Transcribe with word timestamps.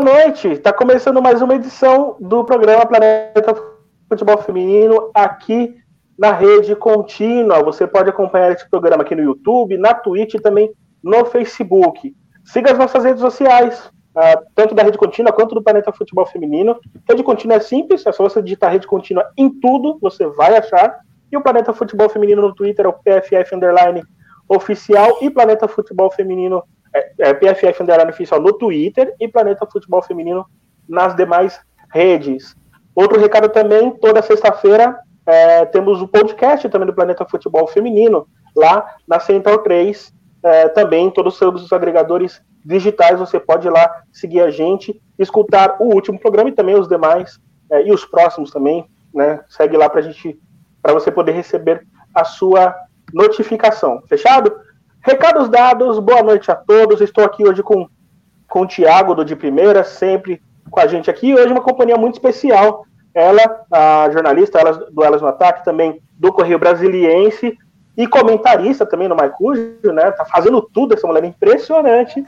Boa 0.00 0.14
noite! 0.14 0.46
Está 0.46 0.72
começando 0.72 1.20
mais 1.20 1.42
uma 1.42 1.56
edição 1.56 2.16
do 2.20 2.44
programa 2.44 2.86
Planeta 2.86 3.52
Futebol 4.08 4.38
Feminino 4.38 5.10
aqui 5.12 5.74
na 6.16 6.30
rede 6.30 6.76
contínua. 6.76 7.64
Você 7.64 7.84
pode 7.84 8.08
acompanhar 8.08 8.52
esse 8.52 8.70
programa 8.70 9.02
aqui 9.02 9.16
no 9.16 9.24
YouTube, 9.24 9.76
na 9.76 9.92
Twitch 9.92 10.34
e 10.34 10.40
também 10.40 10.72
no 11.02 11.24
Facebook. 11.24 12.14
Siga 12.44 12.70
as 12.70 12.78
nossas 12.78 13.02
redes 13.02 13.20
sociais, 13.20 13.90
uh, 14.14 14.40
tanto 14.54 14.72
da 14.72 14.84
Rede 14.84 14.96
Contínua 14.96 15.32
quanto 15.32 15.56
do 15.56 15.64
Planeta 15.64 15.90
Futebol 15.92 16.26
Feminino. 16.26 16.78
Rede 17.08 17.24
Contínua 17.24 17.56
é 17.56 17.60
simples, 17.60 18.06
é 18.06 18.12
só 18.12 18.22
você 18.22 18.40
digitar 18.40 18.70
Rede 18.70 18.86
Contínua 18.86 19.28
em 19.36 19.50
tudo, 19.50 19.98
você 20.00 20.28
vai 20.28 20.56
achar. 20.56 20.96
E 21.32 21.36
o 21.36 21.42
Planeta 21.42 21.72
Futebol 21.72 22.08
Feminino 22.08 22.40
no 22.40 22.54
Twitter 22.54 22.86
é 22.86 22.88
o 22.88 22.92
PFF 22.92 23.52
Underline 23.52 24.04
Oficial 24.48 25.18
e 25.20 25.28
Planeta 25.28 25.66
Futebol 25.66 26.08
Feminino 26.12 26.62
é, 26.98 27.30
é 27.30 27.34
PFF 27.34 27.82
Underline 27.82 28.10
Oficial 28.10 28.40
no 28.40 28.52
Twitter 28.52 29.14
e 29.20 29.28
Planeta 29.28 29.66
Futebol 29.66 30.02
Feminino 30.02 30.46
nas 30.88 31.14
demais 31.14 31.60
redes. 31.92 32.56
Outro 32.94 33.20
recado 33.20 33.48
também, 33.48 33.90
toda 33.92 34.22
sexta-feira 34.22 34.98
é, 35.26 35.64
temos 35.66 36.00
o 36.00 36.08
podcast 36.08 36.68
também 36.68 36.86
do 36.86 36.94
Planeta 36.94 37.26
Futebol 37.26 37.66
Feminino, 37.66 38.26
lá 38.56 38.96
na 39.06 39.20
Central 39.20 39.58
3, 39.58 40.12
é, 40.42 40.68
também 40.68 41.10
todos 41.10 41.40
os 41.40 41.72
agregadores 41.72 42.40
digitais, 42.64 43.18
você 43.18 43.38
pode 43.38 43.66
ir 43.66 43.70
lá 43.70 44.02
seguir 44.12 44.40
a 44.40 44.50
gente, 44.50 45.00
escutar 45.18 45.76
o 45.80 45.94
último 45.94 46.18
programa 46.18 46.50
e 46.50 46.54
também 46.54 46.74
os 46.78 46.88
demais, 46.88 47.38
é, 47.70 47.86
e 47.86 47.92
os 47.92 48.04
próximos 48.04 48.50
também, 48.50 48.88
né? 49.14 49.40
Segue 49.48 49.76
lá 49.76 49.88
para 49.88 50.00
gente, 50.00 50.38
para 50.82 50.92
você 50.92 51.10
poder 51.10 51.32
receber 51.32 51.86
a 52.14 52.24
sua 52.24 52.74
notificação. 53.12 54.02
Fechado? 54.08 54.54
Recados 55.00 55.48
dados, 55.48 55.98
boa 56.00 56.22
noite 56.22 56.50
a 56.50 56.56
todos. 56.56 57.00
Estou 57.00 57.24
aqui 57.24 57.46
hoje 57.46 57.62
com, 57.62 57.88
com 58.48 58.62
o 58.62 58.66
Tiago 58.66 59.14
do 59.14 59.24
De 59.24 59.36
Primeira, 59.36 59.84
sempre 59.84 60.42
com 60.70 60.80
a 60.80 60.86
gente 60.86 61.08
aqui. 61.08 61.32
Hoje 61.32 61.52
uma 61.52 61.62
companhia 61.62 61.96
muito 61.96 62.14
especial. 62.14 62.84
Ela, 63.14 63.64
a 63.70 64.10
jornalista 64.12 64.58
ela, 64.58 64.72
do 64.72 65.04
Elas 65.04 65.22
no 65.22 65.28
Ataque, 65.28 65.64
também 65.64 66.02
do 66.12 66.32
Correio 66.32 66.58
Brasiliense 66.58 67.56
e 67.96 68.06
comentarista 68.06 68.84
também 68.84 69.08
no 69.08 69.16
Maicujo, 69.16 69.78
né? 69.84 70.10
Tá 70.10 70.24
fazendo 70.24 70.60
tudo, 70.60 70.94
essa 70.94 71.06
mulher 71.06 71.24
é 71.24 71.28
impressionante. 71.28 72.24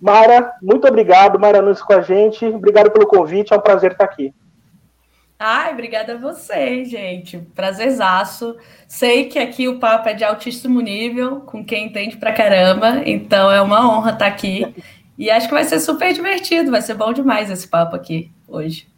Mara, 0.00 0.52
muito 0.62 0.88
obrigado, 0.88 1.38
Mara 1.38 1.62
Nunes 1.62 1.82
com 1.82 1.92
a 1.92 2.00
gente. 2.00 2.46
Obrigado 2.46 2.90
pelo 2.90 3.06
convite, 3.06 3.52
é 3.52 3.56
um 3.56 3.60
prazer 3.60 3.92
estar 3.92 4.04
aqui. 4.04 4.34
Ai, 5.38 5.72
obrigada 5.72 6.14
a 6.14 6.16
você, 6.16 6.84
gente. 6.84 7.38
Prazerzaço. 7.54 8.56
Sei 8.88 9.26
que 9.26 9.38
aqui 9.38 9.68
o 9.68 9.78
papo 9.78 10.08
é 10.08 10.14
de 10.14 10.24
altíssimo 10.24 10.80
nível, 10.80 11.40
com 11.42 11.62
quem 11.62 11.86
entende 11.86 12.16
pra 12.16 12.32
caramba, 12.32 13.02
então 13.04 13.50
é 13.50 13.60
uma 13.60 13.86
honra 13.86 14.12
estar 14.12 14.26
aqui. 14.26 14.74
E 15.18 15.30
acho 15.30 15.46
que 15.48 15.54
vai 15.54 15.64
ser 15.64 15.80
super 15.80 16.12
divertido, 16.12 16.70
vai 16.70 16.80
ser 16.80 16.94
bom 16.94 17.12
demais 17.12 17.50
esse 17.50 17.68
papo 17.68 17.94
aqui 17.94 18.30
hoje. 18.48 18.88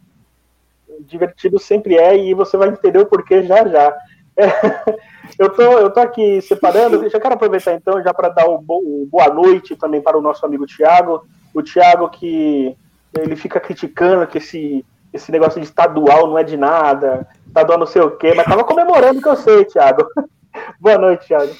Divertido 1.01 1.59
sempre 1.59 1.95
é, 1.95 2.17
e 2.17 2.33
você 2.33 2.55
vai 2.55 2.69
entender 2.69 2.99
o 2.99 3.05
porquê 3.05 3.43
já 3.43 3.67
já. 3.67 3.97
É, 4.37 4.47
eu, 5.37 5.49
tô, 5.49 5.61
eu 5.61 5.89
tô 5.89 5.99
aqui 5.99 6.41
separando, 6.41 7.09
já 7.09 7.19
quero 7.19 7.33
aproveitar 7.33 7.73
então 7.73 8.01
já 8.01 8.13
para 8.13 8.29
dar 8.29 8.47
o, 8.47 8.63
o 8.67 9.07
boa 9.11 9.27
noite 9.27 9.75
também 9.75 10.01
para 10.01 10.17
o 10.17 10.21
nosso 10.21 10.45
amigo 10.45 10.65
Tiago. 10.65 11.25
O 11.53 11.61
Tiago 11.61 12.09
que 12.09 12.75
ele 13.17 13.35
fica 13.35 13.59
criticando 13.59 14.27
que 14.27 14.37
esse 14.37 14.85
esse 15.13 15.31
negócio 15.31 15.59
de 15.59 15.67
estadual 15.67 16.27
não 16.27 16.37
é 16.37 16.43
de 16.43 16.57
nada, 16.57 17.27
estadual 17.47 17.79
não 17.79 17.85
sei 17.85 18.01
o 18.01 18.11
quê, 18.11 18.33
mas 18.35 18.45
tava 18.45 18.63
comemorando 18.63 19.21
que 19.21 19.27
eu 19.27 19.35
sei, 19.35 19.65
Thiago. 19.65 20.07
Boa 20.79 20.97
noite, 20.97 21.27
Thiago. 21.27 21.51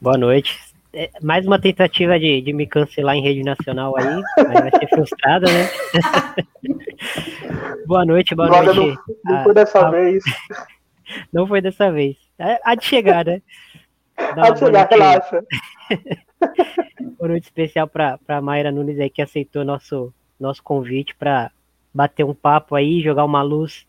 Boa 0.00 0.18
noite. 0.18 0.58
É, 0.92 1.10
mais 1.20 1.44
uma 1.44 1.58
tentativa 1.58 2.18
de, 2.20 2.40
de 2.40 2.52
me 2.52 2.68
cancelar 2.68 3.16
em 3.16 3.22
rede 3.22 3.42
nacional 3.42 3.96
aí, 3.96 4.22
mas 4.36 4.60
vai 4.60 4.70
ser 4.70 4.88
frustrada, 4.88 5.46
né? 5.50 5.68
boa 7.84 8.04
noite, 8.04 8.32
boa 8.32 8.48
noite. 8.48 8.96
Não, 9.24 9.34
não 9.34 9.42
foi 9.42 9.54
dessa 9.54 9.80
ah, 9.80 9.90
vez. 9.90 10.24
Não 11.32 11.46
foi 11.46 11.60
dessa 11.60 11.92
vez. 11.92 12.16
É, 12.38 12.58
há 12.64 12.74
de 12.74 12.84
chegar, 12.84 13.26
né? 13.26 13.42
Há 14.16 14.50
de 14.50 14.58
chegar, 14.58 14.88
relaxa. 14.88 15.44
boa 17.18 17.28
noite 17.28 17.44
especial 17.44 17.86
para 17.86 18.18
a 18.26 18.40
Mayra 18.40 18.72
Nunes 18.72 18.98
aí 18.98 19.10
que 19.10 19.20
aceitou 19.20 19.64
nosso, 19.64 20.14
nosso 20.40 20.62
convite 20.62 21.14
para 21.14 21.50
bater 21.94 22.24
um 22.24 22.34
papo 22.34 22.74
aí, 22.74 23.00
jogar 23.00 23.24
uma 23.24 23.42
luz 23.42 23.86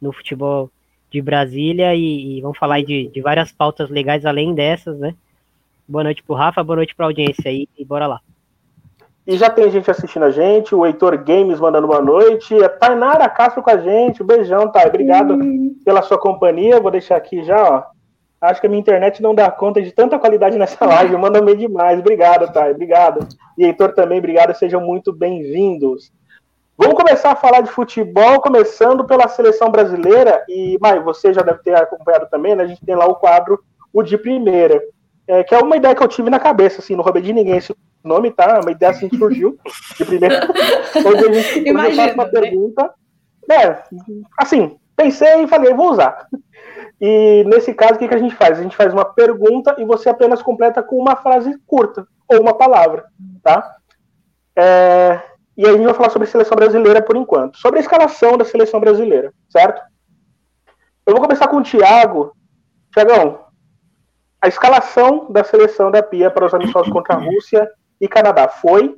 no 0.00 0.12
futebol 0.12 0.70
de 1.10 1.22
Brasília 1.22 1.94
e, 1.94 2.38
e 2.38 2.40
vamos 2.42 2.58
falar 2.58 2.82
de, 2.82 3.08
de 3.08 3.20
várias 3.22 3.50
pautas 3.50 3.88
legais 3.88 4.26
além 4.26 4.54
dessas, 4.54 4.98
né? 4.98 5.14
Boa 5.88 6.04
noite 6.04 6.22
pro 6.22 6.34
Rafa, 6.34 6.62
boa 6.62 6.76
noite 6.76 6.94
pra 6.94 7.06
audiência 7.06 7.48
aí 7.48 7.66
e 7.78 7.84
bora 7.84 8.06
lá. 8.06 8.20
E 9.26 9.36
já 9.36 9.50
tem 9.50 9.70
gente 9.70 9.90
assistindo 9.90 10.24
a 10.24 10.30
gente, 10.30 10.74
o 10.74 10.86
Heitor 10.86 11.16
Games 11.24 11.58
mandando 11.58 11.86
boa 11.86 12.00
noite, 12.00 12.54
a 12.62 12.68
Tainara 12.68 13.28
Castro 13.28 13.62
com 13.62 13.70
a 13.70 13.76
gente, 13.76 14.22
um 14.22 14.26
beijão, 14.26 14.70
Thay, 14.70 14.86
obrigado 14.86 15.36
pela 15.84 16.02
sua 16.02 16.18
companhia, 16.18 16.80
vou 16.80 16.92
deixar 16.92 17.16
aqui 17.16 17.42
já, 17.42 17.60
ó, 17.60 17.82
acho 18.40 18.60
que 18.60 18.68
a 18.68 18.70
minha 18.70 18.80
internet 18.80 19.20
não 19.20 19.34
dá 19.34 19.50
conta 19.50 19.82
de 19.82 19.90
tanta 19.90 20.16
qualidade 20.16 20.56
nessa 20.56 20.78
live, 20.86 21.16
manda 21.16 21.42
bem 21.42 21.56
demais, 21.56 21.98
obrigado, 21.98 22.52
Thay, 22.52 22.70
obrigado, 22.70 23.26
e 23.58 23.64
Heitor 23.64 23.94
também, 23.94 24.18
obrigado, 24.18 24.54
sejam 24.54 24.80
muito 24.80 25.12
bem-vindos. 25.12 26.12
Vamos 26.78 26.94
começar 26.94 27.32
a 27.32 27.36
falar 27.36 27.62
de 27.62 27.70
futebol, 27.70 28.40
começando 28.40 29.04
pela 29.04 29.28
seleção 29.28 29.70
brasileira. 29.70 30.44
E, 30.48 30.78
Mai, 30.80 31.00
você 31.00 31.32
já 31.32 31.42
deve 31.42 31.60
ter 31.60 31.74
acompanhado 31.74 32.28
também, 32.30 32.54
né? 32.54 32.64
A 32.64 32.66
gente 32.66 32.84
tem 32.84 32.94
lá 32.94 33.06
o 33.06 33.14
quadro 33.14 33.62
O 33.92 34.02
de 34.02 34.18
Primeira, 34.18 34.82
é, 35.26 35.42
que 35.42 35.54
é 35.54 35.58
uma 35.58 35.76
ideia 35.76 35.94
que 35.94 36.02
eu 36.02 36.08
tive 36.08 36.30
na 36.30 36.38
cabeça, 36.38 36.80
assim, 36.80 36.94
não 36.94 37.02
roubei 37.02 37.22
de 37.22 37.32
ninguém 37.32 37.56
esse 37.56 37.74
nome, 38.04 38.30
tá? 38.30 38.60
Uma 38.60 38.70
ideia 38.70 38.92
assim 38.92 39.08
que 39.08 39.16
surgiu 39.16 39.58
de 39.96 40.04
primeira. 40.04 40.48
Onde 41.04 41.26
a 41.26 41.32
gente 41.32 41.72
faz 41.96 42.14
uma 42.14 42.24
né? 42.24 42.30
pergunta. 42.30 42.94
É, 43.50 43.82
assim, 44.38 44.78
pensei 44.94 45.42
e 45.42 45.48
falei, 45.48 45.74
vou 45.74 45.90
usar. 45.90 46.28
E 47.00 47.44
nesse 47.46 47.74
caso, 47.74 47.94
o 47.94 47.98
que, 47.98 48.08
que 48.08 48.14
a 48.14 48.18
gente 48.18 48.34
faz? 48.34 48.58
A 48.58 48.62
gente 48.62 48.76
faz 48.76 48.92
uma 48.92 49.04
pergunta 49.04 49.74
e 49.78 49.84
você 49.84 50.08
apenas 50.08 50.42
completa 50.42 50.82
com 50.82 50.96
uma 50.96 51.16
frase 51.16 51.52
curta, 51.66 52.06
ou 52.28 52.40
uma 52.40 52.54
palavra, 52.54 53.04
tá? 53.42 53.76
É, 54.56 55.20
e 55.56 55.64
aí 55.64 55.74
a 55.74 55.76
gente 55.76 55.86
vai 55.86 55.94
falar 55.94 56.10
sobre 56.10 56.28
a 56.28 56.30
seleção 56.30 56.56
brasileira 56.56 57.00
por 57.00 57.16
enquanto. 57.16 57.56
Sobre 57.58 57.78
a 57.78 57.82
escalação 57.82 58.36
da 58.36 58.44
seleção 58.44 58.78
brasileira, 58.78 59.32
certo? 59.48 59.80
Eu 61.06 61.14
vou 61.14 61.22
começar 61.22 61.48
com 61.48 61.56
o 61.56 61.62
Thiago. 61.62 62.36
Tiagão, 62.92 63.46
a 64.40 64.48
escalação 64.48 65.30
da 65.30 65.42
seleção 65.42 65.90
da 65.90 66.02
Pia 66.02 66.30
para 66.30 66.46
os 66.46 66.54
amistosos 66.54 66.92
contra 66.92 67.14
a 67.14 67.18
Rússia 67.18 67.70
e 68.00 68.08
Canadá 68.08 68.48
foi? 68.48 68.96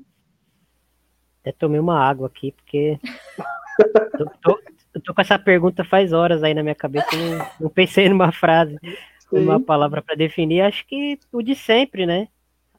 Até 1.41 1.53
tomei 1.53 1.81
uma 1.81 1.99
água 1.99 2.27
aqui, 2.27 2.53
porque 2.53 2.99
tô, 4.19 4.27
tô, 4.43 4.61
eu 4.95 5.01
tô 5.01 5.15
com 5.15 5.21
essa 5.21 5.39
pergunta 5.39 5.85
faz 5.85 6.13
horas 6.13 6.43
aí 6.43 6.55
na 6.55 6.63
minha 6.63 6.75
cabeça, 6.75 7.09
não, 7.17 7.47
não 7.61 7.71
pensei 7.71 8.09
numa 8.09 8.33
frase, 8.33 8.79
Sim. 8.83 9.41
numa 9.41 9.61
palavra 9.61 10.03
para 10.03 10.17
definir. 10.17 10.63
Acho 10.63 10.87
que 10.87 11.19
o 11.33 11.43
de 11.43 11.55
sempre, 11.55 12.05
né? 12.05 12.29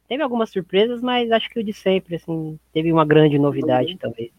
Teve 0.09 0.23
algumas 0.23 0.49
surpresas, 0.49 1.01
mas 1.01 1.31
acho 1.31 1.47
que 1.51 1.59
o 1.59 1.63
de 1.63 1.71
sempre, 1.71 2.15
assim, 2.15 2.59
teve 2.73 2.91
uma 2.91 3.05
grande 3.05 3.37
novidade, 3.37 3.95
talvez. 3.95 4.31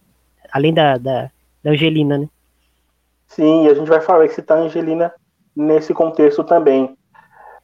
Além 0.51 0.75
da, 0.75 0.99
da, 0.99 1.31
da 1.63 1.71
Angelina, 1.71 2.19
né? 2.19 2.29
Sim, 3.29 3.69
a 3.69 3.75
gente 3.75 3.89
vai 3.89 4.01
falar 4.01 4.27
que 4.27 4.35
citar 4.35 4.59
a 4.59 4.63
Angelina 4.63 5.15
nesse 5.55 5.95
contexto 5.95 6.43
também. 6.43 6.99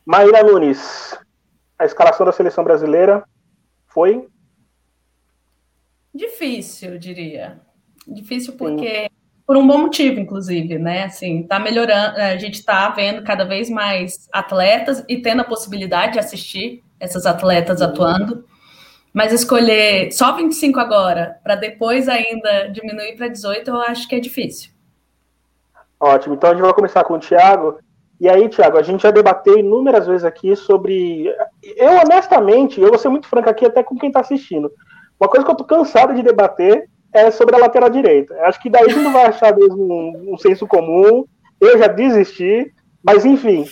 Maíra 0.04 0.44
Nunes, 0.44 1.18
a 1.76 1.84
escalação 1.84 2.24
da 2.24 2.30
seleção 2.30 2.62
brasileira 2.62 3.24
foi? 3.88 4.28
Difícil, 6.14 6.92
eu 6.92 6.98
diria. 6.98 7.60
Difícil 8.06 8.56
porque, 8.56 9.02
Sim. 9.02 9.08
por 9.44 9.56
um 9.56 9.66
bom 9.66 9.78
motivo, 9.78 10.20
inclusive, 10.20 10.78
né? 10.78 11.06
Assim, 11.06 11.42
tá 11.42 11.58
melhorando, 11.58 12.18
a 12.18 12.36
gente 12.36 12.64
tá 12.64 12.88
vendo 12.90 13.24
cada 13.24 13.44
vez 13.44 13.68
mais 13.68 14.28
atletas 14.32 15.04
e 15.08 15.20
tendo 15.20 15.40
a 15.40 15.44
possibilidade 15.44 16.12
de 16.12 16.18
assistir 16.20 16.85
essas 17.00 17.26
atletas 17.26 17.82
atuando. 17.82 18.44
Mas 19.12 19.32
escolher 19.32 20.12
só 20.12 20.36
25 20.36 20.78
agora, 20.78 21.38
para 21.42 21.54
depois 21.54 22.08
ainda 22.08 22.68
diminuir 22.68 23.16
para 23.16 23.28
18, 23.28 23.70
eu 23.70 23.80
acho 23.80 24.06
que 24.06 24.14
é 24.14 24.20
difícil. 24.20 24.70
Ótimo. 25.98 26.34
Então 26.34 26.50
a 26.50 26.52
gente 26.52 26.62
vai 26.62 26.74
começar 26.74 27.02
com 27.04 27.14
o 27.14 27.18
Thiago. 27.18 27.78
E 28.20 28.28
aí, 28.28 28.48
Thiago, 28.48 28.78
a 28.78 28.82
gente 28.82 29.02
já 29.02 29.10
debateu 29.10 29.58
inúmeras 29.58 30.06
vezes 30.06 30.24
aqui 30.24 30.54
sobre. 30.56 31.28
Eu, 31.62 31.92
honestamente, 32.04 32.80
eu 32.80 32.88
vou 32.88 32.98
ser 32.98 33.08
muito 33.08 33.26
franco 33.26 33.48
aqui, 33.48 33.66
até 33.66 33.82
com 33.82 33.96
quem 33.96 34.08
está 34.08 34.20
assistindo. 34.20 34.70
Uma 35.18 35.28
coisa 35.28 35.44
que 35.44 35.50
eu 35.50 35.56
tô 35.56 35.64
cansado 35.64 36.14
de 36.14 36.22
debater 36.22 36.88
é 37.12 37.30
sobre 37.30 37.56
a 37.56 37.58
lateral 37.58 37.88
direita. 37.88 38.34
Acho 38.42 38.60
que 38.60 38.70
daí 38.70 38.84
a 38.84 38.88
gente 38.88 39.02
não 39.02 39.12
vai 39.12 39.26
achar 39.26 39.56
mesmo 39.56 39.82
um, 39.82 40.34
um 40.34 40.38
senso 40.38 40.66
comum. 40.66 41.24
Eu 41.58 41.78
já 41.78 41.86
desisti, 41.86 42.70
mas 43.02 43.24
enfim, 43.24 43.64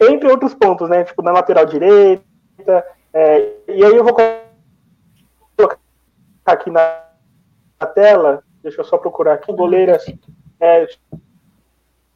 entre 0.00 0.28
outros 0.28 0.54
pontos, 0.54 0.88
né? 0.88 1.04
Tipo, 1.04 1.22
na 1.22 1.32
lateral 1.32 1.64
direita, 1.64 2.24
é, 3.12 3.52
e 3.68 3.84
aí 3.84 3.96
eu 3.96 4.04
vou 4.04 4.14
colocar 5.56 5.78
aqui 6.44 6.70
na, 6.70 7.04
tela, 7.94 8.42
deixa 8.62 8.80
eu 8.80 8.84
só 8.84 8.98
procurar 8.98 9.34
aqui, 9.34 9.52
goleiras 9.52 10.04
é, 10.60 10.86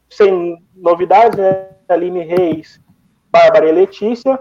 sem 0.09 0.65
novidades, 0.75 1.39
né? 1.39 1.69
Aline 1.89 2.23
Reis, 2.23 2.81
Bárbara 3.31 3.69
e 3.69 3.73
Letícia, 3.73 4.39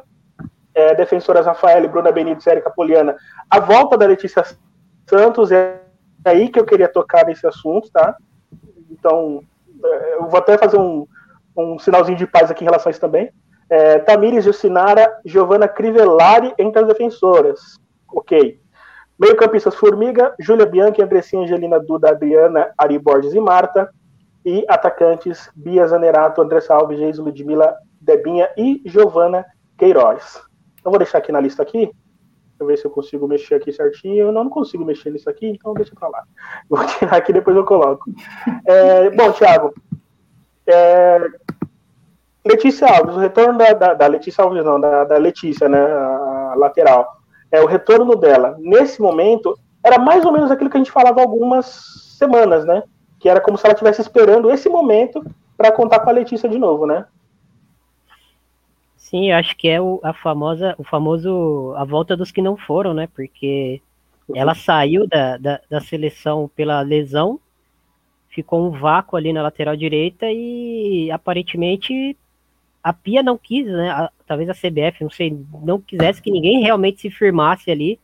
é, 0.73 0.93
defensoras 0.95 1.45
Rafael, 1.45 1.87
Bruna 1.89 2.11
Benítez, 2.11 2.45
Érica 2.45 2.69
Poliana. 2.69 3.15
A 3.49 3.59
volta 3.59 3.97
da 3.97 4.05
Letícia 4.05 4.43
Santos 5.09 5.51
é 5.51 5.81
aí 6.25 6.49
que 6.49 6.59
eu 6.59 6.65
queria 6.65 6.89
tocar 6.89 7.25
nesse 7.25 7.47
assunto, 7.47 7.89
tá? 7.91 8.15
Então, 8.91 9.43
é, 9.83 10.15
eu 10.15 10.27
vou 10.27 10.39
até 10.39 10.57
fazer 10.57 10.77
um, 10.77 11.07
um 11.55 11.79
sinalzinho 11.79 12.17
de 12.17 12.27
paz 12.27 12.51
aqui 12.51 12.63
em 12.63 12.67
relação 12.67 12.89
a 12.89 12.91
isso 12.91 12.99
também. 12.99 13.31
É, 13.69 13.99
Tamires 13.99 14.45
Jucinara, 14.45 15.19
Giovanna 15.25 15.67
Crivellari 15.67 16.53
entre 16.57 16.81
as 16.81 16.87
defensoras. 16.87 17.79
Ok. 18.07 18.59
Meio-campistas 19.19 19.75
Formiga, 19.75 20.33
Júlia 20.39 20.65
Bianchi, 20.65 21.01
Andressinha, 21.01 21.43
Angelina 21.43 21.79
Duda, 21.79 22.11
Adriana, 22.11 22.71
Ari 22.77 22.99
Borges 22.99 23.33
e 23.33 23.39
Marta. 23.39 23.89
E 24.45 24.63
atacantes 24.69 25.49
Bia 25.55 25.85
Zanerato, 25.85 26.41
André 26.41 26.61
Salves, 26.61 26.97
Geis, 26.97 27.17
Ludmilla, 27.17 27.75
Debinha 27.99 28.49
e 28.55 28.81
Giovanna 28.85 29.45
Queiroz. 29.77 30.41
Eu 30.85 30.91
vou 30.91 30.97
deixar 30.97 31.17
aqui 31.17 31.33
na 31.33 31.41
lista 31.41 31.61
aqui. 31.61 31.91
Deixa 32.57 32.63
eu 32.63 32.67
ver 32.67 32.77
se 32.77 32.85
eu 32.85 32.91
consigo 32.91 33.27
mexer 33.27 33.55
aqui 33.55 33.73
certinho. 33.73 34.27
Eu 34.27 34.31
não, 34.31 34.45
não 34.45 34.49
consigo 34.49 34.85
mexer 34.85 35.11
nisso 35.11 35.29
aqui, 35.29 35.47
então 35.47 35.73
deixa 35.73 35.93
pra 35.93 36.07
lá. 36.07 36.23
Vou 36.69 36.83
tirar 36.85 37.17
aqui 37.17 37.33
depois 37.33 37.57
eu 37.57 37.65
coloco. 37.65 38.09
É, 38.65 39.09
bom, 39.09 39.31
Thiago. 39.33 39.73
É, 40.65 41.19
Letícia 42.47 42.87
Alves, 42.87 43.15
o 43.15 43.19
retorno 43.19 43.57
da, 43.57 43.73
da, 43.73 43.93
da 43.93 44.07
Letícia 44.07 44.43
Alves, 44.43 44.63
não, 44.63 44.79
da, 44.79 45.03
da 45.03 45.17
Letícia, 45.17 45.67
né? 45.67 45.79
A 45.79 46.53
lateral. 46.55 47.17
É, 47.51 47.61
o 47.61 47.65
retorno 47.65 48.15
dela, 48.15 48.55
nesse 48.59 49.01
momento, 49.01 49.57
era 49.83 49.97
mais 49.97 50.25
ou 50.25 50.31
menos 50.31 50.51
aquilo 50.51 50.69
que 50.69 50.77
a 50.77 50.79
gente 50.79 50.91
falava 50.91 51.21
algumas 51.21 51.65
semanas, 52.17 52.65
né? 52.65 52.83
Que 53.19 53.29
era 53.29 53.39
como 53.39 53.57
se 53.57 53.65
ela 53.65 53.73
estivesse 53.73 54.01
esperando 54.01 54.51
esse 54.51 54.67
momento 54.67 55.23
para 55.55 55.71
contar 55.71 55.99
com 55.99 56.09
a 56.09 56.13
Letícia 56.13 56.49
de 56.49 56.57
novo, 56.57 56.85
né? 56.85 57.05
Sim, 58.95 59.31
acho 59.31 59.55
que 59.55 59.69
é 59.69 59.79
o, 59.79 59.99
a 60.03 60.13
famosa, 60.13 60.75
o 60.77 60.83
famoso 60.83 61.73
a 61.77 61.85
volta 61.85 62.17
dos 62.17 62.31
que 62.31 62.41
não 62.41 62.57
foram, 62.57 62.93
né? 62.93 63.07
Porque 63.15 63.81
ela 64.35 64.53
saiu 64.53 65.07
da, 65.07 65.37
da, 65.37 65.61
da 65.69 65.79
seleção 65.79 66.49
pela 66.53 66.81
lesão, 66.81 67.39
ficou 68.27 68.67
um 68.67 68.71
vácuo 68.71 69.15
ali 69.15 69.31
na 69.31 69.41
lateral 69.41 69.77
direita 69.77 70.25
e 70.29 71.09
aparentemente 71.09 72.17
a 72.87 72.93
Pia 72.93 73.21
não 73.21 73.37
quis, 73.37 73.67
né? 73.67 73.89
A, 73.89 74.09
talvez 74.25 74.49
a 74.49 74.53
CBF, 74.53 75.03
não 75.03 75.09
sei, 75.09 75.37
não 75.61 75.81
quisesse 75.81 76.21
que 76.21 76.31
ninguém 76.31 76.61
realmente 76.61 77.01
se 77.01 77.09
firmasse 77.09 77.69
ali, 77.69 77.99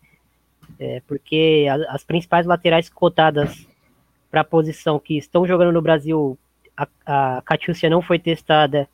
é, 0.77 1.01
porque 1.07 1.65
a, 1.69 1.95
as 1.95 2.03
principais 2.03 2.45
laterais 2.45 2.89
cotadas 2.89 3.65
para 4.29 4.41
a 4.41 4.43
posição 4.43 4.99
que 4.99 5.17
estão 5.17 5.47
jogando 5.47 5.71
no 5.71 5.81
Brasil, 5.81 6.37
a, 6.75 6.87
a 7.05 7.41
Catiúcia 7.43 7.89
não 7.89 8.01
foi 8.01 8.19
testada 8.19 8.89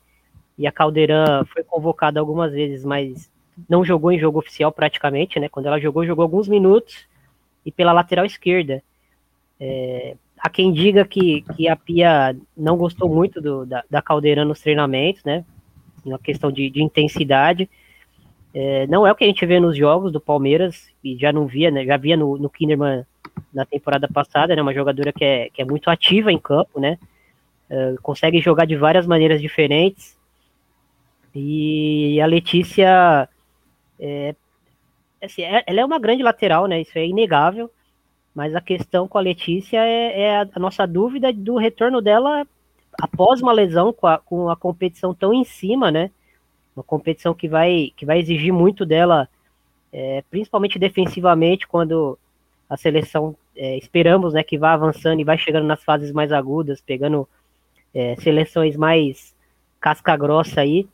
e 0.56 0.64
a 0.64 0.70
Caldeirão 0.70 1.44
foi 1.46 1.64
convocada 1.64 2.20
algumas 2.20 2.52
vezes, 2.52 2.84
mas 2.84 3.28
não 3.68 3.84
jogou 3.84 4.12
em 4.12 4.18
jogo 4.18 4.38
oficial 4.38 4.70
praticamente, 4.70 5.40
né? 5.40 5.48
Quando 5.48 5.66
ela 5.66 5.80
jogou, 5.80 6.06
jogou 6.06 6.22
alguns 6.22 6.46
minutos 6.46 7.04
e 7.66 7.72
pela 7.72 7.92
lateral 7.92 8.24
esquerda. 8.24 8.80
É, 9.58 10.14
há 10.38 10.48
quem 10.48 10.72
diga 10.72 11.04
que, 11.04 11.42
que 11.56 11.68
a 11.68 11.74
Pia 11.74 12.36
não 12.56 12.76
gostou 12.76 13.08
muito 13.08 13.40
do, 13.40 13.66
da, 13.66 13.82
da 13.90 14.00
Caldeirão 14.00 14.44
nos 14.44 14.60
treinamentos, 14.60 15.24
né? 15.24 15.44
Uma 16.04 16.18
questão 16.18 16.50
de, 16.50 16.70
de 16.70 16.82
intensidade. 16.82 17.68
É, 18.52 18.86
não 18.86 19.06
é 19.06 19.12
o 19.12 19.14
que 19.14 19.24
a 19.24 19.26
gente 19.26 19.46
vê 19.46 19.60
nos 19.60 19.76
jogos 19.76 20.12
do 20.12 20.20
Palmeiras, 20.20 20.88
e 21.04 21.16
já 21.16 21.32
não 21.32 21.46
via, 21.46 21.70
né? 21.70 21.84
Já 21.84 21.96
via 21.96 22.16
no, 22.16 22.36
no 22.36 22.50
Kinderman 22.50 23.04
na 23.52 23.64
temporada 23.64 24.08
passada, 24.08 24.54
né? 24.54 24.62
Uma 24.62 24.74
jogadora 24.74 25.12
que 25.12 25.24
é, 25.24 25.50
que 25.50 25.62
é 25.62 25.64
muito 25.64 25.88
ativa 25.88 26.32
em 26.32 26.38
campo, 26.38 26.80
né? 26.80 26.98
É, 27.68 27.94
consegue 28.02 28.40
jogar 28.40 28.64
de 28.64 28.76
várias 28.76 29.06
maneiras 29.06 29.40
diferentes. 29.40 30.18
E 31.34 32.20
a 32.20 32.26
Letícia, 32.26 33.28
é, 33.98 34.34
assim, 35.22 35.42
é, 35.42 35.62
ela 35.66 35.80
é 35.80 35.84
uma 35.84 35.98
grande 35.98 36.22
lateral, 36.22 36.66
né? 36.66 36.80
Isso 36.80 36.98
é 36.98 37.06
inegável. 37.06 37.70
Mas 38.34 38.54
a 38.54 38.60
questão 38.60 39.08
com 39.08 39.18
a 39.18 39.20
Letícia 39.20 39.78
é, 39.84 40.22
é 40.22 40.36
a, 40.36 40.48
a, 40.54 40.58
nossa 40.58 40.86
dúvida 40.86 41.32
do 41.32 41.56
retorno 41.56 42.00
dela 42.00 42.46
após 43.00 43.40
uma 43.40 43.52
lesão, 43.52 43.92
com 43.92 44.06
a, 44.06 44.18
com 44.18 44.48
a 44.48 44.56
competição 44.56 45.14
tão 45.14 45.32
em 45.32 45.44
cima, 45.44 45.90
né? 45.90 46.10
Uma 46.74 46.82
competição 46.82 47.34
que 47.34 47.48
vai, 47.48 47.92
que 47.96 48.06
vai 48.06 48.18
exigir 48.18 48.52
muito 48.52 48.86
dela, 48.86 49.28
é, 49.92 50.22
principalmente 50.30 50.78
defensivamente, 50.78 51.66
quando 51.66 52.18
a 52.68 52.76
seleção 52.76 53.36
é, 53.56 53.76
esperamos 53.76 54.34
né, 54.34 54.42
que 54.42 54.56
vá 54.56 54.72
avançando 54.72 55.20
e 55.20 55.24
vai 55.24 55.36
chegando 55.36 55.66
nas 55.66 55.82
fases 55.82 56.12
mais 56.12 56.32
agudas, 56.32 56.80
pegando 56.80 57.28
é, 57.92 58.14
seleções 58.16 58.76
mais 58.76 59.34
casca 59.80 60.16
grossa 60.16 60.60
aí 60.60 60.88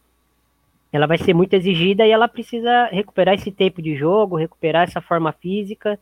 ela 0.96 1.06
vai 1.06 1.18
ser 1.18 1.34
muito 1.34 1.54
exigida 1.54 2.06
e 2.06 2.10
ela 2.10 2.28
precisa 2.28 2.86
recuperar 2.86 3.34
esse 3.34 3.50
tempo 3.50 3.82
de 3.82 3.94
jogo, 3.94 4.36
recuperar 4.36 4.84
essa 4.84 5.00
forma 5.00 5.32
física. 5.32 5.98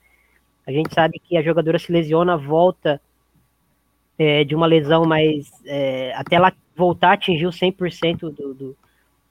A 0.67 0.71
gente 0.71 0.95
sabe 0.95 1.19
que 1.19 1.37
a 1.37 1.43
jogadora 1.43 1.79
se 1.79 1.91
lesiona, 1.91 2.37
volta 2.37 3.01
é, 4.19 4.45
de 4.45 4.55
uma 4.55 4.67
lesão, 4.67 5.05
mas 5.05 5.51
é, 5.65 6.13
até 6.15 6.37
ela 6.37 6.53
voltar 6.77 7.11
a 7.11 7.13
atingir 7.15 7.47
o 7.47 7.51
100% 7.51 8.19
do, 8.21 8.55
do, 8.55 8.77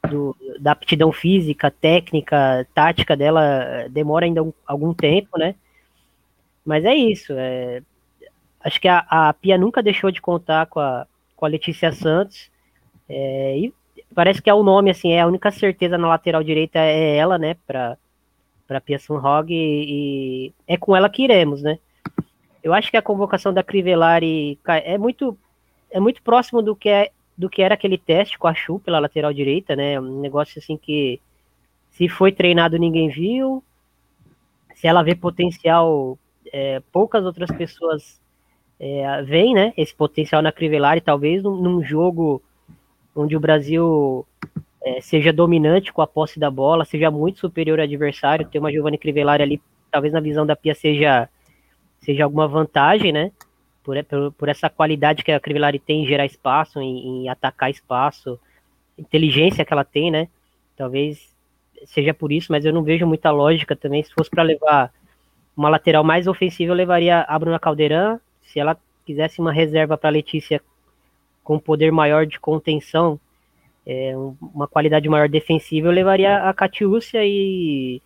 do, 0.09 0.35
da 0.59 0.71
aptidão 0.71 1.11
física, 1.11 1.71
técnica, 1.71 2.67
tática 2.73 3.15
dela, 3.15 3.87
demora 3.89 4.25
ainda 4.25 4.43
um, 4.43 4.53
algum 4.65 4.93
tempo, 4.93 5.37
né? 5.37 5.55
Mas 6.65 6.85
é 6.85 6.95
isso. 6.95 7.33
É, 7.33 7.81
acho 8.63 8.79
que 8.79 8.87
a, 8.87 9.05
a 9.09 9.33
Pia 9.33 9.57
nunca 9.57 9.83
deixou 9.83 10.11
de 10.11 10.21
contar 10.21 10.67
com 10.67 10.79
a, 10.79 11.05
com 11.35 11.45
a 11.45 11.49
Letícia 11.49 11.91
Santos. 11.91 12.49
É, 13.07 13.57
e 13.57 13.73
parece 14.13 14.41
que 14.41 14.49
é 14.49 14.53
o 14.53 14.63
nome, 14.63 14.89
assim, 14.91 15.11
é 15.11 15.21
a 15.21 15.27
única 15.27 15.51
certeza 15.51 15.97
na 15.97 16.07
lateral 16.07 16.43
direita 16.43 16.79
é 16.79 17.17
ela, 17.17 17.37
né, 17.37 17.55
para 17.67 17.97
Pearson 18.85 19.17
Hogg 19.17 19.51
e, 19.51 20.47
e, 20.47 20.53
é 20.67 20.77
com 20.77 20.95
ela 20.95 21.09
que 21.09 21.23
iremos, 21.23 21.61
né? 21.61 21.79
Eu 22.63 22.73
acho 22.73 22.89
que 22.89 22.97
a 22.97 23.01
convocação 23.01 23.53
da 23.53 23.61
Crivellari 23.61 24.57
é 24.67 24.97
muito 24.97 25.37
é 25.91 25.99
muito 25.99 26.23
próximo 26.23 26.61
do 26.61 26.75
que 26.75 26.89
é 26.89 27.11
do 27.37 27.49
que 27.49 27.61
era 27.61 27.73
aquele 27.73 27.97
teste 27.97 28.39
com 28.39 28.47
a 28.47 28.53
Chu 28.53 28.79
pela 28.79 28.99
lateral 28.99 29.33
direita, 29.33 29.75
né? 29.75 29.99
Um 29.99 30.21
negócio 30.21 30.59
assim 30.59 30.77
que 30.77 31.19
se 31.91 32.07
foi 32.07 32.31
treinado 32.31 32.77
ninguém 32.77 33.09
viu, 33.09 33.63
se 34.75 34.87
ela 34.87 35.03
vê 35.03 35.15
potencial, 35.15 36.17
é, 36.51 36.81
poucas 36.91 37.25
outras 37.25 37.49
pessoas 37.51 38.21
é, 38.79 39.21
veem, 39.23 39.53
né? 39.53 39.73
Esse 39.77 39.95
potencial 39.95 40.41
na 40.41 40.51
Crivellari, 40.51 41.01
talvez 41.01 41.41
num, 41.43 41.55
num 41.55 41.83
jogo 41.83 42.41
onde 43.15 43.35
o 43.35 43.39
Brasil 43.39 44.25
é, 44.83 44.99
seja 45.01 45.31
dominante 45.31 45.93
com 45.93 46.01
a 46.01 46.07
posse 46.07 46.39
da 46.39 46.51
bola, 46.51 46.85
seja 46.85 47.09
muito 47.09 47.39
superior 47.39 47.79
ao 47.79 47.85
adversário, 47.85 48.47
ter 48.47 48.59
uma 48.59 48.71
Giovanni 48.71 48.97
Crivellari 48.97 49.43
ali, 49.43 49.61
talvez 49.91 50.13
na 50.13 50.19
visão 50.19 50.45
da 50.45 50.55
Pia 50.55 50.75
seja, 50.75 51.29
seja 52.03 52.23
alguma 52.23 52.47
vantagem, 52.47 53.11
né? 53.11 53.31
Por, 53.83 54.01
por, 54.05 54.31
por 54.33 54.49
essa 54.49 54.69
qualidade 54.69 55.23
que 55.23 55.31
a 55.31 55.39
Crivellari 55.39 55.79
tem 55.79 56.03
em 56.03 56.07
gerar 56.07 56.25
espaço, 56.25 56.79
em, 56.79 57.23
em 57.23 57.29
atacar 57.29 57.69
espaço, 57.69 58.39
inteligência 58.97 59.65
que 59.65 59.73
ela 59.73 59.83
tem, 59.83 60.11
né? 60.11 60.27
Talvez 60.75 61.33
seja 61.85 62.13
por 62.13 62.31
isso, 62.31 62.51
mas 62.51 62.65
eu 62.65 62.73
não 62.73 62.83
vejo 62.83 63.05
muita 63.05 63.31
lógica 63.31 63.75
também. 63.75 64.03
Se 64.03 64.13
fosse 64.13 64.29
para 64.29 64.43
levar 64.43 64.91
uma 65.55 65.69
lateral 65.69 66.03
mais 66.03 66.27
ofensiva, 66.27 66.71
eu 66.71 66.75
levaria 66.75 67.21
a 67.21 67.37
Bruna 67.39 67.59
Caldeirão. 67.59 68.19
Se 68.41 68.59
ela 68.59 68.77
quisesse 69.05 69.39
uma 69.39 69.51
reserva 69.51 69.97
para 69.97 70.09
Letícia 70.09 70.61
com 71.43 71.59
poder 71.59 71.91
maior 71.91 72.25
de 72.25 72.39
contenção, 72.39 73.19
é, 73.85 74.13
uma 74.41 74.67
qualidade 74.67 75.09
maior 75.09 75.27
defensiva, 75.27 75.87
eu 75.87 75.91
levaria 75.91 76.49
a 76.49 76.53
Catiúcia 76.53 77.19
e 77.25 78.01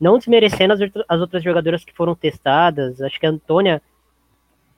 não 0.00 0.18
desmerecendo 0.18 0.72
as, 0.72 0.80
as, 1.08 1.20
outras 1.20 1.42
jogadoras 1.42 1.84
que 1.84 1.94
foram 1.94 2.14
testadas. 2.14 3.00
Acho 3.02 3.20
que 3.20 3.26
a 3.26 3.30
Antônia 3.30 3.82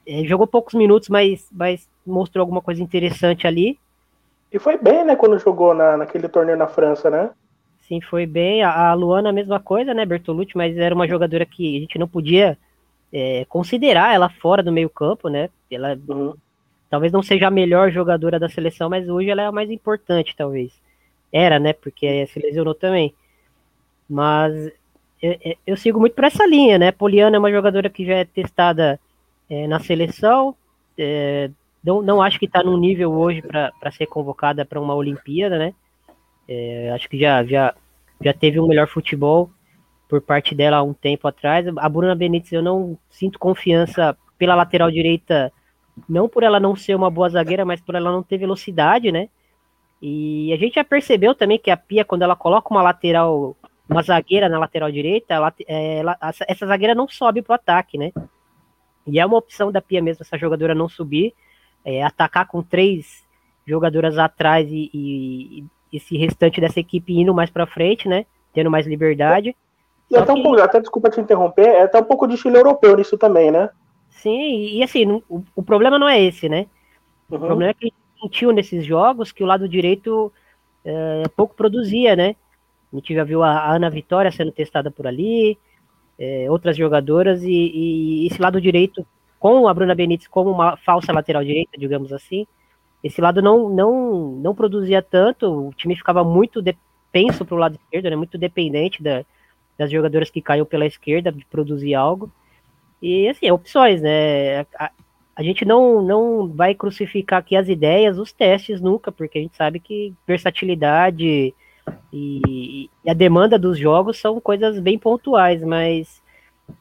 é, 0.07 0.25
jogou 0.25 0.47
poucos 0.47 0.75
minutos, 0.75 1.09
mas, 1.09 1.49
mas 1.53 1.89
mostrou 2.07 2.43
alguma 2.43 2.61
coisa 2.61 2.83
interessante 2.83 3.47
ali. 3.47 3.79
E 4.53 4.59
foi 4.59 4.77
bem, 4.77 5.05
né, 5.05 5.17
quando 5.17 5.39
jogou 5.39 5.75
na, 5.75 5.97
naquele 5.97 6.29
torneio 6.29 6.59
na 6.59 6.67
França, 6.67 7.09
né? 7.09 7.31
Sim, 7.83 8.01
foi 8.01 8.27
bem. 8.27 8.63
A, 8.63 8.91
a 8.91 8.95
Luana, 8.95 9.31
a 9.31 9.33
mesma 9.33 9.61
coisa, 9.61 9.95
né, 9.95 10.05
Bertolucci, 10.05 10.57
mas 10.57 10.77
era 10.77 10.95
uma 10.95 11.09
jogadora 11.09 11.47
que 11.47 11.77
a 11.77 11.81
gente 11.81 11.99
não 11.99 12.09
podia 12.09 12.59
é, 13.13 13.45
considerar 13.49 14.15
ela 14.15 14.29
fora 14.29 14.63
do 14.63 14.73
meio 14.73 14.91
campo, 14.91 15.29
né? 15.29 15.49
Ela 15.71 15.99
uhum. 16.09 16.35
Talvez 16.93 17.11
não 17.11 17.23
seja 17.23 17.47
a 17.47 17.51
melhor 17.51 17.91
jogadora 17.91 18.39
da 18.39 18.51
seleção, 18.51 18.91
mas 18.91 19.09
hoje 19.09 19.31
ela 19.31 19.41
é 19.41 19.47
a 19.47 19.51
mais 19.51 19.71
importante, 19.71 20.37
talvez. 20.37 20.71
Era, 21.33 21.59
né? 21.59 21.73
Porque 21.73 22.27
se 22.27 22.39
lesionou 22.39 22.75
também. 22.75 23.15
Mas 24.07 24.71
eu, 25.23 25.57
eu 25.69 25.77
sigo 25.77 26.01
muito 26.01 26.15
por 26.15 26.25
essa 26.25 26.45
linha, 26.47 26.79
né? 26.79 26.91
Poliana 26.93 27.37
é 27.37 27.39
uma 27.39 27.51
jogadora 27.51 27.89
que 27.89 28.05
já 28.05 28.15
é 28.15 28.25
testada 28.25 28.99
é, 29.49 29.67
na 29.67 29.79
seleção. 29.79 30.55
É, 30.99 31.49
não, 31.83 32.03
não 32.03 32.21
acho 32.21 32.39
que 32.39 32.47
está 32.47 32.63
num 32.63 32.77
nível 32.77 33.13
hoje 33.13 33.41
para 33.43 33.91
ser 33.93 34.07
convocada 34.07 34.65
para 34.65 34.81
uma 34.81 34.95
Olimpíada, 34.95 35.59
né? 35.59 35.75
É, 36.49 36.91
acho 36.93 37.09
que 37.09 37.19
já, 37.19 37.45
já, 37.45 37.75
já 38.21 38.33
teve 38.33 38.59
um 38.59 38.67
melhor 38.67 38.89
futebol 38.89 39.51
por 40.09 40.21
parte 40.21 40.55
dela 40.55 40.79
há 40.79 40.83
um 40.83 40.93
tempo 40.93 41.27
atrás. 41.29 41.67
A 41.79 41.89
Bruna 41.89 42.15
Benítez 42.15 42.53
eu 42.53 42.63
não 42.63 42.99
sinto 43.09 43.39
confiança 43.39 44.17
pela 44.37 44.55
lateral 44.55 44.91
direita 44.91 45.53
não 46.09 46.29
por 46.29 46.43
ela 46.43 46.59
não 46.59 46.75
ser 46.75 46.95
uma 46.95 47.11
boa 47.11 47.29
zagueira, 47.29 47.65
mas 47.65 47.81
por 47.81 47.95
ela 47.95 48.11
não 48.11 48.23
ter 48.23 48.39
velocidade, 48.39 49.13
né? 49.13 49.29
E 50.01 50.53
a 50.53 50.57
gente 50.57 50.75
já 50.75 50.85
percebeu 50.85 51.35
também 51.35 51.59
que 51.59 51.71
a 51.71 51.77
Pia, 51.77 52.05
quando 52.05 52.23
ela 52.23 52.35
coloca 52.35 52.71
uma 52.71 52.83
lateral, 52.83 53.57
uma 53.89 54.03
zagueira 54.03 54.49
na 54.49 54.59
lateral 54.59 54.91
direita, 54.91 55.35
ela, 55.35 55.53
é, 55.67 55.99
ela, 55.99 56.17
essa 56.47 56.67
zagueira 56.67 56.95
não 56.95 57.09
sobe 57.09 57.43
pro 57.43 57.55
ataque, 57.55 57.99
né? 57.99 58.13
E 59.07 59.19
é 59.19 59.27
uma 59.27 59.39
opção 59.39 59.73
da 59.73 59.83
Pia 59.83 60.01
mesmo, 60.01 60.23
essa 60.23 60.39
jogadora 60.39 60.75
não 60.75 60.89
subir, 60.89 61.35
é, 61.85 62.03
atacar 62.03 62.47
com 62.47 62.63
três 62.63 63.25
jogadoras 63.67 64.19
atrás 64.19 64.69
e, 64.71 64.91
e, 64.93 65.65
e, 65.93 65.97
esse 65.97 66.17
restante 66.17 66.61
dessa 66.61 66.81
equipe 66.81 67.13
indo 67.13 67.35
mais 67.35 67.51
para 67.51 67.67
frente, 67.67 68.09
né? 68.09 68.25
Tendo 68.53 68.71
mais 68.71 68.87
liberdade. 68.87 69.57
E 70.11 70.17
até, 70.17 70.33
que... 70.33 70.41
um 70.41 70.43
pouco, 70.43 70.61
até 70.61 70.81
desculpa 70.81 71.11
te 71.11 71.21
interromper, 71.21 71.67
é 71.67 71.83
até 71.83 71.99
um 71.99 72.05
pouco 72.05 72.27
de 72.27 72.35
estilo 72.35 72.57
europeu 72.57 72.97
nisso 72.97 73.19
também, 73.19 73.51
né? 73.51 73.71
Sim, 74.11 74.77
e 74.77 74.83
assim, 74.83 75.23
o, 75.29 75.43
o 75.57 75.63
problema 75.63 75.99
não 75.99 76.09
é 76.09 76.21
esse, 76.21 76.49
né? 76.49 76.67
Uhum. 77.31 77.39
O 77.39 77.41
problema 77.41 77.71
é 77.71 77.75
que 77.75 77.87
a 77.87 77.89
gente 77.89 78.21
sentiu 78.21 78.53
nesses 78.53 78.85
jogos 78.85 79.33
que 79.33 79.43
o 79.43 79.47
lado 79.47 79.69
direito 79.69 80.33
é, 80.85 81.25
pouco 81.35 81.55
produzia, 81.55 82.15
né? 82.15 82.37
A 82.93 82.97
gente 82.97 83.15
já 83.15 83.25
viu 83.25 83.43
a, 83.43 83.73
Ana 83.75 83.89
Vitória 83.89 84.31
sendo 84.31 84.53
testada 84.53 84.91
por 84.91 85.07
ali, 85.07 85.59
é, 86.19 86.51
outras 86.51 86.77
jogadoras, 86.77 87.43
e, 87.43 87.51
e, 87.51 88.27
esse 88.27 88.41
lado 88.41 88.61
direito, 88.61 89.07
com 89.39 89.67
a 89.67 89.75
Bruna 89.75 89.95
Benítez 89.95 90.29
como 90.29 90.51
uma 90.51 90.77
falsa 90.77 91.13
lateral 91.13 91.45
direita, 91.45 91.79
digamos 91.79 92.13
assim, 92.13 92.47
esse 93.03 93.21
lado 93.21 93.43
não, 93.43 93.69
não, 93.69 94.33
não 94.33 94.55
produzia 94.55 95.03
tanto, 95.03 95.69
o 95.69 95.75
time 95.75 95.97
ficava 95.97 96.23
muito 96.23 96.63
penso 97.11 97.45
para 97.45 97.55
o 97.55 97.59
lado 97.59 97.75
esquerdo, 97.75 98.09
né, 98.09 98.17
muito 98.17 98.39
dependente 98.39 99.03
da, 99.03 99.25
das 99.77 99.91
jogadoras 99.91 100.31
que 100.31 100.41
caíam 100.41 100.65
pela 100.65 100.87
esquerda 100.87 101.31
de 101.31 101.45
produzir 101.45 101.95
algo. 101.95 102.33
E 103.01 103.29
assim, 103.29 103.51
opções, 103.51 104.01
né? 104.01 104.61
A, 104.79 104.91
a, 105.37 105.43
gente 105.43 105.65
não, 105.65 106.01
não 106.01 106.49
vai 106.49 106.75
crucificar 106.75 107.41
aqui 107.41 107.57
as 107.57 107.69
ideias, 107.69 108.19
os 108.19 108.33
testes 108.33 108.81
nunca, 108.81 109.13
porque 109.13 109.39
a 109.39 109.43
gente 109.43 109.57
sabe 109.57 109.79
que 109.81 110.15
versatilidade 110.27 111.55
e, 112.13 112.91
e 113.05 113.11
a 113.11 113.15
demanda 113.15 113.59
dos 113.59 113.79
jogos 113.79 114.19
são 114.19 114.41
coisas 114.41 114.79
bem 114.79 114.99
pontuais, 114.99 115.63
mas 115.63 116.23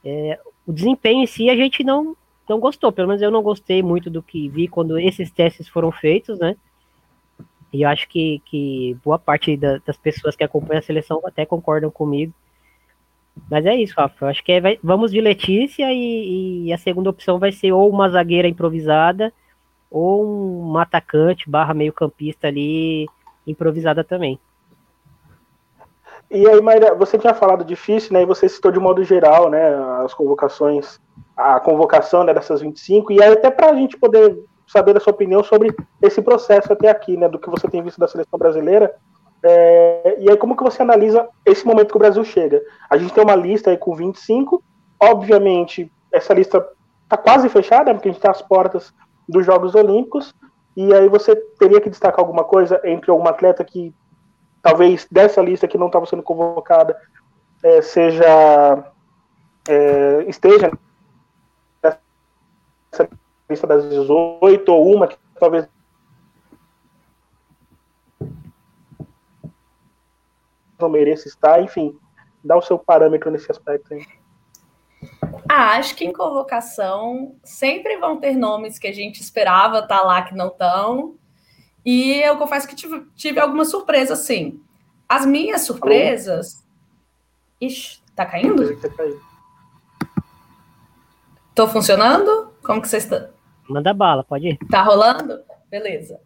é, 0.04 0.40
o 0.66 0.74
desempenho 0.74 1.24
em 1.24 1.28
si 1.28 1.50
a 1.50 1.56
gente 1.56 1.84
não, 1.84 2.16
não 2.48 2.60
gostou, 2.60 2.92
pelo 2.92 3.08
menos 3.08 3.22
eu 3.22 3.32
não 3.32 3.42
gostei 3.42 3.82
muito 3.82 4.10
do 4.10 4.22
que 4.22 4.50
vi 4.50 4.68
quando 4.68 5.00
esses 5.00 5.32
testes 5.32 5.68
foram 5.68 5.92
feitos, 5.92 6.38
né? 6.40 6.56
E 7.74 7.84
eu 7.84 7.90
acho 7.90 8.08
que, 8.10 8.42
que 8.46 8.98
boa 9.04 9.18
parte 9.18 9.56
da, 9.56 9.78
das 9.80 9.98
pessoas 9.98 10.36
que 10.36 10.44
acompanham 10.44 10.80
a 10.80 10.84
seleção 10.84 11.22
até 11.26 11.46
concordam 11.46 11.90
comigo. 11.90 12.34
Mas 13.50 13.66
é 13.66 13.76
isso, 13.76 13.94
Rafa. 13.96 14.26
Eu 14.26 14.30
acho 14.30 14.44
que 14.44 14.52
é, 14.52 14.60
vai, 14.60 14.80
vamos 14.84 15.12
de 15.12 15.22
Letícia 15.22 15.92
e, 15.92 16.66
e, 16.66 16.74
a 16.74 16.78
segunda 16.78 17.10
opção 17.10 17.40
vai 17.40 17.52
ser 17.52 17.72
ou 17.72 17.90
uma 17.90 18.10
zagueira 18.10 18.48
improvisada 18.48 19.32
ou 19.90 20.70
um 20.70 20.78
atacante 20.78 21.50
barra 21.50 21.74
meio 21.74 21.94
campista 21.94 22.48
ali 22.48 23.08
improvisada 23.48 24.04
também. 24.04 24.38
E 26.34 26.48
aí, 26.48 26.62
Maria, 26.62 26.96
você 26.96 27.18
tinha 27.18 27.34
falado 27.34 27.66
difícil, 27.66 28.14
né? 28.14 28.22
E 28.22 28.26
você 28.26 28.48
citou 28.48 28.72
de 28.72 28.80
modo 28.80 29.04
geral, 29.04 29.50
né? 29.50 29.76
As 30.06 30.14
convocações, 30.14 30.98
a 31.36 31.60
convocação 31.60 32.24
né, 32.24 32.34
dessas 32.34 32.62
25, 32.62 33.12
e 33.12 33.22
aí 33.22 33.34
até 33.34 33.52
para 33.52 33.70
a 33.70 33.76
gente 33.76 33.98
poder 33.98 34.42
saber 34.66 34.96
a 34.96 35.00
sua 35.02 35.12
opinião 35.12 35.44
sobre 35.44 35.76
esse 36.02 36.22
processo 36.22 36.72
até 36.72 36.90
aqui, 36.90 37.18
né? 37.18 37.28
Do 37.28 37.38
que 37.38 37.50
você 37.50 37.68
tem 37.68 37.84
visto 37.84 38.00
da 38.00 38.08
seleção 38.08 38.40
brasileira. 38.40 38.96
É, 39.44 40.16
e 40.20 40.30
aí, 40.30 40.38
como 40.38 40.56
que 40.56 40.64
você 40.64 40.82
analisa 40.82 41.28
esse 41.46 41.68
momento 41.68 41.90
que 41.90 41.98
o 41.98 42.00
Brasil 42.00 42.24
chega? 42.24 42.62
A 42.90 42.96
gente 42.96 43.14
tem 43.14 43.24
uma 43.24 43.36
lista 43.36 43.70
aí 43.70 43.78
com 43.78 43.94
25, 43.94 44.64
obviamente, 45.02 45.92
essa 46.14 46.34
lista 46.34 46.66
está 47.04 47.18
quase 47.18 47.50
fechada, 47.50 47.94
porque 47.94 48.08
a 48.08 48.12
gente 48.12 48.20
está 48.20 48.32
às 48.32 48.42
portas 48.42 48.94
dos 49.28 49.46
Jogos 49.46 49.76
Olímpicos, 49.76 50.34
e 50.78 50.94
aí 50.94 51.10
você 51.10 51.36
teria 51.60 51.82
que 51.82 51.90
destacar 51.90 52.22
alguma 52.22 52.46
coisa 52.46 52.80
entre 52.86 53.12
alguma 53.12 53.32
atleta 53.32 53.66
que 53.66 53.94
talvez 54.62 55.08
dessa 55.12 55.42
lista 55.42 55.68
que 55.68 55.78
não 55.78 55.88
estava 55.88 56.06
sendo 56.06 56.24
convocada 56.24 57.00
é, 57.64 57.82
seja 57.82 58.92
é, 59.68 60.26
esteja 60.28 60.72
nessa 61.84 63.10
lista 63.50 63.68
das 63.68 63.90
18 63.90 64.70
ou 64.72 64.96
uma 64.96 65.08
que 65.08 65.18
talvez 65.40 65.68
não 70.80 70.90
mereça 70.90 71.28
estar, 71.28 71.62
enfim, 71.62 71.98
dá 72.44 72.58
o 72.58 72.62
seu 72.62 72.78
parâmetro 72.78 73.30
nesse 73.30 73.52
aspecto 73.52 73.94
aí. 73.94 74.06
Ah, 75.48 75.78
acho 75.78 75.96
que 75.96 76.06
em 76.06 76.14
convocação 76.14 77.36
sempre 77.44 77.98
vão 77.98 78.20
ter 78.20 78.36
nomes 78.36 78.80
que 78.80 78.88
a 78.88 78.94
gente 78.94 79.22
esperava 79.22 79.80
estar 79.80 80.00
tá 80.00 80.04
lá 80.04 80.22
que 80.24 80.34
não 80.34 80.48
estão, 80.48 81.16
e 81.86 82.22
eu 82.22 82.38
confesso 82.38 82.68
que 82.68 82.76
tive, 82.76 83.06
tive 83.16 83.40
alguma 83.40 83.66
surpresa, 83.66 84.16
sim. 84.16 84.62
As 85.08 85.26
minhas 85.26 85.62
surpresas. 85.62 86.56
Alô? 86.56 86.72
Ixi, 87.62 88.02
tá 88.16 88.26
caindo? 88.26 88.80
Tô 91.54 91.68
funcionando? 91.68 92.54
Como 92.64 92.82
que 92.82 92.88
vocês 92.88 93.04
estão? 93.04 93.30
Manda 93.68 93.94
bala, 93.94 94.24
pode 94.24 94.50
ir. 94.50 94.58
Tá 94.70 94.82
rolando? 94.82 95.42
Beleza. 95.70 96.20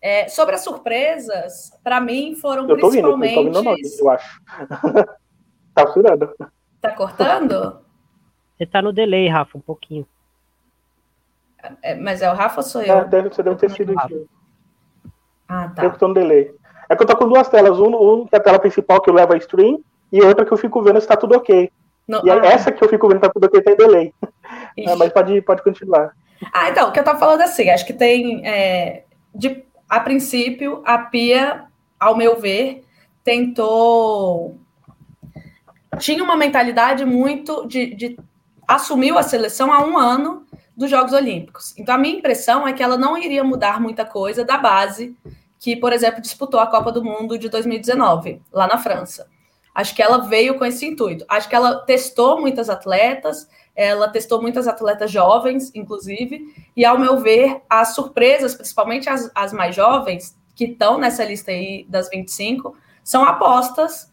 É, 0.00 0.28
sobre 0.28 0.54
as 0.54 0.62
surpresas, 0.62 1.70
para 1.82 2.00
mim 2.00 2.34
foram 2.34 2.68
eu 2.68 2.76
tô 2.76 2.88
principalmente. 2.88 3.36
Vindo, 3.36 3.58
eu, 3.58 3.62
tô 3.62 3.74
vindo, 3.76 3.88
eu 4.00 4.10
acho. 4.10 4.42
tá 5.74 5.86
furando. 5.92 6.34
Tá 6.80 6.90
cortando? 6.90 7.80
Você 8.56 8.66
tá 8.66 8.82
no 8.82 8.92
delay, 8.92 9.28
Rafa, 9.28 9.56
um 9.56 9.60
pouquinho. 9.60 10.06
É, 11.80 11.94
mas 11.94 12.22
é 12.22 12.30
o 12.30 12.34
Rafa 12.34 12.60
ou 12.60 12.62
sou 12.62 12.82
eu? 12.82 12.98
É, 12.98 13.04
deve, 13.04 13.28
você 13.28 13.42
deve 13.42 13.56
ter 13.56 13.70
sido 13.70 13.92
isso. 13.92 14.28
Ah, 15.52 15.68
tá. 15.68 16.12
Delay. 16.14 16.50
É 16.88 16.96
que 16.96 17.02
eu 17.02 17.06
tô 17.06 17.14
com 17.14 17.28
duas 17.28 17.46
telas. 17.46 17.78
Um, 17.78 17.94
um 17.94 18.26
que 18.26 18.34
é 18.34 18.38
a 18.38 18.42
tela 18.42 18.58
principal 18.58 19.02
que 19.02 19.10
eu 19.10 19.14
levo 19.14 19.34
a 19.34 19.36
stream 19.36 19.84
e 20.10 20.22
outra 20.22 20.46
que 20.46 20.52
eu 20.52 20.56
fico 20.56 20.82
vendo 20.82 20.98
se 20.98 21.06
tá 21.06 21.14
tudo 21.14 21.36
ok. 21.36 21.70
e 22.08 22.30
ah. 22.30 22.40
essa 22.44 22.72
que 22.72 22.82
eu 22.82 22.88
fico 22.88 23.06
vendo 23.06 23.18
se 23.18 23.22
tá 23.22 23.30
tudo 23.30 23.44
ok 23.44 23.60
tem 23.60 23.76
delay. 23.76 24.14
É, 24.76 24.94
mas 24.96 25.12
pode, 25.12 25.40
pode 25.42 25.62
continuar. 25.62 26.12
Ah, 26.52 26.70
então, 26.70 26.88
o 26.88 26.92
que 26.92 26.98
eu 26.98 27.04
tava 27.04 27.18
falando 27.18 27.42
assim, 27.42 27.68
acho 27.68 27.86
que 27.86 27.92
tem. 27.92 28.46
É, 28.46 29.04
de, 29.34 29.64
a 29.88 30.00
princípio, 30.00 30.82
a 30.84 30.96
Pia, 30.98 31.64
ao 32.00 32.16
meu 32.16 32.38
ver, 32.38 32.84
tentou. 33.22 34.58
Tinha 35.98 36.22
uma 36.24 36.36
mentalidade 36.36 37.04
muito 37.04 37.66
de, 37.66 37.94
de 37.94 38.18
assumiu 38.66 39.18
a 39.18 39.22
seleção 39.22 39.72
há 39.72 39.84
um 39.84 39.98
ano 39.98 40.46
dos 40.76 40.90
Jogos 40.90 41.12
Olímpicos. 41.12 41.74
Então, 41.78 41.94
a 41.94 41.98
minha 41.98 42.16
impressão 42.16 42.66
é 42.66 42.72
que 42.72 42.82
ela 42.82 42.96
não 42.96 43.16
iria 43.16 43.44
mudar 43.44 43.80
muita 43.80 44.04
coisa 44.04 44.44
da 44.44 44.56
base 44.56 45.14
que, 45.62 45.76
por 45.76 45.92
exemplo, 45.92 46.20
disputou 46.20 46.58
a 46.58 46.66
Copa 46.66 46.90
do 46.90 47.04
Mundo 47.04 47.38
de 47.38 47.48
2019, 47.48 48.42
lá 48.52 48.66
na 48.66 48.78
França. 48.78 49.28
Acho 49.72 49.94
que 49.94 50.02
ela 50.02 50.18
veio 50.18 50.58
com 50.58 50.64
esse 50.64 50.84
intuito. 50.84 51.24
Acho 51.28 51.48
que 51.48 51.54
ela 51.54 51.76
testou 51.76 52.40
muitas 52.40 52.68
atletas, 52.68 53.48
ela 53.72 54.08
testou 54.08 54.42
muitas 54.42 54.66
atletas 54.66 55.08
jovens, 55.08 55.70
inclusive, 55.72 56.52
e, 56.76 56.84
ao 56.84 56.98
meu 56.98 57.20
ver, 57.20 57.62
as 57.70 57.94
surpresas, 57.94 58.56
principalmente 58.56 59.08
as, 59.08 59.30
as 59.32 59.52
mais 59.52 59.76
jovens, 59.76 60.36
que 60.56 60.64
estão 60.64 60.98
nessa 60.98 61.24
lista 61.24 61.52
aí 61.52 61.86
das 61.88 62.10
25, 62.10 62.76
são 63.04 63.22
apostas, 63.22 64.12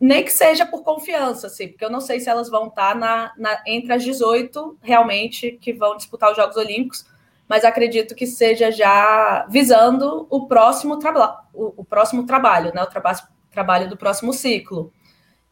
nem 0.00 0.24
que 0.24 0.32
seja 0.32 0.64
por 0.64 0.82
confiança, 0.82 1.48
assim, 1.48 1.68
porque 1.68 1.84
eu 1.84 1.90
não 1.90 2.00
sei 2.00 2.20
se 2.20 2.30
elas 2.30 2.48
vão 2.48 2.68
estar 2.68 2.96
na, 2.96 3.34
na, 3.36 3.62
entre 3.66 3.92
as 3.92 4.02
18 4.02 4.78
realmente 4.80 5.58
que 5.60 5.74
vão 5.74 5.94
disputar 5.94 6.30
os 6.30 6.36
Jogos 6.38 6.56
Olímpicos, 6.56 7.04
mas 7.48 7.64
acredito 7.64 8.14
que 8.14 8.26
seja 8.26 8.70
já 8.70 9.46
visando 9.48 10.26
o 10.30 10.46
próximo, 10.46 10.98
traba 10.98 11.44
o, 11.52 11.82
o 11.82 11.84
próximo 11.84 12.24
trabalho, 12.26 12.72
né? 12.74 12.82
O 12.82 12.86
traba 12.86 13.12
trabalho 13.50 13.88
do 13.88 13.96
próximo 13.96 14.32
ciclo, 14.32 14.92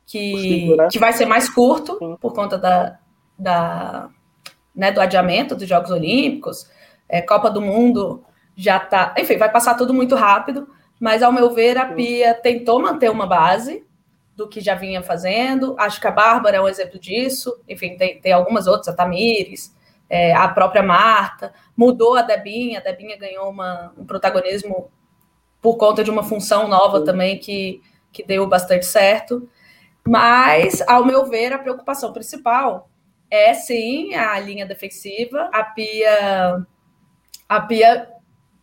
que, 0.05 0.37
ciclo, 0.37 0.77
né? 0.77 0.89
que 0.91 0.99
vai 0.99 1.13
ser 1.13 1.25
mais 1.25 1.49
curto 1.49 1.97
Sim. 1.99 2.17
por 2.21 2.35
conta 2.35 2.59
da, 2.59 2.99
da, 3.39 4.09
né, 4.75 4.91
do 4.91 5.01
adiamento 5.01 5.55
dos 5.55 5.69
Jogos 5.69 5.91
Olímpicos, 5.91 6.69
é, 7.09 7.23
Copa 7.23 7.49
do 7.49 7.61
Mundo 7.61 8.25
já 8.57 8.77
está, 8.77 9.15
enfim, 9.17 9.37
vai 9.37 9.51
passar 9.51 9.75
tudo 9.75 9.95
muito 9.95 10.15
rápido, 10.15 10.69
mas 10.99 11.23
ao 11.23 11.33
meu 11.33 11.51
ver 11.51 11.79
a 11.79 11.87
Pia 11.87 12.35
tentou 12.35 12.81
manter 12.81 13.11
uma 13.11 13.27
base 13.27 13.87
do 14.37 14.49
que 14.49 14.61
já 14.61 14.75
vinha 14.75 15.03
fazendo, 15.03 15.77
acho 15.79 16.01
que 16.01 16.07
a 16.07 16.11
Bárbara 16.11 16.57
é 16.57 16.61
um 16.61 16.69
exemplo 16.69 16.99
disso, 16.99 17.55
enfim, 17.69 17.97
tem, 17.97 18.21
tem 18.21 18.33
algumas 18.33 18.67
outras, 18.67 18.89
a 18.89 18.93
Tamires, 18.97 19.75
é, 20.13 20.35
a 20.35 20.47
própria 20.47 20.83
Marta, 20.83 21.55
mudou 21.75 22.17
a 22.17 22.21
Debinha, 22.21 22.81
a 22.81 22.83
Debinha 22.83 23.17
ganhou 23.17 23.49
uma, 23.49 23.95
um 23.97 24.05
protagonismo 24.05 24.91
por 25.59 25.79
conta 25.79 26.05
de 26.05 26.11
uma 26.11 26.23
função 26.23 26.69
nova 26.69 26.99
Sim. 26.99 27.05
também 27.07 27.39
que, 27.39 27.81
que 28.13 28.23
deu 28.23 28.47
bastante 28.47 28.85
certo. 28.85 29.49
Mas, 30.07 30.83
ao 30.87 31.03
meu 31.07 31.25
ver, 31.25 31.55
a 31.55 31.59
preocupação 31.59 32.13
principal 32.13 32.91
é 33.31 33.55
sim 33.55 34.13
a 34.13 34.39
linha 34.39 34.67
defensiva. 34.67 35.49
A 35.51 35.65
Pia. 35.65 36.67
A 37.49 37.61
Pia. 37.63 38.11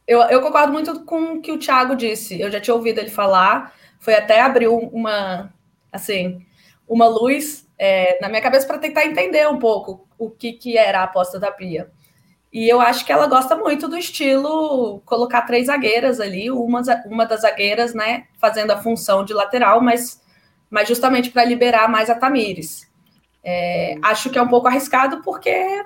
Eu, 0.06 0.22
eu 0.24 0.42
concordo 0.42 0.72
muito 0.72 1.04
com 1.04 1.34
o 1.34 1.42
que 1.42 1.52
o 1.52 1.58
Thiago 1.58 1.96
disse. 1.96 2.40
Eu 2.40 2.52
já 2.52 2.62
tinha 2.62 2.76
ouvido 2.76 3.00
ele 3.00 3.10
falar. 3.10 3.74
Foi 4.00 4.14
até 4.14 4.40
abriu 4.40 4.78
uma. 4.78 5.52
Assim, 5.92 6.46
uma 6.90 7.08
luz 7.08 7.70
é, 7.78 8.18
na 8.20 8.28
minha 8.28 8.42
cabeça 8.42 8.66
para 8.66 8.80
tentar 8.80 9.06
entender 9.06 9.48
um 9.48 9.60
pouco 9.60 10.08
o 10.18 10.30
que, 10.30 10.54
que 10.54 10.78
era 10.78 11.02
a 11.02 11.04
aposta 11.04 11.40
da 11.40 11.52
Pia. 11.52 11.92
E 12.52 12.68
eu 12.68 12.82
acho 12.82 13.06
que 13.06 13.12
ela 13.12 13.28
gosta 13.28 13.56
muito 13.56 13.88
do 13.88 13.96
estilo 13.96 15.02
colocar 15.06 15.44
três 15.44 15.68
zagueiras 15.68 16.20
ali, 16.20 16.50
uma, 16.50 16.82
uma 17.06 17.26
das 17.26 17.42
zagueiras, 17.42 17.94
né, 17.94 18.26
fazendo 18.40 18.72
a 18.72 18.78
função 18.82 19.24
de 19.24 19.34
lateral, 19.34 19.80
mas, 19.82 20.20
mas 20.68 20.88
justamente 20.88 21.30
para 21.30 21.46
liberar 21.46 21.88
mais 21.88 22.10
a 22.10 22.16
Tamires. 22.16 22.90
É, 23.44 23.96
acho 24.02 24.32
que 24.32 24.40
é 24.40 24.42
um 24.42 24.48
pouco 24.48 24.68
arriscado 24.68 25.22
porque 25.22 25.86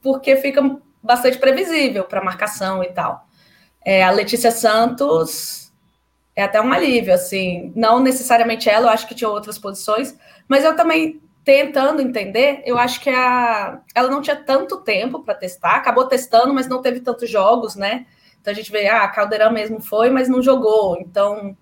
porque 0.00 0.36
fica 0.36 0.62
bastante 1.02 1.36
previsível 1.36 2.04
para 2.04 2.24
marcação 2.24 2.82
e 2.82 2.88
tal. 2.88 3.26
É, 3.84 4.02
a 4.02 4.10
Letícia 4.10 4.50
Santos 4.50 5.63
é 6.36 6.42
até 6.42 6.60
um 6.60 6.72
alívio, 6.72 7.14
assim, 7.14 7.72
não 7.76 8.00
necessariamente 8.00 8.68
ela, 8.68 8.86
eu 8.86 8.92
acho 8.92 9.06
que 9.06 9.14
tinha 9.14 9.30
outras 9.30 9.58
posições, 9.58 10.18
mas 10.48 10.64
eu 10.64 10.74
também 10.74 11.20
tentando 11.44 12.00
entender, 12.00 12.62
eu 12.64 12.78
acho 12.78 13.00
que 13.00 13.10
a, 13.10 13.80
ela 13.94 14.08
não 14.08 14.22
tinha 14.22 14.34
tanto 14.34 14.78
tempo 14.78 15.22
para 15.22 15.34
testar, 15.34 15.76
acabou 15.76 16.06
testando, 16.06 16.54
mas 16.54 16.66
não 16.66 16.80
teve 16.80 17.00
tantos 17.00 17.28
jogos, 17.28 17.76
né? 17.76 18.06
Então 18.40 18.50
a 18.50 18.54
gente 18.54 18.72
vê, 18.72 18.88
ah, 18.88 19.04
a 19.04 19.08
Caldeirão 19.08 19.52
mesmo 19.52 19.80
foi, 19.80 20.10
mas 20.10 20.28
não 20.28 20.42
jogou. 20.42 20.96
Então, 20.98 21.56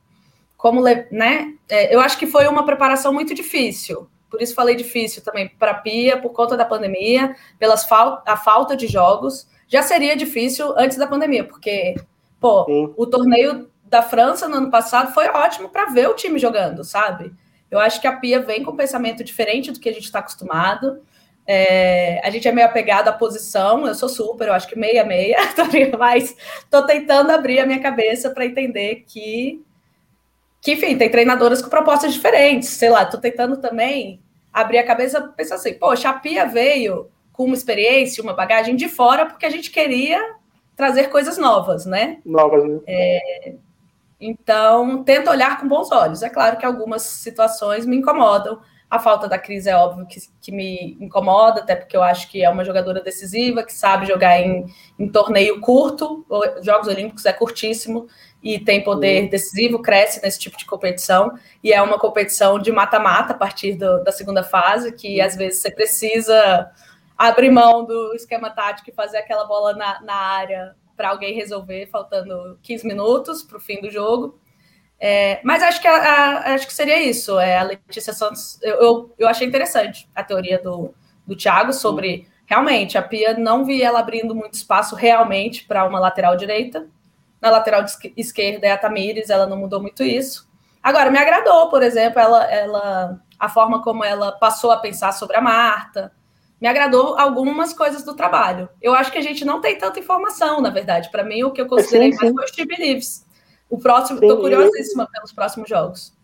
como, 0.57 0.83
né? 0.83 1.55
É, 1.69 1.95
eu 1.95 2.01
acho 2.01 2.17
que 2.17 2.27
foi 2.27 2.47
uma 2.47 2.65
preparação 2.65 3.13
muito 3.13 3.35
difícil. 3.35 4.09
Por 4.31 4.41
isso 4.41 4.55
falei 4.55 4.75
difícil 4.75 5.23
também 5.23 5.49
para 5.49 5.73
a 5.73 5.75
Pia, 5.75 6.17
por 6.17 6.31
conta 6.31 6.57
da 6.57 6.65
pandemia, 6.65 7.37
pelas 7.59 7.85
fal 7.85 8.23
a 8.25 8.37
falta 8.37 8.77
de 8.77 8.87
jogos. 8.87 9.49
Já 9.67 9.83
seria 9.83 10.17
difícil 10.17 10.73
antes 10.79 10.97
da 10.97 11.07
pandemia, 11.07 11.45
porque, 11.45 11.95
pô, 12.41 12.65
Sim. 12.65 12.95
o 12.97 13.07
torneio 13.07 13.69
da 13.93 14.01
França 14.01 14.49
no 14.49 14.57
ano 14.57 14.71
passado 14.71 15.13
foi 15.13 15.29
ótimo 15.29 15.69
para 15.69 15.91
ver 15.91 16.09
o 16.09 16.15
time 16.15 16.39
jogando, 16.39 16.83
sabe? 16.83 17.31
Eu 17.71 17.79
acho 17.79 18.01
que 18.01 18.07
a 18.07 18.17
Pia 18.17 18.41
vem 18.41 18.65
com 18.65 18.71
um 18.71 18.77
pensamento 18.77 19.23
diferente 19.23 19.71
do 19.71 19.79
que 19.79 19.87
a 19.87 19.93
gente 19.93 20.05
está 20.05 20.21
acostumado. 20.21 21.03
É, 21.47 22.19
a 22.25 22.31
gente 22.31 22.49
é 22.49 22.53
meio 22.53 22.67
apegado 22.67 23.09
à 23.09 23.13
posição, 23.13 23.87
eu 23.87 23.95
sou 23.95 24.09
super, 24.09 24.49
eu 24.49 24.55
acho 24.55 24.67
que 24.67 24.79
meia-meia, 24.79 25.37
mas 25.99 26.35
estou 26.61 26.87
tentando 26.87 27.33
abrir 27.33 27.59
a 27.61 27.67
minha 27.67 27.81
cabeça 27.81 28.31
para 28.31 28.47
entender 28.47 29.05
que, 29.07 29.63
que, 30.63 30.73
enfim, 30.73 30.97
tem 30.97 31.11
treinadoras 31.11 31.61
com 31.61 31.69
propostas 31.69 32.15
diferentes. 32.15 32.71
Sei 32.71 32.89
lá, 32.89 33.03
estou 33.03 33.21
tentando 33.21 33.59
também 33.59 34.23
abrir 34.51 34.79
a 34.79 34.87
cabeça 34.87 35.19
e 35.19 35.37
pensar 35.37 35.57
assim, 35.57 35.75
poxa, 35.75 36.09
a 36.09 36.15
Pia 36.15 36.47
veio 36.47 37.11
com 37.31 37.45
uma 37.45 37.55
experiência, 37.55 38.23
uma 38.23 38.33
bagagem 38.33 38.75
de 38.75 38.89
fora, 38.89 39.27
porque 39.27 39.45
a 39.45 39.51
gente 39.51 39.71
queria 39.71 40.37
trazer 40.75 41.11
coisas 41.11 41.37
novas, 41.37 41.85
né? 41.85 42.21
Novas, 42.25 42.65
né? 42.65 42.81
É, 42.87 43.55
então, 44.25 45.03
tento 45.03 45.29
olhar 45.29 45.61
com 45.61 45.67
bons 45.67 45.91
olhos. 45.91 46.23
É 46.23 46.31
claro 46.31 46.57
que 46.57 46.65
algumas 46.65 47.03
situações 47.03 47.85
me 47.85 47.97
incomodam. 47.97 48.61
A 48.89 48.99
falta 48.99 49.27
da 49.27 49.39
crise 49.39 49.69
é 49.69 49.75
óbvio 49.75 50.07
que, 50.07 50.21
que 50.41 50.53
me 50.53 50.97
incomoda, 51.01 51.61
até 51.61 51.75
porque 51.75 51.97
eu 51.97 52.03
acho 52.03 52.31
que 52.31 52.45
é 52.45 52.49
uma 52.49 52.65
jogadora 52.65 53.01
decisiva, 53.01 53.65
que 53.65 53.73
sabe 53.73 54.07
jogar 54.07 54.39
em, 54.39 54.67
em 54.99 55.09
torneio 55.09 55.61
curto. 55.61 56.25
Jogos 56.63 56.89
Olímpicos 56.89 57.25
é 57.25 57.33
curtíssimo 57.33 58.07
e 58.43 58.59
tem 58.59 58.85
poder 58.85 59.29
decisivo, 59.29 59.81
cresce 59.81 60.23
nesse 60.23 60.39
tipo 60.39 60.57
de 60.57 60.67
competição. 60.67 61.33
E 61.65 61.73
é 61.73 61.83
uma 61.83 61.99
competição 61.99 62.59
de 62.59 62.71
mata-mata 62.71 63.33
a 63.33 63.37
partir 63.37 63.75
do, 63.75 64.05
da 64.05 64.13
segunda 64.13 64.45
fase, 64.45 64.93
que 64.93 65.21
às 65.21 65.35
vezes 65.35 65.63
você 65.63 65.71
precisa 65.71 66.71
abrir 67.17 67.51
mão 67.51 67.85
do 67.85 68.15
esquema 68.15 68.51
tático 68.51 68.91
e 68.91 68.95
fazer 68.95 69.17
aquela 69.17 69.45
bola 69.47 69.73
na, 69.75 70.01
na 70.03 70.15
área 70.15 70.77
para 71.03 71.11
alguém 71.11 71.35
resolver 71.35 71.87
faltando 71.87 72.57
15 72.63 72.87
minutos 72.87 73.43
para 73.43 73.57
o 73.57 73.61
fim 73.61 73.81
do 73.81 73.91
jogo. 73.91 74.39
É, 75.01 75.41
mas 75.43 75.61
acho 75.61 75.83
que, 75.83 75.89
a, 75.89 75.97
a, 75.97 76.55
acho 76.55 76.65
que 76.65 76.73
seria 76.73 77.03
isso. 77.03 77.41
É, 77.41 77.59
a 77.59 77.65
Letícia 77.65 78.13
Santos, 78.13 78.57
eu, 78.63 78.77
eu, 78.77 79.15
eu, 79.19 79.29
achei 79.29 79.45
interessante 79.45 80.09
a 80.15 80.23
teoria 80.23 80.63
do, 80.63 80.95
do 81.27 81.35
Thiago 81.35 81.73
sobre 81.73 82.29
realmente 82.47 82.97
a 82.97 83.03
Pia 83.03 83.37
não 83.37 83.65
vi 83.65 83.83
ela 83.83 83.99
abrindo 83.99 84.33
muito 84.33 84.55
espaço 84.55 84.95
realmente 84.95 85.65
para 85.67 85.85
uma 85.85 85.99
lateral 85.99 86.37
direita. 86.37 86.87
Na 87.41 87.51
lateral 87.51 87.85
esquerda 88.17 88.69
é 88.69 88.71
a 88.71 88.79
Tamires, 88.79 89.29
ela 89.29 89.49
não 89.49 89.57
mudou 89.57 89.83
muito 89.83 90.05
isso. 90.05 90.49
Agora, 90.81 91.11
me 91.11 91.19
agradou, 91.19 91.69
por 91.69 91.83
exemplo, 91.83 92.21
ela, 92.21 92.45
ela 92.45 93.21
a 93.41 93.49
forma 93.49 93.83
como 93.83 94.05
ela 94.05 94.31
passou 94.31 94.71
a 94.71 94.77
pensar 94.77 95.11
sobre 95.11 95.37
a 95.37 95.41
Marta, 95.41 96.13
me 96.63 96.69
agradou 96.69 97.19
algumas 97.19 97.73
coisas 97.73 98.05
do 98.05 98.15
trabalho. 98.15 98.69
Eu 98.81 98.95
acho 98.95 99.11
que 99.11 99.19
a 99.19 99.23
gente 99.23 99.45
não 99.45 99.61
tem 99.61 99.77
tanta 99.77 99.99
informação, 99.99 100.61
na 100.61 100.71
verdade. 100.71 101.11
Para 101.11 101.25
mim, 101.25 101.43
o 101.43 101.51
que 101.51 101.61
eu 101.61 101.67
considerei 101.67 102.13
sim, 102.13 102.19
sim. 102.19 102.25
mais 102.27 102.35
foi 102.37 102.45
o 102.45 102.49
Steve 102.49 102.69
Believes. 102.69 103.27
O 103.69 103.79
próximo, 103.79 104.21
estou 104.21 104.39
curiosíssima 104.39 105.09
pelos 105.13 105.33
próximos 105.33 105.69
jogos. 105.69 106.17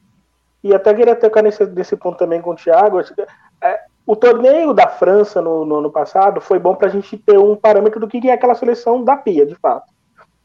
E 0.63 0.73
até 0.73 0.95
queria 0.95 1.17
tocar 1.17 1.43
nesse, 1.43 1.67
nesse 1.67 1.97
ponto 1.97 2.17
também 2.17 2.41
com 2.41 2.51
o 2.51 2.55
Thiago. 2.55 3.01
É, 3.61 3.81
o 4.07 4.15
torneio 4.15 4.73
da 4.73 4.87
França 4.87 5.43
no, 5.43 5.65
no 5.65 5.79
ano 5.79 5.91
passado 5.91 6.41
foi 6.41 6.61
bom 6.61 6.77
para 6.77 6.87
a 6.87 6.91
gente 6.91 7.19
ter 7.19 7.37
um 7.37 7.57
parâmetro 7.57 7.99
do 7.99 8.07
que 8.07 8.29
é 8.29 8.33
aquela 8.33 8.55
seleção 8.55 9.03
da 9.03 9.17
Pia, 9.17 9.45
de 9.45 9.57
fato. 9.57 9.93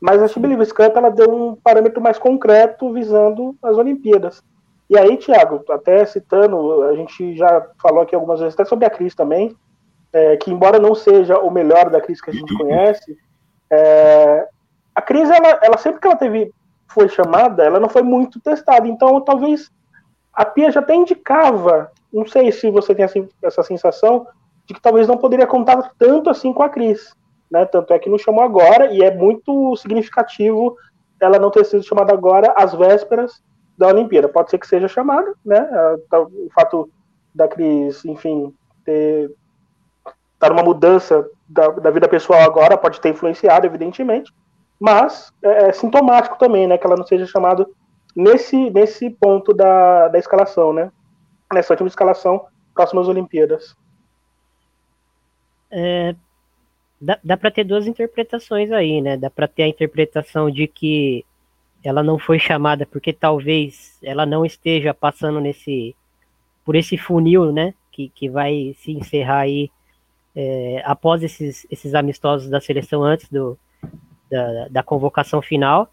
Mas 0.01 0.23
a 0.23 0.39
Believes 0.39 0.71
Cup 0.71 0.97
ela 0.97 1.12
deu 1.12 1.32
um 1.32 1.56
parâmetro 1.56 2.01
mais 2.01 2.17
concreto 2.17 2.91
visando 2.91 3.56
as 3.62 3.77
Olimpíadas. 3.77 4.41
E 4.89 4.97
aí, 4.97 5.17
Thiago, 5.17 5.63
até 5.69 6.03
citando, 6.03 6.82
a 6.82 6.95
gente 6.95 7.38
já 7.38 7.67
falou 7.79 8.01
aqui 8.01 8.15
algumas 8.15 8.39
vezes 8.39 8.56
até 8.56 8.65
sobre 8.65 8.86
a 8.86 8.89
Cris 8.89 9.13
também, 9.13 9.56
é, 10.13 10.38
que 10.38 10.52
embora 10.52 10.80
não 10.80 10.93
seja 10.93 11.39
o 11.39 11.49
melhor 11.49 11.89
da 11.89 11.99
Cris 11.99 12.21
que 12.21 12.30
a 12.30 12.34
gente 12.34 12.56
conhece, 12.56 13.17
é, 13.71 14.47
a 14.93 15.02
Cris, 15.02 15.30
ela, 15.30 15.60
ela, 15.62 15.78
sempre 15.78 15.99
que 15.99 16.08
ela 16.08 16.15
teve, 16.15 16.54
foi 16.88 17.10
chamada, 17.10 17.63
ela 17.63 17.80
não 17.80 17.89
foi 17.89 18.04
muito 18.04 18.39
testada. 18.39 18.88
Então, 18.88 19.19
talvez 19.21 19.71
a 20.32 20.45
Pia 20.45 20.71
já 20.71 20.80
até 20.80 20.93
indicava, 20.93 21.91
não 22.12 22.28
sei 22.28 22.52
se 22.52 22.69
você 22.69 22.93
tem 22.93 23.06
assim, 23.06 23.28
essa 23.41 23.63
sensação, 23.63 24.28
de 24.67 24.73
que 24.76 24.82
talvez 24.82 25.08
não 25.08 25.17
poderia 25.17 25.47
contar 25.47 25.91
tanto 25.97 26.30
assim 26.30 26.54
com 26.54 26.62
a 26.62 26.69
Cris. 26.69 27.15
Né? 27.49 27.65
Tanto 27.65 27.93
é 27.93 27.99
que 27.99 28.10
não 28.10 28.17
chamou 28.17 28.43
agora, 28.43 28.93
e 28.93 29.02
é 29.02 29.15
muito 29.15 29.76
significativo 29.78 30.78
ela 31.19 31.39
não 31.39 31.49
ter 31.49 31.65
sido 31.65 31.84
chamada 31.84 32.13
agora 32.13 32.54
às 32.56 32.73
vésperas 32.73 33.41
da 33.78 33.88
Olimpíada. 33.88 34.28
Pode 34.28 34.49
ser 34.49 34.58
que 34.58 34.67
seja 34.67 34.88
chamada, 34.88 35.34
né? 35.43 35.65
Tá, 36.10 36.19
o 36.19 36.49
fato 36.54 36.89
da 37.34 37.47
Cris, 37.47 38.04
enfim, 38.06 38.54
ter 38.84 39.32
está 40.43 40.49
numa 40.49 40.63
mudança 40.63 41.25
da, 41.47 41.69
da, 41.69 41.89
vida 41.89 42.08
pessoal 42.08 42.41
agora, 42.41 42.77
pode 42.77 42.99
ter 42.99 43.10
influenciado, 43.10 43.65
evidentemente, 43.65 44.34
mas 44.79 45.32
é, 45.41 45.69
é, 45.69 45.71
sintomático 45.71 46.38
também, 46.38 46.67
né, 46.67 46.77
que 46.77 46.86
ela 46.86 46.97
não 46.97 47.06
seja 47.06 47.25
chamada 47.25 47.65
nesse, 48.13 48.69
nesse 48.69 49.10
ponto 49.10 49.53
da, 49.53 50.10
da 50.10 50.19
escalação, 50.19 50.73
né, 50.73 50.91
nessa 51.53 51.73
última 51.73 51.88
escalação, 51.88 52.45
próximas 52.75 53.08
Olimpíadas. 53.08 53.75
É, 55.71 56.13
dá 56.99 57.17
dá 57.23 57.38
para 57.38 57.49
ter 57.49 57.63
duas 57.63 57.88
interpretações 57.88 58.71
aí, 58.71 59.01
né, 59.01 59.15
dá 59.15 59.29
para 59.29 59.47
ter 59.47 59.63
a 59.63 59.67
interpretação 59.67 60.51
de 60.51 60.67
que 60.67 61.25
ela 61.84 62.03
não 62.03 62.19
foi 62.19 62.39
chamada 62.39 62.86
porque 62.86 63.13
talvez 63.13 63.97
ela 64.03 64.25
não 64.25 64.45
esteja 64.45 64.93
passando 64.93 65.39
nesse 65.39 65.95
por 66.65 66.75
esse 66.75 66.97
funil, 66.97 67.51
né, 67.51 67.73
que, 67.91 68.10
que 68.10 68.29
vai 68.29 68.73
se 68.77 68.91
encerrar 68.91 69.39
aí 69.39 69.69
é, 70.36 70.82
após 70.86 71.22
esses, 71.24 71.65
esses 71.69 71.93
amistosos 71.93 72.50
da 72.50 72.60
seleção 72.60 73.04
antes 73.04 73.30
do, 73.30 73.58
da, 74.30 74.67
da 74.69 74.84
convocação 74.84 75.41
final. 75.41 75.91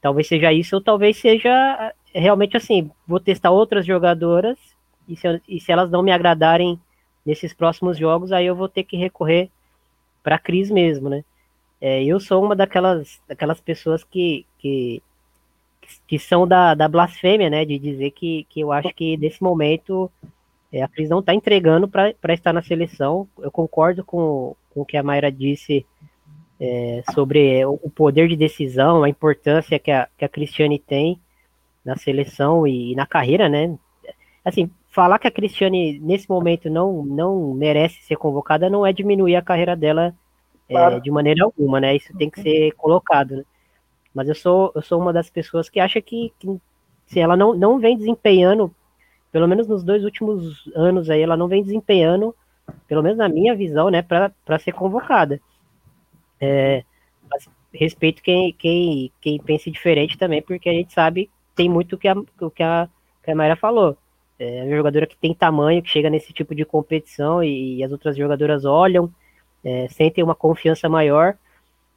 Talvez 0.00 0.26
seja 0.26 0.52
isso, 0.52 0.76
ou 0.76 0.82
talvez 0.82 1.16
seja 1.16 1.92
realmente 2.14 2.56
assim: 2.56 2.90
vou 3.06 3.20
testar 3.20 3.50
outras 3.50 3.86
jogadoras 3.86 4.58
e 5.08 5.16
se, 5.16 5.42
e 5.48 5.60
se 5.60 5.72
elas 5.72 5.90
não 5.90 6.02
me 6.02 6.12
agradarem 6.12 6.78
nesses 7.24 7.52
próximos 7.52 7.98
jogos, 7.98 8.32
aí 8.32 8.46
eu 8.46 8.54
vou 8.54 8.68
ter 8.68 8.84
que 8.84 8.96
recorrer 8.96 9.50
para 10.22 10.36
a 10.36 10.38
Cris 10.38 10.70
mesmo, 10.70 11.08
né? 11.08 11.24
É, 11.80 12.02
eu 12.02 12.18
sou 12.18 12.42
uma 12.44 12.56
daquelas, 12.56 13.20
daquelas 13.28 13.60
pessoas 13.60 14.02
que, 14.02 14.44
que, 14.58 15.02
que 16.06 16.18
são 16.18 16.46
da, 16.46 16.74
da 16.74 16.88
blasfêmia, 16.88 17.48
né? 17.48 17.64
De 17.64 17.78
dizer 17.78 18.10
que, 18.10 18.46
que 18.50 18.60
eu 18.60 18.72
acho 18.72 18.92
que 18.94 19.16
nesse 19.16 19.42
momento 19.42 20.10
é, 20.72 20.82
a 20.82 20.88
Cris 20.88 21.08
não 21.08 21.20
está 21.20 21.34
entregando 21.34 21.88
para 21.88 22.34
estar 22.34 22.52
na 22.52 22.62
seleção. 22.62 23.28
Eu 23.38 23.50
concordo 23.50 24.04
com, 24.04 24.54
com 24.70 24.80
o 24.82 24.84
que 24.84 24.96
a 24.96 25.02
Mayra 25.02 25.32
disse 25.32 25.86
é, 26.60 27.02
sobre 27.14 27.64
o 27.64 27.90
poder 27.90 28.28
de 28.28 28.36
decisão, 28.36 29.02
a 29.02 29.08
importância 29.08 29.78
que 29.78 29.90
a, 29.90 30.08
que 30.16 30.24
a 30.24 30.28
Cristiane 30.28 30.78
tem 30.78 31.18
na 31.84 31.96
seleção 31.96 32.66
e, 32.66 32.92
e, 32.92 32.94
na 32.94 33.06
carreira, 33.06 33.48
né? 33.48 33.78
Assim, 34.44 34.70
falar 34.90 35.18
que 35.18 35.28
a 35.28 35.30
Cristiane 35.30 35.98
nesse 36.00 36.28
momento 36.28 36.68
não, 36.68 37.02
não 37.04 37.54
merece 37.54 38.02
ser 38.02 38.16
convocada 38.16 38.68
não 38.68 38.84
é 38.84 38.92
diminuir 38.92 39.36
a 39.36 39.42
carreira 39.42 39.76
dela 39.76 40.14
é, 40.68 40.74
claro. 40.74 41.00
de 41.00 41.10
maneira 41.10 41.44
alguma, 41.44 41.80
né? 41.80 41.96
Isso 41.96 42.14
tem 42.18 42.28
que 42.28 42.42
ser 42.42 42.72
colocado, 42.72 43.36
né? 43.36 43.44
Mas 44.14 44.28
eu 44.28 44.34
sou, 44.34 44.72
eu 44.74 44.82
sou 44.82 45.00
uma 45.00 45.12
das 45.12 45.30
pessoas 45.30 45.70
que 45.70 45.80
acha 45.80 46.00
que, 46.02 46.32
que 46.38 46.60
se 47.06 47.20
ela 47.20 47.36
não, 47.36 47.54
não 47.54 47.78
vem 47.78 47.96
desempenhando 47.96 48.74
pelo 49.30 49.46
menos 49.48 49.66
nos 49.66 49.82
dois 49.82 50.04
últimos 50.04 50.70
anos 50.74 51.10
aí, 51.10 51.20
ela 51.20 51.36
não 51.36 51.48
vem 51.48 51.62
desempenhando, 51.62 52.34
pelo 52.86 53.02
menos 53.02 53.18
na 53.18 53.28
minha 53.28 53.54
visão, 53.54 53.90
né, 53.90 54.02
para 54.02 54.58
ser 54.58 54.72
convocada. 54.72 55.40
É, 56.40 56.84
respeito 57.72 58.22
quem, 58.22 58.52
quem, 58.52 59.12
quem 59.20 59.38
pense 59.38 59.70
diferente 59.70 60.16
também, 60.18 60.42
porque 60.42 60.68
a 60.68 60.72
gente 60.72 60.92
sabe, 60.92 61.30
tem 61.54 61.68
muito 61.68 61.94
o 61.94 61.98
que 61.98 62.08
a, 62.08 62.14
o 62.40 62.50
que 62.50 62.62
a, 62.62 62.88
que 63.22 63.30
a 63.30 63.34
Mayra 63.34 63.56
falou. 63.56 63.96
É 64.38 64.62
uma 64.62 64.76
jogadora 64.76 65.06
que 65.06 65.16
tem 65.16 65.34
tamanho, 65.34 65.82
que 65.82 65.90
chega 65.90 66.08
nesse 66.08 66.32
tipo 66.32 66.54
de 66.54 66.64
competição 66.64 67.42
e, 67.42 67.78
e 67.78 67.84
as 67.84 67.90
outras 67.90 68.16
jogadoras 68.16 68.64
olham, 68.64 69.12
é, 69.64 69.88
sentem 69.88 70.22
uma 70.22 70.34
confiança 70.34 70.88
maior. 70.88 71.36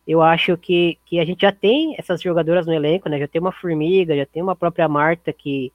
Eu 0.07 0.21
acho 0.21 0.57
que, 0.57 0.97
que 1.05 1.19
a 1.19 1.25
gente 1.25 1.41
já 1.41 1.51
tem 1.51 1.95
essas 1.97 2.21
jogadoras 2.21 2.65
no 2.65 2.73
elenco, 2.73 3.07
né? 3.07 3.19
Já 3.19 3.27
tem 3.27 3.39
uma 3.39 3.51
Formiga, 3.51 4.15
já 4.17 4.25
tem 4.25 4.41
uma 4.41 4.55
própria 4.55 4.87
Marta 4.87 5.31
que, 5.31 5.71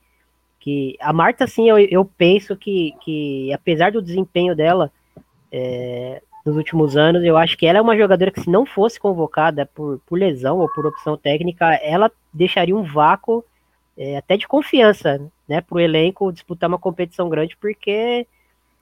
que 0.66 0.96
a 0.98 1.12
Marta, 1.12 1.46
sim, 1.46 1.68
eu, 1.70 1.78
eu 1.78 2.04
penso 2.04 2.56
que, 2.56 2.92
que 3.04 3.52
apesar 3.52 3.92
do 3.92 4.02
desempenho 4.02 4.52
dela, 4.52 4.90
é, 5.52 6.20
nos 6.44 6.56
últimos 6.56 6.96
anos. 6.96 7.22
Eu 7.22 7.36
acho 7.36 7.56
que 7.56 7.66
ela 7.66 7.78
é 7.78 7.82
uma 7.82 7.96
jogadora 7.96 8.32
que, 8.32 8.40
se 8.40 8.50
não 8.50 8.66
fosse 8.66 8.98
convocada 8.98 9.64
por, 9.66 10.00
por 10.04 10.18
lesão 10.18 10.58
ou 10.58 10.68
por 10.68 10.84
opção 10.84 11.16
técnica, 11.16 11.74
ela 11.82 12.10
deixaria 12.32 12.76
um 12.76 12.82
vácuo 12.82 13.44
é, 13.96 14.16
até 14.16 14.36
de 14.36 14.48
confiança 14.48 15.20
né, 15.48 15.60
para 15.60 15.76
o 15.76 15.80
elenco 15.80 16.32
disputar 16.32 16.68
uma 16.68 16.78
competição 16.78 17.28
grande, 17.28 17.56
porque, 17.56 18.26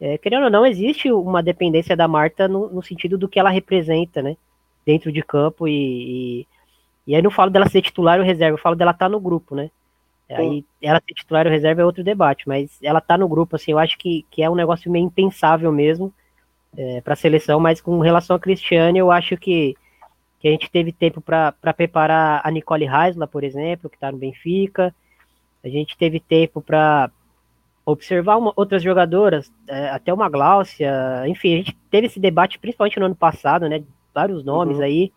é, 0.01 0.17
querendo 0.17 0.45
ou 0.45 0.51
não, 0.51 0.65
existe 0.67 1.13
uma 1.13 1.43
dependência 1.43 1.95
da 1.95 2.09
Marta 2.09 2.49
no, 2.49 2.71
no, 2.71 2.83
sentido 2.83 3.19
do 3.19 3.29
que 3.29 3.39
ela 3.39 3.51
representa 3.51 4.23
né, 4.23 4.39
dentro 4.87 5.13
de 5.13 5.23
campo. 5.23 5.69
E, 5.69 5.73
e, 6.41 6.47
e 7.07 7.15
aí 7.15 7.21
não 7.21 7.31
falo 7.31 7.51
dela 7.51 7.69
ser 7.69 7.83
titular 7.83 8.19
ou 8.19 8.25
reserva, 8.25 8.57
eu 8.57 8.63
falo 8.63 8.77
dela 8.77 8.93
estar 8.93 9.07
tá 9.07 9.11
no 9.11 9.21
grupo, 9.21 9.55
né? 9.55 9.71
Aí 10.31 10.65
ela 10.81 11.01
ser 11.07 11.15
titular 11.15 11.47
ou 11.47 11.53
reserva 11.53 11.83
é 11.83 11.85
outro 11.85 12.03
debate, 12.03 12.49
mas 12.49 12.79
ela 12.83 13.01
tá 13.01 13.17
no 13.19 13.29
grupo, 13.29 13.57
assim, 13.57 13.73
eu 13.73 13.79
acho 13.79 13.99
que, 13.99 14.25
que 14.31 14.43
é 14.43 14.49
um 14.49 14.55
negócio 14.55 14.91
meio 14.91 15.05
impensável 15.05 15.71
mesmo 15.71 16.13
é, 16.77 17.01
para 17.01 17.13
a 17.13 17.17
seleção, 17.17 17.61
mas 17.61 17.81
com 17.81 17.99
relação 18.01 18.35
a 18.35 18.41
Cristiane, 18.41 18.99
eu 18.99 19.11
acho 19.11 19.37
que, 19.37 19.77
que 20.41 20.49
a 20.49 20.51
gente 20.51 20.71
teve 20.71 20.93
tempo 20.93 21.21
para 21.21 21.53
preparar 21.77 22.41
a 22.43 22.51
Nicole 22.51 22.87
Heisler, 22.87 23.29
por 23.29 23.45
exemplo, 23.45 23.91
que 23.91 23.97
está 23.97 24.11
no 24.11 24.19
Benfica, 24.19 24.95
a 25.63 25.69
gente 25.69 25.97
teve 25.97 26.19
tempo 26.21 26.61
para 26.61 27.11
observar 27.87 28.37
uma, 28.37 28.53
outras 28.57 28.83
jogadoras, 28.83 29.53
é, 29.69 29.91
até 29.91 30.13
uma 30.13 30.29
Gláucia, 30.31 31.25
enfim, 31.27 31.55
a 31.55 31.57
gente 31.59 31.77
teve 31.91 32.07
esse 32.07 32.19
debate 32.19 32.59
principalmente 32.59 32.99
no 32.99 33.07
ano 33.07 33.15
passado, 33.15 33.69
né, 33.69 33.83
vários 34.15 34.43
nomes 34.43 34.79
uhum. 34.79 34.85
aí, 34.85 35.13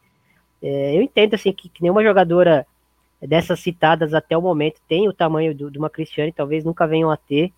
é, 0.61 0.97
eu 0.97 1.01
entendo, 1.01 1.33
assim, 1.35 1.53
que, 1.53 1.69
que 1.69 1.81
nenhuma 1.81 2.03
jogadora 2.03 2.65
dessas 3.21 3.59
citadas 3.59 4.13
até 4.13 4.37
o 4.37 4.41
momento 4.41 4.79
tem 4.87 5.07
o 5.07 5.13
tamanho 5.13 5.55
do, 5.55 5.71
de 5.71 5.79
uma 5.79 5.89
Cristiane, 5.89 6.31
talvez 6.31 6.63
nunca 6.63 6.85
venham 6.85 7.09
a 7.09 7.17
ter, 7.17 7.51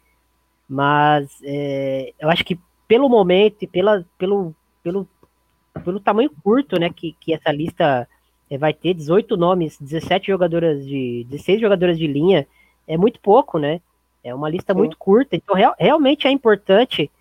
mas 0.67 1.29
é, 1.43 2.13
eu 2.19 2.29
acho 2.29 2.45
que 2.45 2.59
pelo 2.87 3.09
momento 3.09 3.57
e 3.61 3.67
pela, 3.67 4.05
pelo, 4.17 4.55
pelo, 4.81 5.07
pelo 5.83 5.99
tamanho 5.99 6.31
curto, 6.43 6.79
né, 6.79 6.89
que, 6.89 7.15
que 7.19 7.33
essa 7.33 7.51
lista 7.51 8.07
é, 8.49 8.57
vai 8.57 8.73
ter, 8.73 8.93
18 8.93 9.35
nomes, 9.35 9.77
17 9.79 10.27
jogadoras 10.27 10.85
de, 10.85 11.25
16 11.29 11.59
jogadoras 11.59 11.97
de 11.97 12.07
linha, 12.07 12.47
é 12.87 12.97
muito 12.97 13.19
pouco, 13.19 13.59
né, 13.59 13.81
é 14.23 14.33
uma 14.33 14.49
lista 14.49 14.73
Sim. 14.73 14.79
muito 14.79 14.97
curta, 14.97 15.35
então 15.35 15.55
real, 15.55 15.75
realmente 15.77 16.27
é 16.27 16.31
importante 16.31 17.11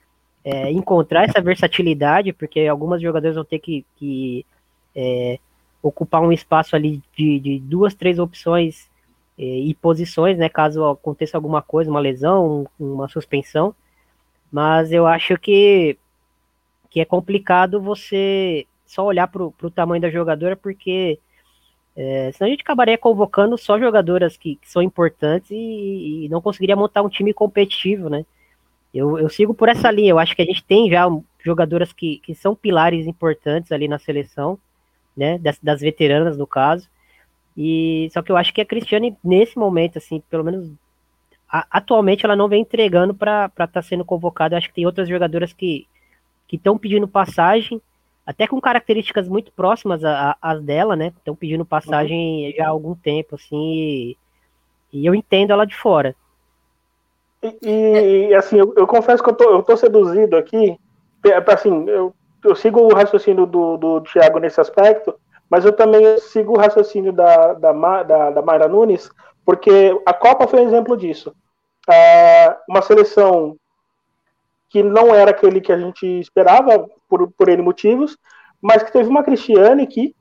é, 0.44 0.70
encontrar 0.70 1.24
essa 1.24 1.40
versatilidade, 1.40 2.32
porque 2.32 2.66
algumas 2.66 3.02
jogadoras 3.02 3.34
vão 3.34 3.44
ter 3.44 3.58
que, 3.58 3.84
que 3.96 4.46
é, 4.94 5.38
ocupar 5.82 6.22
um 6.22 6.32
espaço 6.32 6.74
ali 6.74 7.02
de, 7.16 7.38
de 7.40 7.58
duas, 7.60 7.94
três 7.94 8.18
opções 8.18 8.88
é, 9.38 9.44
e 9.44 9.74
posições, 9.74 10.36
né, 10.36 10.48
caso 10.48 10.84
aconteça 10.84 11.36
alguma 11.36 11.62
coisa, 11.62 11.90
uma 11.90 12.00
lesão, 12.00 12.66
uma 12.78 13.08
suspensão, 13.08 13.74
mas 14.50 14.92
eu 14.92 15.06
acho 15.06 15.38
que, 15.38 15.96
que 16.90 17.00
é 17.00 17.04
complicado 17.04 17.80
você 17.80 18.66
só 18.86 19.04
olhar 19.04 19.28
para 19.28 19.44
o 19.44 19.70
tamanho 19.70 20.00
da 20.00 20.10
jogadora, 20.10 20.56
porque 20.56 21.18
é, 21.94 22.30
senão 22.32 22.48
a 22.48 22.50
gente 22.50 22.62
acabaria 22.62 22.96
convocando 22.96 23.58
só 23.58 23.78
jogadoras 23.78 24.36
que, 24.36 24.56
que 24.56 24.70
são 24.70 24.80
importantes 24.80 25.50
e, 25.50 26.24
e, 26.24 26.28
não 26.28 26.40
conseguiria 26.40 26.76
montar 26.76 27.02
um 27.02 27.08
time 27.08 27.34
competitivo, 27.34 28.08
né? 28.08 28.24
Eu, 28.94 29.18
eu 29.18 29.28
sigo 29.28 29.52
por 29.52 29.68
essa 29.68 29.90
linha, 29.90 30.10
eu 30.10 30.18
acho 30.18 30.34
que 30.34 30.42
a 30.42 30.44
gente 30.44 30.64
tem 30.64 30.88
já 30.88 31.06
jogadoras 31.44 31.92
que, 31.92 32.18
que 32.20 32.34
são 32.34 32.54
pilares 32.54 33.06
importantes 33.06 33.70
ali 33.72 33.86
na 33.86 33.98
seleção, 33.98 34.58
né? 35.18 35.38
Das, 35.38 35.58
das 35.60 35.80
veteranas, 35.80 36.38
no 36.38 36.46
caso. 36.46 36.88
E 37.56 38.08
só 38.12 38.22
que 38.22 38.30
eu 38.30 38.36
acho 38.36 38.54
que 38.54 38.60
a 38.60 38.64
Cristiane, 38.64 39.16
nesse 39.22 39.58
momento, 39.58 39.98
assim, 39.98 40.22
pelo 40.30 40.44
menos 40.44 40.70
atualmente 41.50 42.24
ela 42.24 42.36
não 42.36 42.48
vem 42.48 42.60
entregando 42.60 43.14
para 43.14 43.46
estar 43.46 43.66
tá 43.66 43.82
sendo 43.82 44.04
convocada. 44.04 44.56
Acho 44.56 44.68
que 44.68 44.74
tem 44.74 44.86
outras 44.86 45.08
jogadoras 45.08 45.52
que 45.52 45.86
estão 46.52 46.78
pedindo 46.78 47.08
passagem, 47.08 47.80
até 48.24 48.46
com 48.46 48.60
características 48.60 49.28
muito 49.28 49.50
próximas 49.52 50.02
às 50.40 50.62
dela, 50.62 50.94
né? 50.94 51.12
Estão 51.16 51.34
pedindo 51.34 51.64
passagem 51.64 52.46
uhum. 52.46 52.52
já 52.56 52.66
há 52.66 52.68
algum 52.68 52.94
tempo, 52.94 53.34
assim, 53.34 53.56
e, 53.56 54.16
e, 54.92 55.06
eu 55.06 55.14
entendo 55.14 55.52
ela 55.52 55.66
de 55.66 55.74
fora. 55.74 56.14
E, 57.42 58.28
e 58.28 58.34
assim, 58.34 58.58
eu, 58.58 58.74
eu, 58.76 58.86
confesso 58.86 59.22
que 59.22 59.30
eu 59.30 59.34
tô, 59.34 59.44
eu 59.50 59.62
tô 59.62 59.76
seduzido 59.76 60.36
aqui, 60.36 60.78
assim, 61.46 61.88
eu, 61.88 62.14
eu 62.44 62.54
sigo 62.54 62.80
o 62.80 62.94
raciocínio 62.94 63.46
do, 63.46 63.76
do 63.76 64.00
Thiago 64.02 64.38
nesse 64.38 64.60
aspecto, 64.60 65.14
mas 65.50 65.64
eu 65.64 65.72
também 65.72 66.18
sigo 66.18 66.54
o 66.54 66.58
raciocínio 66.58 67.12
da, 67.12 67.54
da, 67.54 68.02
da, 68.02 68.30
da 68.30 68.42
Mayra 68.42 68.68
Nunes, 68.68 69.10
porque 69.44 69.98
a 70.04 70.12
Copa 70.12 70.46
foi 70.46 70.60
um 70.60 70.66
exemplo 70.66 70.96
disso. 70.96 71.34
É 71.88 72.54
uma 72.68 72.82
seleção 72.82 73.56
que 74.68 74.82
não 74.82 75.14
era 75.14 75.30
aquele 75.30 75.60
que 75.60 75.72
a 75.72 75.78
gente 75.78 76.06
esperava, 76.06 76.86
por, 77.08 77.30
por 77.32 77.48
N 77.48 77.62
motivos, 77.62 78.18
mas 78.60 78.82
que 78.82 78.92
teve 78.92 79.08
uma 79.08 79.22
Cristiane 79.22 79.86
que 79.86 80.14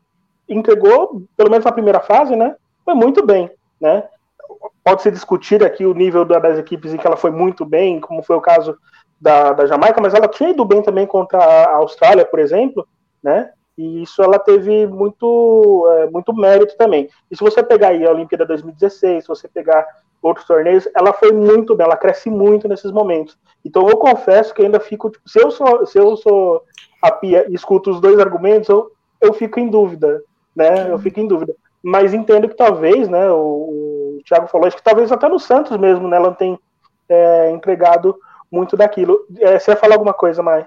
entregou, 0.47 1.23
pelo 1.35 1.49
menos 1.49 1.65
na 1.65 1.71
primeira 1.71 1.99
fase, 1.99 2.35
né? 2.35 2.55
Foi 2.85 2.93
muito 2.93 3.25
bem, 3.25 3.51
né? 3.81 4.07
Pode-se 4.83 5.11
discutir 5.11 5.61
aqui 5.63 5.85
o 5.85 5.93
nível 5.93 6.23
das 6.23 6.57
equipes 6.57 6.93
em 6.93 6.97
que 6.97 7.05
ela 7.05 7.17
foi 7.17 7.31
muito 7.31 7.65
bem, 7.65 7.99
como 7.99 8.23
foi 8.23 8.37
o 8.37 8.41
caso 8.41 8.77
da, 9.19 9.51
da 9.53 9.65
Jamaica, 9.65 9.99
mas 10.01 10.13
ela 10.13 10.27
tinha 10.27 10.49
ido 10.49 10.63
bem 10.63 10.81
também 10.81 11.05
contra 11.05 11.39
a 11.39 11.75
Austrália, 11.77 12.25
por 12.25 12.39
exemplo, 12.39 12.87
né? 13.23 13.51
E 13.77 14.01
isso 14.01 14.23
ela 14.23 14.39
teve 14.39 14.87
muito, 14.87 15.87
é, 15.97 16.09
muito 16.09 16.33
mérito 16.33 16.75
também. 16.77 17.09
E 17.29 17.37
se 17.37 17.43
você 17.43 17.61
pegar 17.61 17.89
aí 17.89 18.05
a 18.05 18.11
Olimpíada 18.11 18.45
2016, 18.45 19.23
se 19.23 19.27
você 19.27 19.47
pegar 19.47 19.85
outros 20.21 20.47
torneios, 20.47 20.87
ela 20.95 21.13
foi 21.13 21.31
muito 21.31 21.75
bem, 21.75 21.85
ela 21.85 21.95
cresce 21.95 22.29
muito 22.29 22.67
nesses 22.67 22.91
momentos. 22.91 23.37
Então 23.63 23.87
eu 23.87 23.97
confesso 23.97 24.53
que 24.53 24.63
ainda 24.63 24.79
fico, 24.79 25.11
tipo, 25.11 25.29
se 25.29 25.39
eu 25.39 25.51
sou, 25.51 25.85
se 25.85 25.99
eu 25.99 26.17
sou 26.17 26.63
a 27.01 27.11
Pia 27.11 27.45
e 27.47 27.53
escuto 27.53 27.91
os 27.91 28.01
dois 28.01 28.19
argumentos, 28.19 28.67
eu, 28.67 28.91
eu 29.21 29.31
fico 29.33 29.59
em 29.59 29.67
dúvida, 29.69 30.23
né? 30.55 30.91
Eu 30.91 30.97
fico 30.97 31.19
em 31.19 31.27
dúvida. 31.27 31.55
Mas 31.83 32.13
entendo 32.13 32.49
que 32.49 32.55
talvez, 32.55 33.07
né, 33.07 33.29
o, 33.29 34.17
o 34.17 34.21
Thiago 34.27 34.47
falou, 34.47 34.67
acho 34.67 34.75
que 34.75 34.83
talvez 34.83 35.11
até 35.11 35.29
no 35.29 35.39
Santos 35.39 35.77
mesmo, 35.77 36.07
né, 36.07 36.17
ela 36.17 36.33
tem 36.33 36.59
é, 37.07 37.51
entregado 37.51 38.17
muito 38.51 38.77
daquilo. 38.77 39.25
É, 39.39 39.59
você 39.59 39.71
ia 39.71 39.77
falar 39.77 39.95
alguma 39.95 40.13
coisa, 40.13 40.41
Mai? 40.41 40.65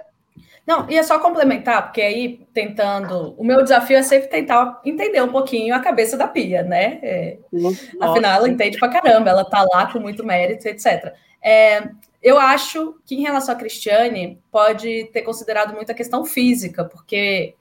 Não, 0.66 0.88
e 0.88 0.96
é 0.96 1.02
só 1.02 1.18
complementar, 1.18 1.84
porque 1.84 2.00
aí 2.00 2.46
tentando. 2.52 3.34
O 3.36 3.44
meu 3.44 3.62
desafio 3.62 3.96
é 3.96 4.02
sempre 4.02 4.28
tentar 4.28 4.80
entender 4.84 5.20
um 5.22 5.32
pouquinho 5.32 5.74
a 5.74 5.80
cabeça 5.80 6.16
da 6.16 6.28
Pia, 6.28 6.62
né? 6.62 7.00
É, 7.02 7.38
afinal, 8.00 8.36
ela 8.36 8.48
entende 8.48 8.78
pra 8.78 8.88
caramba, 8.88 9.30
ela 9.30 9.44
tá 9.44 9.62
lá 9.62 9.90
com 9.90 9.98
muito 9.98 10.24
mérito, 10.24 10.68
etc. 10.68 11.12
É, 11.42 11.88
eu 12.22 12.38
acho 12.38 12.96
que 13.06 13.14
em 13.14 13.22
relação 13.22 13.54
a 13.54 13.58
Cristiane, 13.58 14.38
pode 14.50 15.06
ter 15.12 15.22
considerado 15.22 15.74
muito 15.74 15.90
a 15.90 15.94
questão 15.94 16.24
física, 16.24 16.84
porque 16.84 17.54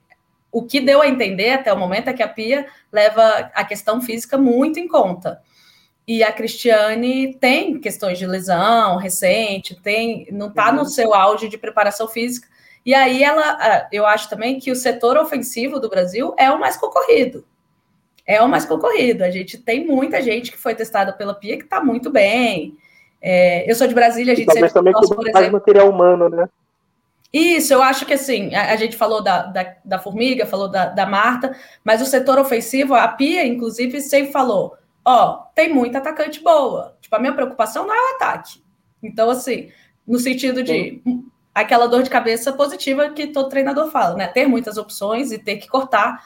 o 0.52 0.62
que 0.62 0.80
deu 0.80 1.00
a 1.00 1.08
entender 1.08 1.52
até 1.52 1.72
o 1.72 1.78
momento 1.78 2.08
é 2.08 2.12
que 2.12 2.22
a 2.22 2.28
Pia 2.28 2.66
leva 2.92 3.50
a 3.54 3.64
questão 3.64 4.00
física 4.00 4.36
muito 4.36 4.78
em 4.78 4.86
conta. 4.86 5.40
E 6.10 6.24
a 6.24 6.32
Cristiane 6.32 7.34
tem 7.34 7.78
questões 7.78 8.18
de 8.18 8.26
lesão 8.26 8.96
recente, 8.96 9.80
tem, 9.80 10.26
não 10.32 10.48
está 10.48 10.72
no 10.72 10.80
uhum. 10.80 10.84
seu 10.84 11.14
auge 11.14 11.48
de 11.48 11.56
preparação 11.56 12.08
física, 12.08 12.48
e 12.84 12.92
aí 12.92 13.22
ela, 13.22 13.86
eu 13.92 14.04
acho 14.04 14.28
também 14.28 14.58
que 14.58 14.72
o 14.72 14.74
setor 14.74 15.16
ofensivo 15.16 15.78
do 15.78 15.88
Brasil 15.88 16.34
é 16.36 16.50
o 16.50 16.58
mais 16.58 16.76
concorrido. 16.76 17.44
É 18.26 18.42
o 18.42 18.48
mais 18.48 18.64
concorrido. 18.64 19.22
A 19.22 19.30
gente 19.30 19.56
tem 19.56 19.86
muita 19.86 20.20
gente 20.20 20.50
que 20.50 20.58
foi 20.58 20.74
testada 20.74 21.12
pela 21.12 21.32
Pia 21.32 21.56
que 21.56 21.62
está 21.62 21.80
muito 21.80 22.10
bem. 22.10 22.76
É, 23.22 23.70
eu 23.70 23.76
sou 23.76 23.86
de 23.86 23.94
Brasília, 23.94 24.32
a 24.32 24.36
gente 24.36 24.52
sempre 24.52 24.72
também 24.72 24.92
nossa, 24.92 25.14
por 25.14 25.22
exemplo, 25.22 25.40
mais 25.40 25.52
material 25.52 25.88
humano, 25.88 26.28
né? 26.28 26.48
Isso, 27.32 27.72
eu 27.72 27.80
acho 27.80 28.04
que 28.04 28.14
assim, 28.14 28.52
a, 28.52 28.72
a 28.72 28.76
gente 28.76 28.96
falou 28.96 29.22
da, 29.22 29.42
da, 29.42 29.76
da, 29.84 29.98
Formiga, 30.00 30.44
falou 30.44 30.66
da, 30.66 30.86
da 30.86 31.06
Marta, 31.06 31.56
mas 31.84 32.02
o 32.02 32.06
setor 32.06 32.36
ofensivo, 32.36 32.94
a 32.94 33.06
Pia, 33.06 33.46
inclusive, 33.46 34.00
sempre 34.00 34.32
falou: 34.32 34.76
ó, 35.10 35.36
tem 35.54 35.72
muita 35.72 35.98
atacante 35.98 36.42
boa. 36.42 36.96
Tipo, 37.00 37.16
a 37.16 37.18
minha 37.18 37.34
preocupação 37.34 37.86
não 37.86 37.94
é 37.94 38.12
o 38.12 38.16
ataque. 38.16 38.62
Então, 39.02 39.30
assim, 39.30 39.70
no 40.06 40.18
sentido 40.18 40.62
de 40.62 41.02
Sim 41.04 41.30
aquela 41.54 41.86
dor 41.86 42.02
de 42.02 42.10
cabeça 42.10 42.52
positiva 42.52 43.10
que 43.10 43.28
todo 43.28 43.48
treinador 43.48 43.90
fala, 43.90 44.16
né? 44.16 44.26
Ter 44.26 44.46
muitas 44.46 44.78
opções 44.78 45.32
e 45.32 45.38
ter 45.38 45.56
que 45.56 45.68
cortar 45.68 46.24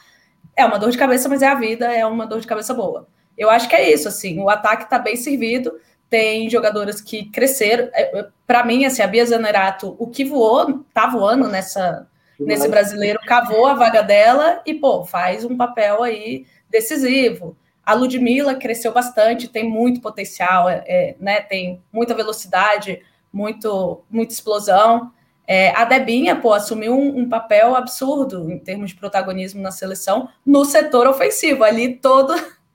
é 0.55 0.65
uma 0.65 0.79
dor 0.79 0.89
de 0.89 0.97
cabeça, 0.97 1.27
mas 1.27 1.41
é 1.41 1.47
a 1.47 1.55
vida, 1.55 1.93
é 1.93 2.05
uma 2.05 2.25
dor 2.25 2.39
de 2.39 2.47
cabeça 2.47 2.73
boa. 2.73 3.07
Eu 3.37 3.49
acho 3.49 3.67
que 3.67 3.75
é 3.75 3.91
isso, 3.91 4.07
assim, 4.07 4.39
o 4.39 4.49
ataque 4.49 4.83
está 4.83 4.97
bem 4.97 5.17
servido, 5.17 5.77
tem 6.09 6.49
jogadoras 6.49 7.01
que 7.01 7.25
cresceram. 7.25 7.89
É, 7.93 8.19
é, 8.19 8.27
Para 8.47 8.65
mim, 8.65 8.85
assim, 8.85 9.01
a 9.01 9.07
Bia 9.07 9.25
Zanerato, 9.25 9.95
o 9.99 10.07
que 10.07 10.23
voou, 10.23 10.85
tá 10.93 11.07
voando 11.07 11.49
nessa, 11.49 12.07
nesse 12.39 12.69
brasileiro, 12.69 13.19
cavou 13.27 13.65
a 13.65 13.73
vaga 13.73 14.01
dela 14.01 14.61
e, 14.65 14.73
pô, 14.73 15.03
faz 15.03 15.43
um 15.43 15.57
papel 15.57 16.01
aí 16.01 16.45
decisivo. 16.69 17.57
A 17.85 17.93
Ludmilla 17.93 18.55
cresceu 18.55 18.91
bastante, 18.91 19.47
tem 19.47 19.69
muito 19.69 20.01
potencial, 20.01 20.67
é, 20.67 20.83
é 20.87 21.15
né? 21.19 21.41
Tem 21.41 21.81
muita 21.91 22.13
velocidade, 22.13 23.01
muito, 23.31 24.03
muita 24.09 24.33
explosão. 24.33 25.11
É, 25.47 25.69
a 25.75 25.85
Debinha, 25.85 26.35
pô, 26.35 26.53
assumiu 26.53 26.97
um, 26.97 27.19
um, 27.19 27.29
papel 27.29 27.75
absurdo 27.75 28.49
em 28.51 28.57
termos 28.57 28.89
de 28.89 28.95
protagonismo 28.95 29.61
na 29.61 29.69
seleção 29.69 30.27
no 30.43 30.65
setor 30.65 31.07
ofensivo, 31.07 31.63
ali 31.63 31.95
todo. 31.95 32.33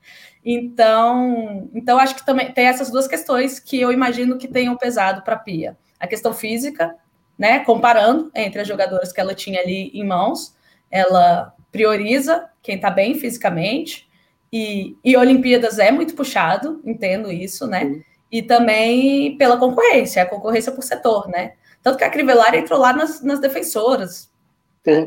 Então, 0.42 1.68
então 1.75 1.99
acho 1.99 2.14
que 2.16 2.25
também 2.25 2.51
tem 2.51 2.64
essas 2.64 2.90
duas 2.90 3.07
questões 3.07 3.61
que 3.61 3.79
eu 3.79 3.92
imagino 3.92 4.38
que 4.38 4.49
tenham 4.49 4.75
pesado 4.75 5.20
para 5.20 5.35
a 5.35 5.38
Pia. 5.38 5.77
A 5.99 6.07
questão 6.07 6.33
física, 6.33 6.96
né? 7.38 7.61
Comparando 7.61 8.31
entre 8.35 8.62
as 8.62 8.66
jogadoras 8.66 9.12
que 9.12 9.20
ela 9.20 9.35
tinha 9.35 9.61
ali 9.61 9.90
em 9.92 10.03
mãos, 10.03 10.57
ela 10.90 11.55
prioriza 11.70 12.49
quem 12.62 12.77
está 12.77 12.90
bem 12.90 13.14
fisicamente, 13.14 14.09
e, 14.53 14.97
e 15.05 15.17
Olimpíadas 15.17 15.79
é 15.79 15.91
muito 15.91 16.15
puxado, 16.15 16.81
entendo 16.85 17.31
isso, 17.31 17.67
né? 17.67 18.03
E 18.31 18.43
também 18.43 19.37
pela 19.37 19.57
concorrência, 19.57 20.23
a 20.23 20.27
concorrência 20.27 20.73
por 20.73 20.83
setor, 20.83 21.29
né? 21.29 21.55
Tanto 21.83 21.99
que 21.99 22.05
a 22.05 22.11
Crivellari 22.11 22.59
entrou 22.59 22.79
lá 22.79 22.93
nas, 22.93 23.23
nas 23.23 23.41
defensoras. 23.41 24.31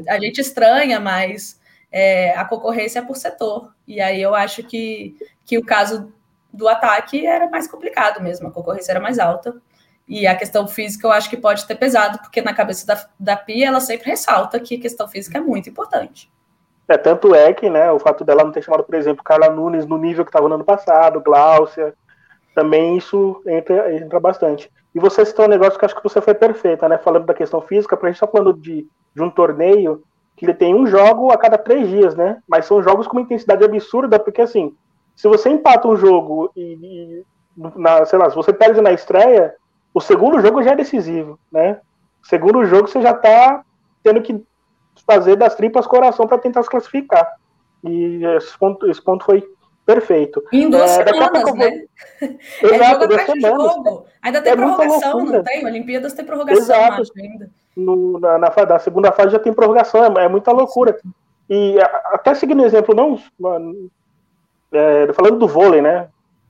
A, 0.08 0.14
a, 0.14 0.20
gente 0.20 0.40
estranha, 0.40 1.00
mas 1.00 1.60
é, 1.92 2.32
a 2.32 2.46
concorrência 2.46 3.00
é 3.00 3.02
por 3.02 3.16
setor. 3.16 3.74
E 3.88 4.00
aí 4.00 4.22
eu 4.22 4.34
acho 4.34 4.64
que, 4.64 5.16
que 5.46 5.58
o 5.58 5.66
caso 5.66 6.12
do 6.52 6.68
ataque 6.68 7.26
era 7.26 7.50
mais 7.50 7.68
complicado 7.68 8.22
mesmo, 8.22 8.48
a 8.48 8.52
concorrência 8.52 8.92
era 8.92 9.00
mais 9.00 9.20
alta. 9.20 9.56
E 10.08 10.28
a 10.28 10.36
questão 10.36 10.68
física 10.68 11.08
eu 11.08 11.12
acho 11.12 11.30
que 11.30 11.38
pode 11.38 11.66
ter 11.66 11.76
pesado, 11.76 12.20
porque 12.20 12.42
na 12.42 12.54
cabeça 12.54 12.86
da, 12.86 13.10
da 13.20 13.38
Pia 13.38 13.68
ela 13.68 13.80
sempre 13.80 14.10
ressalta 14.10 14.60
que 14.60 14.76
a 14.76 14.82
questão 14.82 15.08
física 15.08 15.38
é 15.38 15.42
muito 15.42 15.70
importante. 15.70 16.32
É, 16.88 16.98
tanto 16.98 17.34
é 17.34 17.54
que, 17.54 17.69
né, 17.69 17.91
o 17.91 18.00
fato 18.00 18.24
dela 18.24 18.43
não 18.43 18.52
ter 18.52 18.62
chamado, 18.62 18.84
por 18.84 18.96
exemplo, 18.96 19.24
Carla 19.24 19.50
Nunes 19.50 19.86
no 19.86 19.98
nível 19.98 20.26
que 20.26 20.30
estava 20.30 20.50
no 20.50 20.56
ano 20.56 20.65
passado, 20.65 21.22
Gláucia, 21.22 21.93
também 22.54 22.98
isso 22.98 23.41
entra, 23.48 23.96
entra 23.96 24.19
bastante. 24.19 24.69
E 24.93 25.00
você 25.00 25.26
citou 25.26 25.46
um 25.46 25.50
negócio 25.50 25.80
que 25.80 25.86
acho 25.86 25.96
que 25.96 26.04
você 26.04 26.22
foi 26.22 26.34
perfeita, 26.34 26.88
né, 26.88 26.98
falando 26.98 27.26
da 27.26 27.34
questão 27.34 27.62
física, 27.62 27.96
porque 27.96 28.08
a 28.08 28.10
gente 28.10 28.22
está 28.22 28.28
falando 28.28 28.54
de, 28.54 28.88
de 29.15 29.22
um 29.22 29.30
torneio 29.30 30.04
que 30.36 30.46
ele 30.46 30.54
tem 30.54 30.76
um 30.76 30.86
jogo 30.86 31.32
a 31.32 31.38
cada 31.38 31.58
três 31.58 31.88
dias, 31.88 32.15
né, 32.15 32.41
mas 32.48 32.65
são 32.65 32.84
jogos 32.84 33.08
com 33.08 33.17
uma 33.17 33.24
intensidade 33.24 33.63
absurda, 33.63 34.19
porque 34.19 34.41
assim, 34.41 34.76
se 35.15 35.28
você 35.28 35.50
empata 35.50 35.88
um 35.88 35.96
jogo 35.96 36.52
e, 36.56 36.62
e 36.82 37.26
na, 37.56 38.06
sei 38.06 38.19
lá, 38.19 38.30
se 38.30 38.36
você 38.36 38.52
perde 38.52 38.82
na 38.82 38.91
estreia, 38.91 39.56
o 39.93 40.02
segundo 40.02 40.39
jogo 40.41 40.62
já 40.62 40.72
é 40.72 40.76
decisivo, 40.76 41.39
né, 41.52 41.80
segundo 42.24 42.65
jogo 42.65 42.88
você 42.88 43.02
já 43.02 43.12
está 43.12 43.63
tendo 44.04 44.22
que 44.22 44.43
fazer 45.06 45.36
das 45.36 45.56
tripas 45.56 45.88
coração 45.88 46.28
para 46.28 46.38
tentar 46.38 46.63
se 46.63 46.70
classificar. 46.70 47.36
E 47.84 48.22
esse 48.38 48.58
ponto, 48.58 48.89
esse 48.89 49.02
ponto 49.02 49.26
foi 49.26 49.44
perfeito. 49.86 50.44
Em 50.52 50.70
duas 50.70 50.98
é, 50.98 51.06
semanas, 51.06 51.54
né? 51.56 51.84
Exato, 52.62 52.84
é 52.84 52.89
jogo 52.92 53.08
duas 53.08 53.26
semanas. 53.26 53.74
Jogo. 53.74 54.06
Ainda 54.22 54.42
tem 54.42 54.52
é 54.52 54.56
prorrogação, 54.56 55.26
não 55.26 55.44
tem? 55.44 55.66
Olimpíadas 55.66 56.13
tem 56.13 56.26
prorrogação, 56.26 56.63
Exato. 56.63 57.02
acho 57.02 57.12
ainda. 57.18 57.50
No, 57.76 58.20
na, 58.20 58.38
na, 58.38 58.50
na, 58.50 58.80
segunda 58.80 59.12
fase 59.12 59.32
já 59.32 59.39
tem 59.39 59.54
prorrogação, 59.54 60.04
é, 60.18 60.26
é 60.26 60.28
muita 60.30 60.52
loucura. 60.52 60.98
E 61.50 61.76
até 62.06 62.34
seguindo 62.34 62.62
o 62.62 62.66
exemplo, 62.66 62.96
não. 62.96 63.20
É, 64.72 65.12
falando 65.13 65.38
do 65.38 65.48
vôlei, 65.48 65.82
né? 65.82 66.08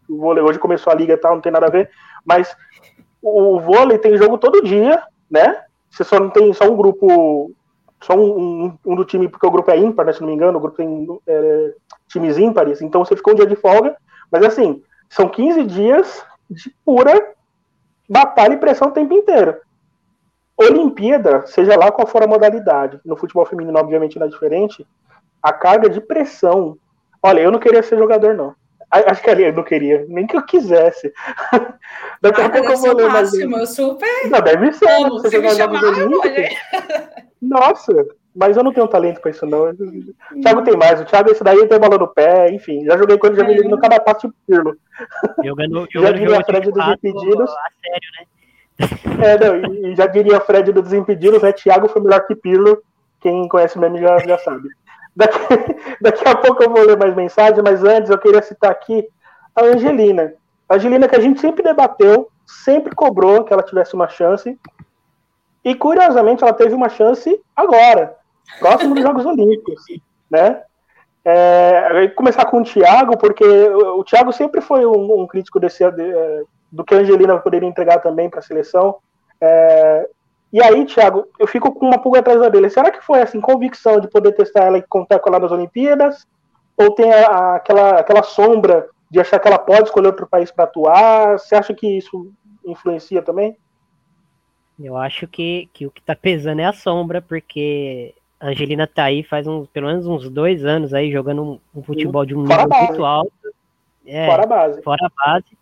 O 0.08 0.18
vôlei 0.18 0.44
hoje 0.44 0.60
começou 0.60 0.92
a 0.92 0.96
liga 0.96 1.14
e 1.14 1.18
tal, 1.18 1.36
não 1.36 1.42
tem 1.42 1.52
nada 1.52 1.66
a 1.66 1.72
ver, 1.72 1.90
mas 2.26 2.56
o 3.22 3.60
vôlei 3.60 3.98
tem 3.98 4.18
jogo 4.18 4.38
todo 4.38 4.64
dia, 4.64 5.02
né? 5.32 5.64
Você 5.90 6.04
só 6.04 6.20
não 6.20 6.30
tem 6.30 6.52
só 6.54 6.70
um 6.70 6.76
grupo 6.76 7.52
só 8.04 8.16
um, 8.16 8.66
um, 8.66 8.78
um, 8.86 8.96
do 8.96 9.06
time, 9.06 9.28
porque 9.28 9.48
o 9.48 9.52
grupo 9.52 9.72
é 9.72 9.78
ímpar, 9.78 10.06
né, 10.06 10.14
se 10.14 10.22
não 10.22 10.28
me 10.28 10.34
engano, 10.34 10.58
o 10.58 10.62
grupo 10.62 10.78
tem 10.78 11.08
é, 11.26 11.74
times 12.08 12.38
ímpares, 12.38 12.82
então 12.82 13.04
você 13.04 13.16
ficou 13.16 13.34
um 13.34 13.36
dia 13.36 13.48
de 13.48 13.56
folga, 13.56 13.96
mas 14.32 14.44
assim, 14.44 14.84
são 15.10 15.28
15 15.28 15.64
dias 15.64 16.26
de 16.50 16.70
pura 16.86 17.34
batalha 18.10 18.54
e 18.54 18.58
pressão 18.58 18.90
o 18.90 18.92
tempo 18.92 19.14
inteiro. 19.14 19.58
Olimpíada, 20.58 21.48
seja 21.48 21.78
lá 21.78 21.92
qual 21.92 22.08
for 22.08 22.24
a 22.24 22.28
modalidade, 22.28 23.00
no 23.06 23.16
futebol 23.16 23.46
feminino, 23.46 23.80
obviamente, 23.80 24.20
não 24.20 24.28
é 24.28 24.30
diferente, 24.30 24.86
a 25.42 25.52
carga 25.52 25.90
de 25.90 26.00
pressão. 26.00 26.78
Olha, 27.22 27.42
eu 27.42 27.52
não 27.52 27.60
queria 27.60 27.82
ser 27.82 27.98
jogador, 27.98 28.36
não. 28.36 28.56
Acho 28.92 29.24
que 29.24 29.30
ali 29.30 29.44
eu 29.44 29.54
não 29.54 29.64
queria, 29.64 30.06
nem 30.08 30.28
que 30.28 30.38
eu 30.38 30.46
quisesse. 30.46 31.12
Daqui 32.22 32.42
a 32.42 32.50
pouco 32.50 32.72
eu 32.72 32.78
vou 32.78 32.96
ler. 32.96 33.52
Eu 33.52 33.66
super. 33.66 34.30
Não, 34.30 34.40
deve 34.40 34.72
ser. 34.74 34.86
Pô, 34.86 35.10
você 35.20 35.40
me 35.40 35.50
chamar, 35.50 35.82
Nossa, 37.44 37.94
mas 38.36 38.58
eu 38.58 38.64
não 38.64 38.74
tenho 38.74 38.88
talento 38.88 39.22
pra 39.22 39.32
isso, 39.32 39.46
não. 39.46 39.70
O 39.70 40.42
Thiago 40.42 40.64
tem 40.64 40.76
mais. 40.76 41.02
O 41.02 41.06
Thiago, 41.06 41.30
esse 41.30 41.44
daí 41.44 41.68
tem 41.68 41.80
bola 41.80 41.98
no 41.98 42.08
pé, 42.08 42.50
enfim. 42.52 42.84
Já 42.86 42.98
joguei 42.98 43.18
com 43.18 43.28
ele, 43.28 43.36
já 43.36 43.44
me 43.44 43.56
no 43.70 43.80
cada 43.80 44.00
passo 44.00 44.28
de 44.28 44.34
pirlo. 44.48 44.76
Jogando, 45.44 45.88
já 45.94 46.12
diria 46.12 46.40
a 46.40 46.44
Fred 46.44 46.72
dos 46.72 46.88
Impedidos. 46.88 47.50
A 47.50 47.70
sério, 47.82 48.10
né? 48.20 48.26
É, 49.24 49.38
não, 49.38 49.74
e 49.90 49.96
já 49.96 50.08
diria 50.08 50.40
Fred 50.40 50.72
dos 50.72 50.84
Desimpedidos, 50.84 51.42
né? 51.42 51.52
Thiago 51.52 51.88
foi 51.88 52.02
melhor 52.02 52.26
que 52.26 52.36
Pirlo. 52.36 52.82
Quem 53.20 53.48
conhece 53.48 53.78
o 53.78 53.82
meme 53.82 54.00
já, 54.00 54.18
já 54.20 54.38
sabe. 54.40 54.70
Daqui, 55.16 55.38
daqui 56.02 56.28
a 56.28 56.36
pouco 56.36 56.64
eu 56.64 56.70
vou 56.70 56.84
ler 56.84 56.98
mais 56.98 57.16
mensagens, 57.16 57.62
mas 57.64 57.84
antes 57.84 58.10
eu 58.10 58.18
queria 58.18 58.42
citar 58.42 58.72
aqui 58.72 59.08
a 59.56 59.64
Angelina. 59.64 60.34
A 60.68 60.76
Angelina 60.76 61.08
que 61.08 61.16
a 61.16 61.20
gente 61.20 61.40
sempre 61.40 61.64
debateu, 61.64 62.30
sempre 62.46 62.96
cobrou 62.96 63.44
que 63.44 63.54
ela 63.54 63.64
tivesse 63.64 63.94
uma 63.94 64.08
chance. 64.08 64.58
E 65.64 65.74
curiosamente 65.76 66.44
ela 66.44 66.54
teve 66.54 66.74
uma 66.74 66.90
chance 66.90 67.42
agora, 67.56 68.18
próximo 68.60 68.94
dos 68.94 69.04
Jogos 69.04 69.26
Olímpicos, 69.26 69.84
né? 70.30 70.62
É, 71.26 72.10
começar 72.10 72.46
com 72.46 72.62
o 72.62 72.64
Thiago, 72.64 73.18
porque 73.18 73.46
o 73.46 74.04
Thiago 74.04 74.34
sempre 74.34 74.60
foi 74.60 74.86
um, 74.86 75.22
um 75.22 75.26
crítico 75.26 75.58
desse, 75.60 75.90
de, 75.92 76.02
é, 76.02 76.44
do 76.70 76.84
que 76.84 76.94
a 76.94 76.98
Angelina 76.98 77.40
poderia 77.40 77.70
entregar 77.70 78.00
também 78.00 78.30
para 78.30 78.40
a 78.40 78.44
seleção. 78.44 78.98
É, 79.40 80.10
e 80.52 80.62
aí, 80.62 80.86
Thiago, 80.86 81.28
eu 81.40 81.48
fico 81.48 81.72
com 81.74 81.86
uma 81.88 81.98
pulga 81.98 82.20
atrás 82.20 82.40
da 82.40 82.50
dele. 82.50 82.70
Será 82.70 82.92
que 82.92 83.02
foi 83.02 83.22
assim, 83.22 83.40
convicção 83.40 84.00
de 84.00 84.08
poder 84.10 84.34
testar 84.34 84.66
ela 84.66 84.78
e 84.78 84.84
contar 84.84 85.20
com 85.20 85.30
ela 85.30 85.40
nas 85.40 85.52
Olimpíadas? 85.52 86.28
Ou 86.76 86.92
tem 86.92 87.12
a, 87.12 87.28
a, 87.28 87.56
aquela, 87.56 87.90
aquela 88.00 88.22
sombra 88.22 88.88
de 89.10 89.20
achar 89.20 89.40
que 89.40 89.48
ela 89.48 89.58
pode 89.58 89.84
escolher 89.84 90.08
outro 90.08 90.28
país 90.28 90.52
para 90.52 90.66
atuar? 90.66 91.40
Você 91.40 91.56
acha 91.56 91.74
que 91.74 91.98
isso 91.98 92.32
influencia 92.66 93.22
também? 93.22 93.58
Eu 94.84 94.98
acho 94.98 95.26
que, 95.28 95.70
que 95.72 95.88
o 95.88 95.92
que 95.92 96.02
tá 96.02 96.14
pesando 96.14 96.60
é 96.60 96.66
a 96.66 96.74
sombra, 96.74 97.22
porque 97.22 98.14
a 98.38 98.48
Angelina 98.48 98.86
tá 98.86 99.06
aí 99.06 99.24
faz 99.24 99.48
uns, 99.48 99.66
pelo 99.70 99.88
menos 99.88 100.06
uns 100.06 100.30
dois 100.30 100.66
anos 100.66 100.94
aí 100.94 101.10
jogando 101.10 101.42
um, 101.42 101.60
um 101.80 101.82
futebol 101.82 102.26
de 102.26 102.36
um 102.36 102.42
nível 102.42 102.68
muito 102.68 103.06
alto. 103.06 103.32
É, 104.06 104.28
fora 104.28 104.44
a 104.44 104.46
base. 104.46 104.82
Fora 104.82 105.06
a 105.06 105.26
base. 105.26 105.58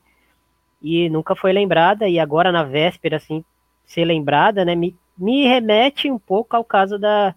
E 0.81 1.07
nunca 1.09 1.35
foi 1.35 1.53
lembrada, 1.53 2.09
e 2.09 2.17
agora 2.17 2.51
na 2.51 2.63
véspera, 2.63 3.17
assim, 3.17 3.45
ser 3.85 4.03
lembrada, 4.05 4.65
né, 4.65 4.73
me, 4.73 4.95
me 5.15 5.45
remete 5.45 6.09
um 6.09 6.17
pouco 6.17 6.55
ao 6.55 6.63
caso 6.63 6.97
da, 6.97 7.35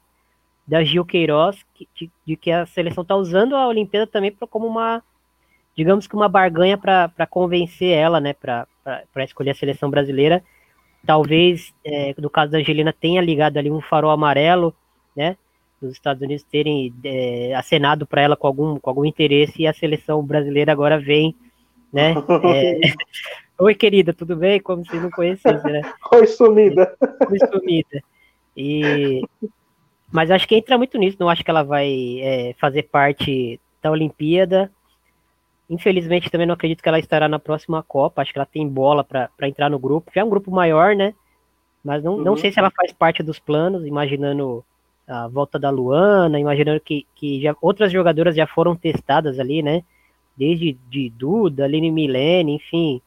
da 0.66 0.82
Gil 0.82 1.04
Queiroz, 1.04 1.62
que, 1.74 1.86
de, 1.94 2.10
de 2.24 2.36
que 2.36 2.50
a 2.50 2.64
seleção 2.64 3.02
está 3.02 3.14
usando 3.14 3.54
a 3.54 3.68
Olimpíada 3.68 4.06
também 4.06 4.34
como 4.48 4.66
uma, 4.66 5.02
digamos 5.76 6.06
que 6.06 6.16
uma 6.16 6.30
barganha 6.30 6.78
para 6.78 7.26
convencer 7.28 7.90
ela, 7.90 8.18
né, 8.18 8.32
para 8.32 8.66
escolher 9.18 9.50
a 9.50 9.54
seleção 9.54 9.90
brasileira. 9.90 10.42
Talvez, 11.06 11.72
é, 11.84 12.14
no 12.18 12.30
caso 12.30 12.52
da 12.52 12.58
Angelina, 12.58 12.92
tenha 12.92 13.20
ligado 13.20 13.56
ali 13.58 13.70
um 13.70 13.80
farol 13.80 14.10
amarelo, 14.10 14.74
né, 15.14 15.36
dos 15.80 15.92
Estados 15.92 16.22
Unidos 16.22 16.44
terem 16.44 16.92
é, 17.04 17.54
acenado 17.54 18.06
para 18.06 18.22
ela 18.22 18.36
com 18.36 18.46
algum, 18.46 18.78
com 18.78 18.90
algum 18.90 19.04
interesse 19.04 19.62
e 19.62 19.66
a 19.66 19.74
seleção 19.74 20.24
brasileira 20.24 20.72
agora 20.72 20.98
vem, 20.98 21.36
né, 21.92 22.14
é, 22.44 22.80
Oi, 23.56 23.72
querida, 23.72 24.12
tudo 24.12 24.34
bem? 24.34 24.60
Como 24.60 24.84
se 24.84 24.96
não 24.96 25.08
conhecesse, 25.10 25.64
né? 25.64 25.80
Oi, 26.12 26.26
sumida. 26.26 26.96
Oi, 27.30 27.38
sumida. 27.38 28.02
E... 28.56 29.22
Mas 30.10 30.28
acho 30.30 30.48
que 30.48 30.56
entra 30.56 30.76
muito 30.76 30.98
nisso, 30.98 31.16
não 31.20 31.28
acho 31.28 31.44
que 31.44 31.50
ela 31.50 31.62
vai 31.62 32.18
é, 32.20 32.54
fazer 32.58 32.84
parte 32.84 33.60
da 33.80 33.92
Olimpíada. 33.92 34.72
Infelizmente, 35.68 36.30
também 36.30 36.46
não 36.46 36.54
acredito 36.54 36.82
que 36.82 36.88
ela 36.88 36.98
estará 36.98 37.28
na 37.28 37.38
próxima 37.38 37.82
Copa. 37.82 38.20
Acho 38.20 38.32
que 38.32 38.38
ela 38.38 38.46
tem 38.46 38.68
bola 38.68 39.02
para 39.02 39.48
entrar 39.48 39.70
no 39.70 39.78
grupo. 39.78 40.10
Já 40.14 40.20
é 40.20 40.24
um 40.24 40.30
grupo 40.30 40.50
maior, 40.50 40.94
né? 40.94 41.14
Mas 41.82 42.02
não, 42.02 42.14
uhum. 42.14 42.22
não 42.22 42.36
sei 42.36 42.50
se 42.50 42.58
ela 42.58 42.70
faz 42.70 42.92
parte 42.92 43.22
dos 43.22 43.38
planos, 43.38 43.86
imaginando 43.86 44.64
a 45.06 45.28
volta 45.28 45.58
da 45.58 45.70
Luana, 45.70 46.40
imaginando 46.40 46.80
que, 46.80 47.06
que 47.14 47.40
já, 47.42 47.54
outras 47.60 47.92
jogadoras 47.92 48.34
já 48.34 48.46
foram 48.46 48.74
testadas 48.74 49.38
ali, 49.38 49.62
né? 49.62 49.82
Desde 50.36 50.76
de 50.88 51.10
Duda, 51.10 51.64
Aline 51.64 51.90
Milene, 51.90 52.54
enfim. 52.54 53.00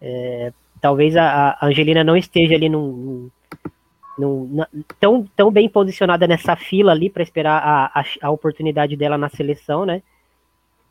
É, 0.00 0.52
talvez 0.80 1.16
a, 1.16 1.56
a, 1.60 1.66
Angelina 1.66 2.02
não 2.02 2.16
esteja 2.16 2.54
ali 2.54 2.68
num, 2.68 3.30
num, 4.18 4.46
num, 4.46 4.64
tão, 5.00 5.24
tão 5.36 5.50
bem 5.50 5.68
posicionada 5.68 6.26
nessa 6.26 6.56
fila 6.56 6.92
ali 6.92 7.10
para 7.10 7.22
esperar 7.22 7.62
a, 7.62 8.00
a, 8.00 8.04
a, 8.22 8.30
oportunidade 8.30 8.96
dela 8.96 9.18
na 9.18 9.28
seleção, 9.28 9.84
né? 9.84 10.02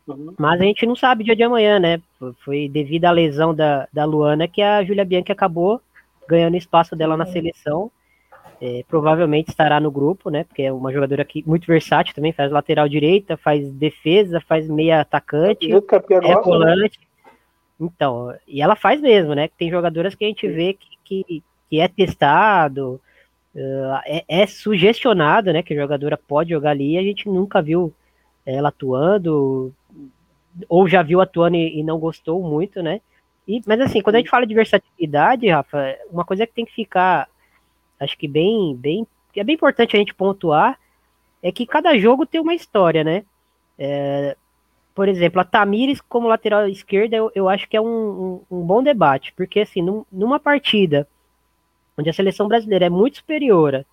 Uhum. 0.08 0.34
Mas 0.38 0.60
a 0.60 0.64
gente 0.64 0.86
não 0.86 0.96
sabe 0.96 1.24
dia 1.24 1.36
de 1.36 1.44
amanhã, 1.44 1.80
né? 1.80 2.02
Foi 2.44 2.68
devido 2.68 3.06
à 3.06 3.12
lesão 3.12 3.54
da, 3.54 3.88
da 3.92 4.06
Luana 4.06 4.48
que 4.48 4.62
a 4.62 4.84
Julia 4.84 5.06
Bianchi 5.06 5.32
acabou 5.32 5.82
ganhando 6.28 6.56
espaço 6.56 6.96
dela 6.96 7.18
na 7.18 7.26
seleção. 7.26 7.92
É, 8.62 8.84
provavelmente 8.88 9.50
estará 9.50 9.80
no 9.80 9.90
grupo, 9.90 10.30
né? 10.30 10.44
Porque 10.44 10.62
é 10.62 10.72
uma 10.72 10.94
jogadora 10.94 11.26
que 11.26 11.44
muito 11.48 11.66
versátil 11.66 12.14
também, 12.14 12.32
faz 12.32 12.52
lateral 12.52 12.88
direita, 12.88 13.36
faz 13.36 13.72
defesa, 13.72 14.40
faz 14.40 14.68
meia 14.68 15.02
atacante, 15.02 15.68
é 15.72 16.42
volante. 16.42 17.00
Então, 17.80 18.32
e 18.48 18.62
ela 18.62 18.76
faz 18.76 19.02
mesmo, 19.02 19.34
né? 19.34 19.50
Tem 19.58 19.72
jogadoras 19.72 20.14
que 20.14 20.24
a 20.24 20.28
gente 20.28 20.48
vê 20.48 20.74
que, 20.74 21.24
que, 21.24 21.44
que 21.68 21.80
é 21.80 21.88
testado, 21.88 23.02
uh, 23.56 24.00
é, 24.06 24.24
é, 24.28 24.46
sugestionado, 24.46 25.52
né? 25.52 25.64
Que 25.64 25.74
a 25.74 25.82
jogadora 25.82 26.16
pode 26.16 26.52
jogar 26.52 26.70
ali 26.72 26.92
e 26.92 26.98
a 27.00 27.04
gente 27.04 27.28
nunca 27.28 27.64
viu 27.64 27.92
ela 28.46 28.70
atuando, 28.70 29.74
ou 30.68 30.88
já 30.88 31.02
viu 31.02 31.22
atuando 31.22 31.56
e, 31.56 31.80
e 31.80 31.84
não 31.84 32.00
gostou 32.00 32.42
muito, 32.42 32.82
né? 32.82 33.02
E, 33.48 33.62
mas 33.66 33.80
assim, 33.82 34.02
quando 34.02 34.16
a 34.16 34.20
gente 34.20 34.30
fala 34.30 34.46
de 34.46 34.54
versatilidade, 34.54 35.50
Rafa, 35.50 35.98
uma 36.12 36.24
coisa 36.24 36.46
que 36.46 36.54
tem 36.54 36.66
que 36.66 36.74
ficar 36.74 37.28
acho 38.00 38.18
que 38.18 38.28
bem, 38.28 38.76
bem, 38.76 39.06
é 39.36 39.44
bem 39.44 39.56
importante 39.56 39.96
a 39.96 40.00
gente 40.00 40.14
pontuar, 40.14 40.78
é 41.42 41.52
que 41.52 41.68
cada 41.68 41.98
jogo 41.98 42.26
tem 42.26 42.42
uma 42.42 42.56
história, 42.56 43.04
né? 43.04 43.24
É, 43.78 44.36
por 44.94 45.08
exemplo, 45.08 45.40
a 45.40 45.44
Tamires 45.44 46.02
como 46.02 46.28
lateral 46.28 46.68
esquerda, 46.68 47.16
eu, 47.16 47.32
eu 47.34 47.48
acho 47.48 47.68
que 47.70 47.78
é 47.78 47.82
um, 47.82 48.42
um, 48.50 48.58
um 48.58 48.62
bom 48.62 48.84
debate, 48.84 49.34
porque 49.34 49.62
assim, 49.62 49.82
num, 49.82 50.04
numa 50.12 50.40
partida 50.40 51.08
onde 51.98 52.10
a 52.10 52.14
seleção 52.14 52.48
brasileira 52.48 52.86
é 52.86 52.90
muito 52.90 53.18
superior, 53.18 53.86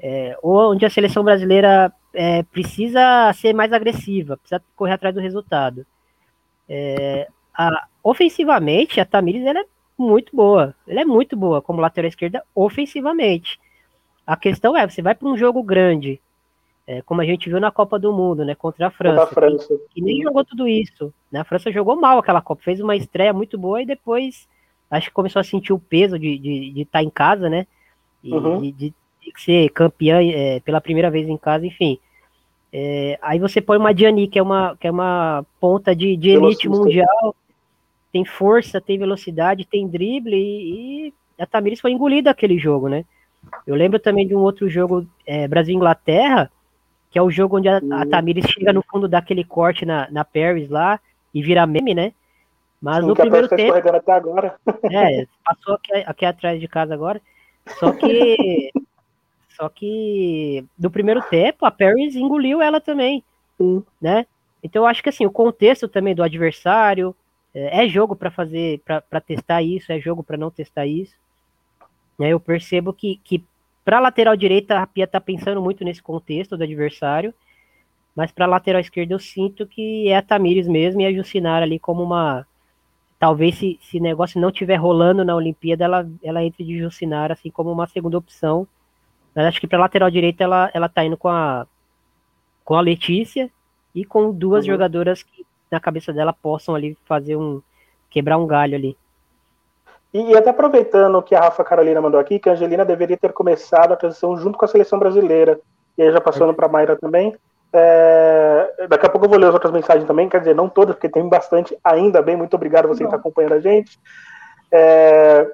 é, 0.00 0.36
ou 0.42 0.72
onde 0.72 0.86
a 0.86 0.90
seleção 0.90 1.22
brasileira 1.22 1.92
é, 2.12 2.42
precisa 2.42 3.32
ser 3.34 3.52
mais 3.54 3.72
agressiva, 3.72 4.36
precisa 4.36 4.62
correr 4.76 4.92
atrás 4.92 5.14
do 5.14 5.20
resultado. 5.20 5.86
É, 6.68 7.28
a, 7.54 7.86
ofensivamente, 8.02 9.00
a 9.00 9.04
Tamires 9.04 9.44
ela 9.44 9.60
é 9.60 9.64
muito 9.96 10.34
boa. 10.34 10.74
Ela 10.86 11.00
é 11.00 11.04
muito 11.04 11.36
boa 11.36 11.60
como 11.60 11.80
lateral 11.80 12.08
esquerda 12.08 12.42
ofensivamente. 12.54 13.58
A 14.26 14.36
questão 14.36 14.76
é, 14.76 14.86
você 14.88 15.02
vai 15.02 15.14
para 15.14 15.28
um 15.28 15.36
jogo 15.36 15.62
grande, 15.62 16.20
é, 16.86 17.02
como 17.02 17.20
a 17.20 17.24
gente 17.24 17.48
viu 17.48 17.58
na 17.58 17.70
Copa 17.70 17.98
do 17.98 18.12
Mundo, 18.12 18.44
né, 18.44 18.54
contra 18.54 18.86
a 18.86 18.90
França, 18.90 19.26
contra 19.26 19.46
a 19.46 19.50
França. 19.50 19.68
Que, 19.68 19.94
que, 19.94 20.02
nem 20.02 20.22
jogou 20.22 20.44
tudo 20.44 20.68
isso. 20.68 21.12
Né? 21.32 21.40
A 21.40 21.44
França 21.44 21.72
jogou 21.72 21.96
mal 21.96 22.18
aquela 22.18 22.40
Copa, 22.40 22.62
fez 22.62 22.80
uma 22.80 22.94
estreia 22.94 23.32
muito 23.32 23.58
boa 23.58 23.82
e 23.82 23.86
depois 23.86 24.46
acho 24.90 25.08
que 25.08 25.14
começou 25.14 25.40
a 25.40 25.44
sentir 25.44 25.72
o 25.72 25.78
peso 25.78 26.18
de 26.18 26.34
estar 26.34 26.42
de, 26.42 26.72
de 26.72 26.84
tá 26.84 27.02
em 27.02 27.10
casa, 27.10 27.48
né? 27.50 27.66
E 28.22 28.32
uhum. 28.32 28.60
de, 28.60 28.72
de, 28.72 28.94
ser 29.36 29.68
campeã 29.70 30.20
é, 30.22 30.60
pela 30.60 30.80
primeira 30.80 31.10
vez 31.10 31.28
em 31.28 31.36
casa, 31.36 31.66
enfim. 31.66 31.98
É, 32.72 33.18
aí 33.22 33.38
você 33.38 33.60
põe 33.60 33.78
uma 33.78 33.94
Diani, 33.94 34.28
que 34.28 34.38
é 34.38 34.42
uma, 34.42 34.76
que 34.76 34.86
é 34.86 34.90
uma 34.90 35.44
ponta 35.60 35.94
de, 35.94 36.16
de 36.16 36.30
elite 36.30 36.68
mundial, 36.68 37.34
tem 38.12 38.24
força, 38.24 38.80
tem 38.80 38.98
velocidade, 38.98 39.64
tem 39.64 39.88
drible, 39.88 40.36
e, 40.36 41.08
e 41.08 41.14
a 41.38 41.46
Tamires 41.46 41.80
foi 41.80 41.92
engolida 41.92 42.30
aquele 42.30 42.58
jogo, 42.58 42.88
né? 42.88 43.04
Eu 43.66 43.74
lembro 43.74 43.98
também 43.98 44.26
de 44.26 44.34
um 44.34 44.40
outro 44.40 44.68
jogo, 44.68 45.06
é, 45.26 45.46
Brasil-Inglaterra, 45.48 46.50
que 47.10 47.18
é 47.18 47.22
o 47.22 47.30
jogo 47.30 47.56
onde 47.56 47.68
a, 47.68 47.78
a 47.78 47.80
uhum. 47.80 48.10
Tamires 48.10 48.46
chega 48.50 48.72
no 48.72 48.82
fundo 48.82 49.08
daquele 49.08 49.44
corte 49.44 49.86
na, 49.86 50.08
na 50.10 50.24
Paris 50.24 50.68
lá 50.68 51.00
e 51.32 51.42
vira 51.42 51.66
meme, 51.66 51.94
né? 51.94 52.12
Mas 52.80 52.98
Sim, 53.00 53.08
no 53.08 53.14
primeiro 53.14 53.48
tempo. 53.48 53.74
até 53.74 54.12
agora. 54.12 54.54
É, 54.92 55.26
passou 55.44 55.74
aqui, 55.74 55.92
aqui 56.06 56.24
atrás 56.24 56.60
de 56.60 56.68
casa 56.68 56.94
agora. 56.94 57.20
Só 57.78 57.92
que. 57.92 58.70
só 59.58 59.68
que 59.68 60.64
no 60.78 60.90
primeiro 60.90 61.20
tempo 61.22 61.66
a 61.66 61.70
Paris 61.70 62.14
engoliu 62.14 62.62
ela 62.62 62.80
também. 62.80 63.24
Sim. 63.56 63.82
Né? 64.00 64.24
Então 64.62 64.82
eu 64.82 64.86
acho 64.86 65.02
que 65.02 65.08
assim, 65.08 65.26
o 65.26 65.30
contexto 65.30 65.88
também 65.88 66.14
do 66.14 66.22
adversário, 66.22 67.14
é, 67.52 67.84
é 67.84 67.88
jogo 67.88 68.14
para 68.14 68.30
fazer, 68.30 68.80
para 68.84 69.20
testar 69.20 69.62
isso, 69.62 69.90
é 69.90 69.98
jogo 69.98 70.22
para 70.22 70.36
não 70.36 70.50
testar 70.50 70.86
isso. 70.86 71.16
Né? 72.16 72.28
Eu 72.28 72.38
percebo 72.38 72.92
que, 72.92 73.20
que 73.24 73.42
para 73.84 73.98
lateral 73.98 74.36
direita 74.36 74.78
a 74.78 74.86
Pia 74.86 75.06
tá 75.06 75.20
pensando 75.20 75.60
muito 75.60 75.84
nesse 75.84 76.02
contexto 76.02 76.56
do 76.56 76.62
adversário, 76.62 77.34
mas 78.14 78.30
para 78.30 78.46
lateral 78.46 78.80
esquerda 78.80 79.14
eu 79.14 79.18
sinto 79.18 79.66
que 79.66 80.08
é 80.08 80.16
a 80.16 80.22
Tamires 80.22 80.68
mesmo 80.68 81.00
e 81.00 81.06
a 81.06 81.12
Jucinara 81.12 81.64
ali 81.64 81.78
como 81.80 82.02
uma 82.02 82.46
talvez 83.18 83.56
se, 83.56 83.76
se 83.82 83.98
negócio 83.98 84.40
não 84.40 84.52
tiver 84.52 84.76
rolando 84.76 85.24
na 85.24 85.34
Olimpíada, 85.34 85.84
ela, 85.84 86.08
ela 86.22 86.44
entre 86.44 86.64
de 86.64 86.78
Jucinara 86.78 87.32
assim 87.34 87.50
como 87.50 87.72
uma 87.72 87.88
segunda 87.88 88.16
opção. 88.16 88.68
Mas 89.38 89.46
acho 89.46 89.60
que 89.60 89.68
para 89.68 89.78
lateral 89.78 90.10
direita 90.10 90.42
ela, 90.42 90.68
ela 90.74 90.88
tá 90.88 91.04
indo 91.04 91.16
com 91.16 91.28
a 91.28 91.64
com 92.64 92.74
a 92.74 92.80
Letícia 92.80 93.48
e 93.94 94.04
com 94.04 94.32
duas 94.32 94.64
uhum. 94.64 94.72
jogadoras 94.72 95.22
que 95.22 95.46
na 95.70 95.78
cabeça 95.78 96.12
dela 96.12 96.32
possam 96.32 96.74
ali 96.74 96.98
fazer 97.04 97.36
um 97.36 97.62
quebrar 98.10 98.36
um 98.36 98.48
galho 98.48 98.74
ali. 98.74 98.96
E, 100.12 100.36
até 100.36 100.50
aproveitando 100.50 101.14
o 101.14 101.22
que 101.22 101.36
a 101.36 101.40
Rafa 101.40 101.62
Carolina 101.62 102.00
mandou 102.00 102.18
aqui, 102.18 102.40
que 102.40 102.48
a 102.48 102.52
Angelina 102.54 102.84
deveria 102.84 103.16
ter 103.16 103.32
começado 103.32 103.92
a 103.92 103.96
transição 103.96 104.36
junto 104.36 104.58
com 104.58 104.64
a 104.64 104.68
seleção 104.68 104.98
brasileira. 104.98 105.60
E 105.96 106.02
aí 106.02 106.10
já 106.10 106.20
passando 106.20 106.50
é. 106.50 106.54
para 106.54 106.66
a 106.66 106.68
Mayra 106.68 106.96
também. 106.96 107.32
É, 107.72 108.86
daqui 108.88 109.06
a 109.06 109.08
pouco 109.08 109.26
eu 109.26 109.30
vou 109.30 109.38
ler 109.38 109.46
as 109.46 109.54
outras 109.54 109.72
mensagens 109.72 110.04
também, 110.04 110.28
quer 110.28 110.40
dizer, 110.40 110.54
não 110.54 110.68
todas, 110.68 110.96
porque 110.96 111.08
tem 111.08 111.28
bastante 111.28 111.78
ainda 111.84 112.20
bem. 112.20 112.34
Muito 112.34 112.54
obrigado 112.54 112.88
você 112.88 112.98
que 112.98 113.04
está 113.04 113.18
acompanhando 113.18 113.54
a 113.54 113.60
gente. 113.60 114.00
É, 114.72 115.48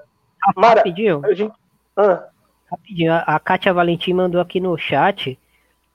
Mara, 0.56 0.76
rapidinho. 0.76 1.20
A 1.22 1.34
gente, 1.34 1.52
ah. 1.98 2.28
Rapidinho, 2.74 3.12
a 3.12 3.38
Kátia 3.38 3.72
Valentim 3.72 4.12
mandou 4.12 4.40
aqui 4.40 4.60
no 4.60 4.76
chat 4.76 5.38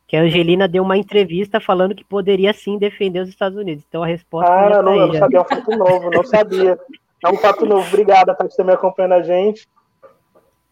que 0.07 0.17
a 0.17 0.21
Angelina 0.21 0.67
deu 0.67 0.81
uma 0.81 0.97
entrevista 0.97 1.59
falando 1.59 1.93
que 1.93 2.03
poderia 2.03 2.51
sim 2.51 2.79
defender 2.79 3.19
os 3.19 3.29
Estados 3.29 3.55
Unidos. 3.55 3.83
Então 3.87 4.01
a 4.01 4.07
resposta. 4.07 4.51
Ah, 4.51 4.69
tá 4.71 4.81
não, 4.81 4.93
aí, 4.93 4.99
não 4.99 5.13
sabia, 5.13 5.37
é 5.37 5.41
um 5.41 5.45
fato 5.45 5.77
novo, 5.77 6.09
não 6.09 6.23
sabia. 6.23 6.79
É 7.23 7.29
um 7.29 7.37
fato 7.37 7.65
novo. 7.65 7.87
Obrigada 7.87 8.35
estar 8.43 8.63
me 8.63 8.73
acompanhando 8.73 9.13
a 9.13 9.21
gente. 9.21 9.67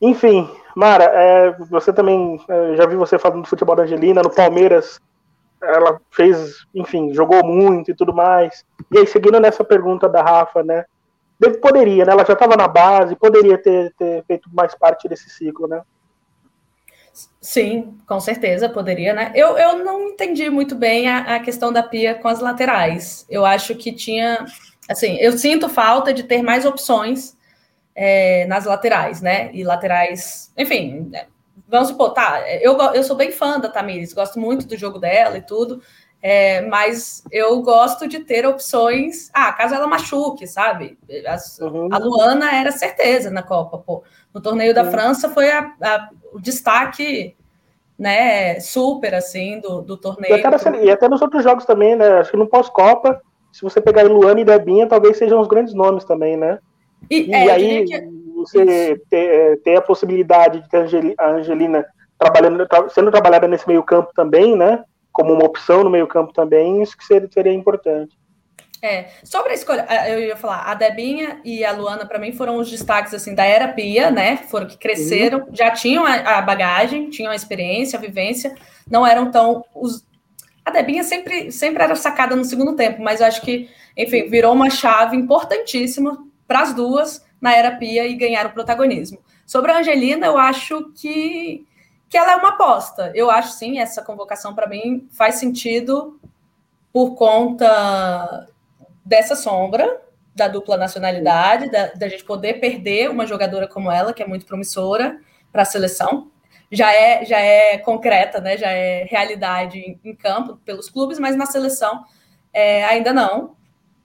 Enfim, 0.02 0.50
Mara, 0.76 1.04
é, 1.04 1.52
você 1.70 1.94
também, 1.94 2.40
é, 2.48 2.76
já 2.76 2.88
vi 2.88 2.96
você 2.96 3.20
falando 3.20 3.44
do 3.44 3.48
futebol 3.48 3.76
da 3.76 3.84
Angelina, 3.84 4.24
no 4.24 4.34
Palmeiras, 4.34 5.00
ela 5.62 6.00
fez, 6.10 6.66
enfim, 6.74 7.14
jogou 7.14 7.44
muito 7.46 7.92
e 7.92 7.96
tudo 7.96 8.14
mais. 8.14 8.66
E 8.92 8.98
aí, 8.98 9.06
seguindo 9.06 9.40
nessa 9.40 9.64
pergunta 9.64 10.10
da 10.10 10.24
Rafa, 10.24 10.64
né, 10.64 10.86
poderia, 11.62 12.06
né, 12.06 12.12
ela 12.12 12.26
já 12.26 12.34
estava 12.34 12.56
na 12.56 12.68
base, 12.68 13.16
poderia 13.16 13.58
ter, 13.58 13.94
ter 13.98 14.24
feito 14.26 14.50
mais 14.52 14.74
parte 14.74 15.08
desse 15.08 15.30
ciclo, 15.30 15.68
né? 15.68 15.82
Sim, 17.42 17.98
com 18.08 18.20
certeza 18.20 18.70
poderia, 18.70 19.14
né? 19.14 19.32
Eu, 19.34 19.58
eu 19.58 19.84
não 19.84 20.10
entendi 20.10 20.50
muito 20.50 20.76
bem 20.76 21.10
a, 21.10 21.36
a, 21.36 21.40
questão 21.40 21.72
da 21.72 21.82
pia 21.82 22.16
com 22.16 22.28
as 22.28 22.40
laterais. 22.40 23.26
Eu 23.30 23.46
acho 23.46 23.76
que 23.76 23.92
tinha, 23.92 24.46
assim, 24.90 25.18
eu 25.18 25.38
sinto 25.38 25.70
falta 25.70 26.14
de 26.14 26.24
ter 26.24 26.42
mais 26.42 26.66
opções 26.66 27.38
é, 27.96 28.46
nas 28.48 28.66
laterais, 28.66 29.22
né? 29.22 29.50
E 29.54 29.64
laterais, 29.64 30.52
enfim, 30.58 31.08
né? 31.12 31.28
vamos 31.68 31.90
supor, 31.90 32.14
tá? 32.14 32.42
Eu, 32.62 32.78
eu 32.94 33.04
sou 33.04 33.16
bem 33.16 33.32
fã 33.32 33.60
da 33.60 33.70
Tamires, 33.70 34.14
gosto 34.14 34.40
muito 34.40 34.66
do 34.66 34.78
jogo 34.78 35.00
dela 35.00 35.38
e 35.38 35.42
tudo, 35.42 35.82
é, 36.22 36.62
mas 36.62 37.24
eu 37.32 37.62
gosto 37.62 38.08
de 38.08 38.20
ter 38.20 38.46
opções. 38.46 39.30
Ah, 39.34 39.52
caso 39.54 39.76
ela 39.76 39.88
machuque, 39.88 40.48
sabe? 40.48 40.98
As, 41.28 41.60
uhum. 41.60 41.90
A 41.92 41.98
Luana 41.98 42.56
era 42.56 42.72
certeza 42.72 43.30
na 43.30 43.44
Copa, 43.44 43.78
pô. 43.78 44.04
No 44.34 44.42
torneio 44.42 44.74
da 44.74 44.84
uhum. 44.84 44.92
França 44.92 45.30
foi 45.30 45.52
a, 45.52 45.74
a, 45.82 46.10
o 46.38 46.42
destaque 46.42 47.36
né, 47.98 48.60
super 48.60 49.16
assim 49.16 49.60
do, 49.60 49.82
do 49.82 49.98
torneio. 49.98 50.38
E 50.38 50.46
até, 50.46 50.86
e 50.86 50.92
até, 50.92 51.10
nos 51.10 51.22
outros 51.22 51.44
jogos 51.44 51.66
também, 51.66 51.96
né? 51.96 52.20
Acho 52.20 52.32
que 52.32 52.38
no 52.38 52.48
pós-Copa, 52.48 53.20
se 53.52 53.64
você 53.64 53.82
pegar 53.82 54.04
Luana 54.04 54.40
e 54.40 54.46
Debinha, 54.46 54.88
talvez 54.88 55.18
sejam 55.18 55.42
os 55.42 55.48
grandes 55.48 55.74
nomes 55.74 56.06
também, 56.06 56.38
né? 56.38 56.60
E, 57.10 57.30
e 57.30 57.34
é, 57.34 57.52
aí 57.52 57.86
que... 57.86 58.02
você 58.36 59.02
ter, 59.10 59.62
ter, 59.62 59.76
a 59.78 59.82
possibilidade 59.82 60.62
de 60.62 60.70
ter 60.70 61.16
a 61.18 61.32
Angelina 61.32 61.86
trabalhando, 62.20 62.68
sendo 62.90 63.12
trabalhada 63.12 63.48
nesse 63.48 63.68
meio 63.68 63.82
campo 63.82 64.12
também, 64.16 64.56
né? 64.56 64.84
Como 65.12 65.34
uma 65.34 65.46
opção 65.46 65.84
no 65.84 65.90
meio 65.90 66.06
campo 66.06 66.32
também, 66.34 66.84
isso 66.84 66.96
que 66.96 67.04
seria, 67.04 67.30
seria 67.32 67.54
importante. 67.54 68.16
É, 68.82 69.10
sobre 69.24 69.52
a 69.52 69.56
escolha, 69.56 69.88
eu 70.08 70.20
ia 70.20 70.36
falar, 70.36 70.62
a 70.62 70.76
Debinha 70.76 71.42
e 71.44 71.66
a 71.66 71.72
Luana, 71.72 72.06
para 72.06 72.20
mim, 72.20 72.32
foram 72.32 72.58
os 72.58 72.70
destaques 72.70 73.14
assim 73.14 73.34
da 73.34 73.44
era 73.44 73.70
Pia, 73.70 74.12
né? 74.12 74.38
Foram 74.38 74.68
que 74.68 74.78
cresceram, 74.78 75.40
uhum. 75.40 75.56
já 75.56 75.72
tinham 75.72 76.06
a, 76.06 76.38
a, 76.38 76.42
bagagem, 76.42 77.10
tinham 77.10 77.32
a 77.32 77.36
experiência, 77.36 77.98
a 77.98 78.02
vivência, 78.02 78.54
não 78.90 79.06
eram 79.06 79.32
tão. 79.32 79.66
Os... 79.74 80.06
A 80.64 80.70
Debinha 80.70 81.04
sempre, 81.04 81.52
sempre 81.52 81.84
era 81.84 81.96
sacada 81.96 82.36
no 82.36 82.46
segundo 82.46 82.76
tempo, 82.76 83.02
mas 83.02 83.20
eu 83.20 83.26
acho 83.26 83.42
que, 83.42 83.70
enfim, 83.96 84.30
virou 84.30 84.54
uma 84.54 84.70
chave 84.70 85.16
importantíssima 85.16 86.24
para 86.48 86.62
as 86.62 86.74
duas 86.74 87.26
na 87.42 87.56
era 87.56 87.76
Pia 87.78 88.06
e 88.06 88.16
ganharam 88.16 88.52
protagonismo. 88.52 89.20
Sobre 89.46 89.72
a 89.72 89.80
Angelina, 89.80 90.28
eu 90.28 90.38
acho 90.38 90.92
que, 90.94 91.66
que 92.10 92.18
ela 92.18 92.34
é 92.34 92.36
uma 92.36 92.50
aposta. 92.50 93.12
Eu 93.16 93.32
acho 93.32 93.54
sim, 93.54 93.80
essa 93.80 94.04
convocação 94.04 94.54
para 94.54 94.68
mim 94.68 95.08
faz 95.12 95.36
sentido 95.36 96.20
por 96.92 97.16
conta 97.16 98.48
dessa 99.08 99.36
sombra 99.36 100.02
da 100.36 100.48
dupla 100.48 100.78
nacionalidade, 100.78 101.72
da, 101.72 101.88
da 101.88 102.08
gente 102.08 102.24
poder 102.24 102.60
perder 102.60 103.10
uma 103.10 103.26
jogadora 103.26 103.68
como 103.68 103.90
ela, 103.90 104.14
que 104.14 104.22
é 104.22 104.28
muito 104.28 104.46
promissora 104.46 105.20
para 105.52 105.64
a 105.64 105.66
seleção. 105.66 106.30
Já 106.70 106.94
é, 106.94 107.26
já 107.26 107.40
é 107.40 107.78
concreta, 107.78 108.40
né? 108.42 108.58
já 108.58 108.70
é 108.70 109.06
realidade 109.06 109.80
em, 109.80 110.00
em 110.04 110.14
campo 110.14 110.58
pelos 110.66 110.90
clubes, 110.90 111.18
mas 111.18 111.36
na 111.36 111.46
seleção 111.46 112.04
é, 112.54 112.84
ainda 112.86 113.14
não. 113.14 113.56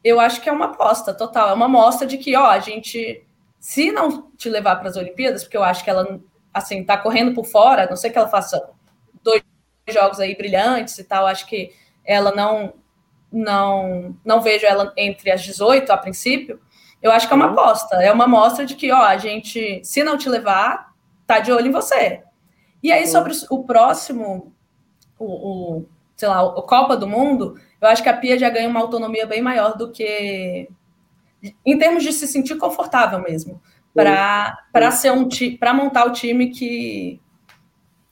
Eu 0.02 0.20
acho 0.20 0.40
que 0.40 0.48
é 0.48 0.52
uma 0.52 0.66
aposta 0.66 1.12
total, 1.12 1.50
é 1.50 1.52
uma 1.52 1.66
amostra 1.66 2.06
de 2.06 2.16
que, 2.16 2.34
ó, 2.36 2.46
a 2.46 2.60
gente, 2.60 3.26
se 3.58 3.90
não 3.90 4.30
te 4.36 4.48
levar 4.48 4.76
para 4.76 4.88
as 4.88 4.96
Olimpíadas, 4.96 5.42
porque 5.42 5.56
eu 5.56 5.64
acho 5.64 5.82
que 5.82 5.90
ela, 5.90 6.20
assim, 6.54 6.84
tá 6.84 6.96
correndo 6.96 7.34
por 7.34 7.44
fora, 7.44 7.84
a 7.84 7.88
não 7.88 7.96
sei 7.96 8.10
que 8.10 8.18
ela 8.18 8.28
faça 8.28 8.70
dois 9.22 9.42
jogos 9.90 10.20
aí 10.20 10.36
brilhantes 10.36 10.96
e 10.98 11.04
tal, 11.04 11.26
acho 11.26 11.46
que 11.46 11.72
ela 12.04 12.32
não 12.34 12.72
não 13.32 14.16
não 14.24 14.40
vejo 14.40 14.66
ela 14.66 14.92
entre 14.96 15.30
as 15.30 15.42
18 15.42 15.90
a 15.90 15.96
princípio, 15.96 16.60
eu 17.02 17.10
acho 17.10 17.26
que 17.26 17.32
é 17.32 17.36
uma 17.36 17.46
uhum. 17.46 17.52
aposta. 17.52 17.96
É 17.96 18.12
uma 18.12 18.24
amostra 18.24 18.64
de 18.64 18.76
que, 18.76 18.92
ó, 18.92 19.02
a 19.02 19.16
gente, 19.16 19.80
se 19.84 20.04
não 20.04 20.16
te 20.16 20.28
levar, 20.28 20.94
tá 21.26 21.40
de 21.40 21.50
olho 21.50 21.66
em 21.66 21.72
você. 21.72 22.22
E 22.82 22.92
aí, 22.92 23.06
sobre 23.06 23.32
o 23.50 23.64
próximo, 23.64 24.52
o, 25.18 25.24
o 25.78 25.86
sei 26.16 26.28
lá, 26.28 26.42
o 26.42 26.62
Copa 26.62 26.96
do 26.96 27.08
Mundo, 27.08 27.58
eu 27.80 27.88
acho 27.88 28.02
que 28.02 28.08
a 28.08 28.16
Pia 28.16 28.38
já 28.38 28.48
ganha 28.48 28.68
uma 28.68 28.80
autonomia 28.80 29.26
bem 29.26 29.42
maior 29.42 29.76
do 29.76 29.90
que. 29.90 30.68
Em 31.66 31.76
termos 31.76 32.04
de 32.04 32.12
se 32.12 32.28
sentir 32.28 32.56
confortável 32.56 33.20
mesmo. 33.20 33.60
para 33.92 34.90
ser 34.92 35.12
um 35.12 35.28
para 35.58 35.74
montar 35.74 36.06
o 36.06 36.12
time 36.12 36.50
que 36.50 37.20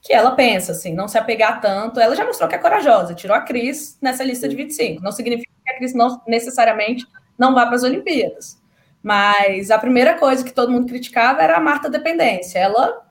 que 0.03 0.13
ela 0.13 0.33
pensa, 0.33 0.73
assim, 0.73 0.95
não 0.95 1.07
se 1.07 1.19
apegar 1.19 1.61
tanto. 1.61 2.01
Ela 2.01 2.17
já 2.17 2.25
mostrou 2.25 2.49
que 2.49 2.55
é 2.55 2.59
corajosa, 2.59 3.15
tirou 3.15 3.37
a 3.37 3.41
Cris 3.41 3.99
nessa 4.01 4.25
lista 4.25 4.49
de 4.49 4.57
25. 4.57 5.03
Não 5.03 5.13
significa 5.13 5.53
que 5.65 5.71
a 5.71 5.77
Cris 5.77 5.95
não 5.95 6.21
necessariamente 6.27 7.07
não 7.39 7.55
vá 7.55 7.67
para 7.67 7.77
as 7.77 7.83
Olimpíadas. 7.83 8.61
Mas 9.03 9.71
a 9.71 9.79
primeira 9.79 10.19
coisa 10.19 10.45
que 10.45 10.53
todo 10.53 10.73
mundo 10.73 10.87
criticava 10.87 11.43
era 11.43 11.57
a 11.57 11.61
Marta 11.61 11.89
dependência. 11.89 12.59
Ela 12.59 13.07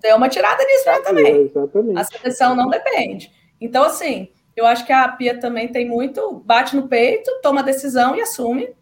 deu 0.00 0.16
uma 0.16 0.28
tirada 0.28 0.64
nisso 0.64 0.86
né, 0.86 1.00
também. 1.00 1.36
Exatamente. 1.42 1.98
A 1.98 2.04
seleção 2.04 2.54
não 2.54 2.68
depende. 2.68 3.30
Então, 3.60 3.84
assim, 3.84 4.28
eu 4.56 4.66
acho 4.66 4.84
que 4.84 4.92
a 4.92 5.08
Pia 5.08 5.38
também 5.38 5.68
tem 5.68 5.88
muito, 5.88 6.42
bate 6.44 6.74
no 6.74 6.88
peito, 6.88 7.30
toma 7.42 7.62
decisão 7.62 8.16
e 8.16 8.20
assume. 8.20 8.74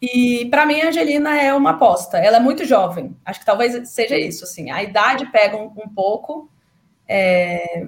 E 0.00 0.46
para 0.50 0.66
mim 0.66 0.80
a 0.80 0.88
Angelina 0.88 1.40
é 1.40 1.54
uma 1.54 1.70
aposta. 1.70 2.18
Ela 2.18 2.38
é 2.38 2.40
muito 2.40 2.64
jovem. 2.64 3.16
Acho 3.24 3.40
que 3.40 3.46
talvez 3.46 3.88
seja 3.88 4.18
isso. 4.18 4.44
Assim, 4.44 4.70
a 4.70 4.82
idade 4.82 5.26
pega 5.26 5.56
um, 5.56 5.72
um 5.76 5.88
pouco. 5.88 6.50
É... 7.08 7.86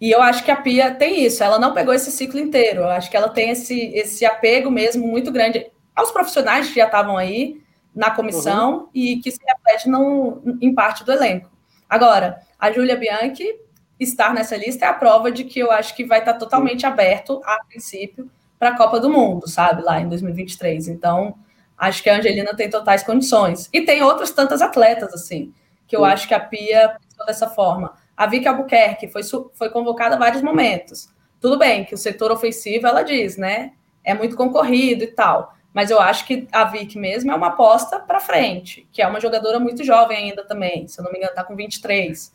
E 0.00 0.10
eu 0.10 0.20
acho 0.20 0.44
que 0.44 0.50
a 0.50 0.56
Pia 0.56 0.94
tem 0.94 1.24
isso. 1.24 1.42
Ela 1.42 1.58
não 1.58 1.72
pegou 1.72 1.94
esse 1.94 2.10
ciclo 2.10 2.38
inteiro. 2.38 2.82
Eu 2.82 2.88
acho 2.88 3.10
que 3.10 3.16
ela 3.16 3.28
tem 3.28 3.50
esse, 3.50 3.92
esse 3.94 4.26
apego 4.26 4.70
mesmo 4.70 5.06
muito 5.06 5.30
grande 5.32 5.66
aos 5.94 6.10
profissionais 6.10 6.68
que 6.68 6.76
já 6.76 6.84
estavam 6.84 7.16
aí 7.16 7.60
na 7.94 8.10
comissão 8.10 8.80
uhum. 8.80 8.88
e 8.92 9.16
que 9.16 9.30
se 9.30 9.40
reflete 9.42 9.88
no, 9.88 10.42
em 10.60 10.74
parte 10.74 11.02
do 11.02 11.12
elenco. 11.12 11.50
Agora, 11.88 12.42
a 12.58 12.70
Júlia 12.70 12.96
Bianchi 12.96 13.58
estar 13.98 14.34
nessa 14.34 14.56
lista 14.56 14.84
é 14.84 14.88
a 14.88 14.92
prova 14.92 15.32
de 15.32 15.44
que 15.44 15.58
eu 15.58 15.70
acho 15.70 15.96
que 15.96 16.04
vai 16.04 16.18
estar 16.18 16.34
totalmente 16.34 16.84
aberto, 16.84 17.40
a 17.44 17.64
princípio, 17.64 18.30
para 18.58 18.70
a 18.70 18.76
Copa 18.76 19.00
do 19.00 19.08
Mundo, 19.08 19.48
sabe, 19.48 19.82
lá 19.82 19.98
em 20.00 20.08
2023. 20.08 20.88
Então, 20.88 21.34
acho 21.76 22.02
que 22.02 22.10
a 22.10 22.16
Angelina 22.16 22.54
tem 22.54 22.68
totais 22.68 23.02
condições. 23.02 23.68
E 23.72 23.82
tem 23.82 24.02
outras 24.02 24.30
tantas 24.30 24.60
atletas, 24.60 25.14
assim, 25.14 25.52
que 25.86 25.96
eu 25.96 26.00
Sim. 26.00 26.06
acho 26.06 26.28
que 26.28 26.34
a 26.34 26.40
Pia 26.40 26.96
pensou 27.00 27.26
dessa 27.26 27.48
forma. 27.48 27.94
A 28.16 28.26
Vicky 28.26 28.48
Albuquerque 28.48 29.08
foi, 29.08 29.22
foi 29.54 29.70
convocada 29.70 30.14
a 30.14 30.18
vários 30.18 30.42
momentos. 30.42 31.12
Tudo 31.40 31.58
bem 31.58 31.84
que 31.84 31.94
o 31.94 31.98
setor 31.98 32.32
ofensivo, 32.32 32.86
ela 32.86 33.02
diz, 33.02 33.36
né, 33.36 33.72
é 34.02 34.14
muito 34.14 34.36
concorrido 34.36 35.04
e 35.04 35.08
tal. 35.08 35.54
Mas 35.74 35.90
eu 35.90 36.00
acho 36.00 36.24
que 36.24 36.48
a 36.50 36.64
Vicky 36.64 36.98
mesmo 36.98 37.30
é 37.30 37.34
uma 37.34 37.48
aposta 37.48 38.00
para 38.00 38.18
frente, 38.18 38.88
que 38.90 39.02
é 39.02 39.06
uma 39.06 39.20
jogadora 39.20 39.60
muito 39.60 39.84
jovem 39.84 40.16
ainda 40.16 40.42
também, 40.42 40.88
se 40.88 40.98
eu 40.98 41.04
não 41.04 41.12
me 41.12 41.18
engano, 41.18 41.32
está 41.32 41.44
com 41.44 41.54
23. 41.54 42.34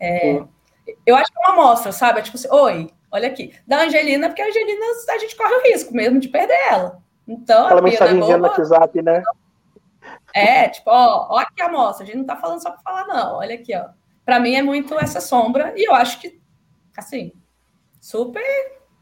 É, 0.00 0.42
eu 1.06 1.14
acho 1.14 1.30
que 1.30 1.38
é 1.38 1.40
uma 1.40 1.52
amostra, 1.52 1.92
sabe? 1.92 2.18
É 2.18 2.22
tipo 2.22 2.36
assim, 2.36 2.48
oi, 2.50 2.90
olha 3.12 3.28
aqui. 3.28 3.54
Da 3.64 3.82
Angelina, 3.82 4.28
porque 4.28 4.42
a 4.42 4.46
Angelina 4.46 4.86
a 5.08 5.18
gente 5.18 5.36
corre 5.36 5.54
o 5.54 5.62
risco 5.62 5.94
mesmo 5.94 6.18
de 6.18 6.28
perder 6.28 6.58
ela. 6.68 7.00
Então, 7.28 7.66
Aquela 7.66 7.82
mensagenzinha 7.82 8.38
no 8.38 8.48
WhatsApp, 8.48 9.02
né? 9.02 9.22
É, 10.34 10.68
tipo, 10.68 10.90
ó, 10.90 11.28
ó 11.30 11.38
aqui 11.38 11.62
a 11.62 11.66
amostra, 11.66 12.02
a 12.02 12.06
gente 12.06 12.18
não 12.18 12.26
tá 12.26 12.36
falando 12.36 12.60
só 12.60 12.72
para 12.72 12.80
falar, 12.80 13.06
não. 13.06 13.36
Olha 13.36 13.54
aqui, 13.54 13.72
ó. 13.76 13.90
Para 14.30 14.38
mim 14.38 14.54
é 14.54 14.62
muito 14.62 14.94
essa 14.94 15.20
sombra, 15.20 15.74
e 15.76 15.88
eu 15.88 15.92
acho 15.92 16.20
que, 16.20 16.40
assim, 16.96 17.32
super 18.00 18.40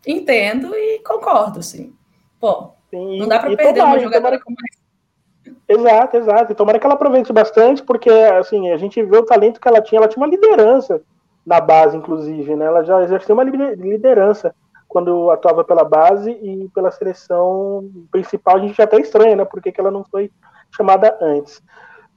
entendo 0.07 0.75
e 0.75 1.01
concordo, 1.01 1.59
assim. 1.59 1.95
Pô, 2.41 2.71
Sim, 2.89 3.19
não 3.19 3.29
dá 3.29 3.39
para 3.39 3.55
perder 3.55 3.75
tomara, 3.75 3.91
uma 3.91 3.99
jogadora 3.99 4.41
como 4.41 4.57
essa. 4.67 5.55
Exato, 5.69 6.17
exato. 6.17 6.53
E 6.53 6.55
tomara 6.55 6.79
que 6.79 6.87
ela 6.87 6.95
aproveite 6.95 7.31
bastante, 7.31 7.83
porque 7.83 8.09
assim, 8.09 8.71
a 8.71 8.79
gente 8.79 9.03
vê 9.03 9.19
o 9.19 9.27
talento 9.27 9.61
que 9.61 9.69
ela 9.69 9.83
tinha, 9.83 9.99
ela 9.99 10.09
tinha 10.09 10.25
uma 10.25 10.31
liderança 10.31 11.03
na 11.45 11.61
base, 11.61 11.95
inclusive, 11.95 12.57
né? 12.57 12.65
Ela 12.65 12.83
já 12.83 13.03
exerceu 13.03 13.35
uma 13.35 13.45
liderança 13.45 14.55
quando 14.89 15.31
atuava 15.31 15.63
pela 15.63 15.85
base 15.85 16.31
e 16.31 16.71
pela 16.75 16.91
seleção 16.91 17.87
principal. 18.11 18.57
A 18.57 18.61
gente 18.61 18.79
já 18.79 18.85
até 18.85 18.99
estranha, 18.99 19.37
né? 19.37 19.45
Por 19.45 19.61
que, 19.61 19.73
que 19.73 19.79
ela 19.79 19.91
não 19.91 20.07
foi 20.11 20.33
chamada 20.75 21.19
antes. 21.21 21.63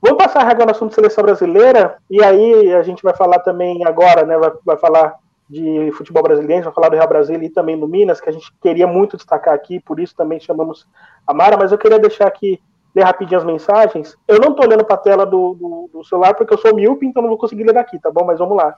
Vamos 0.02 0.18
passar 0.18 0.42
a 0.42 0.48
regra 0.48 0.66
no 0.66 0.72
assunto 0.72 0.90
de 0.90 0.96
seleção 0.96 1.24
brasileira, 1.24 1.98
e 2.10 2.24
aí 2.24 2.74
a 2.74 2.82
gente 2.82 3.04
vai 3.04 3.16
falar 3.16 3.40
também 3.40 3.86
agora, 3.86 4.26
né? 4.26 4.36
Vai, 4.38 4.52
vai 4.66 4.78
falar 4.78 5.16
de 5.48 5.92
futebol 5.92 6.24
brasileiro, 6.24 6.64
vai 6.64 6.74
falar 6.74 6.90
do 6.90 6.96
Real 6.96 7.08
Brasil 7.08 7.42
e 7.44 7.50
também 7.50 7.78
do 7.78 7.88
Minas, 7.88 8.22
que 8.22 8.30
a 8.30 8.32
gente 8.32 8.52
queria 8.62 8.88
muito 8.88 9.18
destacar 9.18 9.54
aqui, 9.54 9.80
por 9.80 10.00
isso 10.00 10.16
também 10.16 10.40
chamamos 10.40 10.88
a 11.28 11.34
Mara, 11.34 11.58
mas 11.58 11.72
eu 11.72 11.78
queria 11.78 12.00
deixar 12.00 12.26
aqui, 12.26 12.60
ler 12.96 13.04
rapidinho 13.04 13.38
as 13.38 13.46
mensagens. 13.46 14.18
Eu 14.28 14.40
não 14.40 14.52
estou 14.52 14.66
olhando 14.66 14.86
para 14.86 14.96
a 14.96 15.00
tela 15.00 15.26
do, 15.26 15.54
do, 15.54 15.90
do, 15.94 16.04
celular 16.06 16.34
porque 16.34 16.54
eu 16.54 16.58
sou 16.58 16.74
míope, 16.74 17.06
então 17.06 17.22
não 17.22 17.30
vou 17.30 17.38
conseguir 17.38 17.64
ler 17.64 17.74
daqui, 17.74 18.00
tá 18.00 18.10
bom? 18.10 18.26
Mas 18.26 18.40
vamos 18.40 18.58
lá. 18.58 18.74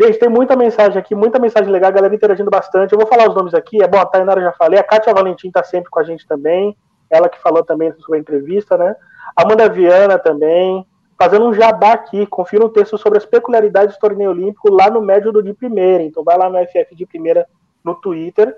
Gente, 0.00 0.18
tem 0.18 0.28
muita 0.28 0.56
mensagem 0.56 0.98
aqui, 0.98 1.14
muita 1.14 1.38
mensagem 1.38 1.70
legal, 1.70 1.88
a 1.88 1.92
galera 1.92 2.14
interagindo 2.14 2.50
bastante. 2.50 2.92
Eu 2.92 2.98
vou 2.98 3.06
falar 3.06 3.28
os 3.28 3.34
nomes 3.34 3.54
aqui. 3.54 3.82
É 3.82 3.86
bom, 3.86 3.98
a 3.98 4.06
Tainara 4.06 4.40
já 4.40 4.52
falei, 4.52 4.80
a 4.80 4.84
Kátia 4.84 5.14
Valentim 5.14 5.48
está 5.48 5.62
sempre 5.62 5.90
com 5.90 6.00
a 6.00 6.02
gente 6.02 6.26
também. 6.26 6.76
Ela 7.08 7.28
que 7.28 7.38
falou 7.40 7.62
também 7.64 7.92
sobre 8.00 8.18
a 8.18 8.20
entrevista, 8.20 8.76
né? 8.76 8.96
Amanda 9.36 9.68
Viana 9.68 10.18
também 10.18 10.86
fazendo 11.22 11.46
um 11.46 11.54
jabá 11.54 11.92
aqui, 11.92 12.26
confira 12.26 12.66
um 12.66 12.68
texto 12.68 12.98
sobre 12.98 13.16
as 13.16 13.24
peculiaridades 13.24 13.94
do 13.94 14.00
torneio 14.00 14.30
olímpico 14.30 14.68
lá 14.72 14.90
no 14.90 15.00
Médio 15.00 15.30
do 15.30 15.40
de 15.40 15.54
Primeira. 15.54 16.02
Então 16.02 16.24
vai 16.24 16.36
lá 16.36 16.50
no 16.50 16.58
FF 16.66 16.96
de 16.96 17.06
Primeira 17.06 17.46
no 17.84 17.94
Twitter, 17.94 18.56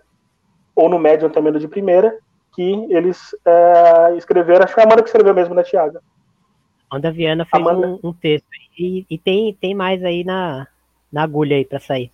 ou 0.75 0.89
no 0.89 0.99
Médio 0.99 1.29
também 1.29 1.53
do 1.53 1.59
de 1.59 1.69
Primeira, 1.69 2.17
que 2.55 2.87
eles 2.89 3.37
é, 3.45 4.17
escreveram, 4.17 4.65
acho 4.65 4.75
que 4.75 4.81
a 4.81 4.85
Amanda 4.85 5.03
que 5.03 5.09
escreveu 5.09 5.35
mesmo, 5.35 5.55
né, 5.55 5.63
Tiago? 5.63 5.99
Amanda 6.91 7.13
Viana 7.13 7.45
fez 7.45 7.63
Amanda... 7.63 7.87
Um, 7.87 8.01
um, 8.03 8.13
texto, 8.15 8.47
e, 8.79 9.05
e, 9.11 9.19
tem, 9.19 9.53
tem 9.61 9.75
mais 9.75 10.03
aí 10.03 10.25
na, 10.25 10.67
na 11.13 11.23
agulha 11.23 11.57
aí 11.57 11.67
para 11.67 11.81
sair. 11.81 12.11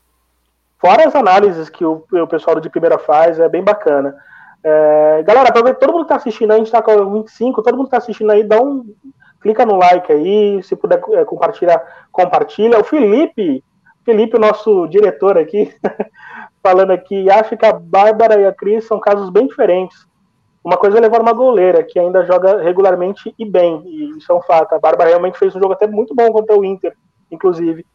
Fora 0.79 1.07
as 1.07 1.15
análises 1.15 1.69
que 1.69 1.85
o, 1.85 2.05
o 2.11 2.27
pessoal 2.27 2.57
do 2.57 2.63
de 2.63 2.71
Primeira 2.71 2.99
faz, 2.99 3.39
é 3.39 3.49
bem 3.49 3.63
bacana. 3.63 4.17
É, 4.63 5.23
galera, 5.23 5.63
ver, 5.63 5.75
todo 5.77 5.93
mundo 5.93 6.03
que 6.03 6.09
tá 6.09 6.17
assistindo 6.17 6.51
aí, 6.51 6.57
a 6.57 6.59
gente 6.59 6.73
tá 6.73 6.83
com 6.83 7.13
25, 7.13 7.63
todo 7.63 7.77
mundo 7.77 7.87
que 7.87 7.93
tá 7.93 7.99
assistindo 7.99 8.31
aí, 8.31 8.45
dá 8.45 8.61
um, 8.61 8.95
clica 9.41 9.65
no 9.65 9.77
like 9.77 10.13
aí, 10.13 10.63
se 10.63 10.77
puder 10.77 11.01
é, 11.13 11.25
compartilhar, 11.25 11.83
compartilha. 12.13 12.79
O 12.79 12.85
Felipe, 12.85 13.65
Felipe, 14.05 14.37
o 14.37 14.41
nosso 14.41 14.87
diretor 14.87 15.39
aqui, 15.39 15.75
falando 16.63 16.91
aqui, 16.91 17.31
acha 17.31 17.57
que 17.57 17.65
a 17.65 17.73
Bárbara 17.73 18.41
e 18.41 18.47
a 18.47 18.53
Cris 18.53 18.87
são 18.87 19.01
casos 19.01 19.31
bem 19.31 19.47
diferentes. 19.47 20.07
Uma 20.63 20.77
coisa 20.77 20.99
é 20.99 21.01
levar 21.01 21.23
uma 21.23 21.33
goleira, 21.33 21.83
que 21.83 21.99
ainda 21.99 22.25
joga 22.27 22.63
regularmente 22.63 23.35
e 23.39 23.47
bem, 23.47 23.83
e 23.87 24.19
isso 24.19 24.31
é 24.31 24.35
um 24.35 24.43
fato. 24.43 24.75
A 24.75 24.79
Bárbara 24.79 25.09
realmente 25.09 25.39
fez 25.39 25.57
um 25.57 25.61
jogo 25.61 25.73
até 25.73 25.87
muito 25.87 26.15
bom 26.15 26.31
contra 26.31 26.57
o 26.57 26.65
Inter, 26.65 26.95
inclusive. 27.31 27.87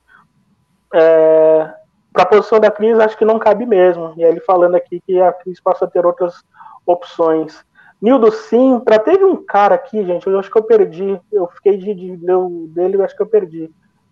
É, 0.91 1.69
Para 2.11 2.23
a 2.23 2.25
posição 2.25 2.59
da 2.59 2.71
Cris, 2.71 2.97
acho 2.97 3.17
que 3.17 3.25
não 3.25 3.37
cabe 3.37 3.67
mesmo. 3.67 4.13
E 4.17 4.23
aí 4.23 4.31
ele 4.31 4.39
falando 4.39 4.73
aqui 4.73 4.99
que 5.05 5.21
a 5.21 5.31
Cris 5.31 5.61
passa 5.61 5.85
a 5.85 5.87
ter 5.87 6.03
outras 6.07 6.43
opções. 6.85 7.65
Nildo 8.01 8.31
Sintra, 8.31 8.99
teve 8.99 9.23
um 9.23 9.37
cara 9.37 9.75
aqui, 9.75 10.03
gente, 10.05 10.27
eu 10.27 10.37
acho 10.37 10.51
que 10.51 10.57
eu 10.57 10.63
perdi. 10.63 11.19
Eu 11.31 11.47
fiquei 11.47 11.77
de, 11.77 11.93
de, 11.93 12.17
de 12.17 12.67
dele, 12.67 12.97
eu 12.97 13.03
acho 13.03 13.15
que 13.15 13.21
eu 13.21 13.27
perdi. 13.27 13.71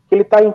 Ele 0.10 0.24
tá 0.24 0.44
em. 0.44 0.54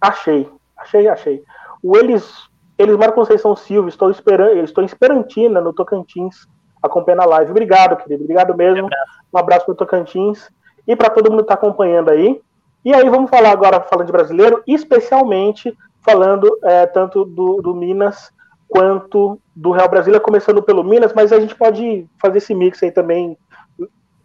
Achei, 0.00 0.48
achei, 0.76 1.08
achei. 1.08 1.44
O 1.82 1.96
Eles, 1.96 2.48
Elismar 2.78 3.12
Conceição 3.12 3.54
Silva, 3.54 3.88
estou 3.88 4.10
esperando, 4.10 4.58
estou 4.58 4.82
em 4.82 4.86
Esperantina, 4.86 5.60
no 5.60 5.72
Tocantins, 5.72 6.46
acompanhando 6.82 7.22
a 7.22 7.26
live. 7.26 7.50
Obrigado, 7.50 7.96
querido. 7.96 8.24
Obrigado 8.24 8.56
mesmo. 8.56 8.88
Um 9.32 9.38
abraço, 9.38 9.66
para 9.66 9.72
o 9.72 9.76
Tocantins 9.76 10.50
e 10.86 10.96
para 10.96 11.10
todo 11.10 11.30
mundo 11.30 11.40
que 11.40 11.52
está 11.52 11.54
acompanhando 11.54 12.10
aí. 12.10 12.40
E 12.84 12.92
aí 12.92 13.08
vamos 13.08 13.30
falar 13.30 13.50
agora, 13.50 13.80
falando 13.80 14.06
de 14.06 14.12
brasileiro, 14.12 14.62
especialmente 14.66 15.76
falando 16.00 16.58
é, 16.64 16.86
tanto 16.86 17.24
do, 17.24 17.62
do 17.62 17.74
Minas 17.74 18.32
quanto 18.68 19.38
do 19.54 19.70
Real 19.70 19.88
Brasília, 19.88 20.20
começando 20.20 20.62
pelo 20.62 20.82
Minas, 20.82 21.12
mas 21.12 21.32
a 21.32 21.40
gente 21.40 21.54
pode 21.54 22.06
fazer 22.20 22.38
esse 22.38 22.54
mix 22.54 22.82
aí 22.82 22.90
também, 22.90 23.36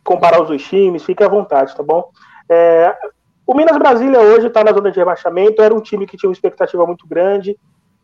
comparar 0.03 0.41
os 0.41 0.47
dois 0.47 0.63
times, 0.63 1.03
fique 1.03 1.23
à 1.23 1.28
vontade, 1.28 1.75
tá 1.75 1.84
bom? 1.84 2.09
É, 2.49 2.95
o 3.45 3.53
Minas 3.53 3.78
Brasília 3.78 4.19
hoje 4.19 4.47
está 4.47 4.63
na 4.63 4.71
zona 4.71 4.91
de 4.91 4.99
rebaixamento, 4.99 5.61
era 5.61 5.73
um 5.73 5.82
time 5.82 6.07
que 6.07 6.17
tinha 6.17 6.30
uma 6.30 6.34
expectativa 6.34 6.86
muito 6.86 7.05
grande, 7.07 7.57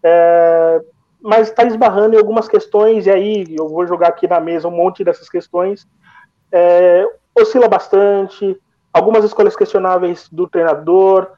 é, 0.04 0.82
mas 1.22 1.50
está 1.50 1.64
esbarrando 1.64 2.16
em 2.16 2.18
algumas 2.18 2.48
questões, 2.48 3.06
e 3.06 3.10
aí 3.10 3.46
eu 3.58 3.70
vou 3.70 3.88
jogar 3.88 4.10
aqui 4.10 4.28
na 4.28 4.40
mesa 4.40 4.68
um 4.68 4.72
monte 4.72 5.04
dessas 5.04 5.30
questões. 5.30 5.88
É, 6.52 7.08
oscila 7.34 7.68
bastante, 7.68 8.60
algumas 8.92 9.24
escolhas 9.24 9.56
questionáveis 9.56 10.28
do 10.30 10.48
treinador. 10.48 11.32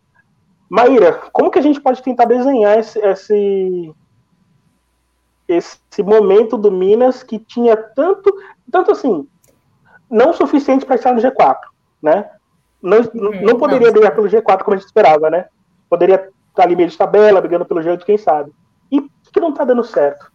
Maíra, 0.68 1.14
como 1.32 1.52
que 1.52 1.60
a 1.60 1.62
gente 1.62 1.80
pode 1.80 2.02
tentar 2.02 2.26
desenhar 2.26 2.80
esse, 2.80 3.00
esse 3.00 3.94
esse 5.48 6.04
momento 6.04 6.58
do 6.58 6.72
Minas 6.72 7.24
que 7.24 7.40
tinha 7.40 7.76
tanto, 7.76 8.34
tanto 8.72 8.92
assim, 8.92 9.28
não 10.10 10.34
suficiente 10.34 10.86
para 10.86 10.96
estar 10.96 11.14
no 11.14 11.22
G4, 11.22 11.58
né? 12.02 12.30
Não, 12.82 13.00
uhum, 13.00 13.42
não 13.42 13.58
poderia 13.58 13.92
brigar 13.92 14.14
pelo 14.14 14.28
G4 14.28 14.64
como 14.64 14.76
a 14.76 14.78
gente 14.78 14.88
esperava, 14.88 15.30
né? 15.30 15.46
Poderia 15.90 16.30
estar 16.50 16.64
ali 16.64 16.76
meio 16.76 16.90
de 16.90 16.98
tabela, 16.98 17.42
brigando 17.42 17.66
pelo 17.66 17.82
G8, 17.82 18.04
quem 18.04 18.18
sabe. 18.18 18.52
E 18.92 19.02
que 19.36 19.40
não 19.40 19.50
está 19.50 19.66
dando 19.66 19.84
certo? 19.84 20.32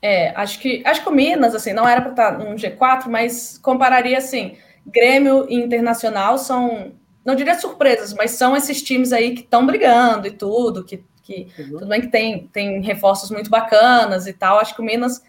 É, 0.00 0.32
acho 0.36 0.60
que 0.60 0.82
acho 0.86 1.02
que 1.02 1.08
o 1.08 1.12
Minas 1.12 1.54
assim 1.54 1.72
não 1.72 1.86
era 1.86 2.00
para 2.00 2.10
estar 2.12 2.32
tá 2.32 2.38
no 2.38 2.54
G4, 2.54 3.06
mas 3.08 3.58
compararia 3.58 4.16
assim, 4.16 4.56
Grêmio 4.86 5.46
e 5.48 5.56
Internacional 5.56 6.38
são 6.38 6.92
não 7.24 7.34
diria 7.34 7.58
surpresas, 7.58 8.14
mas 8.14 8.30
são 8.30 8.56
esses 8.56 8.80
times 8.82 9.12
aí 9.12 9.34
que 9.34 9.42
estão 9.42 9.66
brigando 9.66 10.26
e 10.26 10.30
tudo, 10.30 10.84
que 10.84 11.04
que 11.28 11.46
uhum. 11.58 11.78
tudo 11.78 11.86
bem 11.86 12.00
que 12.00 12.08
tem, 12.08 12.48
tem 12.48 12.80
reforços 12.80 13.30
muito 13.30 13.50
bacanas 13.50 14.26
e 14.26 14.32
tal. 14.32 14.58
Acho 14.58 14.74
que 14.74 14.80
o 14.80 14.84
Minas 14.84 15.22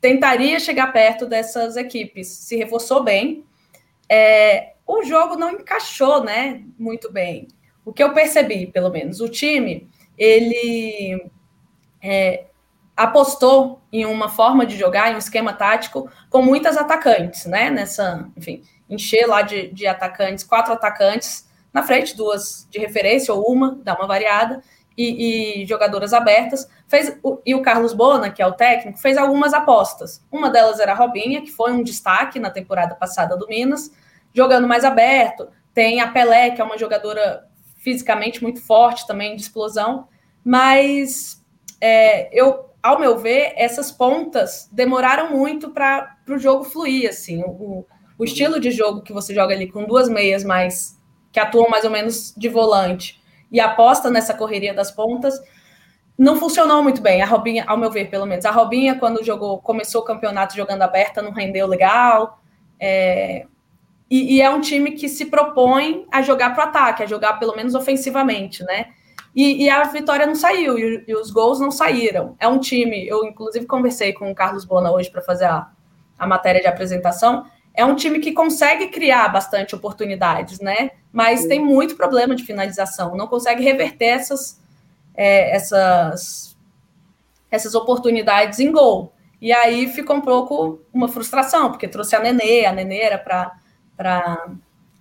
tentaria 0.00 0.58
chegar 0.58 0.92
perto 0.92 1.26
dessas 1.26 1.76
equipes. 1.76 2.28
Se 2.28 2.56
reforçou 2.56 3.02
bem. 3.02 3.44
é, 4.08 4.72
o 4.86 5.04
jogo 5.04 5.36
não 5.36 5.52
encaixou, 5.52 6.24
né, 6.24 6.62
muito 6.78 7.10
bem. 7.12 7.48
O 7.84 7.92
que 7.92 8.02
eu 8.02 8.12
percebi, 8.12 8.66
pelo 8.66 8.90
menos, 8.90 9.20
o 9.20 9.28
time, 9.28 9.88
ele 10.18 11.30
é, 12.02 12.46
apostou 12.96 13.80
em 13.92 14.04
uma 14.04 14.28
forma 14.28 14.66
de 14.66 14.76
jogar, 14.76 15.10
em 15.10 15.14
um 15.14 15.18
esquema 15.18 15.52
tático 15.52 16.10
com 16.28 16.42
muitas 16.42 16.76
atacantes, 16.76 17.46
né, 17.46 17.70
nessa, 17.70 18.28
enfim, 18.36 18.62
encher 18.88 19.26
lá 19.26 19.42
de, 19.42 19.68
de 19.68 19.86
atacantes, 19.86 20.44
quatro 20.44 20.72
atacantes 20.72 21.48
na 21.72 21.82
frente, 21.82 22.16
duas 22.16 22.66
de 22.70 22.78
referência 22.78 23.32
ou 23.32 23.50
uma, 23.50 23.78
dá 23.82 23.94
uma 23.94 24.06
variada, 24.06 24.62
e, 24.96 25.62
e, 25.62 25.66
jogadoras 25.66 26.12
abertas. 26.12 26.68
Fez, 26.86 27.18
e 27.44 27.54
o 27.54 27.62
Carlos 27.62 27.92
Bona, 27.92 28.30
que 28.30 28.42
é 28.42 28.46
o 28.46 28.52
técnico, 28.52 28.98
fez 28.98 29.16
algumas 29.16 29.54
apostas. 29.54 30.24
Uma 30.30 30.50
delas 30.50 30.80
era 30.80 30.92
a 30.92 30.94
Robinha, 30.94 31.42
que 31.42 31.50
foi 31.50 31.72
um 31.72 31.82
destaque 31.82 32.38
na 32.38 32.50
temporada 32.50 32.94
passada 32.94 33.36
do 33.36 33.46
Minas, 33.46 33.90
jogando 34.34 34.68
mais 34.68 34.84
aberto. 34.84 35.48
Tem 35.72 36.00
a 36.00 36.08
Pelé, 36.08 36.50
que 36.50 36.60
é 36.60 36.64
uma 36.64 36.78
jogadora 36.78 37.48
fisicamente 37.78 38.42
muito 38.42 38.60
forte 38.60 39.06
também, 39.06 39.34
de 39.34 39.42
explosão. 39.42 40.08
Mas 40.44 41.42
é, 41.80 42.28
eu, 42.38 42.70
ao 42.82 42.98
meu 42.98 43.18
ver, 43.18 43.54
essas 43.56 43.90
pontas 43.90 44.68
demoraram 44.70 45.30
muito 45.30 45.70
para 45.70 46.16
o 46.28 46.38
jogo 46.38 46.64
fluir. 46.64 47.08
Assim, 47.08 47.42
o, 47.42 47.86
o 48.18 48.24
estilo 48.24 48.60
de 48.60 48.70
jogo 48.70 49.02
que 49.02 49.12
você 49.12 49.34
joga 49.34 49.54
ali 49.54 49.70
com 49.70 49.84
duas 49.84 50.08
meias 50.08 50.44
mais 50.44 51.00
que 51.32 51.40
atuam 51.40 51.70
mais 51.70 51.84
ou 51.84 51.90
menos 51.90 52.34
de 52.36 52.48
volante 52.48 53.21
e 53.52 53.60
aposta 53.60 54.10
nessa 54.10 54.32
correria 54.32 54.72
das 54.72 54.90
pontas, 54.90 55.38
não 56.18 56.36
funcionou 56.36 56.82
muito 56.82 57.02
bem. 57.02 57.20
A 57.20 57.26
Robinha, 57.26 57.64
ao 57.66 57.76
meu 57.76 57.90
ver, 57.90 58.08
pelo 58.08 58.26
menos. 58.26 58.44
A 58.46 58.50
Robinha, 58.50 58.98
quando 58.98 59.22
jogou, 59.22 59.60
começou 59.60 60.00
o 60.00 60.04
campeonato 60.04 60.56
jogando 60.56 60.82
aberta, 60.82 61.20
não 61.20 61.32
rendeu 61.32 61.66
legal. 61.66 62.40
É... 62.80 63.46
E, 64.10 64.36
e, 64.36 64.42
é 64.42 64.50
um 64.50 64.60
time 64.60 64.92
que 64.92 65.08
se 65.08 65.26
propõe 65.26 66.06
a 66.12 66.20
jogar 66.20 66.54
para 66.54 66.66
o 66.66 66.68
ataque, 66.68 67.02
a 67.02 67.06
jogar 67.06 67.38
pelo 67.38 67.56
menos 67.56 67.74
ofensivamente, 67.74 68.62
né? 68.64 68.88
E, 69.34 69.64
e 69.64 69.70
a 69.70 69.84
vitória 69.84 70.26
não 70.26 70.34
saiu, 70.34 70.78
e, 70.78 71.04
e, 71.08 71.14
os 71.14 71.30
gols 71.30 71.58
não 71.58 71.70
saíram. 71.70 72.36
É 72.38 72.46
um 72.46 72.58
time, 72.58 73.06
eu 73.08 73.24
inclusive 73.24 73.64
conversei 73.64 74.12
com 74.12 74.30
o 74.30 74.34
Carlos 74.34 74.66
Bona 74.66 74.92
hoje 74.92 75.10
para 75.10 75.22
fazer 75.22 75.46
a, 75.46 75.70
a 76.18 76.26
matéria 76.26 76.60
de 76.60 76.66
apresentação 76.66 77.46
é 77.74 77.84
um 77.84 77.94
time 77.94 78.18
que 78.18 78.32
consegue 78.32 78.88
criar 78.88 79.28
bastante 79.28 79.74
oportunidades, 79.74 80.60
né? 80.60 80.90
Mas 81.12 81.46
tem 81.46 81.60
muito 81.60 81.96
problema 81.96 82.34
de 82.34 82.44
finalização, 82.44 83.16
não 83.16 83.26
consegue 83.26 83.62
reverter 83.62 84.06
essas, 84.06 84.60
é, 85.14 85.54
essas, 85.54 86.56
essas 87.50 87.74
oportunidades 87.74 88.58
em 88.58 88.70
gol. 88.70 89.12
E 89.40 89.52
aí 89.52 89.88
ficou 89.88 90.16
um 90.16 90.20
pouco 90.20 90.80
uma 90.92 91.08
frustração, 91.08 91.70
porque 91.70 91.88
trouxe 91.88 92.14
a 92.14 92.20
Nenê, 92.20 92.64
a 92.64 92.72
Nenê 92.72 93.00
era 93.00 93.18
para 93.18 94.46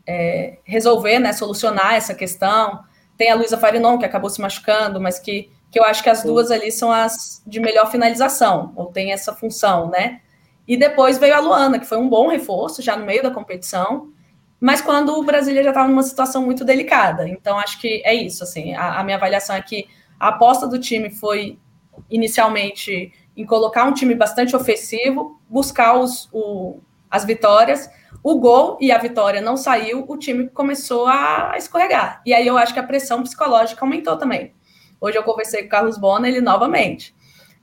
é, 0.08 0.58
resolver, 0.64 1.20
né, 1.20 1.32
solucionar 1.34 1.94
essa 1.94 2.16
questão. 2.16 2.84
Tem 3.18 3.30
a 3.30 3.36
Luísa 3.36 3.58
Farinon, 3.58 4.00
que 4.00 4.06
acabou 4.06 4.30
se 4.30 4.42
machucando, 4.42 5.00
mas 5.00 5.20
que, 5.20 5.52
que 5.70 5.80
eu 5.80 5.84
acho 5.84 6.02
que 6.02 6.10
as 6.10 6.24
duas 6.24 6.50
ali 6.50 6.72
são 6.72 6.92
as 6.92 7.44
de 7.46 7.60
melhor 7.60 7.92
finalização, 7.92 8.74
ou 8.76 8.88
tem 8.88 9.12
essa 9.12 9.34
função, 9.34 9.90
né? 9.90 10.22
E 10.68 10.78
depois 10.78 11.18
veio 11.18 11.36
a 11.36 11.40
Luana, 11.40 11.80
que 11.80 11.86
foi 11.86 11.98
um 11.98 12.08
bom 12.08 12.28
reforço 12.28 12.82
já 12.82 12.96
no 12.96 13.06
meio 13.06 13.24
da 13.24 13.32
competição, 13.32 14.12
mas 14.60 14.80
quando 14.80 15.18
o 15.18 15.24
Brasília 15.24 15.64
já 15.64 15.70
estava 15.70 15.88
numa 15.88 16.04
situação 16.04 16.44
muito 16.44 16.64
delicada. 16.64 17.28
Então, 17.28 17.58
acho 17.58 17.80
que 17.80 18.02
é 18.06 18.14
isso. 18.14 18.44
Assim, 18.44 18.76
a, 18.76 19.00
a 19.00 19.04
minha 19.04 19.18
avaliação 19.18 19.56
é 19.56 19.62
que 19.62 19.88
a 20.20 20.28
aposta 20.28 20.68
do 20.68 20.80
time 20.80 21.10
foi 21.10 21.58
inicialmente 22.10 23.12
em 23.36 23.46
colocar 23.46 23.86
um 23.86 23.94
time 23.94 24.14
bastante 24.14 24.56
ofensivo, 24.56 25.42
buscar 25.50 25.98
os, 25.98 26.30
o, 26.32 26.80
as 27.10 27.26
vitórias. 27.26 27.90
O 28.24 28.40
gol 28.40 28.78
e 28.80 28.92
a 28.92 29.00
vitória 29.00 29.42
não 29.42 29.58
saiu, 29.58 30.06
o 30.08 30.18
time 30.18 30.48
começou 30.50 31.08
a 31.08 31.54
escorregar. 31.58 32.22
E 32.24 32.34
aí 32.34 32.46
eu 32.46 32.58
acho 32.58 32.74
que 32.74 32.80
a 32.80 32.84
pressão 32.84 33.24
psicológica 33.24 33.84
aumentou 33.84 34.16
também. 34.16 34.54
Hoje 35.00 35.18
eu 35.18 35.24
conversei 35.24 35.62
com 35.62 35.68
o 35.68 35.72
Carlos 35.72 35.98
Bona, 35.98 36.28
ele 36.28 36.40
novamente. 36.40 37.16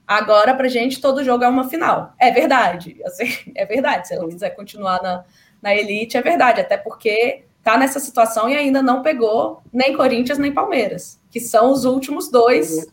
Agora, 0.09 0.55
pra 0.55 0.69
gente, 0.69 1.03
todo 1.03 1.23
jogo 1.23 1.45
é 1.45 1.49
uma 1.49 1.69
final. 1.69 2.15
É 2.19 2.31
verdade. 2.31 2.99
Assim, 3.05 3.27
é 3.55 3.67
verdade. 3.67 4.09
Se 4.09 4.15
ela 4.15 4.27
quiser 4.27 4.51
continuar 4.57 5.03
na, 5.03 5.23
na 5.61 5.75
elite, 5.75 6.17
é 6.17 6.23
verdade. 6.23 6.63
Até 6.63 6.79
porque 6.79 7.45
tá 7.63 7.77
nessa 7.77 8.01
situação 8.01 8.49
e 8.49 8.57
ainda 8.57 8.81
não 8.81 9.03
pegou 9.03 9.63
nem 9.71 9.95
Corinthians 9.95 10.39
nem 10.39 10.51
Palmeiras, 10.51 11.21
que 11.31 11.39
são 11.39 11.71
os 11.71 11.85
últimos 11.85 12.31
dois 12.31 12.87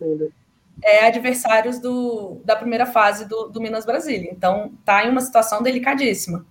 é, 0.83 1.07
adversários 1.07 1.79
do, 1.79 2.41
da 2.43 2.57
primeira 2.57 2.85
fase 2.85 3.25
do, 3.29 3.47
do 3.47 3.61
Minas 3.61 3.85
Brasília. 3.85 4.29
Então, 4.29 4.73
tá 4.83 5.05
em 5.05 5.09
uma 5.09 5.21
situação 5.21 5.63
delicadíssima. 5.63 6.45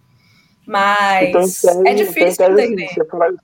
Mas 0.67 1.29
então, 1.29 1.43
tese, 1.43 1.89
é 1.89 1.93
difícil 1.93 2.47
então, 2.47 2.59
entender. 2.59 2.87
Assim, 2.87 3.05
fala, 3.11 3.35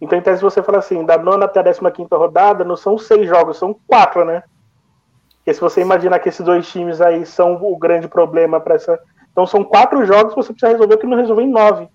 então, 0.00 0.16
em 0.16 0.22
tese, 0.22 0.40
você 0.40 0.62
fala 0.62 0.78
assim, 0.78 1.04
da 1.04 1.18
nona 1.18 1.46
até 1.46 1.58
a 1.58 1.64
décima 1.64 1.90
quinta 1.90 2.16
rodada, 2.16 2.62
não 2.62 2.76
são 2.76 2.96
seis 2.96 3.28
jogos, 3.28 3.56
são 3.56 3.74
quatro, 3.88 4.24
né? 4.24 4.44
Porque 5.42 5.54
se 5.54 5.60
você 5.60 5.80
imaginar 5.80 6.20
que 6.20 6.28
esses 6.28 6.44
dois 6.44 6.70
times 6.70 7.00
aí 7.00 7.26
são 7.26 7.54
o 7.54 7.76
grande 7.76 8.06
problema 8.06 8.60
para 8.60 8.76
essa. 8.76 8.98
Então 9.32 9.44
são 9.44 9.64
quatro 9.64 10.04
jogos 10.06 10.34
que 10.34 10.36
você 10.36 10.52
precisa 10.52 10.70
resolver 10.72 10.98
que 10.98 11.06
não 11.06 11.16
resolveu 11.16 11.44
em 11.44 11.50
nove. 11.50 11.88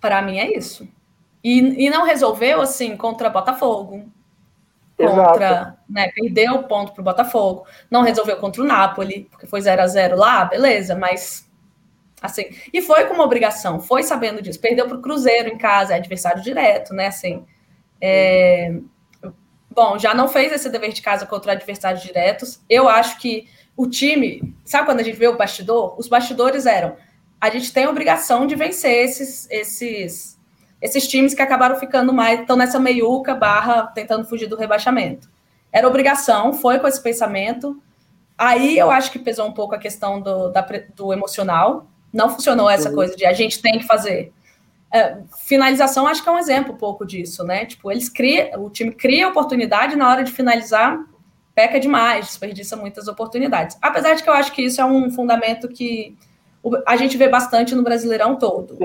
Para 0.00 0.20
mim 0.20 0.38
é 0.38 0.56
isso. 0.56 0.86
E, 1.42 1.86
e 1.86 1.90
não 1.90 2.04
resolveu 2.04 2.60
assim 2.60 2.96
contra 2.96 3.30
Botafogo. 3.30 4.04
Contra, 4.96 5.76
né, 5.88 6.08
perdeu 6.14 6.54
o 6.54 6.64
ponto 6.64 6.92
para 6.92 7.00
o 7.00 7.04
Botafogo. 7.04 7.64
Não 7.88 8.02
resolveu 8.02 8.36
contra 8.38 8.62
o 8.62 8.66
Napoli, 8.66 9.28
porque 9.30 9.46
foi 9.46 9.60
0 9.60 9.82
a 9.82 9.86
0 9.86 10.16
lá, 10.16 10.44
beleza, 10.44 10.96
mas 10.96 11.48
assim. 12.20 12.46
E 12.72 12.82
foi 12.82 13.04
com 13.04 13.14
uma 13.14 13.24
obrigação, 13.24 13.80
foi 13.80 14.02
sabendo 14.02 14.42
disso. 14.42 14.60
Perdeu 14.60 14.88
para 14.88 14.96
o 14.96 15.02
Cruzeiro 15.02 15.48
em 15.48 15.58
casa, 15.58 15.94
é 15.94 15.96
adversário 15.96 16.42
direto, 16.42 16.92
né? 16.92 17.06
Assim. 17.06 17.44
É, 18.00 18.74
Bom, 19.74 19.98
já 19.98 20.14
não 20.14 20.28
fez 20.28 20.52
esse 20.52 20.68
dever 20.70 20.92
de 20.92 21.02
casa 21.02 21.26
contra 21.26 21.52
adversários 21.52 22.02
diretos. 22.02 22.60
Eu 22.70 22.88
acho 22.88 23.18
que 23.18 23.48
o 23.76 23.88
time, 23.88 24.54
sabe 24.64 24.86
quando 24.86 25.00
a 25.00 25.02
gente 25.02 25.18
vê 25.18 25.26
o 25.26 25.36
bastidor? 25.36 25.98
Os 25.98 26.08
bastidores 26.08 26.64
eram: 26.64 26.96
a 27.40 27.50
gente 27.50 27.72
tem 27.72 27.84
a 27.84 27.90
obrigação 27.90 28.46
de 28.46 28.54
vencer 28.54 29.04
esses, 29.04 29.50
esses, 29.50 30.38
esses 30.80 31.08
times 31.08 31.34
que 31.34 31.42
acabaram 31.42 31.76
ficando 31.76 32.12
mais, 32.12 32.40
estão 32.40 32.56
nessa 32.56 32.78
meiuca 32.78 33.34
barra 33.34 33.88
tentando 33.88 34.26
fugir 34.26 34.46
do 34.46 34.56
rebaixamento. 34.56 35.28
Era 35.72 35.88
obrigação, 35.88 36.52
foi 36.52 36.78
com 36.78 36.86
esse 36.86 37.02
pensamento. 37.02 37.82
Aí 38.38 38.78
eu 38.78 38.90
acho 38.90 39.10
que 39.10 39.18
pesou 39.18 39.46
um 39.48 39.52
pouco 39.52 39.74
a 39.74 39.78
questão 39.78 40.20
do, 40.20 40.50
da, 40.50 40.64
do 40.94 41.12
emocional. 41.12 41.88
Não 42.12 42.30
funcionou 42.30 42.70
essa 42.70 42.90
uhum. 42.90 42.94
coisa 42.94 43.16
de 43.16 43.26
a 43.26 43.32
gente 43.32 43.60
tem 43.60 43.78
que 43.78 43.86
fazer. 43.86 44.32
É, 44.94 45.18
finalização 45.38 46.06
acho 46.06 46.22
que 46.22 46.28
é 46.28 46.32
um 46.32 46.38
exemplo 46.38 46.72
um 46.72 46.76
pouco 46.76 47.04
disso, 47.04 47.42
né? 47.42 47.66
Tipo, 47.66 47.90
eles 47.90 48.08
criam, 48.08 48.64
o 48.64 48.70
time 48.70 48.92
cria 48.92 49.26
oportunidade 49.28 49.96
na 49.96 50.08
hora 50.08 50.22
de 50.22 50.30
finalizar, 50.30 51.04
peca 51.52 51.80
demais, 51.80 52.26
desperdiça 52.26 52.76
muitas 52.76 53.08
oportunidades. 53.08 53.76
Apesar 53.82 54.14
de 54.14 54.22
que 54.22 54.30
eu 54.30 54.34
acho 54.34 54.52
que 54.52 54.62
isso 54.62 54.80
é 54.80 54.84
um 54.84 55.10
fundamento 55.10 55.66
que 55.66 56.16
a 56.86 56.96
gente 56.96 57.16
vê 57.16 57.28
bastante 57.28 57.74
no 57.74 57.82
Brasileirão 57.82 58.36
todo. 58.36 58.78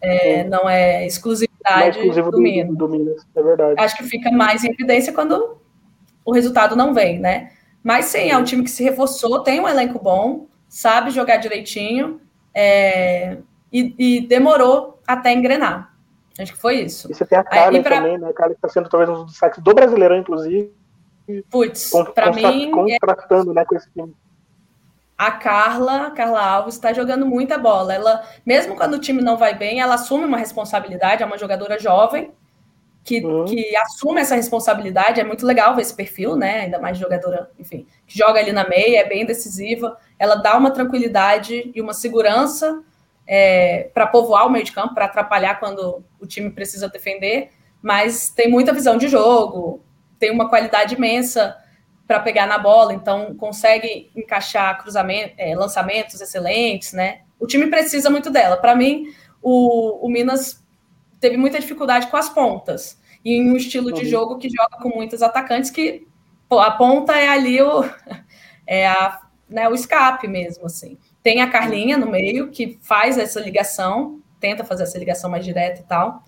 É, 0.00 0.44
não 0.44 0.66
é 0.66 1.06
exclusividade 1.06 1.98
é 1.98 2.22
do, 2.22 2.30
do, 2.30 2.40
Minas. 2.40 2.74
do 2.74 2.88
Minas. 2.88 3.26
É 3.36 3.42
verdade. 3.42 3.74
Acho 3.76 3.96
que 3.98 4.04
fica 4.04 4.30
mais 4.30 4.64
em 4.64 4.70
evidência 4.70 5.12
quando 5.12 5.58
o 6.24 6.32
resultado 6.32 6.74
não 6.74 6.94
vem, 6.94 7.18
né? 7.18 7.52
Mas 7.82 8.06
sim, 8.06 8.30
é 8.30 8.38
um 8.38 8.44
time 8.44 8.64
que 8.64 8.70
se 8.70 8.82
reforçou, 8.82 9.40
tem 9.40 9.60
um 9.60 9.68
elenco 9.68 9.98
bom, 10.02 10.46
sabe 10.66 11.10
jogar 11.10 11.36
direitinho, 11.36 12.22
é, 12.54 13.36
e, 13.74 13.94
e 13.98 14.20
demorou 14.20 15.00
até 15.04 15.32
engrenar. 15.32 15.92
Acho 16.38 16.52
que 16.52 16.58
foi 16.58 16.80
isso. 16.80 17.10
E 17.10 17.14
você 17.14 17.26
tem 17.26 17.36
a 17.36 17.42
Carla 17.42 17.82
pra... 17.82 17.96
também, 17.96 18.18
né? 18.18 18.28
A 18.28 18.32
Carla 18.32 18.52
está 18.52 18.68
sendo 18.68 18.88
talvez 18.88 19.10
um 19.10 19.24
dos 19.24 19.32
destaques 19.32 19.60
do 19.60 19.74
Brasileirão, 19.74 20.16
inclusive. 20.16 20.72
Putz, 21.50 21.90
para 22.14 22.32
mim. 22.32 22.70
Contrastando, 22.70 23.50
é... 23.50 23.54
né, 23.54 23.64
com 23.64 23.74
esse 23.74 23.90
time. 23.90 24.14
A 25.16 25.30
Carla, 25.30 26.10
Carla 26.10 26.44
Alves, 26.44 26.74
está 26.74 26.92
jogando 26.92 27.26
muita 27.26 27.58
bola. 27.58 27.94
Ela, 27.94 28.24
mesmo 28.46 28.76
quando 28.76 28.94
o 28.94 28.98
time 28.98 29.22
não 29.22 29.36
vai 29.36 29.56
bem, 29.56 29.80
ela 29.80 29.94
assume 29.94 30.24
uma 30.24 30.38
responsabilidade. 30.38 31.22
É 31.22 31.26
uma 31.26 31.38
jogadora 31.38 31.78
jovem 31.78 32.32
que, 33.04 33.24
uhum. 33.24 33.44
que 33.44 33.76
assume 33.76 34.20
essa 34.20 34.34
responsabilidade. 34.34 35.20
É 35.20 35.24
muito 35.24 35.46
legal 35.46 35.74
ver 35.76 35.82
esse 35.82 35.94
perfil, 35.94 36.34
né? 36.36 36.62
Ainda 36.62 36.80
mais 36.80 36.98
jogadora, 36.98 37.50
enfim, 37.58 37.86
que 38.06 38.18
joga 38.18 38.40
ali 38.40 38.52
na 38.52 38.68
meia, 38.68 39.00
é 39.00 39.08
bem 39.08 39.24
decisiva. 39.24 39.96
Ela 40.18 40.34
dá 40.34 40.56
uma 40.56 40.72
tranquilidade 40.72 41.70
e 41.72 41.80
uma 41.80 41.94
segurança 41.94 42.82
é, 43.26 43.90
para 43.94 44.06
povoar 44.06 44.46
o 44.46 44.50
meio 44.50 44.64
de 44.64 44.72
campo, 44.72 44.94
para 44.94 45.06
atrapalhar 45.06 45.58
quando 45.58 46.04
o 46.20 46.26
time 46.26 46.50
precisa 46.50 46.88
defender, 46.88 47.50
mas 47.82 48.30
tem 48.30 48.50
muita 48.50 48.72
visão 48.72 48.96
de 48.96 49.08
jogo, 49.08 49.82
tem 50.18 50.30
uma 50.30 50.48
qualidade 50.48 50.94
imensa 50.94 51.56
para 52.06 52.20
pegar 52.20 52.46
na 52.46 52.58
bola, 52.58 52.92
então 52.92 53.34
consegue 53.34 54.10
encaixar 54.14 54.80
cruzamento, 54.80 55.34
é, 55.38 55.54
lançamentos 55.54 56.20
excelentes, 56.20 56.92
né? 56.92 57.20
O 57.38 57.46
time 57.46 57.66
precisa 57.66 58.10
muito 58.10 58.30
dela. 58.30 58.56
Para 58.56 58.74
mim, 58.74 59.06
o, 59.42 60.06
o, 60.06 60.08
Minas 60.08 60.62
teve 61.18 61.36
muita 61.36 61.58
dificuldade 61.58 62.06
com 62.08 62.16
as 62.16 62.28
pontas 62.28 63.00
e 63.24 63.32
em 63.32 63.50
um 63.50 63.56
estilo 63.56 63.92
de 63.92 64.02
uhum. 64.02 64.08
jogo 64.08 64.38
que 64.38 64.48
joga 64.50 64.76
com 64.82 64.90
muitos 64.90 65.22
atacantes 65.22 65.70
que 65.70 66.06
pô, 66.48 66.60
a 66.60 66.70
ponta 66.72 67.18
é 67.18 67.28
ali 67.28 67.60
o 67.60 67.84
é 68.66 68.86
a, 68.86 69.20
né, 69.48 69.68
o 69.68 69.74
escape 69.74 70.28
mesmo, 70.28 70.66
assim. 70.66 70.98
Tem 71.24 71.40
a 71.40 71.50
Carlinha 71.50 71.96
no 71.96 72.06
meio, 72.06 72.50
que 72.50 72.78
faz 72.82 73.18
essa 73.18 73.40
ligação, 73.40 74.20
tenta 74.38 74.62
fazer 74.62 74.82
essa 74.82 74.98
ligação 74.98 75.30
mais 75.30 75.42
direta 75.44 75.80
e 75.80 75.84
tal. 75.84 76.22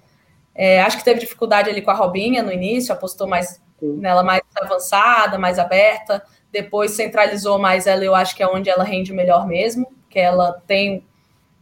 É, 0.54 0.80
acho 0.80 0.96
que 0.96 1.04
teve 1.04 1.20
dificuldade 1.20 1.68
ali 1.68 1.82
com 1.82 1.90
a 1.90 1.94
Robinha 1.94 2.42
no 2.42 2.50
início, 2.50 2.94
apostou 2.94 3.26
mais 3.28 3.62
Sim. 3.78 3.98
nela 3.98 4.22
mais 4.22 4.40
avançada, 4.56 5.38
mais 5.38 5.58
aberta. 5.58 6.24
Depois 6.50 6.92
centralizou 6.92 7.58
mais 7.58 7.86
ela, 7.86 8.02
eu 8.02 8.14
acho 8.14 8.34
que 8.34 8.42
é 8.42 8.48
onde 8.48 8.70
ela 8.70 8.82
rende 8.82 9.12
melhor 9.12 9.46
mesmo, 9.46 9.86
que 10.08 10.18
ela 10.18 10.62
tem 10.66 11.06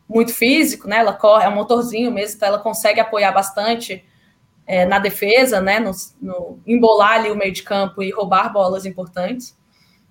muito 0.08 0.32
físico, 0.32 0.86
né? 0.86 0.98
Ela 0.98 1.12
corre, 1.12 1.44
é 1.44 1.48
um 1.48 1.54
motorzinho 1.56 2.12
mesmo, 2.12 2.36
então 2.36 2.48
ela 2.48 2.58
consegue 2.60 3.00
apoiar 3.00 3.32
bastante 3.32 4.04
é, 4.64 4.86
na 4.86 5.00
defesa, 5.00 5.60
né? 5.60 5.80
No, 5.80 5.90
no, 6.22 6.60
embolar 6.64 7.14
ali 7.14 7.32
o 7.32 7.36
meio 7.36 7.52
de 7.52 7.64
campo 7.64 8.00
e 8.00 8.12
roubar 8.12 8.52
bolas 8.52 8.86
importantes. 8.86 9.58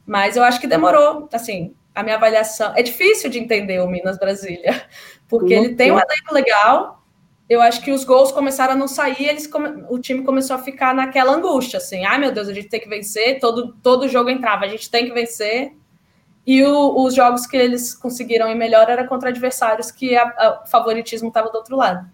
Mas 0.06 0.36
eu 0.36 0.44
acho 0.44 0.60
que 0.60 0.68
demorou, 0.68 1.30
assim, 1.32 1.74
a 1.94 2.04
minha 2.04 2.16
avaliação. 2.16 2.74
É 2.76 2.82
difícil 2.82 3.30
de 3.30 3.40
entender 3.40 3.80
o 3.80 3.88
Minas 3.88 4.18
Brasília, 4.18 4.86
porque 5.28 5.54
ele 5.54 5.76
tem 5.76 5.92
um 5.92 5.98
elenco 5.98 6.34
legal. 6.34 7.04
Eu 7.50 7.62
acho 7.62 7.82
que 7.82 7.92
os 7.92 8.04
gols 8.04 8.32
começaram 8.32 8.74
a 8.74 8.76
não 8.76 8.88
sair, 8.88 9.28
eles 9.28 9.50
o 9.90 10.00
time 10.00 10.24
começou 10.24 10.56
a 10.56 10.60
ficar 10.60 10.96
naquela 10.96 11.34
angústia, 11.34 11.78
assim, 11.78 12.06
ai 12.06 12.18
meu 12.18 12.32
Deus, 12.32 12.48
a 12.48 12.54
gente 12.54 12.70
tem 12.70 12.80
que 12.80 12.88
vencer, 12.88 13.38
todo, 13.40 13.74
todo 13.84 14.08
jogo 14.08 14.30
entrava, 14.30 14.64
a 14.64 14.68
gente 14.68 14.90
tem 14.90 15.06
que 15.06 15.14
vencer. 15.14 15.74
E 16.48 16.64
o, 16.64 17.04
os 17.04 17.14
jogos 17.14 17.46
que 17.46 17.56
eles 17.56 17.94
conseguiram 17.94 18.50
ir 18.50 18.56
melhor 18.56 18.90
era 18.90 19.06
contra 19.08 19.30
adversários 19.30 19.92
que 19.92 20.18
o 20.18 20.68
favoritismo 20.68 21.30
estava 21.30 21.50
do 21.50 21.58
outro 21.58 21.76
lado. 21.76 22.10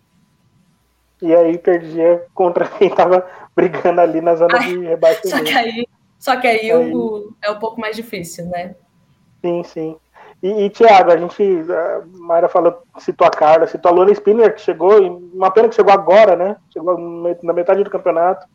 E 1.21 1.33
aí 1.33 1.57
perdia 1.57 2.25
contra 2.33 2.67
quem 2.77 2.87
estava 2.87 3.25
brigando 3.55 4.01
ali 4.01 4.21
na 4.21 4.35
zona 4.35 4.57
ai, 4.57 4.69
de 4.69 4.79
rebaixamento. 4.85 5.29
Só 5.29 5.43
que 5.43 5.57
aí, 5.57 5.87
só 6.17 6.37
que 6.37 6.47
aí, 6.47 6.71
aí... 6.71 6.93
O, 6.93 7.33
é 7.41 7.51
um 7.51 7.59
pouco 7.59 7.79
mais 7.79 7.95
difícil, 7.95 8.45
né? 8.47 8.75
Sim, 9.41 9.63
sim. 9.63 9.97
E, 10.41 10.65
e 10.65 10.69
Tiago, 10.69 11.11
a 11.11 11.17
gente, 11.17 11.43
a 11.69 12.01
Mayra 12.19 12.47
falou, 12.47 12.81
citou 12.97 13.27
a 13.27 13.31
Carla, 13.31 13.67
citou 13.67 13.91
a 13.91 13.95
Luana 13.95 14.11
Spinner, 14.11 14.55
que 14.55 14.61
chegou, 14.61 14.99
uma 15.33 15.51
pena 15.51 15.67
que 15.67 15.75
chegou 15.75 15.91
agora, 15.91 16.35
né? 16.35 16.55
Chegou 16.71 16.97
na 17.43 17.53
metade 17.53 17.83
do 17.83 17.89
campeonato. 17.89 18.47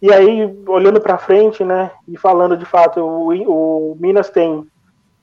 E 0.00 0.12
aí, 0.12 0.54
olhando 0.66 1.00
para 1.00 1.16
frente, 1.16 1.64
né? 1.64 1.90
E 2.06 2.18
falando 2.18 2.56
de 2.56 2.66
fato, 2.66 3.00
o, 3.00 3.92
o 3.92 3.96
Minas 3.98 4.28
tem 4.28 4.66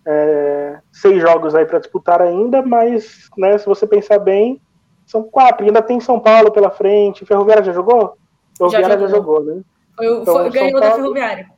é, 0.06 0.80
seis 0.91 1.22
jogos 1.22 1.54
aí 1.54 1.66
para 1.66 1.80
disputar 1.80 2.22
ainda, 2.22 2.64
mas, 2.64 3.30
né? 3.38 3.58
Se 3.58 3.68
você 3.68 3.86
pensar 3.86 4.18
bem, 4.18 4.60
são 5.06 5.22
quatro. 5.24 5.64
E 5.64 5.68
ainda 5.68 5.82
tem 5.82 6.00
São 6.00 6.20
Paulo 6.20 6.52
pela 6.52 6.72
frente. 6.72 7.26
Ferroviária 7.26 7.64
já 7.64 7.72
jogou? 7.72 8.18
Ferroviária 8.58 9.00
já 9.00 9.08
jogou, 9.08 9.10
já 9.10 9.18
jogou 9.18 9.56
né? 9.56 9.62
Foi, 9.96 10.22
então, 10.22 10.34
foi, 10.34 10.50
ganhou 10.50 10.72
Paulo, 10.72 10.82
da 10.82 10.96
Ferroviária. 10.96 11.50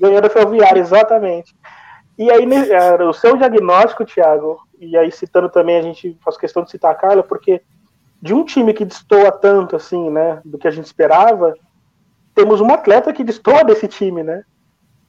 Ganhou 0.00 0.20
da 0.20 0.30
Ferroviária, 0.30 0.80
exatamente. 0.80 1.54
E 2.16 2.30
aí, 2.30 2.46
o 3.08 3.12
seu 3.12 3.36
diagnóstico, 3.36 4.04
Thiago, 4.04 4.60
e 4.78 4.96
aí 4.96 5.10
citando 5.10 5.48
também, 5.48 5.76
a 5.76 5.82
gente 5.82 6.16
faz 6.24 6.36
questão 6.36 6.62
de 6.62 6.70
citar 6.70 6.92
a 6.92 6.94
Carla, 6.94 7.22
porque 7.22 7.60
de 8.22 8.32
um 8.32 8.44
time 8.44 8.72
que 8.72 8.84
destoa 8.84 9.32
tanto, 9.32 9.76
assim, 9.76 10.10
né, 10.10 10.40
do 10.44 10.56
que 10.56 10.68
a 10.68 10.70
gente 10.70 10.86
esperava, 10.86 11.54
temos 12.34 12.60
uma 12.60 12.74
atleta 12.74 13.12
que 13.12 13.24
destoa 13.24 13.64
desse 13.64 13.86
time, 13.86 14.22
né? 14.22 14.44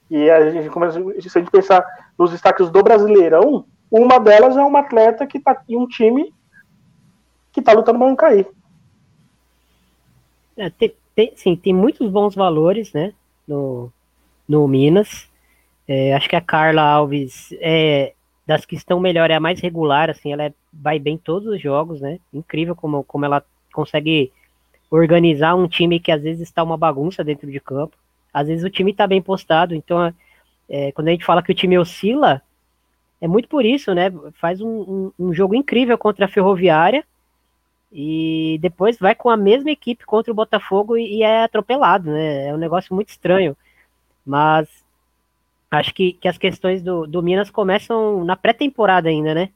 E 0.09 0.29
a 0.29 0.51
gente 0.51 0.69
começa, 0.69 0.99
se 1.21 1.37
a 1.37 1.41
gente 1.41 1.51
pensar 1.51 1.83
nos 2.17 2.31
destaques 2.31 2.69
do 2.69 2.83
Brasileirão, 2.83 3.65
uma 3.89 4.19
delas 4.19 4.57
é 4.57 4.61
uma 4.61 4.79
atleta 4.79 5.25
que 5.25 5.37
está 5.37 5.61
em 5.67 5.77
um 5.77 5.87
time 5.87 6.33
que 7.51 7.59
está 7.59 7.71
lutando 7.71 7.97
para 7.97 8.07
não 8.07 8.15
cair. 8.15 8.47
É, 10.57 10.69
tem, 10.69 10.93
tem, 11.15 11.33
sim, 11.35 11.55
tem 11.55 11.73
muitos 11.73 12.09
bons 12.09 12.35
valores, 12.35 12.91
né, 12.93 13.13
no, 13.47 13.91
no 14.47 14.67
Minas. 14.67 15.29
É, 15.87 16.13
acho 16.13 16.29
que 16.29 16.35
a 16.35 16.41
Carla 16.41 16.81
Alves 16.81 17.53
é 17.59 18.13
das 18.45 18.65
que 18.65 18.75
estão 18.75 18.99
melhor, 18.99 19.31
é 19.31 19.35
a 19.35 19.39
mais 19.39 19.59
regular, 19.59 20.09
assim, 20.09 20.31
ela 20.31 20.43
é, 20.43 20.53
vai 20.71 20.99
bem 20.99 21.17
todos 21.17 21.47
os 21.47 21.59
jogos, 21.59 21.99
né? 21.99 22.19
Incrível 22.31 22.75
como, 22.75 23.03
como 23.03 23.25
ela 23.25 23.43
consegue 23.73 24.31
organizar 24.89 25.55
um 25.55 25.67
time 25.67 25.99
que 25.99 26.11
às 26.11 26.21
vezes 26.21 26.41
está 26.41 26.63
uma 26.63 26.77
bagunça 26.77 27.23
dentro 27.23 27.49
de 27.49 27.59
campo. 27.59 27.97
Às 28.31 28.47
vezes 28.47 28.63
o 28.63 28.69
time 28.69 28.91
está 28.91 29.07
bem 29.07 29.21
postado, 29.21 29.73
então 29.73 30.13
é, 30.69 30.91
quando 30.91 31.07
a 31.07 31.11
gente 31.11 31.25
fala 31.25 31.41
que 31.41 31.51
o 31.51 31.55
time 31.55 31.77
oscila, 31.77 32.41
é 33.19 33.27
muito 33.27 33.47
por 33.49 33.65
isso, 33.65 33.93
né? 33.93 34.11
Faz 34.33 34.61
um, 34.61 34.67
um, 34.67 35.11
um 35.27 35.33
jogo 35.33 35.55
incrível 35.55 35.97
contra 35.97 36.25
a 36.25 36.29
Ferroviária 36.29 37.03
e 37.91 38.59
depois 38.61 38.99
vai 38.99 39.15
com 39.15 39.29
a 39.29 39.37
mesma 39.37 39.71
equipe 39.71 40.05
contra 40.05 40.31
o 40.31 40.35
Botafogo 40.35 40.97
e, 40.97 41.17
e 41.17 41.23
é 41.23 41.43
atropelado, 41.43 42.11
né? 42.11 42.47
É 42.47 42.53
um 42.53 42.57
negócio 42.57 42.93
muito 42.93 43.09
estranho. 43.09 43.57
Mas 44.25 44.67
acho 45.75 45.93
que, 45.93 46.13
que 46.13 46.27
as 46.27 46.37
questões 46.37 46.81
do, 46.81 47.05
do 47.05 47.21
Minas 47.21 47.49
começam 47.49 48.23
na 48.23 48.35
pré-temporada 48.35 49.09
ainda, 49.09 49.33
né? 49.33 49.49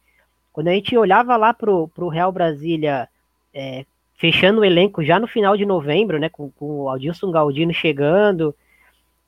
Quando 0.52 0.68
a 0.68 0.74
gente 0.74 0.98
olhava 0.98 1.36
lá 1.38 1.54
pro, 1.54 1.88
pro 1.90 2.08
Real 2.10 2.32
Brasília, 2.32 3.08
é, 3.54 3.86
fechando 4.16 4.62
o 4.62 4.66
elenco 4.66 5.04
já 5.04 5.20
no 5.20 5.28
final 5.28 5.56
de 5.56 5.66
novembro, 5.66 6.20
né? 6.20 6.30
Com, 6.30 6.52
com 6.52 6.82
o 6.82 6.90
Aldilson 6.90 7.32
Galdino 7.32 7.74
chegando, 7.74 8.56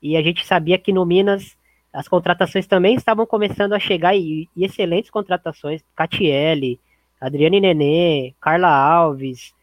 e 0.00 0.16
a 0.16 0.22
gente 0.22 0.46
sabia 0.46 0.78
que 0.78 0.92
no 0.92 1.06
Minas 1.06 1.56
as 1.92 2.08
contratações 2.08 2.66
também 2.66 2.94
estavam 2.94 3.26
começando 3.26 3.74
a 3.74 3.78
chegar, 3.78 4.16
e, 4.16 4.48
e 4.56 4.64
excelentes 4.64 5.10
contratações, 5.10 5.82
Catiele, 5.94 6.80
Adriane 7.20 7.60
Nenê, 7.60 8.34
Carla 8.40 8.68
Alves, 8.68 9.54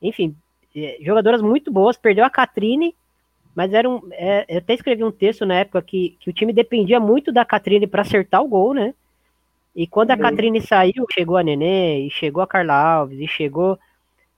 enfim, 0.00 0.36
é, 0.76 0.98
jogadoras 1.00 1.42
muito 1.42 1.72
boas, 1.72 1.96
perdeu 1.96 2.24
a 2.24 2.30
Catrine, 2.30 2.94
mas 3.54 3.72
era 3.72 3.88
um. 3.88 4.00
É, 4.12 4.44
eu 4.48 4.58
até 4.58 4.74
escrevi 4.74 5.02
um 5.04 5.10
texto 5.10 5.44
na 5.44 5.54
época 5.54 5.82
que, 5.82 6.16
que 6.20 6.30
o 6.30 6.32
time 6.32 6.52
dependia 6.52 7.00
muito 7.00 7.32
da 7.32 7.44
Catrine 7.44 7.86
para 7.86 8.02
acertar 8.02 8.42
o 8.42 8.48
gol, 8.48 8.74
né? 8.74 8.94
E 9.74 9.86
quando 9.86 10.10
a 10.10 10.14
uhum. 10.14 10.20
Catrine 10.20 10.60
saiu, 10.60 11.06
chegou 11.12 11.36
a 11.36 11.42
Nenê, 11.42 12.06
e 12.06 12.10
chegou 12.10 12.42
a 12.42 12.46
Carla 12.46 12.74
Alves, 12.74 13.20
e 13.20 13.28
chegou 13.28 13.78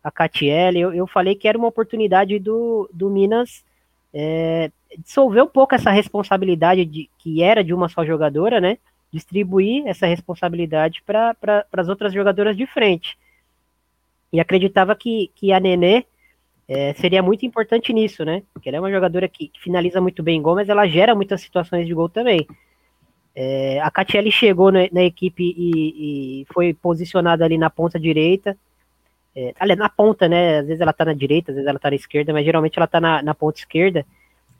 a 0.02 0.11
Catiele, 0.11 0.80
eu, 0.80 0.92
eu 0.92 1.06
falei 1.06 1.34
que 1.34 1.46
era 1.46 1.58
uma 1.58 1.68
oportunidade 1.68 2.38
do, 2.38 2.88
do 2.92 3.11
Minas 3.11 3.64
é, 4.12 4.70
dissolver 4.98 5.42
um 5.42 5.48
pouco 5.48 5.74
essa 5.74 5.90
responsabilidade 5.90 6.84
de, 6.84 7.08
que 7.18 7.42
era 7.42 7.62
de 7.62 7.72
uma 7.72 7.88
só 7.88 8.04
jogadora, 8.04 8.61
né? 8.61 8.78
Distribuir 9.12 9.86
essa 9.86 10.06
responsabilidade 10.06 11.02
para 11.06 11.34
pra, 11.34 11.64
as 11.72 11.88
outras 11.88 12.12
jogadoras 12.12 12.56
de 12.56 12.66
frente. 12.66 13.16
E 14.32 14.40
acreditava 14.40 14.94
que, 14.94 15.30
que 15.34 15.52
a 15.52 15.61
Nenê 15.61 16.04
é, 16.72 16.94
seria 16.94 17.20
muito 17.20 17.44
importante 17.44 17.92
nisso, 17.92 18.24
né? 18.24 18.44
Porque 18.54 18.68
ela 18.68 18.78
é 18.78 18.80
uma 18.80 18.92
jogadora 18.92 19.26
que, 19.28 19.48
que, 19.48 19.60
finaliza 19.60 20.00
muito 20.00 20.22
bem 20.22 20.40
gol, 20.40 20.54
mas 20.54 20.68
ela 20.68 20.86
gera 20.86 21.16
muitas 21.16 21.40
situações 21.40 21.84
de 21.84 21.92
gol 21.92 22.08
também. 22.08 22.46
É, 23.34 23.80
a 23.80 23.90
Catiele 23.90 24.30
chegou 24.30 24.70
na, 24.70 24.88
na 24.92 25.02
equipe 25.02 25.42
e, 25.42 26.42
e, 26.42 26.46
foi 26.52 26.72
posicionada 26.72 27.44
ali 27.44 27.58
na 27.58 27.68
ponta 27.68 27.98
direita. 27.98 28.56
É, 29.34 29.52
ali, 29.58 29.74
na 29.74 29.88
ponta, 29.88 30.28
né? 30.28 30.58
Às 30.58 30.68
vezes 30.68 30.80
ela 30.80 30.92
tá 30.92 31.04
na 31.04 31.12
direita, 31.12 31.50
às 31.50 31.56
vezes 31.56 31.68
ela 31.68 31.78
tá 31.78 31.90
na 31.90 31.96
esquerda, 31.96 32.32
mas 32.32 32.44
geralmente 32.44 32.78
ela 32.78 32.86
tá 32.86 33.00
na, 33.00 33.20
na 33.20 33.34
ponta 33.34 33.58
esquerda. 33.58 34.06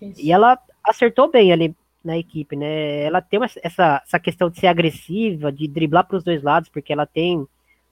Isso. 0.03 0.21
E 0.21 0.33
ela 0.33 0.59
acertou 0.83 1.31
bem 1.31 1.53
ali 1.53 1.77
na 2.05 2.19
equipe, 2.19 2.57
né? 2.57 3.05
Ela 3.05 3.23
tem 3.23 3.39
uma, 3.39 3.47
essa, 3.63 4.03
essa 4.05 4.19
questão 4.19 4.51
de 4.51 4.59
ser 4.59 4.67
agressiva, 4.67 5.53
de 5.53 5.69
driblar 5.69 6.09
para 6.09 6.17
os 6.17 6.25
dois 6.25 6.43
lados, 6.43 6.69
porque 6.69 6.93
ela 6.93 7.07
tem 7.07 7.47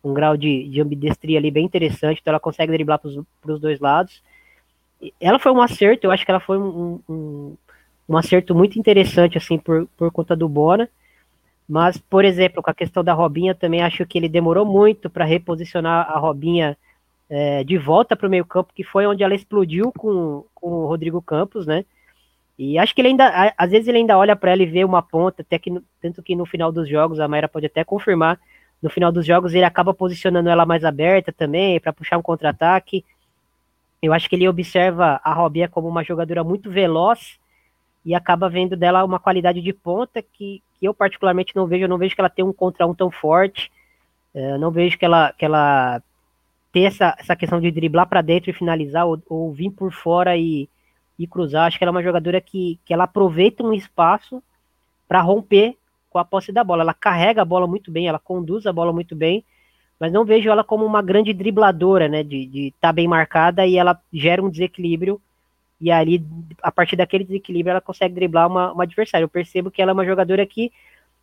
um 0.09 0.15
grau 0.15 0.37
de, 0.37 0.69
de 0.69 0.81
ambidestria 0.81 1.39
ali 1.39 1.51
bem 1.51 1.65
interessante, 1.65 2.21
então 2.21 2.31
ela 2.31 2.41
consegue 2.41 2.73
driblar 2.73 2.99
para 2.99 3.53
os 3.53 3.61
dois 3.61 3.81
lados. 3.81 4.23
Ela 5.21 5.39
foi 5.39 5.53
um 5.53 5.63
acerto, 5.63 6.07
eu 6.07 6.11
acho 6.11 6.25
que 6.25 6.31
ela 6.31 6.41
foi 6.41 6.59
um, 6.59 7.01
um, 7.09 7.57
um 8.09 8.17
acerto 8.17 8.55
muito 8.55 8.79
interessante, 8.79 9.39
assim, 9.39 9.59
por, 9.59 9.87
por 9.97 10.11
conta 10.11 10.35
do 10.35 10.49
Bona. 10.49 10.89
Mas, 11.69 11.99
por 11.99 12.25
exemplo, 12.25 12.63
com 12.63 12.71
a 12.71 12.75
questão 12.75 13.05
da 13.05 13.13
Robinha, 13.13 13.55
também 13.55 13.83
acho 13.83 14.07
que 14.07 14.17
ele 14.17 14.29
demorou 14.29 14.65
muito 14.65 15.11
para 15.11 15.25
reposicionar 15.25 16.11
a 16.11 16.19
Robinha 16.19 16.77
é, 17.29 17.63
de 17.63 17.77
volta 17.77 18.17
para 18.17 18.27
o 18.27 18.31
meio-campo, 18.31 18.73
que 18.75 18.83
foi 18.83 19.07
onde 19.07 19.23
ela 19.23 19.35
explodiu 19.35 19.93
com, 19.93 20.45
com 20.55 20.71
o 20.71 20.87
Rodrigo 20.87 21.21
Campos, 21.21 21.67
né? 21.67 21.85
E 22.59 22.77
acho 22.79 22.95
que 22.95 23.01
ele 23.01 23.09
ainda, 23.09 23.53
às 23.57 23.71
vezes 23.71 23.87
ele 23.87 23.99
ainda 23.99 24.19
olha 24.19 24.35
para 24.35 24.51
ela 24.51 24.63
e 24.63 24.67
vê 24.67 24.83
uma 24.83 25.01
ponta, 25.01 25.43
até 25.43 25.59
que 25.59 25.71
tanto 26.03 26.23
que 26.23 26.35
no 26.35 26.45
final 26.45 26.73
dos 26.73 26.89
jogos 26.89 27.21
a 27.21 27.29
Mayra 27.29 27.49
pode 27.49 27.67
até 27.67 27.85
confirmar 27.85 28.41
no 28.83 28.89
final 28.89 29.11
dos 29.11 29.27
jogos 29.27 29.55
ele 29.55 29.65
acaba 29.65 29.93
posicionando 29.93 30.49
ela 30.49 30.65
mais 30.65 30.85
aberta 30.85 31.33
também 31.33 31.81
para 31.81 31.93
puxar 31.93 32.17
um 32.17 32.23
contra-ataque. 32.23 33.05
Eu 34.01 34.13
acho 34.13 34.29
que 34.29 34.37
ele 34.37 34.49
observa 34.49 35.21
a 35.25 35.33
Robinha 35.33 35.69
como 35.69 35.89
uma 35.89 36.05
jogadora 36.05 36.45
muito 36.45 36.71
veloz 36.71 37.39
e 38.05 38.15
acaba 38.15 38.49
vendo 38.49 38.77
dela 38.77 39.05
uma 39.05 39.19
qualidade 39.19 39.61
de 39.61 39.73
ponta 39.73 40.23
que, 40.23 40.63
que 40.79 40.87
eu 40.87 40.95
particularmente 40.95 41.55
não 41.57 41.67
vejo. 41.67 41.85
Eu 41.85 41.89
não 41.89 41.99
vejo 41.99 42.15
que 42.15 42.21
ela 42.21 42.31
tem 42.31 42.45
um 42.45 42.53
contra 42.53 42.87
um 42.87 42.95
tão 42.95 43.11
forte. 43.11 43.71
É, 44.33 44.53
eu 44.53 44.59
não 44.59 44.71
vejo 44.71 44.97
que 44.97 45.05
ela, 45.05 45.33
que 45.33 45.45
ela 45.45 46.01
tem 46.73 46.87
essa, 46.87 47.17
essa 47.19 47.35
questão 47.35 47.61
de 47.61 47.71
driblar 47.73 48.09
para 48.09 48.23
dentro 48.23 48.51
e 48.51 48.55
finalizar 48.55 49.07
ou, 49.07 49.21
ou 49.29 49.53
vir 49.53 49.71
por 49.71 49.93
fora 49.93 50.37
e, 50.37 50.69
e 51.19 51.27
cruzar. 51.27 51.67
Acho 51.67 51.77
que 51.77 51.83
ela 51.85 51.91
é 51.91 51.97
uma 51.97 52.03
jogadora 52.03 52.41
que, 52.41 52.79
que 52.85 52.95
ela 52.95 53.05
aproveita 53.05 53.65
um 53.65 53.73
espaço 53.73 54.41
para 55.09 55.21
romper 55.21 55.77
a 56.21 56.25
posse 56.25 56.53
da 56.53 56.65
bola. 56.65 56.83
Ela 56.83 56.95
carrega 56.95 57.43
a 57.43 57.45
bola 57.45 57.67
muito 57.67 57.91
bem, 57.91 58.09
ela 58.09 58.19
conduz 58.19 58.67
a 58.67 58.73
bola 58.73 58.93
muito 58.93 59.15
bem, 59.15 59.45
mas 59.99 60.13
não 60.13 60.25
vejo 60.25 60.51
ela 60.51 60.65
como 60.65 60.85
uma 60.85 61.03
grande 61.03 61.33
dribladora, 61.33 62.09
né? 62.09 62.23
De 62.23 62.69
estar 62.69 62.89
tá 62.89 62.93
bem 62.93 63.09
marcada 63.09 63.67
e 63.67 63.77
ela 63.77 64.01
gera 64.13 64.43
um 64.43 64.51
desequilíbrio. 64.51 65.21
E 65.81 65.91
ali, 65.91 66.25
a 66.63 66.73
partir 66.73 66.97
daquele 66.97 67.25
desequilíbrio, 67.25 67.71
ela 67.73 67.81
consegue 67.81 68.15
driblar 68.15 68.49
uma, 68.49 68.73
uma 68.73 68.85
adversária. 68.85 69.25
Eu 69.25 69.29
percebo 69.29 69.71
que 69.71 69.81
ela 69.81 69.93
é 69.93 69.95
uma 69.95 70.05
jogadora 70.05 70.45
que 70.45 70.73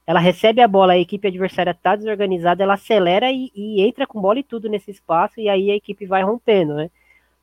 ela 0.07 0.19
recebe 0.19 0.61
a 0.61 0.67
bola, 0.67 0.93
a 0.93 0.99
equipe 0.99 1.27
adversária 1.27 1.71
está 1.71 1.95
desorganizada, 1.95 2.63
ela 2.63 2.75
acelera 2.75 3.31
e, 3.31 3.51
e, 3.55 3.81
entra 3.81 4.05
com 4.05 4.21
bola 4.21 4.39
e 4.39 4.43
tudo 4.43 4.69
nesse 4.69 4.91
espaço, 4.91 5.39
e 5.39 5.49
aí 5.49 5.71
a 5.71 5.75
equipe 5.75 6.05
vai 6.05 6.23
rompendo, 6.23 6.75
né? 6.75 6.91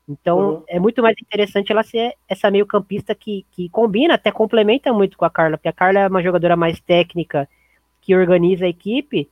Então 0.07 0.37
uhum. 0.37 0.63
é 0.67 0.79
muito 0.79 1.01
mais 1.01 1.15
interessante 1.21 1.71
ela 1.71 1.83
ser 1.83 2.15
essa 2.27 2.51
meio 2.51 2.65
campista 2.65 3.15
que, 3.15 3.45
que 3.51 3.69
combina, 3.69 4.15
até 4.15 4.31
complementa 4.31 4.91
muito 4.91 5.17
com 5.17 5.25
a 5.25 5.29
Carla, 5.29 5.57
porque 5.57 5.69
a 5.69 5.73
Carla 5.73 5.99
é 5.99 6.07
uma 6.07 6.21
jogadora 6.21 6.55
mais 6.57 6.79
técnica 6.81 7.47
que 8.01 8.15
organiza 8.15 8.65
a 8.65 8.69
equipe, 8.69 9.29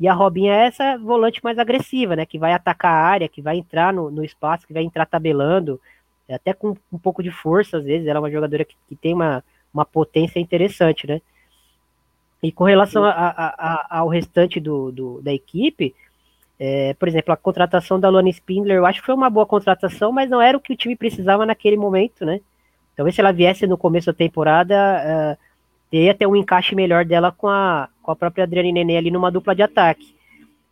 e 0.00 0.08
a 0.08 0.14
Robinha 0.14 0.54
é 0.54 0.66
essa 0.66 0.96
volante 0.96 1.44
mais 1.44 1.58
agressiva, 1.58 2.16
né? 2.16 2.24
Que 2.24 2.38
vai 2.38 2.54
atacar 2.54 2.90
a 2.90 3.04
área, 3.06 3.28
que 3.28 3.42
vai 3.42 3.58
entrar 3.58 3.92
no, 3.92 4.10
no 4.10 4.24
espaço, 4.24 4.66
que 4.66 4.72
vai 4.72 4.82
entrar 4.82 5.04
tabelando, 5.04 5.78
até 6.28 6.54
com 6.54 6.74
um 6.90 6.98
pouco 6.98 7.22
de 7.22 7.30
força, 7.30 7.76
às 7.76 7.84
vezes. 7.84 8.06
Ela 8.06 8.18
é 8.18 8.22
uma 8.22 8.30
jogadora 8.30 8.64
que, 8.64 8.74
que 8.88 8.96
tem 8.96 9.12
uma, 9.12 9.44
uma 9.74 9.84
potência 9.84 10.40
interessante, 10.40 11.06
né? 11.06 11.20
E 12.42 12.50
com 12.50 12.64
relação 12.64 13.04
a, 13.04 13.10
a, 13.10 13.48
a, 13.48 13.98
ao 13.98 14.08
restante 14.08 14.58
do, 14.58 14.90
do 14.90 15.20
da 15.20 15.34
equipe, 15.34 15.94
é, 16.62 16.92
por 16.92 17.08
exemplo, 17.08 17.32
a 17.32 17.38
contratação 17.38 17.98
da 17.98 18.10
Lona 18.10 18.28
Spindler, 18.28 18.76
eu 18.76 18.84
acho 18.84 19.00
que 19.00 19.06
foi 19.06 19.14
uma 19.14 19.30
boa 19.30 19.46
contratação, 19.46 20.12
mas 20.12 20.28
não 20.28 20.42
era 20.42 20.58
o 20.58 20.60
que 20.60 20.74
o 20.74 20.76
time 20.76 20.94
precisava 20.94 21.46
naquele 21.46 21.78
momento, 21.78 22.26
né? 22.26 22.38
Talvez 22.94 23.14
se 23.14 23.22
ela 23.22 23.32
viesse 23.32 23.66
no 23.66 23.78
começo 23.78 24.08
da 24.08 24.12
temporada, 24.12 24.76
uh, 24.76 25.38
teria 25.90 26.10
até 26.10 26.28
um 26.28 26.36
encaixe 26.36 26.74
melhor 26.74 27.06
dela 27.06 27.32
com 27.32 27.48
a, 27.48 27.88
com 28.02 28.10
a 28.10 28.16
própria 28.16 28.44
Adriane 28.44 28.72
Nenê 28.72 28.98
ali 28.98 29.10
numa 29.10 29.30
dupla 29.30 29.54
de 29.54 29.62
ataque. 29.62 30.14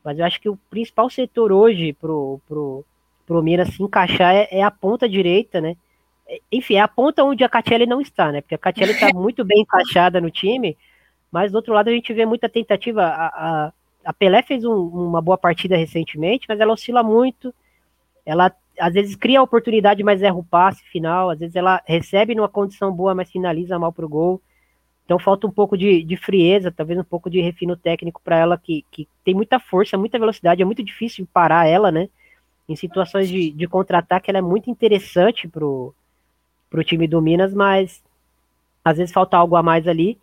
Mas 0.04 0.18
eu 0.18 0.26
acho 0.26 0.38
que 0.38 0.50
o 0.50 0.58
principal 0.68 1.08
setor 1.08 1.52
hoje 1.52 1.94
pro, 1.94 2.38
pro, 2.46 2.84
pro 3.26 3.42
Minas 3.42 3.70
se 3.70 3.82
encaixar 3.82 4.34
é, 4.34 4.46
é 4.50 4.62
a 4.62 4.70
ponta 4.70 5.08
direita, 5.08 5.58
né? 5.58 5.74
Enfim, 6.52 6.74
é 6.74 6.80
a 6.80 6.88
ponta 6.88 7.24
onde 7.24 7.42
a 7.44 7.48
Catiele 7.48 7.86
não 7.86 8.02
está, 8.02 8.30
né? 8.30 8.42
Porque 8.42 8.54
a 8.54 8.58
Catiele 8.58 8.92
está 8.92 9.08
muito 9.16 9.42
bem 9.42 9.62
encaixada 9.62 10.20
no 10.20 10.30
time, 10.30 10.76
mas 11.32 11.50
do 11.50 11.56
outro 11.56 11.72
lado 11.72 11.88
a 11.88 11.92
gente 11.92 12.12
vê 12.12 12.26
muita 12.26 12.46
tentativa. 12.46 13.04
A, 13.04 13.26
a, 13.26 13.72
a 14.08 14.12
Pelé 14.14 14.40
fez 14.40 14.64
um, 14.64 14.72
uma 14.72 15.20
boa 15.20 15.36
partida 15.36 15.76
recentemente, 15.76 16.46
mas 16.48 16.58
ela 16.58 16.72
oscila 16.72 17.02
muito. 17.02 17.54
Ela 18.24 18.50
às 18.80 18.94
vezes 18.94 19.14
cria 19.14 19.38
a 19.38 19.42
oportunidade, 19.42 20.02
mas 20.02 20.22
erra 20.22 20.34
o 20.34 20.42
passe 20.42 20.82
final. 20.84 21.28
Às 21.28 21.40
vezes 21.40 21.54
ela 21.54 21.82
recebe 21.84 22.34
numa 22.34 22.48
condição 22.48 22.90
boa, 22.90 23.14
mas 23.14 23.30
finaliza 23.30 23.78
mal 23.78 23.92
pro 23.92 24.08
gol. 24.08 24.40
Então 25.04 25.18
falta 25.18 25.46
um 25.46 25.50
pouco 25.50 25.76
de, 25.76 26.02
de 26.02 26.16
frieza, 26.16 26.72
talvez 26.72 26.98
um 26.98 27.04
pouco 27.04 27.28
de 27.28 27.42
refino 27.42 27.76
técnico 27.76 28.22
para 28.24 28.38
ela, 28.38 28.56
que, 28.56 28.82
que 28.90 29.06
tem 29.22 29.34
muita 29.34 29.60
força, 29.60 29.98
muita 29.98 30.18
velocidade, 30.18 30.62
é 30.62 30.64
muito 30.64 30.82
difícil 30.82 31.28
parar 31.30 31.68
ela, 31.68 31.92
né? 31.92 32.08
Em 32.66 32.76
situações 32.76 33.28
de, 33.28 33.50
de 33.50 33.66
contra-ataque, 33.66 34.30
ela 34.30 34.38
é 34.38 34.42
muito 34.42 34.70
interessante 34.70 35.46
pro, 35.46 35.94
pro 36.70 36.82
time 36.82 37.06
do 37.06 37.20
Minas, 37.20 37.52
mas 37.52 38.02
às 38.82 38.96
vezes 38.96 39.12
falta 39.12 39.36
algo 39.36 39.54
a 39.54 39.62
mais 39.62 39.86
ali. 39.86 40.16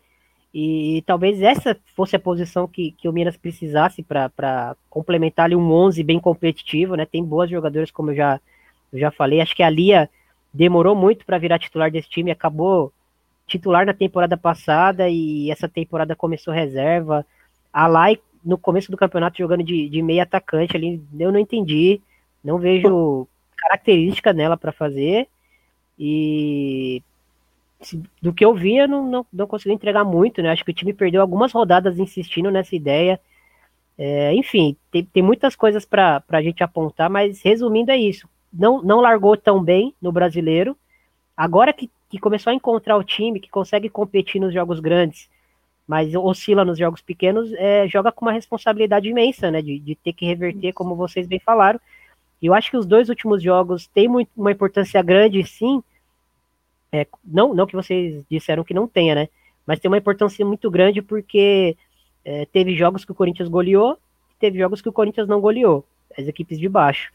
E, 0.58 0.96
e 0.96 1.02
talvez 1.02 1.42
essa 1.42 1.76
fosse 1.94 2.16
a 2.16 2.18
posição 2.18 2.66
que, 2.66 2.92
que 2.92 3.06
o 3.06 3.12
Minas 3.12 3.36
precisasse 3.36 4.02
para 4.02 4.74
complementar 4.88 5.44
ali 5.44 5.54
um 5.54 5.70
11 5.70 6.02
bem 6.02 6.18
competitivo, 6.18 6.94
né? 6.94 7.04
Tem 7.04 7.22
boas 7.22 7.50
jogadoras, 7.50 7.90
como 7.90 8.10
eu 8.10 8.14
já, 8.14 8.40
eu 8.90 8.98
já 8.98 9.10
falei. 9.10 9.42
Acho 9.42 9.54
que 9.54 9.62
a 9.62 9.68
Lia 9.68 10.08
demorou 10.54 10.96
muito 10.96 11.26
para 11.26 11.36
virar 11.36 11.58
titular 11.58 11.90
desse 11.90 12.08
time, 12.08 12.30
acabou 12.30 12.90
titular 13.46 13.84
na 13.84 13.92
temporada 13.92 14.34
passada 14.34 15.10
e 15.10 15.50
essa 15.50 15.68
temporada 15.68 16.16
começou 16.16 16.54
reserva. 16.54 17.26
A 17.70 17.86
Lai, 17.86 18.18
no 18.42 18.56
começo 18.56 18.90
do 18.90 18.96
campeonato, 18.96 19.36
jogando 19.36 19.62
de, 19.62 19.90
de 19.90 20.00
meio 20.00 20.22
atacante 20.22 20.74
ali, 20.74 21.02
eu 21.20 21.30
não 21.30 21.38
entendi. 21.38 22.00
Não 22.42 22.58
vejo 22.58 23.28
característica 23.58 24.32
nela 24.32 24.56
para 24.56 24.72
fazer. 24.72 25.28
E 25.98 27.02
do 28.20 28.32
que 28.32 28.44
eu 28.44 28.54
vi, 28.54 28.76
eu 28.76 28.88
não, 28.88 29.06
não, 29.06 29.26
não 29.32 29.46
consegui 29.46 29.74
entregar 29.74 30.04
muito, 30.04 30.42
né? 30.42 30.50
Acho 30.50 30.64
que 30.64 30.70
o 30.70 30.74
time 30.74 30.92
perdeu 30.92 31.20
algumas 31.20 31.52
rodadas 31.52 31.98
insistindo 31.98 32.50
nessa 32.50 32.74
ideia. 32.74 33.20
É, 33.98 34.34
enfim, 34.34 34.76
tem, 34.90 35.04
tem 35.04 35.22
muitas 35.22 35.56
coisas 35.56 35.84
para 35.84 36.22
a 36.28 36.42
gente 36.42 36.62
apontar, 36.62 37.08
mas 37.08 37.42
resumindo 37.42 37.90
é 37.90 37.96
isso. 37.96 38.28
Não, 38.52 38.82
não 38.82 39.00
largou 39.00 39.36
tão 39.36 39.62
bem 39.62 39.94
no 40.00 40.12
brasileiro. 40.12 40.76
Agora 41.36 41.72
que 41.72 41.90
que 42.08 42.18
começou 42.18 42.50
a 42.50 42.54
encontrar 42.54 42.96
o 42.96 43.04
time 43.04 43.40
que 43.40 43.50
consegue 43.50 43.88
competir 43.88 44.40
nos 44.40 44.52
jogos 44.52 44.80
grandes, 44.80 45.28
mas 45.86 46.14
oscila 46.14 46.64
nos 46.64 46.78
jogos 46.78 47.00
pequenos, 47.00 47.52
é, 47.54 47.86
joga 47.88 48.12
com 48.12 48.24
uma 48.24 48.32
responsabilidade 48.32 49.08
imensa, 49.08 49.50
né? 49.50 49.62
De, 49.62 49.78
de, 49.78 49.94
ter 49.94 50.12
que 50.12 50.26
reverter, 50.26 50.72
como 50.72 50.96
vocês 50.96 51.26
bem 51.26 51.38
falaram. 51.38 51.80
E 52.40 52.46
eu 52.46 52.54
acho 52.54 52.70
que 52.70 52.76
os 52.76 52.86
dois 52.86 53.08
últimos 53.08 53.42
jogos 53.42 53.86
têm 53.86 54.08
muito, 54.08 54.30
uma 54.36 54.52
importância 54.52 55.00
grande, 55.02 55.44
sim. 55.44 55.82
É, 56.92 57.06
não, 57.24 57.54
não 57.54 57.66
que 57.66 57.74
vocês 57.74 58.22
disseram 58.30 58.64
que 58.64 58.74
não 58.74 58.86
tenha, 58.86 59.14
né? 59.14 59.28
Mas 59.66 59.80
tem 59.80 59.90
uma 59.90 59.98
importância 59.98 60.44
muito 60.46 60.70
grande 60.70 61.02
porque 61.02 61.76
é, 62.24 62.46
teve 62.46 62.74
jogos 62.76 63.04
que 63.04 63.12
o 63.12 63.14
Corinthians 63.14 63.48
goleou, 63.48 63.98
teve 64.38 64.58
jogos 64.58 64.80
que 64.80 64.88
o 64.88 64.92
Corinthians 64.92 65.28
não 65.28 65.40
goleou, 65.40 65.84
as 66.16 66.26
equipes 66.28 66.58
de 66.58 66.68
baixo. 66.68 67.10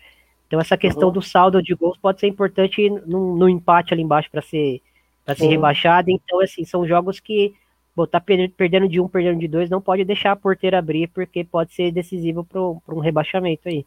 Então 0.47 0.59
essa 0.59 0.77
questão 0.77 1.07
uhum. 1.07 1.13
do 1.13 1.21
saldo 1.21 1.63
de 1.63 1.73
gols 1.73 1.97
pode 1.97 2.19
ser 2.19 2.27
importante 2.27 2.89
no, 2.89 3.37
no 3.37 3.47
empate 3.47 3.93
ali 3.93 4.03
embaixo 4.03 4.29
para 4.29 4.41
ser 4.41 4.81
para 5.23 5.35
ser 5.35 5.47
rebaixado. 5.47 6.11
Então 6.11 6.41
assim 6.41 6.65
são 6.65 6.85
jogos 6.85 7.19
que 7.19 7.53
botar 7.95 8.19
tá 8.19 8.25
perdendo 8.57 8.87
de 8.87 8.99
um, 8.99 9.07
perdendo 9.07 9.39
de 9.39 9.47
dois, 9.47 9.69
não 9.69 9.81
pode 9.81 10.03
deixar 10.03 10.31
a 10.31 10.35
porteira 10.35 10.79
abrir 10.79 11.07
porque 11.07 11.43
pode 11.43 11.73
ser 11.73 11.91
decisivo 11.91 12.43
para 12.43 12.95
um 12.95 12.99
rebaixamento 12.99 13.69
aí. 13.69 13.85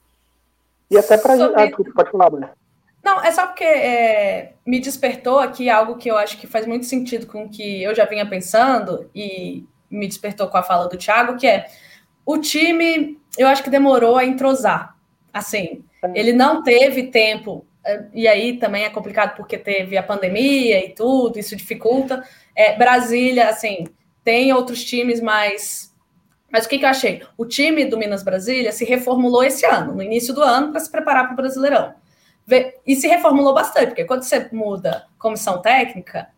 E 0.91 0.97
até 0.97 1.19
para 1.19 1.37
Sobre... 1.37 1.63
ah, 1.63 1.71
pode 1.95 2.11
falar, 2.11 2.31
Bruno. 2.31 2.49
Não, 3.05 3.23
é 3.23 3.31
só 3.31 3.47
porque 3.47 3.65
é, 3.65 4.55
me 4.65 4.81
despertou 4.81 5.39
aqui 5.39 5.69
algo 5.69 5.97
que 5.99 6.11
eu 6.11 6.17
acho 6.17 6.39
que 6.39 6.47
faz 6.47 6.67
muito 6.67 6.87
sentido 6.87 7.27
com 7.27 7.45
o 7.45 7.51
que 7.51 7.83
eu 7.83 7.95
já 7.95 8.07
vinha 8.07 8.25
pensando 8.25 9.11
e 9.15 9.67
me 9.91 10.09
despertou 10.09 10.49
com 10.49 10.57
a 10.57 10.63
fala 10.63 10.89
do 10.89 10.97
Thiago, 10.97 11.37
que 11.37 11.47
é 11.47 11.67
o 12.25 12.39
time, 12.39 13.19
eu 13.37 13.47
acho 13.47 13.63
que 13.63 13.69
demorou 13.69 14.17
a 14.17 14.25
entrosar. 14.25 14.97
Assim, 15.33 15.85
ele 16.15 16.33
não 16.33 16.63
teve 16.63 17.09
tempo, 17.09 17.67
eh, 17.85 18.05
e 18.15 18.27
aí 18.27 18.57
também 18.57 18.85
é 18.85 18.91
complicado 18.91 19.37
porque 19.37 19.59
teve 19.59 19.99
a 19.99 20.03
pandemia 20.03 20.83
e 20.83 20.95
tudo, 20.95 21.39
isso 21.39 21.55
dificulta. 21.55 22.27
É, 22.57 22.75
Brasília, 22.79 23.51
assim, 23.51 23.87
tem 24.25 24.51
outros 24.55 24.83
times 24.83 25.21
mais. 25.21 25.93
Mas 26.51 26.65
o 26.65 26.69
que, 26.69 26.79
que 26.79 26.85
eu 26.87 26.89
achei? 26.89 27.23
O 27.37 27.45
time 27.45 27.85
do 27.85 27.99
Minas 27.99 28.23
Brasília 28.23 28.73
se 28.73 28.87
reformulou 28.87 29.45
esse 29.45 29.67
ano, 29.67 29.95
no 29.95 30.03
início 30.03 30.33
do 30.33 30.43
ano, 30.43 30.71
para 30.71 30.81
se 30.81 30.91
preparar 30.91 31.25
para 31.25 31.35
o 31.35 31.37
Brasileirão. 31.37 31.95
E 32.87 32.97
se 32.97 33.09
reformulou 33.09 33.55
bastante, 33.55 33.89
porque 33.89 34.05
quando 34.05 34.23
você 34.23 34.49
muda 34.53 35.07
comissão 35.19 35.63
técnica, 35.63 36.29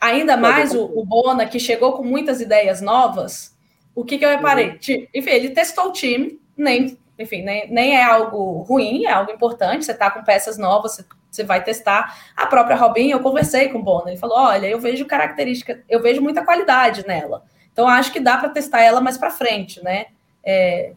ainda 0.00 0.36
mais 0.36 0.74
o, 0.74 0.84
o 0.84 1.04
Bona, 1.04 1.46
que 1.46 1.60
chegou 1.60 1.92
com 1.92 2.02
muitas 2.02 2.40
ideias 2.40 2.80
novas, 2.80 3.56
o 3.94 4.04
que, 4.04 4.18
que 4.18 4.24
eu 4.24 4.30
reparei? 4.30 4.70
Uhum. 4.70 5.06
Enfim, 5.14 5.30
ele 5.30 5.50
testou 5.50 5.86
o 5.86 5.92
time, 5.92 6.40
nem 6.56 6.98
enfim, 7.18 7.42
nem, 7.42 7.70
nem 7.70 7.96
é 7.96 8.02
algo 8.02 8.62
ruim, 8.62 9.04
é 9.04 9.12
algo 9.12 9.30
importante. 9.30 9.84
Você 9.84 9.92
está 9.92 10.10
com 10.10 10.24
peças 10.24 10.58
novas, 10.58 10.96
você, 10.96 11.04
você, 11.30 11.44
vai 11.44 11.62
testar. 11.62 12.18
A 12.36 12.46
própria 12.46 12.76
Robin, 12.76 13.10
eu 13.10 13.20
conversei 13.20 13.68
com 13.68 13.78
o 13.78 13.82
Bono, 13.82 14.08
ele 14.08 14.16
falou: 14.16 14.36
olha, 14.36 14.66
eu 14.66 14.80
vejo 14.80 15.06
característica, 15.06 15.82
eu 15.88 16.02
vejo 16.02 16.20
muita 16.20 16.44
qualidade 16.44 17.06
nela. 17.06 17.44
Então, 17.72 17.88
acho 17.88 18.12
que 18.12 18.20
dá 18.20 18.36
para 18.36 18.48
testar 18.48 18.80
ela 18.80 19.00
mais 19.00 19.16
para 19.16 19.30
frente, 19.30 19.82
né? 19.82 20.06
É, 20.44 20.92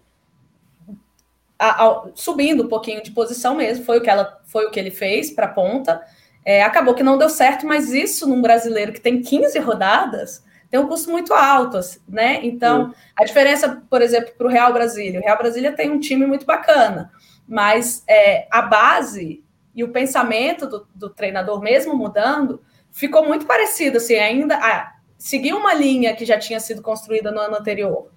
a, 1.59 1.85
a, 1.85 2.03
subindo 2.15 2.63
um 2.63 2.67
pouquinho 2.67 3.01
de 3.01 3.11
posição 3.11 3.55
mesmo, 3.55 3.85
foi 3.85 3.97
o 3.97 4.01
que 4.01 4.09
ela 4.09 4.41
foi 4.45 4.65
o 4.65 4.71
que 4.71 4.79
ele 4.79 4.91
fez 4.91 5.31
para 5.31 5.45
a 5.45 5.49
ponta. 5.49 6.01
É, 6.45 6.63
acabou 6.63 6.93
que 6.93 7.03
não 7.03 7.17
deu 7.17 7.29
certo, 7.29 7.65
mas 7.65 7.91
isso 7.91 8.27
num 8.27 8.41
brasileiro 8.41 8.93
que 8.93 9.01
tem 9.01 9.21
15 9.21 9.59
rodadas 9.59 10.45
tem 10.69 10.79
um 10.79 10.87
custo 10.87 11.09
muito 11.09 11.33
alto, 11.33 11.77
assim, 11.77 11.99
né? 12.07 12.39
Então, 12.43 12.93
a 13.15 13.23
diferença, 13.23 13.81
por 13.89 14.01
exemplo, 14.01 14.33
para 14.37 14.47
o 14.47 14.49
Real 14.49 14.73
Brasília. 14.73 15.19
O 15.19 15.23
Real 15.23 15.37
Brasília 15.37 15.71
tem 15.71 15.89
um 15.89 15.99
time 15.99 16.25
muito 16.25 16.45
bacana, 16.45 17.11
mas 17.47 18.03
é, 18.07 18.47
a 18.51 18.61
base 18.61 19.43
e 19.73 19.83
o 19.83 19.89
pensamento 19.89 20.67
do, 20.67 20.87
do, 20.93 21.09
treinador, 21.09 21.61
mesmo 21.61 21.95
mudando, 21.95 22.61
ficou 22.91 23.25
muito 23.25 23.45
parecido, 23.45 23.97
assim, 23.97 24.15
ainda 24.15 24.57
ah, 24.57 24.93
seguiu 25.17 25.55
uma 25.55 25.73
linha 25.73 26.15
que 26.15 26.25
já 26.25 26.37
tinha 26.37 26.59
sido 26.59 26.81
construída 26.81 27.31
no 27.31 27.39
ano 27.39 27.55
anterior. 27.55 28.09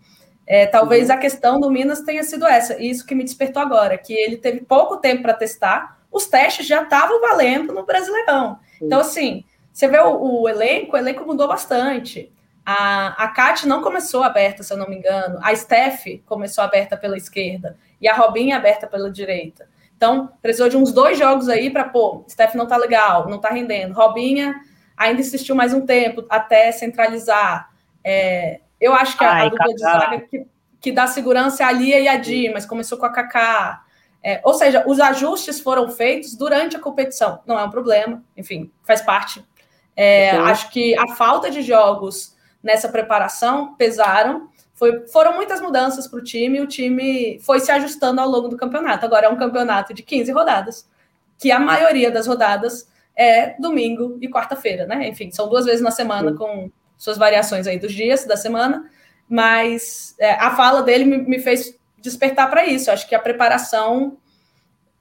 É, 0.47 0.67
talvez 0.67 1.09
uhum. 1.09 1.15
a 1.15 1.19
questão 1.19 1.61
do 1.61 1.71
Minas 1.71 2.01
tenha 2.01 2.23
sido 2.25 2.47
essa, 2.47 2.81
e 2.81 2.91
isso 2.91 3.07
que 3.07 3.15
me 3.15 3.25
despertou 3.25 3.63
agora, 3.63 3.97
que 3.97 4.13
ele 4.13 4.37
teve 4.37 4.61
pouco 4.61 4.97
tempo 4.97 5.23
para 5.23 5.35
testar, 5.35 6.01
os 6.11 6.27
testes 6.27 6.67
já 6.67 6.83
estavam 6.83 7.21
valendo 7.21 7.73
no 7.73 7.87
Brasileirão. 7.87 8.59
Então, 8.83 9.01
assim, 9.01 9.45
você 9.73 9.87
vê 9.87 9.99
o, 9.99 10.43
o, 10.43 10.49
elenco, 10.49 10.95
o 10.95 10.99
elenco 10.99 11.25
mudou 11.25 11.47
bastante. 11.47 12.33
A, 12.67 13.25
a 13.25 13.29
Kat 13.29 13.67
não 13.67 13.83
começou 13.83 14.23
aberta, 14.23 14.63
se 14.63 14.73
eu 14.73 14.77
não 14.77 14.89
me 14.89 14.97
engano. 14.97 15.39
A 15.43 15.55
Steph 15.55 16.07
começou 16.27 16.65
aberta 16.65 16.97
pela 16.97 17.17
esquerda. 17.17 17.77
E 18.01 18.09
a 18.09 18.15
Robinha 18.15 18.57
aberta 18.57 18.87
pela 18.87 19.11
direita. 19.11 19.69
Então, 19.97 20.33
precisou 20.41 20.69
de 20.69 20.77
uns 20.77 20.93
dois 20.93 21.19
jogos 21.19 21.49
aí 21.49 21.71
para, 21.71 21.85
pô, 21.85 22.25
Steph 22.29 22.55
não 22.55 22.67
tá 22.67 22.77
legal, 22.77 23.29
não 23.29 23.39
tá 23.39 23.51
rendendo. 23.51 23.95
Robinha 23.95 24.55
ainda 24.97 25.21
insistiu 25.21 25.55
mais 25.55 25.73
um 25.73 25.85
tempo 25.85 26.25
até 26.29 26.73
centralizar. 26.73 27.71
É, 28.03 28.61
eu 28.81 28.95
acho 28.95 29.17
que 29.19 29.25
a, 29.25 29.33
Ai, 29.33 29.47
a 29.47 29.51
dupla 29.51 29.75
de 29.75 29.81
zaga 29.81 30.21
que, 30.21 30.47
que 30.81 30.93
dá 30.93 31.07
segurança 31.07 31.63
é 31.63 31.67
a 31.67 31.73
Lia 31.73 32.01
e 32.01 32.09
a 32.09 32.17
Di, 32.17 32.49
mas 32.49 32.65
começou 32.65 32.97
com 32.97 33.07
a 33.07 33.13
Kaká. 33.13 33.83
É, 34.23 34.41
ou 34.45 34.55
seja, 34.55 34.85
os 34.87 35.01
ajustes 35.01 35.61
foram 35.61 35.89
feitos 35.89 36.35
durante 36.35 36.77
a 36.77 36.81
competição. 36.81 37.41
Não 37.47 37.59
é 37.59 37.65
um 37.65 37.71
problema, 37.71 38.23
enfim, 38.37 38.71
faz 38.83 39.01
parte. 39.03 39.45
É, 39.97 40.31
acho 40.31 40.71
que 40.71 40.97
a 40.97 41.15
falta 41.15 41.51
de 41.51 41.63
jogos 41.63 42.37
nessa 42.63 42.89
preparação 42.89 43.75
pesaram. 43.75 44.49
Foi, 44.75 45.07
foram 45.09 45.35
muitas 45.35 45.61
mudanças 45.61 46.09
para 46.09 46.19
o 46.19 46.25
time 46.25 46.59
e 46.59 46.61
o 46.63 46.67
time 46.67 47.39
foi 47.41 47.61
se 47.61 47.71
ajustando 47.71 48.21
ao 48.21 48.29
longo 48.29 48.49
do 48.49 48.57
campeonato. 48.57 49.05
Agora 49.05 49.27
é 49.27 49.29
um 49.29 49.37
campeonato 49.37 49.93
de 49.93 50.03
15 50.03 50.33
rodadas, 50.33 50.89
que 51.39 51.51
a 51.53 51.59
maioria 51.59 52.11
das 52.11 52.27
rodadas 52.27 52.91
é 53.15 53.55
domingo 53.59 54.17
e 54.23 54.29
quarta-feira, 54.29 54.87
né? 54.87 55.07
Enfim, 55.09 55.31
são 55.31 55.49
duas 55.51 55.67
vezes 55.67 55.83
na 55.83 55.91
semana, 55.91 56.35
com 56.35 56.71
suas 57.01 57.17
variações 57.17 57.67
aí 57.67 57.79
dos 57.79 57.95
dias 57.95 58.27
da 58.27 58.37
semana. 58.37 58.91
Mas 59.27 60.15
é, 60.19 60.33
a 60.35 60.51
fala 60.51 60.83
dele 60.83 61.05
me, 61.05 61.17
me 61.17 61.39
fez 61.39 61.75
despertar 61.97 62.51
para 62.51 62.67
isso. 62.67 62.91
acho 62.91 63.09
que 63.09 63.15
a 63.15 63.19
preparação 63.19 64.19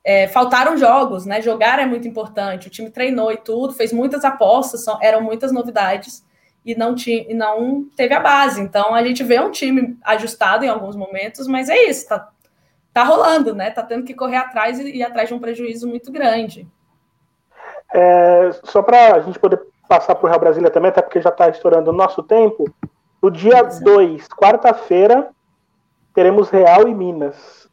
é, 0.01 0.27
faltaram 0.29 0.77
jogos, 0.77 1.25
né? 1.25 1.41
Jogar 1.41 1.77
é 1.77 1.85
muito 1.85 2.07
importante. 2.07 2.67
O 2.67 2.69
time 2.69 2.89
treinou 2.89 3.33
e 3.33 3.37
tudo, 3.37 3.73
fez 3.73 3.91
muitas 3.91 4.23
apostas, 4.23 4.83
são, 4.83 4.97
eram 5.01 5.21
muitas 5.21 5.51
novidades 5.51 6.25
e 6.65 6.73
não 6.73 6.95
tinha, 6.95 7.25
e 7.29 7.33
não 7.33 7.85
teve 7.97 8.13
a 8.13 8.19
base. 8.21 8.61
Então 8.61 8.95
a 8.95 9.03
gente 9.03 9.21
vê 9.21 9.37
um 9.39 9.51
time 9.51 9.97
ajustado 10.03 10.63
em 10.63 10.69
alguns 10.69 10.95
momentos, 10.95 11.47
mas 11.47 11.67
é 11.67 11.89
isso, 11.89 12.07
tá, 12.07 12.29
tá 12.93 13.03
rolando, 13.03 13.53
né? 13.53 13.71
Tá 13.71 13.83
tendo 13.83 14.05
que 14.05 14.13
correr 14.13 14.37
atrás 14.37 14.79
e 14.79 14.83
ir 14.83 15.03
atrás 15.03 15.27
de 15.27 15.35
um 15.35 15.39
prejuízo 15.39 15.85
muito 15.85 16.13
grande. 16.13 16.65
É, 17.93 18.51
só 18.63 18.81
para 18.81 19.15
a 19.15 19.19
gente 19.19 19.37
poder 19.37 19.59
passar 19.89 20.13
para 20.13 20.27
o 20.27 20.29
Real 20.29 20.39
Brasília 20.39 20.69
também, 20.69 20.89
até 20.89 21.01
porque 21.01 21.19
já 21.19 21.31
está 21.31 21.49
estourando 21.49 21.89
o 21.89 21.93
nosso 21.93 22.21
tempo. 22.21 22.63
No 23.21 23.31
dia 23.31 23.63
2, 23.63 24.27
quarta-feira, 24.29 25.29
teremos 26.13 26.49
Real 26.49 26.87
e 26.87 26.93
Minas. 26.93 27.67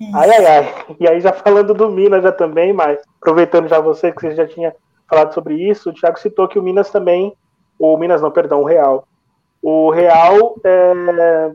Isso. 0.00 0.16
Ai, 0.16 0.30
ai, 0.30 0.46
ai. 0.46 0.96
E 1.00 1.08
aí, 1.08 1.20
já 1.20 1.32
falando 1.32 1.74
do 1.74 1.90
Minas 1.90 2.22
já 2.22 2.30
também, 2.30 2.72
mas 2.72 3.00
aproveitando 3.20 3.68
já 3.68 3.80
você, 3.80 4.12
que 4.12 4.20
você 4.20 4.34
já 4.36 4.46
tinha 4.46 4.74
falado 5.10 5.34
sobre 5.34 5.54
isso, 5.54 5.90
o 5.90 5.92
Thiago 5.92 6.18
citou 6.18 6.46
que 6.46 6.58
o 6.58 6.62
Minas 6.62 6.90
também, 6.90 7.36
o 7.78 7.96
Minas 7.96 8.22
não, 8.22 8.30
perdão, 8.30 8.62
o 8.62 8.64
Real. 8.64 9.06
O 9.60 9.90
Real 9.90 10.54
é, 10.62 11.52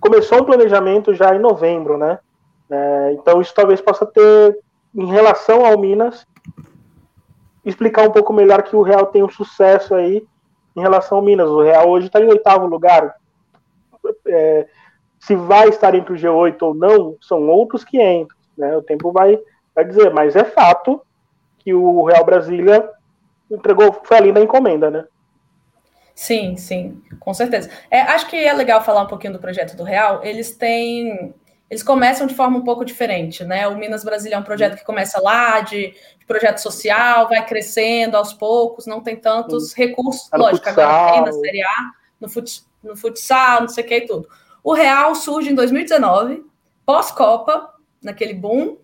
começou 0.00 0.40
um 0.40 0.44
planejamento 0.44 1.14
já 1.14 1.34
em 1.34 1.38
novembro, 1.38 1.98
né? 1.98 2.18
É, 2.70 3.12
então 3.12 3.40
isso 3.40 3.54
talvez 3.54 3.80
possa 3.82 4.06
ter, 4.06 4.58
em 4.94 5.06
relação 5.06 5.64
ao 5.64 5.78
Minas, 5.78 6.26
explicar 7.64 8.06
um 8.06 8.12
pouco 8.12 8.32
melhor 8.32 8.62
que 8.62 8.76
o 8.76 8.82
Real 8.82 9.06
tem 9.06 9.22
um 9.22 9.28
sucesso 9.28 9.94
aí 9.94 10.26
em 10.76 10.80
relação 10.80 11.18
ao 11.18 11.24
Minas. 11.24 11.48
O 11.48 11.62
Real 11.62 11.88
hoje 11.88 12.06
está 12.06 12.20
em 12.20 12.28
oitavo 12.28 12.66
lugar. 12.66 13.14
É, 14.26 14.66
se 15.18 15.34
vai 15.34 15.68
estar 15.68 15.94
entre 15.94 16.12
o 16.12 16.16
G8 16.16 16.60
ou 16.62 16.74
não, 16.74 17.16
são 17.20 17.48
outros 17.48 17.84
500. 17.84 18.36
Né? 18.58 18.76
O 18.76 18.82
tempo 18.82 19.10
vai, 19.12 19.38
vai 19.74 19.84
dizer, 19.84 20.12
mas 20.12 20.36
é 20.36 20.44
fato 20.44 21.00
que 21.58 21.72
o 21.72 22.04
Real 22.04 22.24
Brasília 22.24 22.90
entregou, 23.50 24.00
foi 24.04 24.16
ali 24.18 24.32
na 24.32 24.40
encomenda, 24.40 24.90
né? 24.90 25.04
Sim, 26.14 26.56
sim, 26.56 27.02
com 27.18 27.34
certeza. 27.34 27.70
É, 27.90 28.00
acho 28.00 28.28
que 28.28 28.36
é 28.36 28.52
legal 28.52 28.84
falar 28.84 29.02
um 29.02 29.08
pouquinho 29.08 29.32
do 29.32 29.40
projeto 29.40 29.76
do 29.76 29.82
Real. 29.82 30.22
Eles 30.22 30.56
têm. 30.56 31.34
Eles 31.70 31.82
começam 31.82 32.26
de 32.26 32.34
forma 32.34 32.58
um 32.58 32.64
pouco 32.64 32.84
diferente, 32.84 33.42
né? 33.44 33.66
O 33.66 33.76
Minas 33.76 34.04
Brasília 34.04 34.36
é 34.36 34.38
um 34.38 34.44
projeto 34.44 34.76
que 34.76 34.84
começa 34.84 35.20
lá, 35.20 35.60
de, 35.60 35.94
de 36.18 36.26
projeto 36.26 36.58
social, 36.58 37.28
vai 37.28 37.44
crescendo 37.44 38.16
aos 38.16 38.32
poucos, 38.32 38.86
não 38.86 39.02
tem 39.02 39.16
tantos 39.16 39.70
sim. 39.70 39.80
recursos, 39.80 40.28
é 40.32 40.36
lógico, 40.36 40.68
agora 40.68 41.12
tem 41.12 41.24
na 41.24 41.32
Série 41.32 41.62
A, 41.62 41.90
no, 42.20 42.28
fut, 42.28 42.62
no 42.82 42.96
futsal, 42.96 43.62
não 43.62 43.68
sei 43.68 43.82
o 43.82 43.86
que 43.86 43.96
e 43.96 44.06
tudo. 44.06 44.28
O 44.62 44.72
Real 44.72 45.14
surge 45.14 45.50
em 45.50 45.54
2019, 45.54 46.44
pós-Copa, 46.84 47.74
naquele 48.02 48.34
boom, 48.34 48.76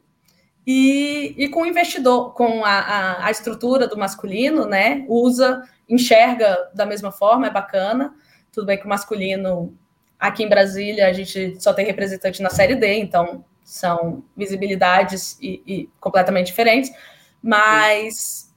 e, 0.66 1.35
e 1.37 1.49
com 1.49 1.62
o 1.62 1.66
investidor, 1.66 2.35
com 2.35 2.64
a, 2.64 2.70
a, 2.70 3.26
a, 3.26 3.31
estrutura 3.31 3.89
do 3.89 3.97
masculino, 3.97 4.66
né? 4.66 5.05
Usa, 5.09 5.62
enxerga 5.89 6.70
da 6.74 6.85
mesma 6.87 7.11
forma, 7.11 7.47
é 7.47 7.51
bacana. 7.51 8.14
Tudo 8.53 8.66
bem 8.66 8.78
que 8.78 8.85
o 8.85 8.89
masculino, 8.89 9.76
aqui 10.20 10.44
em 10.44 10.48
Brasília, 10.48 11.06
a 11.06 11.12
gente 11.12 11.60
só 11.60 11.72
tem 11.72 11.86
representante 11.86 12.42
na 12.42 12.50
Série 12.50 12.74
D, 12.74 12.94
então 12.98 13.44
são 13.64 14.22
visibilidades 14.36 15.38
e, 15.40 15.62
e 15.66 15.90
completamente 15.98 16.46
diferentes, 16.46 16.92
mas 17.42 18.52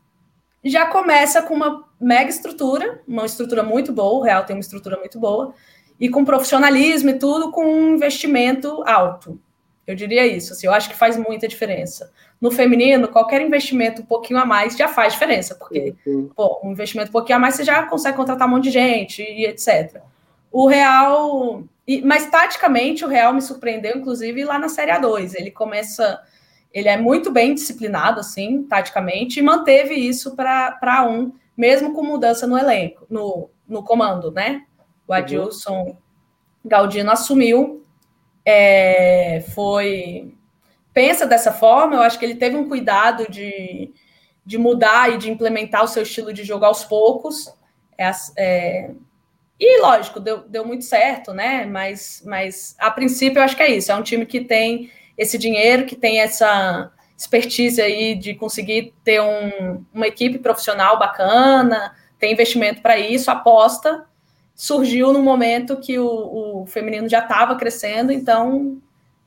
já 0.64 0.86
começa 0.86 1.42
com 1.42 1.54
uma 1.54 1.86
mega 2.00 2.30
estrutura, 2.30 3.02
uma 3.08 3.26
estrutura 3.26 3.64
muito 3.64 3.94
boa, 3.94 4.20
o 4.20 4.22
Real 4.22 4.44
tem 4.44 4.56
uma 4.56 4.62
estrutura 4.62 4.98
muito 4.98 5.20
boa, 5.20 5.54
e 6.00 6.10
com 6.10 6.26
profissionalismo 6.26 7.12
e 7.12 7.20
tudo, 7.20 7.52
com 7.52 7.66
um 7.66 7.96
investimento 7.96 8.84
alto. 8.86 9.40
Eu 9.86 9.96
diria 9.96 10.26
isso, 10.26 10.54
assim, 10.54 10.66
eu 10.66 10.74
acho 10.74 10.90
que 10.90 10.96
faz 10.96 11.18
muita 11.18 11.48
diferença. 11.48 12.12
No 12.40 12.50
feminino, 12.50 13.08
qualquer 13.08 13.42
investimento 13.42 14.02
um 14.02 14.06
pouquinho 14.06 14.40
a 14.40 14.46
mais 14.46 14.76
já 14.76 14.88
faz 14.88 15.14
diferença, 15.14 15.56
porque 15.56 15.94
pô, 16.36 16.60
um 16.64 16.72
investimento 16.72 17.10
um 17.10 17.14
pouquinho 17.14 17.38
a 17.38 17.40
mais 17.40 17.56
você 17.56 17.64
já 17.64 17.84
consegue 17.84 18.18
contratar 18.18 18.48
um 18.48 18.52
monte 18.52 18.64
de 18.64 18.72
gente 18.72 19.22
e 19.22 19.46
etc. 19.46 20.02
O 20.54 20.68
Real. 20.68 21.66
Mas 22.06 22.30
taticamente 22.30 23.04
o 23.04 23.10
Real 23.10 23.34
me 23.34 23.42
surpreendeu, 23.42 23.98
inclusive, 23.98 24.46
lá 24.46 24.58
na 24.58 24.70
Série 24.70 24.92
A2. 24.92 25.34
Ele 25.36 25.52
começa. 25.52 26.22
Ele 26.72 26.88
é 26.88 26.96
muito 26.96 27.30
bem 27.30 27.54
disciplinado, 27.54 28.22
assim, 28.22 28.64
taticamente, 28.64 29.40
e 29.40 29.44
manteve 29.44 29.94
isso 29.94 30.36
para 30.36 31.06
um, 31.08 31.34
mesmo 31.56 31.94
com 31.94 32.02
mudança 32.04 32.48
no 32.48 32.58
elenco, 32.58 33.06
no, 33.10 33.50
no 33.68 33.84
comando, 33.84 34.32
né? 34.32 34.64
o 35.08 35.14
Adilson 35.14 35.84
uhum. 35.84 35.98
Galdino 36.66 37.12
assumiu, 37.12 37.86
é, 38.46 39.44
foi 39.54 40.34
pensa 40.94 41.26
dessa 41.26 41.52
forma. 41.52 41.96
Eu 41.96 42.02
acho 42.02 42.20
que 42.20 42.26
ele 42.26 42.36
teve 42.36 42.56
um 42.56 42.68
cuidado 42.68 43.30
de, 43.30 43.92
de 44.46 44.58
mudar 44.58 45.12
e 45.12 45.18
de 45.18 45.32
implementar 45.32 45.84
o 45.84 45.88
seu 45.88 46.04
estilo 46.04 46.32
de 46.32 46.44
jogo 46.44 46.66
aos 46.66 46.84
poucos. 46.84 47.54
É, 47.98 48.12
é, 48.38 48.92
e 49.64 49.82
lógico, 49.82 50.20
deu, 50.20 50.40
deu 50.48 50.66
muito 50.66 50.84
certo, 50.84 51.34
né? 51.34 51.66
Mas, 51.66 52.22
mas 52.26 52.76
a 52.80 52.92
princípio 52.92 53.40
eu 53.40 53.44
acho 53.44 53.56
que 53.56 53.64
é 53.64 53.72
isso. 53.72 53.92
É 53.92 53.96
um 53.96 54.04
time 54.04 54.26
que 54.26 54.42
tem 54.42 54.92
esse 55.18 55.38
dinheiro, 55.38 55.86
que 55.86 55.96
tem 55.96 56.20
essa 56.20 56.92
expertise 57.18 57.82
aí 57.82 58.16
de 58.16 58.34
conseguir 58.34 58.94
ter 59.04 59.22
um, 59.22 59.86
uma 59.94 60.08
equipe 60.08 60.40
profissional 60.40 60.98
bacana, 60.98 61.96
tem 62.20 62.34
investimento 62.34 62.82
para 62.82 62.98
isso, 62.98 63.30
aposta 63.32 64.06
surgiu 64.56 65.12
no 65.12 65.22
momento 65.22 65.78
que 65.78 65.98
o, 65.98 66.62
o 66.62 66.66
feminino 66.66 67.10
já 67.10 67.20
estava 67.20 67.56
crescendo, 67.56 68.12
então 68.12 68.78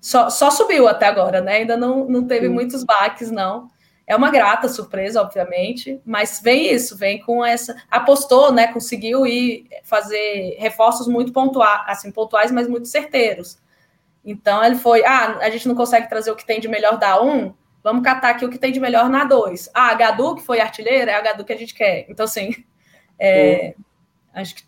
só, 0.01 0.31
só, 0.31 0.51
subiu 0.51 0.87
até 0.87 1.07
agora, 1.07 1.41
né? 1.41 1.57
Ainda 1.57 1.77
não, 1.77 2.07
não 2.07 2.27
teve 2.27 2.47
Sim. 2.47 2.53
muitos 2.53 2.85
baques, 2.85 3.31
não. 3.31 3.69
É 4.07 4.15
uma 4.15 4.31
grata 4.31 4.69
surpresa, 4.69 5.21
obviamente, 5.21 6.01
mas 6.05 6.41
vem 6.41 6.73
isso, 6.73 6.97
vem 6.97 7.21
com 7.21 7.45
essa. 7.45 7.77
Apostou, 7.91 8.53
né? 8.53 8.73
Conseguiu 8.73 9.27
ir 9.27 9.69
fazer 9.83 10.57
reforços 10.59 11.09
muito 11.09 11.33
pontuais, 11.33 11.83
assim, 11.87 12.13
pontuais, 12.13 12.53
mas 12.53 12.69
muito 12.69 12.87
certeiros. 12.87 13.59
Então 14.25 14.65
ele 14.65 14.77
foi: 14.77 15.05
ah, 15.05 15.39
a 15.41 15.51
gente 15.51 15.67
não 15.67 15.75
consegue 15.75 16.09
trazer 16.09 16.31
o 16.31 16.37
que 16.37 16.47
tem 16.47 16.61
de 16.61 16.69
melhor 16.69 16.99
da 16.99 17.21
um, 17.21 17.53
vamos 17.83 18.05
catar 18.05 18.31
aqui 18.31 18.45
o 18.45 18.51
que 18.51 18.59
tem 18.59 18.71
de 18.71 18.79
melhor 18.79 19.09
na 19.09 19.25
dois. 19.25 19.69
Ah, 19.75 19.91
a 19.91 19.95
Gadu, 19.95 20.37
que 20.37 20.43
foi 20.43 20.61
artilheira, 20.61 21.11
é 21.11 21.15
a 21.15 21.21
Gadu 21.21 21.45
que 21.45 21.53
a 21.53 21.59
gente 21.59 21.75
quer. 21.75 22.07
Então, 22.09 22.25
assim, 22.25 22.51
é, 23.19 23.75
acho 24.33 24.55
que 24.55 24.63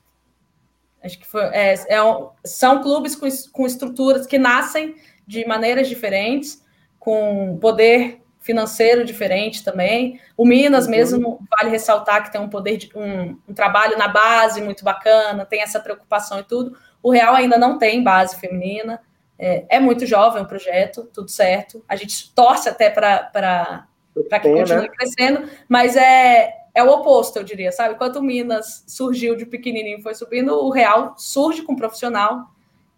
Acho 1.03 1.19
que 1.19 1.27
foi, 1.27 1.43
é, 1.53 1.75
é 1.75 1.99
são 2.45 2.83
clubes 2.83 3.15
com, 3.15 3.29
com 3.53 3.67
estruturas 3.67 4.27
que 4.27 4.39
nascem 4.39 4.97
de 5.27 5.47
maneiras 5.47 5.89
diferentes, 5.89 6.65
com 6.99 7.57
poder 7.61 8.21
financeiro 8.49 9.05
diferente 9.05 9.63
também. 9.63 10.19
O 10.35 10.47
Minas 10.47 10.87
uhum. 10.87 10.91
mesmo 10.91 11.47
vale 11.51 11.69
ressaltar 11.69 12.25
que 12.25 12.33
tem 12.33 12.41
um 12.41 12.49
poder 12.49 12.79
de 12.79 12.91
um, 12.95 13.39
um, 13.47 13.53
trabalho 13.53 13.99
na 13.99 14.09
base 14.09 14.63
muito 14.63 14.83
bacana, 14.83 15.45
tem 15.45 15.61
essa 15.61 15.79
preocupação 15.79 16.41
e 16.41 16.43
tudo. 16.43 16.75
O 17.03 17.11
Real 17.11 17.35
ainda 17.35 17.59
não 17.59 17.77
tem 17.77 18.03
base 18.03 18.37
feminina, 18.37 19.03
é, 19.39 19.67
é 19.69 19.79
muito 19.79 20.07
jovem 20.07 20.43
o 20.43 20.47
projeto, 20.47 21.11
tudo 21.13 21.31
certo. 21.31 21.85
A 21.87 21.95
gente 21.95 22.33
torce 22.35 22.71
até 22.71 22.89
para 22.89 23.87
que 24.15 24.39
continue 24.41 24.65
né? 24.65 24.89
crescendo, 24.89 25.47
mas 25.69 25.95
é, 25.95 26.51
é 26.75 26.83
o 26.83 26.89
oposto, 26.89 27.39
eu 27.39 27.45
diria, 27.45 27.71
sabe? 27.71 27.97
Enquanto 27.97 28.17
o 28.17 28.23
Minas 28.23 28.83
surgiu 28.87 29.37
de 29.37 29.45
pequenininho, 29.45 30.03
foi 30.03 30.15
subindo, 30.15 30.55
o 30.55 30.71
Real 30.71 31.15
surge 31.19 31.61
com 31.61 31.77
profissional 31.77 32.47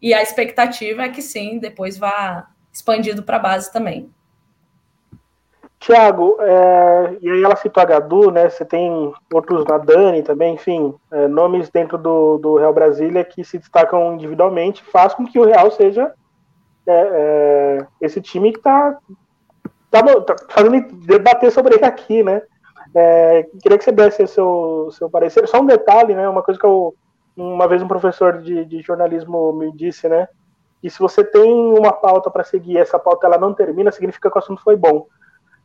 e 0.01 0.15
a 0.15 0.23
expectativa 0.23 1.03
é 1.03 1.09
que 1.09 1.21
sim, 1.21 1.59
depois 1.59 1.99
vá 1.99 2.49
expandido 2.73 3.25
para 3.25 3.37
a 3.37 3.41
base 3.41 3.73
também. 3.73 4.09
Tiago, 5.81 6.37
é, 6.41 7.17
e 7.23 7.31
aí 7.31 7.43
ela 7.43 7.57
citou 7.57 7.83
a 7.83 7.87
Gadu, 7.87 8.31
né? 8.31 8.51
Você 8.51 8.67
tem 8.67 9.13
outros 9.33 9.65
na 9.65 9.79
Dani 9.79 10.23
também, 10.23 10.55
enfim, 10.55 10.95
é, 11.11 11.27
nomes 11.27 11.71
dentro 11.71 11.97
do, 11.97 12.37
do 12.37 12.59
Real 12.59 12.75
Brasília 12.75 13.25
que 13.25 13.43
se 13.43 13.57
destacam 13.57 14.13
individualmente, 14.13 14.85
faz 14.85 15.15
com 15.15 15.25
que 15.25 15.39
o 15.39 15.45
Real 15.45 15.71
seja 15.71 16.13
é, 16.87 16.93
é 16.93 17.87
esse 17.99 18.21
time 18.21 18.53
que 18.53 18.59
está 18.59 18.99
tá, 19.91 20.03
tá 20.03 20.37
fazendo 20.51 20.83
debater 21.07 21.51
sobre 21.51 21.77
ele 21.77 21.85
aqui, 21.87 22.23
né? 22.23 22.43
É, 22.95 23.47
queria 23.63 23.79
que 23.79 23.85
você 23.85 23.93
desse 23.93 24.27
seu, 24.27 24.91
seu 24.93 25.09
parecer. 25.09 25.49
Só 25.49 25.61
um 25.63 25.67
detalhe, 25.67 26.15
né? 26.15 26.29
Uma 26.29 26.43
coisa 26.43 26.61
que 26.61 26.67
eu, 26.67 26.95
uma 27.35 27.67
vez 27.67 27.81
um 27.81 27.89
professor 27.89 28.43
de, 28.43 28.67
de 28.67 28.83
jornalismo 28.83 29.51
me 29.55 29.73
disse, 29.73 30.11
né? 30.11 30.29
Que 30.83 30.91
se 30.91 30.99
você 30.99 31.25
tem 31.25 31.51
uma 31.53 31.93
pauta 31.93 32.31
para 32.31 32.45
seguir, 32.45 32.77
essa 32.77 32.99
pauta 32.99 33.27
ela 33.27 33.39
não 33.39 33.55
termina, 33.55 33.91
significa 33.91 34.31
que 34.31 34.37
o 34.37 34.39
assunto 34.39 34.63
foi 34.63 34.77
bom. 34.77 35.07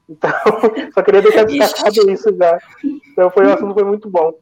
Então, 0.10 0.32
só 0.94 1.02
queria 1.02 1.22
deixar 1.22 1.46
destacado 1.46 2.10
isso 2.12 2.36
já. 2.36 2.60
Então, 3.12 3.30
foi, 3.30 3.46
o 3.46 3.54
assunto 3.54 3.74
foi 3.74 3.84
muito 3.84 4.10
bom. 4.10 4.34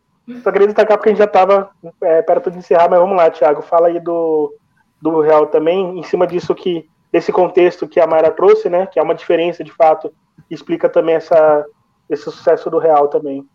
Só 0.41 0.51
queria 0.51 0.67
destacar 0.67 0.97
porque 0.97 1.09
a 1.09 1.11
gente 1.11 1.19
já 1.19 1.25
estava 1.25 1.69
é, 2.01 2.21
perto 2.21 2.49
de 2.49 2.57
encerrar, 2.57 2.89
mas 2.89 2.99
vamos 2.99 3.17
lá, 3.17 3.29
Thiago. 3.29 3.61
Fala 3.61 3.87
aí 3.87 3.99
do, 3.99 4.53
do 5.01 5.19
Real 5.19 5.47
também, 5.47 5.99
em 5.99 6.03
cima 6.03 6.25
disso 6.25 6.55
que, 6.55 6.89
desse 7.11 7.31
contexto 7.31 7.87
que 7.87 7.99
a 7.99 8.07
Mayra 8.07 8.31
trouxe, 8.31 8.69
né? 8.69 8.85
Que 8.85 8.99
é 8.99 9.03
uma 9.03 9.15
diferença 9.15 9.63
de 9.63 9.71
fato, 9.71 10.13
explica 10.49 10.87
também 10.87 11.15
essa, 11.15 11.65
esse 12.09 12.23
sucesso 12.23 12.69
do 12.69 12.77
Real 12.77 13.07
também. 13.07 13.45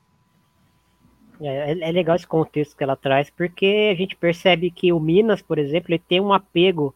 É, 1.41 1.73
é, 1.73 1.89
é 1.89 1.93
legal 1.93 2.17
esse 2.17 2.27
contexto 2.27 2.77
que 2.77 2.83
ela 2.83 2.97
traz, 2.97 3.31
porque 3.31 3.91
a 3.93 3.97
gente 3.97 4.17
percebe 4.17 4.71
que 4.71 4.93
o 4.93 5.01
Minas, 5.01 5.41
por 5.41 5.59
exemplo, 5.59 5.91
ele 5.91 6.03
tem 6.07 6.21
um 6.21 6.33
apego 6.33 6.95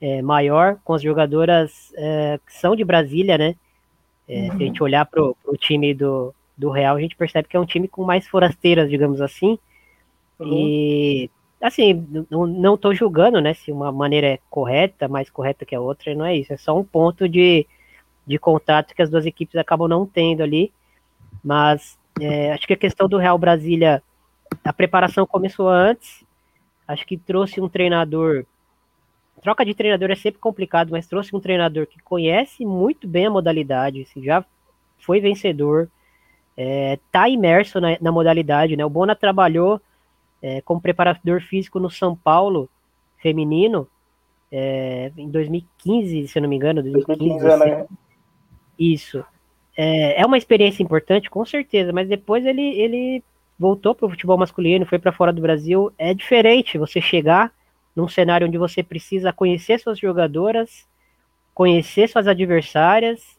é, 0.00 0.22
maior 0.22 0.78
com 0.82 0.94
as 0.94 1.02
jogadoras 1.02 1.92
é, 1.96 2.38
que 2.44 2.52
são 2.52 2.74
de 2.74 2.84
Brasília, 2.84 3.38
né? 3.38 3.54
É, 4.28 4.42
uhum. 4.42 4.56
Se 4.56 4.62
a 4.62 4.66
gente 4.66 4.82
olhar 4.82 5.06
para 5.06 5.22
o 5.22 5.56
time 5.58 5.94
do, 5.94 6.34
do 6.56 6.70
Real, 6.70 6.96
a 6.96 7.00
gente 7.00 7.16
percebe 7.16 7.48
que 7.48 7.56
é 7.56 7.60
um 7.60 7.66
time 7.66 7.88
com 7.88 8.04
mais 8.04 8.26
forasteiras, 8.26 8.88
digamos 8.88 9.20
assim. 9.20 9.58
Uhum. 10.38 10.52
E, 10.52 11.30
assim, 11.60 12.06
não 12.30 12.74
estou 12.74 12.94
julgando, 12.94 13.40
né, 13.40 13.54
se 13.54 13.70
uma 13.70 13.92
maneira 13.92 14.26
é 14.26 14.38
correta, 14.50 15.08
mais 15.08 15.30
correta 15.30 15.64
que 15.64 15.74
a 15.74 15.80
outra, 15.80 16.14
não 16.14 16.24
é 16.24 16.36
isso. 16.36 16.52
É 16.52 16.56
só 16.56 16.78
um 16.78 16.84
ponto 16.84 17.28
de, 17.28 17.66
de 18.26 18.38
contato 18.38 18.94
que 18.94 19.02
as 19.02 19.10
duas 19.10 19.26
equipes 19.26 19.56
acabam 19.56 19.88
não 19.88 20.06
tendo 20.06 20.42
ali. 20.42 20.72
Mas 21.42 21.98
é, 22.20 22.52
acho 22.52 22.66
que 22.66 22.72
a 22.72 22.78
questão 22.78 23.08
do 23.08 23.18
Real 23.18 23.38
Brasília, 23.38 24.02
a 24.64 24.72
preparação 24.72 25.26
começou 25.26 25.68
antes. 25.68 26.24
Acho 26.86 27.06
que 27.06 27.16
trouxe 27.16 27.60
um 27.60 27.68
treinador. 27.68 28.44
Troca 29.44 29.62
de 29.62 29.74
treinador 29.74 30.10
é 30.10 30.14
sempre 30.14 30.40
complicado, 30.40 30.90
mas 30.90 31.06
trouxe 31.06 31.36
um 31.36 31.38
treinador 31.38 31.86
que 31.86 32.02
conhece 32.02 32.64
muito 32.64 33.06
bem 33.06 33.26
a 33.26 33.30
modalidade, 33.30 34.00
assim, 34.00 34.24
já 34.24 34.42
foi 34.98 35.20
vencedor, 35.20 35.90
é, 36.56 36.98
tá 37.12 37.28
imerso 37.28 37.78
na, 37.78 37.98
na, 38.00 38.10
modalidade, 38.10 38.74
né? 38.74 38.82
O 38.86 38.88
Bona 38.88 39.14
trabalhou 39.14 39.78
é, 40.40 40.62
como 40.62 40.80
preparador 40.80 41.42
físico 41.42 41.78
no 41.78 41.90
São 41.90 42.16
Paulo 42.16 42.70
feminino 43.18 43.86
é, 44.50 45.12
em 45.14 45.28
2015, 45.28 46.26
se 46.26 46.38
eu 46.38 46.42
não 46.42 46.48
me 46.48 46.56
engano. 46.56 46.82
2015, 46.82 47.44
2015 47.44 47.66
né? 47.66 47.86
Isso. 48.78 49.22
É, 49.76 50.22
é 50.22 50.24
uma 50.24 50.38
experiência 50.38 50.82
importante, 50.82 51.28
com 51.28 51.44
certeza, 51.44 51.92
mas 51.92 52.08
depois 52.08 52.46
ele, 52.46 52.62
ele 52.62 53.22
voltou 53.58 53.94
para 53.94 54.06
o 54.06 54.10
futebol 54.10 54.38
masculino, 54.38 54.86
foi 54.86 54.98
para 54.98 55.12
fora 55.12 55.34
do 55.34 55.42
Brasil. 55.42 55.92
É 55.98 56.14
diferente 56.14 56.78
você 56.78 56.98
chegar 56.98 57.52
num 57.94 58.08
cenário 58.08 58.46
onde 58.46 58.58
você 58.58 58.82
precisa 58.82 59.32
conhecer 59.32 59.78
suas 59.78 59.98
jogadoras, 59.98 60.86
conhecer 61.54 62.08
suas 62.08 62.26
adversárias 62.26 63.38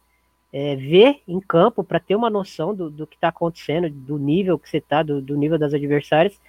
é, 0.57 0.73
ver 0.73 1.21
em 1.27 1.37
campo 1.41 1.83
para 1.83 1.99
ter 1.99 2.15
uma 2.15 2.29
noção 2.29 2.73
do, 2.73 2.89
do 2.89 3.05
que 3.05 3.15
está 3.15 3.27
acontecendo, 3.27 3.89
do 3.89 4.17
nível 4.17 4.57
que 4.57 4.69
você 4.69 4.77
está, 4.77 5.03
do, 5.03 5.21
do, 5.21 5.35
nível 5.35 5.59
das 5.59 5.73
adversárias. 5.73 6.39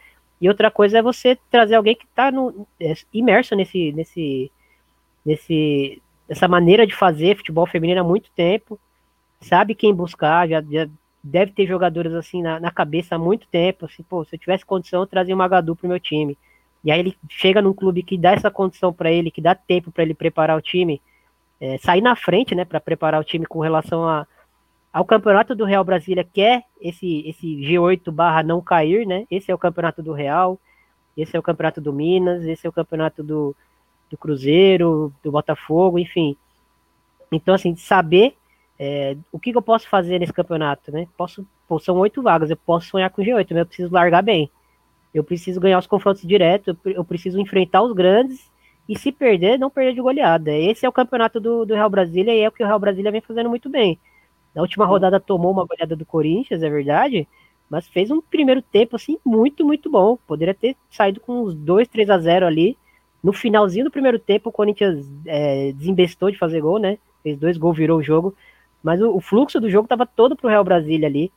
E 0.40 0.48
outra 0.48 0.70
coisa 0.70 0.98
é 0.98 1.02
você 1.02 1.36
trazer 1.50 1.74
alguém 1.74 1.96
que 1.96 2.04
está 2.04 2.30
é, 2.78 2.94
imerso 3.12 3.56
nesse, 3.56 3.90
nesse, 3.90 4.52
nesse, 5.24 6.00
nessa 6.28 6.46
maneira 6.46 6.86
de 6.86 6.94
fazer 6.94 7.36
futebol 7.36 7.66
feminino 7.66 8.00
há 8.00 8.04
muito 8.04 8.30
tempo, 8.30 8.78
sabe 9.40 9.74
quem 9.74 9.92
buscar, 9.92 10.48
já, 10.48 10.62
já 10.62 10.88
deve 11.20 11.50
ter 11.50 11.66
jogadores 11.66 12.12
assim 12.12 12.42
na, 12.42 12.60
na, 12.60 12.70
cabeça 12.70 13.16
há 13.16 13.18
muito 13.18 13.48
tempo. 13.48 13.86
Assim, 13.86 14.04
pô, 14.04 14.24
se 14.24 14.36
eu 14.36 14.38
tivesse 14.38 14.64
condição, 14.64 15.00
eu 15.00 15.06
trazia 15.08 15.34
uma 15.34 15.48
Gadu 15.48 15.74
pro 15.74 15.88
meu 15.88 15.98
time. 15.98 16.38
E 16.86 16.92
aí 16.92 17.00
ele 17.00 17.18
chega 17.28 17.60
num 17.60 17.74
clube 17.74 18.04
que 18.04 18.16
dá 18.16 18.30
essa 18.30 18.48
condição 18.48 18.92
para 18.92 19.10
ele, 19.10 19.28
que 19.28 19.40
dá 19.40 19.56
tempo 19.56 19.90
para 19.90 20.04
ele 20.04 20.14
preparar 20.14 20.56
o 20.56 20.62
time 20.62 21.02
é, 21.60 21.78
sair 21.78 22.00
na 22.00 22.14
frente, 22.14 22.54
né, 22.54 22.64
para 22.64 22.80
preparar 22.80 23.20
o 23.20 23.24
time 23.24 23.44
com 23.44 23.58
relação 23.58 24.08
a, 24.08 24.24
ao 24.92 25.04
campeonato 25.04 25.52
do 25.52 25.64
Real 25.64 25.82
Brasília, 25.82 26.22
que 26.22 26.40
é 26.40 26.62
esse, 26.80 27.26
esse 27.26 27.46
G8 27.56 28.08
barra 28.12 28.44
não 28.44 28.60
cair, 28.60 29.04
né? 29.04 29.26
Esse 29.28 29.50
é 29.50 29.54
o 29.54 29.58
campeonato 29.58 30.00
do 30.00 30.12
Real, 30.12 30.60
esse 31.16 31.36
é 31.36 31.40
o 31.40 31.42
campeonato 31.42 31.80
do 31.80 31.92
Minas, 31.92 32.44
esse 32.44 32.64
é 32.64 32.70
o 32.70 32.72
campeonato 32.72 33.20
do, 33.20 33.56
do 34.08 34.16
Cruzeiro, 34.16 35.12
do 35.24 35.32
Botafogo, 35.32 35.98
enfim. 35.98 36.36
Então, 37.32 37.52
assim, 37.52 37.74
saber 37.74 38.36
é, 38.78 39.16
o 39.32 39.40
que, 39.40 39.50
que, 39.50 39.58
eu 39.58 39.62
posso 39.62 39.88
fazer 39.88 40.20
nesse 40.20 40.32
campeonato, 40.32 40.92
né? 40.92 41.08
Posso, 41.16 41.44
pô, 41.66 41.80
são 41.80 41.98
oito 41.98 42.22
vagas, 42.22 42.48
eu 42.48 42.56
posso 42.56 42.88
sonhar 42.88 43.10
com 43.10 43.22
G8, 43.22 43.46
mas 43.50 43.58
eu 43.58 43.66
preciso 43.66 43.92
largar 43.92 44.22
bem. 44.22 44.48
Eu 45.16 45.24
preciso 45.24 45.60
ganhar 45.60 45.78
os 45.78 45.86
confrontos 45.86 46.22
diretos, 46.22 46.76
eu, 46.84 46.92
eu 46.92 47.04
preciso 47.04 47.40
enfrentar 47.40 47.82
os 47.82 47.92
grandes 47.92 48.50
e 48.88 48.98
se 48.98 49.10
perder, 49.10 49.58
não 49.58 49.70
perder 49.70 49.94
de 49.94 50.00
goleada. 50.00 50.52
Esse 50.52 50.86
é 50.86 50.88
o 50.88 50.92
campeonato 50.92 51.40
do, 51.40 51.64
do 51.64 51.74
Real 51.74 51.90
Brasília 51.90 52.34
e 52.34 52.40
é 52.40 52.48
o 52.48 52.52
que 52.52 52.62
o 52.62 52.66
Real 52.66 52.78
Brasília 52.78 53.10
vem 53.10 53.20
fazendo 53.20 53.48
muito 53.48 53.68
bem. 53.68 53.98
Na 54.54 54.62
última 54.62 54.86
rodada 54.86 55.18
tomou 55.18 55.52
uma 55.52 55.64
goleada 55.64 55.96
do 55.96 56.06
Corinthians, 56.06 56.62
é 56.62 56.70
verdade, 56.70 57.26
mas 57.68 57.88
fez 57.88 58.10
um 58.10 58.20
primeiro 58.20 58.62
tempo 58.62 58.96
assim 58.96 59.18
muito, 59.24 59.64
muito 59.64 59.90
bom. 59.90 60.16
Poderia 60.26 60.54
ter 60.54 60.76
saído 60.90 61.20
com 61.20 61.42
uns 61.42 61.54
2, 61.54 61.88
3 61.88 62.10
a 62.10 62.18
0 62.18 62.46
ali. 62.46 62.76
No 63.22 63.32
finalzinho 63.32 63.84
do 63.84 63.90
primeiro 63.90 64.18
tempo, 64.18 64.50
o 64.50 64.52
Corinthians 64.52 65.04
é, 65.26 65.72
desembestou 65.72 66.30
de 66.30 66.38
fazer 66.38 66.60
gol, 66.60 66.78
né? 66.78 66.98
Fez 67.22 67.36
dois 67.38 67.56
gols, 67.56 67.76
virou 67.76 67.98
o 67.98 68.02
jogo. 68.02 68.34
Mas 68.82 69.00
o, 69.00 69.16
o 69.16 69.20
fluxo 69.20 69.60
do 69.60 69.68
jogo 69.68 69.86
estava 69.86 70.06
todo 70.06 70.36
pro 70.36 70.48
Real 70.48 70.62
Brasília 70.62 71.08
ali. 71.08 71.32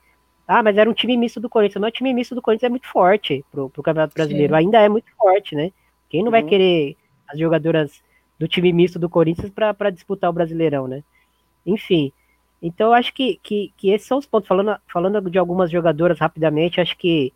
Ah, 0.51 0.63
mas 0.63 0.75
era 0.79 0.89
um 0.89 0.93
time 0.95 1.15
misto 1.15 1.39
do 1.39 1.47
Corinthians. 1.47 1.79
Mas 1.79 1.89
o 1.89 1.93
time 1.93 2.11
misto 2.11 2.33
do 2.33 2.41
Corinthians 2.41 2.67
é 2.67 2.71
muito 2.71 2.87
forte 2.87 3.45
pro, 3.51 3.69
pro 3.69 3.83
Campeonato 3.83 4.15
Brasileiro. 4.15 4.51
Sim. 4.51 4.59
Ainda 4.59 4.79
é 4.79 4.89
muito 4.89 5.05
forte, 5.15 5.53
né? 5.53 5.71
Quem 6.09 6.21
não 6.21 6.29
uhum. 6.29 6.31
vai 6.31 6.41
querer 6.41 6.97
as 7.27 7.37
jogadoras 7.37 8.01
do 8.39 8.47
time 8.47 8.73
misto 8.73 8.97
do 8.97 9.07
Corinthians 9.07 9.51
para 9.51 9.91
disputar 9.91 10.27
o 10.27 10.33
Brasileirão, 10.33 10.87
né? 10.87 11.03
Enfim, 11.63 12.11
então 12.63 12.87
eu 12.87 12.93
acho 12.93 13.13
que, 13.13 13.39
que, 13.43 13.71
que, 13.77 13.91
esses 13.91 14.07
são 14.07 14.17
os 14.17 14.25
pontos. 14.25 14.47
Falando, 14.47 14.75
falando 14.91 15.29
de 15.29 15.37
algumas 15.37 15.69
jogadoras 15.69 16.17
rapidamente, 16.17 16.81
acho 16.81 16.97
que, 16.97 17.31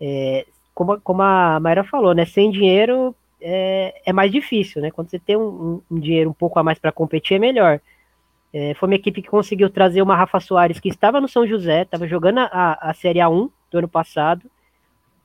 é, 0.00 0.46
como, 0.72 1.00
como 1.00 1.22
a 1.22 1.58
Mayra 1.58 1.82
falou, 1.82 2.14
né? 2.14 2.24
Sem 2.24 2.52
dinheiro 2.52 3.16
é, 3.40 4.00
é 4.06 4.12
mais 4.12 4.30
difícil, 4.30 4.80
né? 4.80 4.92
Quando 4.92 5.10
você 5.10 5.18
tem 5.18 5.36
um, 5.36 5.82
um 5.90 5.98
dinheiro 5.98 6.30
um 6.30 6.34
pouco 6.34 6.56
a 6.60 6.62
mais 6.62 6.78
para 6.78 6.92
competir, 6.92 7.34
é 7.34 7.40
melhor. 7.40 7.80
É, 8.56 8.72
foi 8.74 8.88
uma 8.88 8.94
equipe 8.94 9.20
que 9.20 9.28
conseguiu 9.28 9.68
trazer 9.68 10.00
uma 10.00 10.14
Rafa 10.14 10.38
Soares 10.38 10.78
que 10.78 10.88
estava 10.88 11.20
no 11.20 11.26
São 11.26 11.44
José, 11.44 11.82
estava 11.82 12.06
jogando 12.06 12.38
a, 12.38 12.78
a 12.80 12.94
Série 12.94 13.18
A1 13.18 13.50
do 13.68 13.78
ano 13.78 13.88
passado, 13.88 14.48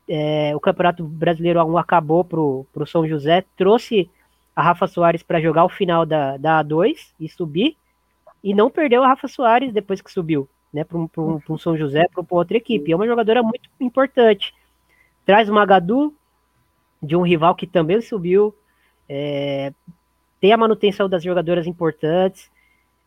é, 0.10 0.52
o 0.56 0.60
Campeonato 0.60 1.04
Brasileiro 1.04 1.60
A1 1.60 1.80
acabou 1.80 2.24
para 2.24 2.40
o 2.40 2.88
São 2.88 3.08
José, 3.08 3.46
trouxe 3.56 4.10
a 4.56 4.64
Rafa 4.64 4.88
Soares 4.88 5.22
para 5.22 5.40
jogar 5.40 5.64
o 5.64 5.70
final 5.70 6.08
da, 6.08 6.38
da 6.38 6.64
A2 6.64 7.14
e 7.20 7.30
subir, 7.30 7.78
e 8.44 8.52
não 8.52 8.72
perdeu 8.72 9.04
a 9.04 9.10
Rafa 9.10 9.28
Soares 9.28 9.72
depois 9.72 10.02
que 10.02 10.12
subiu, 10.12 10.50
né, 10.74 10.84
para 10.84 10.98
um, 10.98 11.08
um, 11.16 11.40
um, 11.48 11.58
São 11.60 11.78
José, 11.78 12.08
para 12.12 12.26
outra 12.32 12.58
equipe. 12.58 12.92
É 12.92 12.96
uma 12.96 13.06
jogadora 13.06 13.44
muito 13.44 13.70
importante. 13.80 14.56
Traz 15.24 15.48
uma 15.48 15.68
Gadu 15.68 16.16
de 17.00 17.16
um 17.16 17.22
rival 17.22 17.54
que 17.54 17.68
também 17.68 18.02
subiu, 18.02 18.56
é, 19.08 19.72
tem 20.42 20.52
a 20.52 20.58
manutenção 20.58 21.08
das 21.08 21.22
jogadoras 21.22 21.68
importantes, 21.68 22.50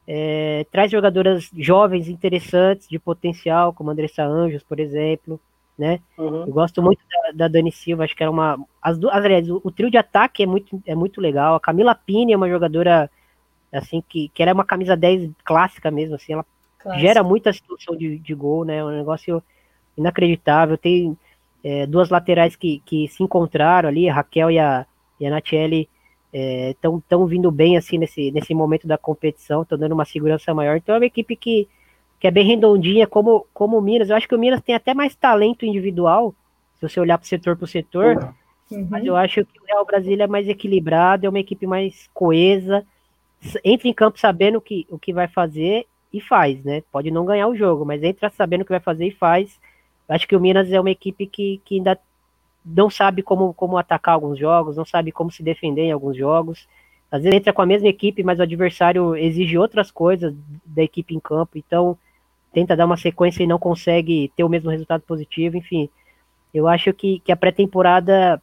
é, 0.06 0.66
traz 0.70 0.90
jogadoras 0.90 1.50
jovens 1.56 2.08
interessantes, 2.08 2.88
de 2.88 2.98
potencial, 2.98 3.72
como 3.72 3.90
Andressa 3.90 4.24
Anjos, 4.24 4.62
por 4.62 4.80
exemplo 4.80 5.40
né? 5.82 6.00
Uhum. 6.18 6.42
Eu 6.42 6.52
gosto 6.52 6.82
muito 6.82 7.00
da, 7.10 7.32
da, 7.32 7.48
Dani 7.48 7.72
Silva, 7.72 8.04
acho 8.04 8.14
que 8.14 8.22
era 8.22 8.30
uma. 8.30 8.58
As 8.80 8.98
duas, 8.98 9.14
aliás, 9.14 9.48
o, 9.50 9.60
o, 9.64 9.70
trio 9.70 9.90
de 9.90 9.96
ataque 9.96 10.42
é 10.42 10.46
muito, 10.46 10.82
é 10.86 10.94
muito 10.94 11.20
legal. 11.20 11.54
A 11.54 11.60
Camila 11.60 11.94
Pini 11.94 12.32
é 12.32 12.36
uma 12.36 12.48
jogadora 12.48 13.10
assim 13.72 14.02
que, 14.06 14.28
que 14.28 14.42
era 14.42 14.52
uma 14.52 14.64
camisa 14.64 14.96
10 14.96 15.30
clássica 15.44 15.90
mesmo, 15.90 16.14
assim, 16.14 16.34
ela 16.34 16.44
Clássico. 16.78 17.00
gera 17.00 17.22
muita 17.22 17.52
situação 17.52 17.96
de, 17.96 18.18
de 18.18 18.34
gol, 18.34 18.64
né? 18.64 18.76
É 18.76 18.84
um 18.84 18.90
negócio 18.90 19.42
inacreditável. 19.96 20.76
Tem 20.76 21.16
é, 21.64 21.86
duas 21.86 22.10
laterais 22.10 22.54
que, 22.54 22.82
que 22.84 23.08
se 23.08 23.22
encontraram 23.22 23.88
ali, 23.88 24.08
a 24.08 24.14
Raquel 24.14 24.50
e 24.50 24.58
a, 24.58 24.86
e 25.18 25.26
a 25.26 25.30
Natiele 25.30 25.88
estão 26.32 26.96
é, 26.96 27.00
tão 27.08 27.26
vindo 27.26 27.50
bem 27.50 27.76
assim 27.76 27.98
nesse, 27.98 28.30
nesse 28.30 28.54
momento 28.54 28.86
da 28.86 28.96
competição, 28.96 29.62
estão 29.62 29.78
dando 29.78 29.92
uma 29.92 30.04
segurança 30.04 30.54
maior. 30.54 30.76
Então 30.76 30.94
é 30.94 30.98
uma 30.98 31.06
equipe 31.06 31.36
que 31.36 31.68
que 32.22 32.28
é 32.28 32.30
bem 32.30 32.46
redondinha, 32.46 33.04
como, 33.04 33.48
como 33.52 33.76
o 33.76 33.82
Minas. 33.82 34.08
Eu 34.08 34.14
acho 34.14 34.28
que 34.28 34.34
o 34.36 34.38
Minas 34.38 34.60
tem 34.60 34.76
até 34.76 34.94
mais 34.94 35.12
talento 35.12 35.66
individual, 35.66 36.32
se 36.76 36.88
você 36.88 37.00
olhar 37.00 37.18
para 37.18 37.26
setor 37.26 37.56
por 37.56 37.66
setor, 37.66 38.32
uhum. 38.70 38.86
mas 38.88 39.04
eu 39.04 39.16
acho 39.16 39.44
que 39.44 39.58
o 39.58 39.64
Real 39.64 39.84
Brasília 39.84 40.22
é 40.22 40.28
mais 40.28 40.46
equilibrado, 40.46 41.26
é 41.26 41.28
uma 41.28 41.40
equipe 41.40 41.66
mais 41.66 42.08
coesa, 42.14 42.86
entra 43.64 43.88
em 43.88 43.92
campo 43.92 44.20
sabendo 44.20 44.60
que, 44.60 44.86
o 44.88 45.00
que 45.00 45.12
vai 45.12 45.26
fazer 45.26 45.84
e 46.12 46.20
faz, 46.20 46.62
né? 46.62 46.84
Pode 46.92 47.10
não 47.10 47.24
ganhar 47.24 47.48
o 47.48 47.56
jogo, 47.56 47.84
mas 47.84 48.04
entra 48.04 48.30
sabendo 48.30 48.60
o 48.60 48.64
que 48.64 48.70
vai 48.70 48.78
fazer 48.78 49.08
e 49.08 49.10
faz. 49.10 49.58
Eu 50.08 50.14
acho 50.14 50.28
que 50.28 50.36
o 50.36 50.40
Minas 50.40 50.70
é 50.70 50.78
uma 50.78 50.92
equipe 50.92 51.26
que, 51.26 51.60
que 51.64 51.78
ainda 51.78 51.98
não 52.64 52.88
sabe 52.88 53.22
como, 53.22 53.52
como 53.54 53.76
atacar 53.76 54.14
alguns 54.14 54.38
jogos, 54.38 54.76
não 54.76 54.84
sabe 54.84 55.10
como 55.12 55.30
se 55.30 55.42
defender 55.42 55.82
em 55.82 55.92
alguns 55.92 56.16
jogos. 56.16 56.68
Às 57.10 57.22
vezes 57.22 57.36
entra 57.36 57.52
com 57.52 57.62
a 57.62 57.66
mesma 57.66 57.88
equipe, 57.88 58.22
mas 58.22 58.38
o 58.38 58.42
adversário 58.42 59.16
exige 59.16 59.58
outras 59.58 59.90
coisas 59.90 60.34
da 60.64 60.82
equipe 60.82 61.14
em 61.14 61.20
campo, 61.20 61.58
então 61.58 61.98
tenta 62.52 62.76
dar 62.76 62.86
uma 62.86 62.96
sequência 62.96 63.42
e 63.42 63.46
não 63.46 63.58
consegue 63.58 64.32
ter 64.36 64.44
o 64.44 64.48
mesmo 64.48 64.70
resultado 64.70 65.02
positivo, 65.02 65.56
enfim. 65.56 65.88
Eu 66.52 66.68
acho 66.68 66.92
que, 66.92 67.20
que 67.20 67.32
a 67.32 67.36
pré-temporada 67.36 68.40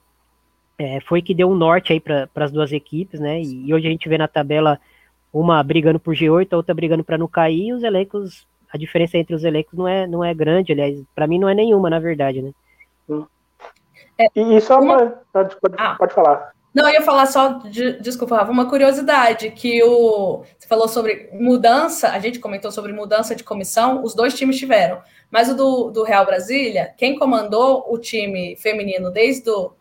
é, 0.78 1.00
foi 1.02 1.22
que 1.22 1.34
deu 1.34 1.50
um 1.50 1.56
norte 1.56 1.94
aí 1.94 2.00
para 2.00 2.28
as 2.36 2.52
duas 2.52 2.72
equipes, 2.72 3.20
né? 3.20 3.42
E, 3.42 3.68
e, 3.68 3.74
hoje 3.74 3.88
a 3.88 3.92
gente 3.92 4.10
vê 4.10 4.18
na 4.18 4.28
tabela 4.28 4.80
uma 5.32 5.62
brigando 5.62 6.00
por 6.00 6.16
G8, 6.16 6.48
a 6.52 6.58
outra 6.58 6.74
brigando 6.74 7.04
para 7.04 7.18
não 7.18 7.28
cair, 7.28 7.68
e 7.68 7.74
os 7.74 7.84
elencos, 7.84 8.48
a 8.72 8.78
diferença 8.78 9.18
entre 9.18 9.36
os 9.36 9.44
elencos 9.44 9.78
não 9.78 9.88
é, 9.88 10.08
não 10.08 10.24
é 10.24 10.34
grande, 10.34 10.72
aliás, 10.72 11.04
para 11.14 11.28
mim 11.28 11.38
não 11.38 11.50
é 11.50 11.54
nenhuma, 11.54 11.90
na 11.90 12.00
verdade, 12.00 12.42
né? 12.42 12.52
É, 14.20 14.28
e 14.36 14.58
isso 14.58 14.74
é 14.74 14.76
uma. 14.76 14.98
uma... 14.98 15.10
Pode, 15.32 15.58
ah. 15.78 15.96
pode 15.98 16.14
falar. 16.14 16.52
Não, 16.74 16.88
eu 16.88 16.94
ia 16.94 17.02
falar 17.02 17.26
só, 17.26 17.54
de, 17.60 18.00
desculpa, 18.00 18.38
Rafa, 18.38 18.52
uma 18.52 18.70
curiosidade, 18.70 19.50
que 19.52 19.84
o. 19.84 20.44
Você 20.58 20.68
falou 20.68 20.88
sobre 20.88 21.30
mudança, 21.34 22.10
a 22.10 22.20
gente 22.20 22.40
comentou 22.40 22.72
sobre 22.72 22.94
mudança 22.94 23.34
de 23.34 23.44
comissão, 23.44 24.04
os 24.04 24.14
dois 24.14 24.36
times 24.36 24.58
tiveram. 24.58 25.02
Mas 25.32 25.50
o 25.50 25.56
do, 25.56 25.90
do 25.90 26.04
Real 26.04 26.26
Brasília, 26.26 26.94
quem 26.98 27.18
comandou 27.18 27.86
o 27.88 27.98
time 27.98 28.56
feminino 28.58 29.10
desde 29.10 29.50
o, 29.50 29.74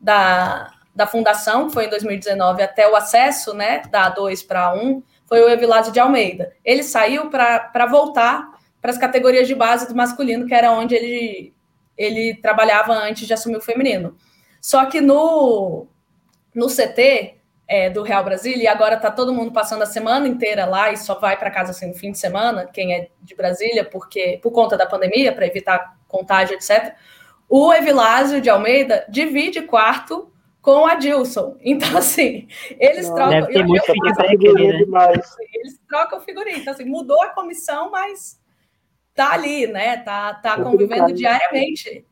da, 0.00 0.72
da 0.94 1.06
fundação, 1.06 1.66
que 1.66 1.74
foi 1.74 1.86
em 1.86 1.90
2019, 1.90 2.62
até 2.62 2.88
o 2.88 2.96
acesso 2.96 3.52
né, 3.52 3.82
da 3.90 4.14
A2 4.14 4.46
para 4.46 4.72
A1, 4.72 5.02
foi 5.26 5.42
o 5.42 5.48
Evilásio 5.48 5.92
de 5.92 6.00
Almeida. 6.00 6.52
Ele 6.64 6.82
saiu 6.82 7.28
para 7.28 7.86
voltar 7.86 8.50
para 8.80 8.90
as 8.90 8.98
categorias 8.98 9.46
de 9.46 9.54
base 9.54 9.86
do 9.86 9.94
masculino, 9.94 10.46
que 10.46 10.54
era 10.54 10.72
onde 10.72 10.94
ele, 10.94 11.54
ele 12.00 12.34
trabalhava 12.34 12.94
antes 12.94 13.26
de 13.26 13.34
assumir 13.34 13.58
o 13.58 13.60
feminino. 13.60 14.16
Só 14.58 14.86
que 14.86 15.00
no, 15.00 15.86
no 16.54 16.66
CT 16.66 17.34
é, 17.68 17.90
do 17.90 18.02
Real 18.02 18.24
Brasília, 18.24 18.64
e 18.64 18.66
agora 18.66 18.96
está 18.96 19.10
todo 19.10 19.34
mundo 19.34 19.52
passando 19.52 19.82
a 19.82 19.86
semana 19.86 20.26
inteira 20.26 20.64
lá 20.64 20.90
e 20.90 20.96
só 20.96 21.14
vai 21.14 21.38
para 21.38 21.50
casa 21.50 21.72
assim 21.72 21.88
no 21.88 21.94
fim 21.94 22.10
de 22.10 22.18
semana, 22.18 22.66
quem 22.66 22.94
é 22.94 23.08
de 23.22 23.34
Brasília, 23.36 23.84
porque 23.84 24.40
por 24.42 24.50
conta 24.50 24.76
da 24.76 24.86
pandemia, 24.86 25.30
para 25.30 25.46
evitar 25.46 25.98
contágio, 26.08 26.54
etc. 26.54 26.94
O 27.48 27.72
Evilásio 27.72 28.40
de 28.40 28.48
Almeida 28.48 29.04
divide 29.08 29.62
quarto 29.62 30.32
com 30.62 30.86
a 30.86 30.94
Dilson. 30.94 31.56
Então, 31.60 31.98
assim, 31.98 32.48
eles 32.78 33.08
Não, 33.08 33.14
trocam. 33.14 33.40
Deve 33.40 33.52
ter 33.52 33.66
muito 33.66 33.84
feedback 33.84 34.52
né? 34.54 35.22
Eles 35.54 35.80
trocam 35.86 36.20
figurinha. 36.20 36.58
Então, 36.58 36.72
assim, 36.72 36.84
mudou 36.84 37.22
a 37.22 37.28
comissão, 37.28 37.90
mas 37.90 38.39
tá 39.14 39.32
ali, 39.32 39.66
né? 39.66 39.98
Tá, 39.98 40.34
tá 40.34 40.62
convivendo 40.62 41.12
diariamente, 41.12 42.04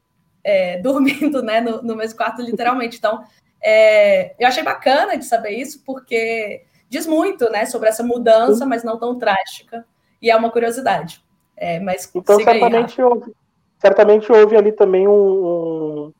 é, 0.44 0.78
dormindo 0.82 1.42
né, 1.42 1.60
no, 1.60 1.82
no 1.82 1.96
mesmo 1.96 2.16
quarto, 2.16 2.42
literalmente. 2.42 2.98
Então, 2.98 3.24
é, 3.62 4.34
eu 4.38 4.46
achei 4.46 4.62
bacana 4.62 5.16
de 5.16 5.24
saber 5.24 5.50
isso, 5.50 5.82
porque 5.84 6.62
diz 6.88 7.06
muito 7.06 7.50
né, 7.50 7.66
sobre 7.66 7.88
essa 7.88 8.02
mudança, 8.02 8.64
mas 8.64 8.84
não 8.84 8.98
tão 8.98 9.16
drástica. 9.16 9.84
E 10.20 10.30
é 10.30 10.36
uma 10.36 10.50
curiosidade. 10.50 11.22
É, 11.56 11.80
mas 11.80 12.10
então, 12.14 12.36
certamente, 12.36 13.00
aí, 13.00 13.06
houve, 13.06 13.32
certamente 13.78 14.32
houve 14.32 14.56
ali 14.56 14.72
também 14.72 15.08
um, 15.08 15.12
um 15.12 16.12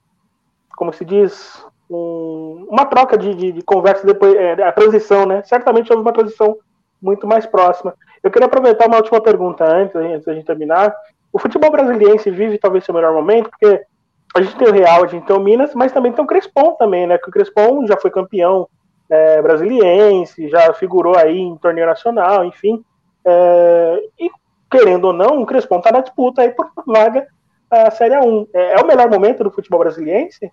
como 0.77 0.93
se 0.93 1.05
diz, 1.05 1.65
um, 1.91 2.67
uma 2.71 2.85
troca 2.85 3.17
de, 3.17 3.35
de, 3.35 3.53
de, 3.53 3.63
conversa 3.63 4.07
depois, 4.07 4.35
é, 4.35 4.63
a 4.63 4.73
transição, 4.73 5.27
né? 5.27 5.43
Certamente 5.45 5.91
houve 5.93 6.03
uma 6.03 6.13
transição 6.13 6.57
muito 7.01 7.27
mais 7.27 7.47
próxima. 7.47 7.95
Eu 8.23 8.31
queria 8.31 8.47
aproveitar 8.47 8.87
uma 8.87 8.97
última 8.97 9.21
pergunta 9.21 9.65
antes, 9.65 9.95
antes 9.95 10.25
da 10.25 10.35
gente 10.35 10.47
terminar. 10.47 10.95
O 11.33 11.39
futebol 11.39 11.71
brasileiro 11.71 12.19
vive 12.31 12.59
talvez 12.59 12.85
seu 12.85 12.95
melhor 12.95 13.13
momento, 13.13 13.51
porque 13.51 13.83
a 14.35 14.43
gente 14.43 14.57
tem 14.57 14.69
o 14.69 14.73
Real, 14.73 15.05
a 15.05 15.07
gente 15.07 15.27
tem 15.27 15.37
o 15.37 15.41
Minas, 15.41 15.75
mas 15.75 15.93
também 15.93 16.13
tem 16.13 16.25
o 16.25 16.27
Crespon 16.27 16.73
também, 16.75 17.07
né? 17.07 17.19
Que 17.19 17.29
o 17.29 17.33
Crespon 17.33 17.87
já 17.87 17.97
foi 17.97 18.11
campeão 18.11 18.69
é, 19.09 19.41
brasiliense, 19.41 20.49
já 20.49 20.73
figurou 20.75 21.17
aí 21.17 21.39
em 21.39 21.57
torneio 21.57 21.87
nacional, 21.87 22.45
enfim. 22.45 22.85
É, 23.25 24.01
e 24.19 24.31
querendo 24.71 25.07
ou 25.07 25.13
não, 25.13 25.41
o 25.41 25.47
Crespon 25.47 25.79
está 25.79 25.91
na 25.91 26.01
disputa 26.01 26.43
aí 26.43 26.51
por 26.51 26.71
vaga 26.87 27.27
a 27.71 27.91
Série 27.91 28.15
A1. 28.15 28.49
É, 28.55 28.73
é, 28.73 28.83
o 28.83 28.87
melhor 28.87 29.11
momento 29.11 29.45
do 29.45 29.51
futebol 29.51 29.81
brasiliense? 29.81 30.51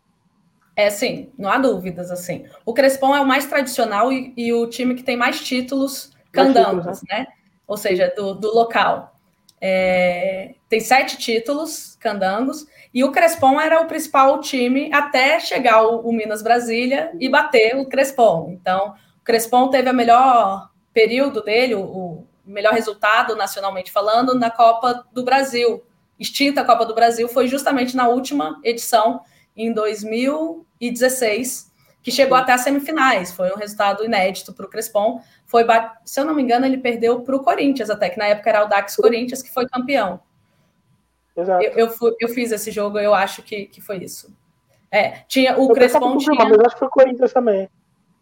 É, 0.75 0.89
sim, 0.89 1.31
não 1.37 1.49
há 1.49 1.57
dúvidas, 1.57 2.11
assim. 2.11 2.45
O 2.65 2.73
Crespon 2.73 3.15
é 3.15 3.21
o 3.21 3.25
mais 3.25 3.45
tradicional 3.45 4.11
e, 4.11 4.33
e 4.35 4.53
o 4.53 4.67
time 4.67 4.95
que 4.95 5.03
tem 5.03 5.15
mais 5.15 5.39
títulos 5.39 6.13
candangos, 6.31 7.01
né? 7.03 7.19
né? 7.19 7.27
Ou 7.67 7.77
seja, 7.77 8.13
do, 8.15 8.33
do 8.33 8.53
local. 8.53 9.15
É, 9.59 10.55
tem 10.69 10.79
sete 10.79 11.17
títulos 11.17 11.95
candangos 11.99 12.67
e 12.93 13.03
o 13.03 13.11
Crespon 13.11 13.59
era 13.59 13.81
o 13.81 13.87
principal 13.87 14.39
time 14.39 14.93
até 14.93 15.39
chegar 15.39 15.83
o, 15.83 16.01
o 16.01 16.13
Minas 16.13 16.43
Brasília 16.43 17.11
e 17.19 17.27
bater 17.27 17.75
o 17.75 17.85
Crespon. 17.85 18.51
Então, 18.51 18.93
o 19.19 19.23
Crespon 19.23 19.69
teve 19.69 19.89
o 19.89 19.93
melhor 19.93 20.69
período 20.93 21.41
dele, 21.43 21.75
o, 21.75 21.81
o 21.81 22.27
melhor 22.45 22.73
resultado 22.73 23.35
nacionalmente 23.35 23.91
falando, 23.91 24.33
na 24.35 24.49
Copa 24.51 25.05
do 25.11 25.23
Brasil. 25.23 25.83
Extinta 26.19 26.63
Copa 26.63 26.85
do 26.85 26.95
Brasil 26.95 27.27
foi 27.27 27.47
justamente 27.47 27.95
na 27.95 28.07
última 28.07 28.59
edição, 28.63 29.21
em 29.57 29.73
2016, 29.73 31.71
que 32.05 32.11
chegou 32.11 32.37
até 32.37 32.53
as 32.53 32.61
semifinais. 32.61 33.31
Foi 33.31 33.51
um 33.51 33.55
resultado 33.55 34.05
inédito 34.05 34.53
para 34.53 34.63
o 34.63 34.69
Crespon. 34.69 35.19
Foi, 35.47 35.65
se 36.03 36.19
eu 36.19 36.23
não 36.23 36.35
me 36.35 36.43
engano, 36.43 36.63
ele 36.63 36.77
perdeu 36.77 37.21
para 37.21 37.35
o 37.35 37.43
Corinthians, 37.43 37.89
até 37.89 38.11
que 38.11 38.19
na 38.19 38.27
época 38.27 38.47
era 38.47 38.63
o 38.63 38.67
Dax 38.69 38.95
Corinthians, 38.95 39.41
que 39.41 39.51
foi 39.51 39.67
campeão. 39.67 40.19
Exato. 41.35 41.63
Eu, 41.63 41.71
eu, 41.71 41.89
fui, 41.89 42.15
eu, 42.21 42.29
fiz 42.29 42.51
esse 42.51 42.69
jogo, 42.69 42.99
eu 42.99 43.11
acho 43.11 43.41
que, 43.41 43.65
que 43.65 43.81
foi 43.81 43.97
isso. 44.03 44.31
É, 44.91 45.23
tinha 45.27 45.57
o 45.57 45.63
eu 45.63 45.73
Crespon 45.73 46.15
tinha. 46.19 46.45
Mas 46.45 46.59
acho 46.59 46.75
que 46.75 46.79
foi 46.79 46.87
o 46.87 46.91
Corinthians 46.91 47.33
também. 47.33 47.67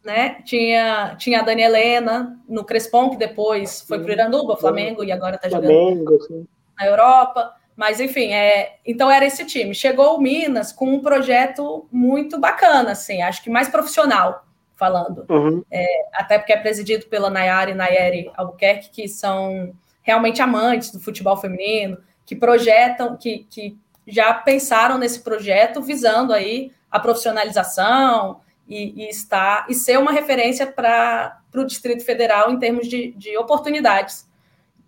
Né? 0.02 0.42
Tinha, 0.46 1.18
tinha 1.18 1.42
a 1.42 1.44
Dani 1.44 1.64
Helena 1.64 2.40
no 2.48 2.64
Crespon, 2.64 3.10
que 3.10 3.18
depois 3.18 3.82
foi 3.82 4.00
para 4.00 4.08
o 4.08 4.14
Iranduba, 4.14 4.56
Flamengo, 4.56 5.04
e 5.04 5.12
agora 5.12 5.36
está 5.36 5.50
jogando 5.50 5.66
Flamengo, 5.66 6.22
sim. 6.22 6.48
na 6.80 6.88
Europa. 6.88 7.54
Mas, 7.76 8.00
enfim, 8.00 8.34
é, 8.34 8.78
então 8.86 9.10
era 9.10 9.26
esse 9.26 9.46
time. 9.46 9.74
Chegou 9.74 10.16
o 10.16 10.22
Minas 10.22 10.72
com 10.72 10.94
um 10.94 11.02
projeto 11.02 11.88
muito 11.92 12.40
bacana, 12.40 12.92
assim, 12.92 13.22
acho 13.22 13.44
que 13.44 13.50
mais 13.50 13.68
profissional, 13.68 14.46
falando. 14.76 15.26
Uhum. 15.30 15.64
É, 15.72 15.86
até 16.14 16.38
porque 16.38 16.54
é 16.54 16.58
presidido 16.58 17.08
pela 17.08 17.30
Nayara 17.30 17.72
e 17.72 17.74
Nayeri 17.74 18.32
Albuquerque, 18.36 18.90
que 18.90 19.08
são 19.08 19.74
realmente 20.02 20.42
amantes 20.42 20.92
do 20.92 21.00
futebol 21.00 21.38
feminino, 21.38 21.98
que 22.26 22.36
projetam, 22.36 23.18
que, 23.18 23.48
que 23.50 23.78
já 24.06 24.34
pensaram 24.34 24.98
nesse 24.98 25.22
projeto 25.22 25.82
visando 25.82 26.34
aí 26.34 26.72
a 26.92 27.00
profissionalização 27.00 28.42
e, 28.68 29.04
e 29.04 29.10
estar 29.10 29.66
e 29.70 29.74
ser 29.74 29.98
uma 29.98 30.12
referência 30.12 30.68
para 30.68 31.42
o 31.56 31.64
Distrito 31.64 32.06
Federal 32.06 32.52
em 32.52 32.60
termos 32.60 32.88
de, 32.88 33.12
de 33.14 33.38
oportunidades 33.38 34.28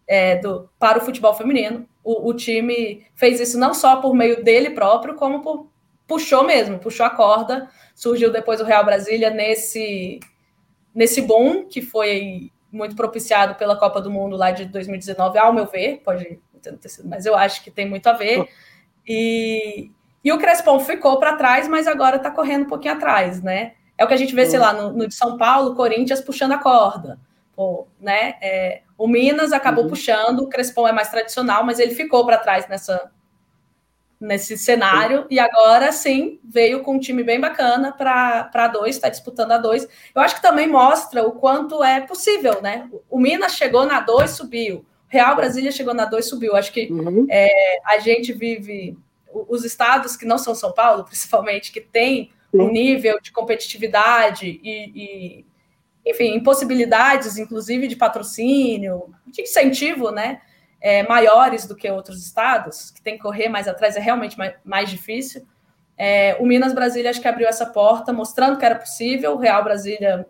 é, 0.07 0.35
do, 0.37 0.69
para 0.77 0.99
o 0.99 1.01
futebol 1.01 1.33
feminino. 1.33 1.87
O, 2.05 2.29
o, 2.29 2.33
time 2.35 3.05
fez 3.15 3.39
isso 3.39 3.57
não 3.57 3.73
só 3.73 3.95
por 3.95 4.13
meio 4.13 4.43
dele 4.43 4.69
próprio, 4.69 5.15
como 5.15 5.41
por, 5.41 5.71
puxou 6.07 6.43
mesmo, 6.43 6.77
puxou 6.77 7.05
a 7.05 7.09
corda. 7.09 7.67
Surgiu 7.95 8.31
depois 8.31 8.61
o 8.61 8.63
Real 8.63 8.85
Brasília 8.85 9.31
nesse, 9.31 10.19
nesse 10.93 11.21
boom 11.21 11.65
que 11.65 11.81
foi 11.81 12.51
muito 12.71 12.95
propiciado 12.95 13.55
pela 13.55 13.75
Copa 13.75 13.99
do 13.99 14.11
Mundo 14.11 14.35
lá 14.35 14.51
de 14.51 14.65
2019, 14.65 15.39
ao 15.39 15.51
meu 15.51 15.65
ver, 15.65 16.01
pode 16.03 16.39
ter 16.61 16.89
sido, 16.89 17.07
mas 17.07 17.25
eu 17.25 17.35
acho 17.35 17.63
que 17.63 17.71
tem 17.71 17.89
muito 17.89 18.07
a 18.07 18.13
ver. 18.13 18.47
E, 19.07 19.91
e 20.23 20.31
o 20.31 20.37
Crespon 20.37 20.79
ficou 20.79 21.17
para 21.19 21.35
trás, 21.35 21.67
mas 21.67 21.87
agora 21.87 22.17
está 22.17 22.29
correndo 22.29 22.65
um 22.65 22.69
pouquinho 22.69 22.93
atrás, 22.93 23.41
né? 23.41 23.73
É 23.97 24.03
o 24.03 24.07
que 24.07 24.13
a 24.13 24.17
gente 24.17 24.35
vê, 24.35 24.45
sei 24.45 24.59
lá, 24.59 24.73
no, 24.73 24.91
no 24.91 25.07
de 25.07 25.15
São 25.15 25.37
Paulo, 25.37 25.75
Corinthians 25.75 26.21
puxando 26.21 26.51
a 26.51 26.57
corda. 26.57 27.19
Pô, 27.55 27.87
né? 27.99 28.35
É, 28.41 28.81
o 28.97 29.07
Minas 29.07 29.51
acabou 29.51 29.83
uhum. 29.83 29.89
puxando, 29.89 30.39
o 30.41 30.47
Crespon 30.47 30.87
é 30.87 30.91
mais 30.91 31.09
tradicional, 31.09 31.63
mas 31.65 31.79
ele 31.79 31.93
ficou 31.93 32.25
para 32.25 32.37
trás 32.37 32.67
nessa, 32.67 33.11
nesse 34.19 34.57
cenário, 34.57 35.21
sim. 35.21 35.27
e 35.31 35.39
agora 35.39 35.91
sim 35.91 36.39
veio 36.43 36.81
com 36.81 36.95
um 36.95 36.99
time 36.99 37.23
bem 37.23 37.39
bacana 37.39 37.91
para 37.91 38.67
dois, 38.67 38.95
está 38.95 39.09
disputando 39.09 39.51
a 39.51 39.57
dois. 39.57 39.87
Eu 40.13 40.21
acho 40.21 40.35
que 40.35 40.41
também 40.41 40.67
mostra 40.67 41.23
o 41.27 41.33
quanto 41.33 41.83
é 41.83 42.01
possível, 42.01 42.61
né? 42.61 42.89
O 43.09 43.19
Minas 43.19 43.55
chegou 43.55 43.85
na 43.85 43.99
dois, 43.99 44.31
subiu. 44.31 44.85
Real 45.07 45.35
Brasília 45.35 45.71
chegou 45.71 45.93
na 45.93 46.05
2 46.05 46.27
subiu. 46.27 46.55
Acho 46.55 46.73
que 46.73 46.91
uhum. 46.91 47.25
é, 47.29 47.49
a 47.85 47.99
gente 47.99 48.33
vive 48.33 48.97
os 49.47 49.63
estados 49.63 50.15
que 50.15 50.25
não 50.25 50.37
são 50.37 50.53
São 50.53 50.73
Paulo, 50.73 51.03
principalmente, 51.07 51.71
que 51.71 51.81
tem 51.81 52.31
um 52.53 52.69
nível 52.69 53.19
de 53.21 53.33
competitividade 53.33 54.61
e, 54.63 54.91
e, 54.95 55.45
enfim, 56.05 56.35
impossibilidades, 56.35 57.37
inclusive 57.37 57.87
de 57.87 57.95
patrocínio, 57.95 59.13
de 59.27 59.41
incentivo, 59.41 60.11
né? 60.11 60.41
É, 60.79 61.01
maiores 61.03 61.65
do 61.65 61.75
que 61.75 61.89
outros 61.89 62.23
estados, 62.23 62.91
que 62.91 63.01
tem 63.01 63.15
que 63.15 63.23
correr 63.23 63.49
mais 63.49 63.67
atrás, 63.67 63.95
é 63.95 63.99
realmente 63.99 64.37
mais, 64.37 64.53
mais 64.63 64.89
difícil. 64.89 65.47
É, 65.97 66.35
o 66.39 66.45
Minas 66.45 66.73
Brasília 66.73 67.09
acho 67.09 67.21
que 67.21 67.27
abriu 67.27 67.47
essa 67.47 67.65
porta, 67.65 68.13
mostrando 68.13 68.57
que 68.57 68.65
era 68.65 68.75
possível, 68.75 69.33
o 69.33 69.37
Real 69.37 69.63
Brasília 69.63 70.27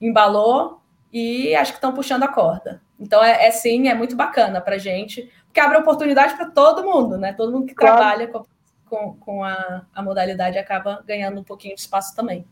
embalou 0.00 0.80
e 1.12 1.54
acho 1.54 1.72
que 1.72 1.78
estão 1.78 1.92
puxando 1.92 2.22
a 2.22 2.28
corda. 2.28 2.80
Então, 2.98 3.22
é, 3.22 3.46
é 3.46 3.50
sim, 3.50 3.88
é 3.88 3.94
muito 3.94 4.16
bacana 4.16 4.60
para 4.60 4.76
a 4.76 4.78
gente, 4.78 5.30
porque 5.46 5.60
abre 5.60 5.78
oportunidade 5.78 6.34
para 6.36 6.50
todo 6.50 6.84
mundo, 6.84 7.16
né? 7.16 7.32
Todo 7.32 7.52
mundo 7.52 7.66
que 7.66 7.74
claro. 7.74 7.96
trabalha 7.96 8.28
com, 8.28 8.44
com, 8.86 9.14
com 9.16 9.44
a, 9.44 9.86
a, 9.94 10.02
modalidade 10.02 10.58
acaba 10.58 11.02
ganhando 11.06 11.40
um 11.40 11.44
pouquinho 11.44 11.74
de 11.74 11.80
espaço 11.80 12.14
também. 12.14 12.46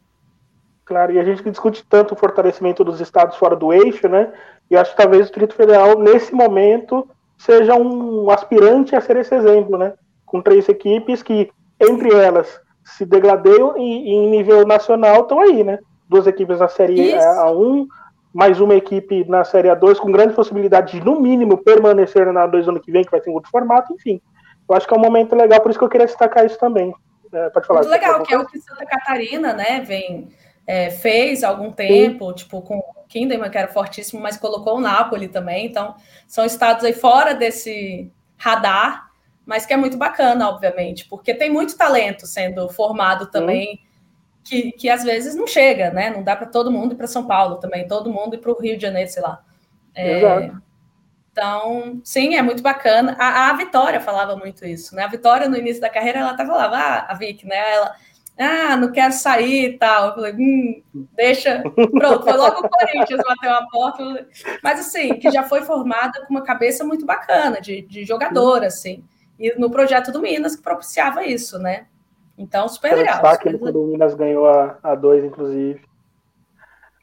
Claro, 0.86 1.12
e 1.12 1.18
a 1.18 1.24
gente 1.24 1.42
discute 1.50 1.84
tanto 1.84 2.14
o 2.14 2.16
fortalecimento 2.16 2.84
dos 2.84 3.00
estados 3.00 3.36
fora 3.36 3.56
do 3.56 3.72
eixo, 3.72 4.08
né? 4.08 4.32
E 4.70 4.76
acho 4.76 4.92
que 4.92 4.96
talvez 4.96 5.22
o 5.22 5.24
Distrito 5.24 5.54
Federal, 5.54 5.98
nesse 5.98 6.32
momento, 6.32 7.08
seja 7.36 7.74
um 7.74 8.30
aspirante 8.30 8.94
a 8.94 9.00
ser 9.00 9.16
esse 9.16 9.34
exemplo, 9.34 9.76
né? 9.76 9.94
Com 10.24 10.40
três 10.40 10.68
equipes 10.68 11.24
que, 11.24 11.50
entre 11.80 12.14
elas, 12.14 12.60
se 12.84 13.04
degradeiam 13.04 13.76
e, 13.76 13.80
e 13.80 14.14
em 14.14 14.30
nível 14.30 14.64
nacional 14.64 15.22
estão 15.22 15.40
aí, 15.40 15.64
né? 15.64 15.80
Duas 16.08 16.28
equipes 16.28 16.60
na 16.60 16.68
Série 16.68 17.16
Isso. 17.16 17.26
A1, 17.26 17.86
mais 18.32 18.60
uma 18.60 18.76
equipe 18.76 19.24
na 19.28 19.42
Série 19.42 19.68
A2 19.68 19.96
com 19.96 20.12
grande 20.12 20.34
possibilidade 20.34 21.00
de, 21.00 21.04
no 21.04 21.20
mínimo, 21.20 21.58
permanecer 21.58 22.32
na 22.32 22.46
A2 22.46 22.68
ano 22.68 22.80
que 22.80 22.92
vem, 22.92 23.02
que 23.02 23.10
vai 23.10 23.20
ter 23.20 23.28
um 23.28 23.34
outro 23.34 23.50
formato, 23.50 23.92
enfim. 23.92 24.20
Eu 24.68 24.76
acho 24.76 24.86
que 24.86 24.94
é 24.94 24.96
um 24.96 25.00
momento 25.00 25.34
legal, 25.34 25.60
por 25.60 25.70
isso 25.70 25.78
que 25.80 25.84
eu 25.84 25.88
queria 25.88 26.06
destacar 26.06 26.46
isso 26.46 26.58
também. 26.60 26.94
É, 27.32 27.50
pode 27.50 27.66
falar. 27.66 27.80
Muito 27.80 27.90
legal, 27.90 28.22
que 28.22 28.32
é 28.32 28.38
o 28.38 28.46
que 28.46 28.60
Santa 28.60 28.86
Catarina, 28.86 29.52
né, 29.52 29.80
vem, 29.80 30.28
é, 30.66 30.90
fez 30.90 31.44
algum 31.44 31.70
tempo, 31.70 32.28
Sim. 32.30 32.34
tipo, 32.34 32.60
com 32.62 32.78
o 32.78 33.05
Kinderman, 33.09 33.51
que 33.51 33.59
era 33.59 33.68
fortíssimo, 33.68 34.20
mas 34.20 34.36
colocou 34.36 34.76
o 34.76 34.80
Napoli 34.80 35.28
também. 35.28 35.66
Então, 35.66 35.94
são 36.26 36.44
estados 36.44 36.84
aí 36.84 36.93
fora 36.93 37.34
desse 37.34 38.10
radar, 38.36 39.10
mas 39.44 39.64
que 39.64 39.72
é 39.72 39.76
muito 39.76 39.97
bacana, 39.97 40.48
obviamente, 40.48 41.06
porque 41.09 41.32
tem 41.32 41.51
muito 41.51 41.76
talento 41.76 42.26
sendo 42.26 42.68
formado 42.68 43.26
também, 43.26 43.80
que, 44.43 44.72
que 44.72 44.88
às 44.88 45.05
vezes 45.05 45.34
não 45.34 45.47
chega, 45.47 45.90
né? 45.90 46.10
Não 46.10 46.22
dá 46.22 46.34
para 46.34 46.47
todo 46.47 46.70
mundo 46.70 46.93
ir 46.93 46.97
para 46.97 47.06
São 47.06 47.26
Paulo 47.26 47.56
também, 47.56 47.86
todo 47.86 48.10
mundo 48.10 48.34
ir 48.34 48.38
para 48.38 48.51
o 48.51 48.60
Rio 48.60 48.76
de 48.76 48.82
Janeiro, 48.82 49.10
sei 49.10 49.22
lá. 49.22 49.43
É, 49.94 50.18
Exato. 50.18 50.62
Então, 51.36 52.01
sim, 52.02 52.34
é 52.34 52.40
muito 52.40 52.62
bacana. 52.62 53.14
A, 53.18 53.51
a, 53.51 53.52
Vitória 53.52 54.01
falava 54.01 54.36
muito 54.36 54.64
isso, 54.64 54.94
né? 54.97 55.05
A 55.05 55.09
Vitória, 55.09 55.48
no 55.48 55.56
início 55.56 55.82
da 55.82 55.90
carreira, 55.90 56.20
ela 56.20 56.30
até 56.30 56.47
falava, 56.47 56.76
ah, 56.76 57.12
a 57.12 57.14
Vic, 57.14 57.47
né? 57.47 57.74
Ela, 57.74 57.94
ah, 58.38 58.76
não 58.76 58.92
quero 58.92 59.12
sair 59.12 59.70
e 59.70 59.78
tal. 59.78 60.08
Eu 60.08 60.14
falei, 60.14 60.34
hum, 60.34 60.82
deixa. 61.14 61.62
Pronto, 61.62 62.22
foi 62.22 62.36
logo 62.36 62.60
o 62.60 62.68
Corinthians 62.68 63.22
bateu 63.26 63.52
a 63.52 63.66
porta. 63.66 64.28
Mas, 64.62 64.80
assim, 64.80 65.14
que 65.14 65.30
já 65.30 65.42
foi 65.42 65.62
formada 65.62 66.24
com 66.26 66.34
uma 66.34 66.42
cabeça 66.42 66.84
muito 66.84 67.06
bacana, 67.06 67.60
de, 67.60 67.82
de 67.82 68.04
jogadora, 68.04 68.66
assim. 68.66 69.02
E 69.38 69.58
no 69.58 69.70
projeto 69.70 70.12
do 70.12 70.20
Minas, 70.20 70.54
que 70.54 70.62
propiciava 70.62 71.24
isso, 71.24 71.58
né? 71.58 71.86
Então, 72.36 72.68
super 72.68 72.94
legal. 72.94 73.14
Destaque 73.14 73.50
super... 73.50 73.58
quando 73.58 73.82
o 73.82 73.86
Minas 73.86 74.14
ganhou 74.14 74.46
a, 74.46 74.78
a 74.82 74.94
dois, 74.94 75.24
inclusive. 75.24 75.80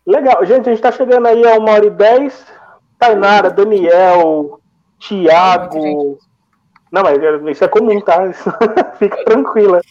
Legal. 0.06 0.46
Gente, 0.46 0.70
a 0.70 0.74
gente 0.74 0.86
está 0.86 0.92
chegando 0.92 1.28
aí 1.28 1.48
a 1.48 1.58
uma 1.58 1.72
hora 1.72 1.86
e 1.86 1.90
dez. 1.90 2.46
Tainara, 3.00 3.50
Daniel, 3.50 4.60
Tiago. 5.00 6.20
Não, 6.92 7.02
mas 7.02 7.18
isso 7.52 7.64
é 7.64 7.68
comum, 7.68 8.00
tá? 8.02 8.32
Fica 9.00 9.26
tranquila. 9.26 9.82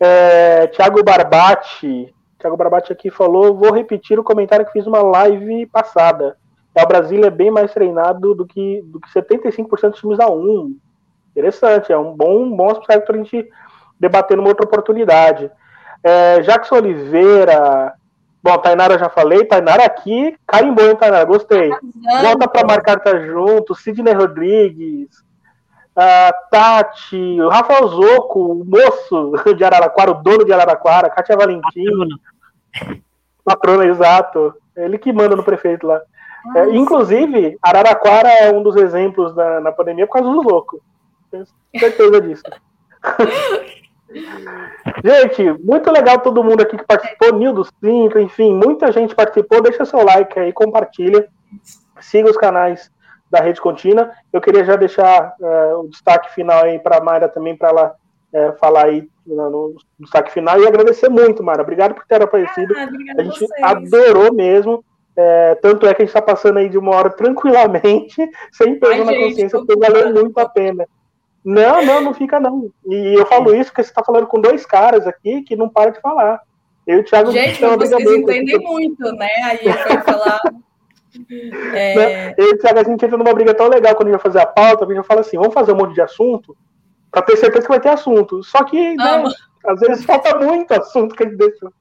É, 0.00 0.66
Tiago 0.68 1.02
Barbati. 1.02 2.14
Tiago 2.38 2.56
Barbati 2.56 2.92
aqui 2.92 3.10
falou: 3.10 3.54
vou 3.54 3.72
repetir 3.72 4.18
o 4.18 4.24
comentário 4.24 4.64
que 4.66 4.72
fiz 4.72 4.86
uma 4.86 5.02
live 5.02 5.66
passada. 5.66 6.36
É, 6.74 6.82
o 6.82 6.86
Brasil 6.86 7.24
é 7.24 7.30
bem 7.30 7.50
mais 7.50 7.72
treinado 7.72 8.34
do 8.34 8.46
que, 8.46 8.82
do 8.86 9.00
que 9.00 9.12
75% 9.12 9.90
dos 9.90 10.00
times 10.00 10.18
da 10.18 10.30
1. 10.30 10.76
Interessante, 11.30 11.92
é 11.92 11.98
um 11.98 12.14
bom, 12.14 12.44
um 12.44 12.56
bom 12.56 12.70
aspecto 12.70 13.06
para 13.06 13.16
a 13.16 13.18
gente 13.18 13.48
debater 13.98 14.36
numa 14.36 14.48
outra 14.48 14.64
oportunidade. 14.64 15.50
É, 16.02 16.40
Jackson 16.42 16.76
Oliveira, 16.76 17.94
Bom, 18.42 18.56
Tainara 18.58 18.98
já 18.98 19.08
falei, 19.08 19.44
Tainara 19.44 19.84
aqui, 19.84 20.36
carimbou, 20.46 20.88
hein, 20.88 20.96
Tainara? 20.96 21.24
Gostei. 21.24 21.70
Volta 22.22 22.48
para 22.48 22.66
marcar 22.66 23.00
tá 23.00 23.18
junto, 23.18 23.74
Sidney 23.74 24.14
Rodrigues, 24.14 25.22
uh, 25.98 26.50
Tati, 26.50 27.40
o 27.40 27.48
Rafael 27.48 27.88
Zoco, 27.88 28.52
o 28.52 28.64
moço 28.64 29.32
de 29.56 29.64
Araraquara, 29.64 30.12
o 30.12 30.22
dono 30.22 30.44
de 30.44 30.52
Araraquara, 30.52 31.10
Kátia 31.10 31.36
Valentim. 31.36 31.84
Patrona. 31.84 32.18
Patrona, 33.44 33.86
exato. 33.86 34.54
Ele 34.76 34.96
que 34.98 35.12
manda 35.12 35.34
no 35.34 35.42
prefeito 35.42 35.86
lá. 35.86 36.00
É, 36.54 36.70
inclusive, 36.70 37.58
Araraquara 37.60 38.28
é 38.28 38.52
um 38.52 38.62
dos 38.62 38.76
exemplos 38.76 39.34
na, 39.34 39.60
na 39.60 39.72
pandemia 39.72 40.06
por 40.06 40.14
causa 40.14 40.30
dos 40.30 40.44
loucos. 40.44 40.80
Tenho 41.30 41.44
certeza 41.78 42.20
disso. 42.20 42.44
Gente, 45.04 45.52
muito 45.62 45.90
legal 45.90 46.18
todo 46.20 46.42
mundo 46.42 46.62
aqui 46.62 46.78
que 46.78 46.86
participou, 46.86 47.34
Nildo 47.34 47.62
5, 47.62 48.18
enfim, 48.18 48.54
muita 48.54 48.90
gente 48.90 49.14
participou. 49.14 49.60
Deixa 49.60 49.84
seu 49.84 50.02
like 50.02 50.38
aí, 50.40 50.50
compartilha, 50.50 51.28
siga 52.00 52.30
os 52.30 52.36
canais 52.38 52.90
da 53.30 53.40
Rede 53.40 53.60
Contínua. 53.60 54.10
Eu 54.32 54.40
queria 54.40 54.64
já 54.64 54.76
deixar 54.76 55.34
uh, 55.40 55.80
o 55.80 55.88
destaque 55.88 56.34
final 56.34 56.64
aí 56.64 56.78
para 56.78 56.98
a 56.98 57.00
Mayra 57.00 57.28
também, 57.28 57.56
para 57.56 57.68
ela 57.68 57.94
uh, 58.32 58.58
falar 58.58 58.86
aí 58.86 59.08
no, 59.26 59.50
no, 59.50 59.76
destaque 60.00 60.32
final. 60.32 60.60
E 60.60 60.66
agradecer 60.66 61.08
muito, 61.08 61.42
Mayra. 61.42 61.62
Obrigado 61.62 61.94
por 61.94 62.06
ter 62.06 62.22
aparecido. 62.22 62.74
Ah, 62.76 62.88
a 63.18 63.22
gente 63.22 63.46
a 63.62 63.70
adorou 63.70 64.32
mesmo. 64.32 64.84
É, 65.20 65.56
tanto 65.56 65.84
é 65.84 65.92
que 65.92 66.02
a 66.02 66.04
gente 66.04 66.14
está 66.14 66.22
passando 66.22 66.58
aí 66.58 66.68
de 66.68 66.78
uma 66.78 66.94
hora 66.94 67.10
tranquilamente, 67.10 68.14
sem 68.52 68.78
peso 68.78 69.04
na 69.04 69.12
consciência, 69.12 69.58
porque 69.58 69.76
valeu 69.76 70.14
muito 70.14 70.38
a 70.38 70.48
pena. 70.48 70.86
Não, 71.44 71.84
não, 71.84 72.00
não 72.00 72.14
fica 72.14 72.38
não. 72.38 72.70
E 72.86 73.18
eu 73.18 73.26
falo 73.26 73.52
isso 73.54 73.70
porque 73.70 73.82
você 73.82 73.90
está 73.90 74.04
falando 74.04 74.28
com 74.28 74.40
dois 74.40 74.64
caras 74.64 75.08
aqui 75.08 75.42
que 75.42 75.56
não 75.56 75.68
param 75.68 75.90
de 75.90 76.00
falar. 76.00 76.40
Eu 76.86 76.98
e 76.98 77.00
o 77.00 77.04
Thiago 77.04 77.32
Gente, 77.32 77.60
vocês 77.60 77.92
entendem 77.92 78.58
muito, 78.60 79.12
né? 79.12 79.28
Aí 79.44 79.58
eu 79.62 79.72
fui 79.72 79.98
falar. 79.98 80.40
É... 81.72 82.34
Eu 82.36 82.50
e 82.50 82.78
a 82.78 82.84
gente 82.84 83.04
entra 83.04 83.16
numa 83.16 83.34
briga 83.34 83.54
tão 83.54 83.68
legal 83.68 83.94
quando 83.94 84.08
a 84.08 84.12
gente 84.12 84.22
vai 84.22 84.32
fazer 84.32 84.42
a 84.42 84.46
pauta, 84.46 84.84
a 84.84 84.94
gente 84.94 85.06
fala 85.06 85.20
assim, 85.20 85.36
vamos 85.36 85.54
fazer 85.54 85.72
um 85.72 85.76
monte 85.76 85.94
de 85.94 86.00
assunto, 86.00 86.56
para 87.10 87.22
ter 87.22 87.36
certeza 87.36 87.62
que 87.62 87.72
vai 87.72 87.80
ter 87.80 87.90
assunto. 87.90 88.42
Só 88.42 88.64
que, 88.64 88.94
né, 88.96 89.24
às 89.66 89.80
vezes 89.80 90.04
falta 90.04 90.38
muito 90.38 90.72
assunto 90.72 91.14
que 91.14 91.22
a 91.22 91.26
gente 91.26 91.38
deixou. 91.38 91.72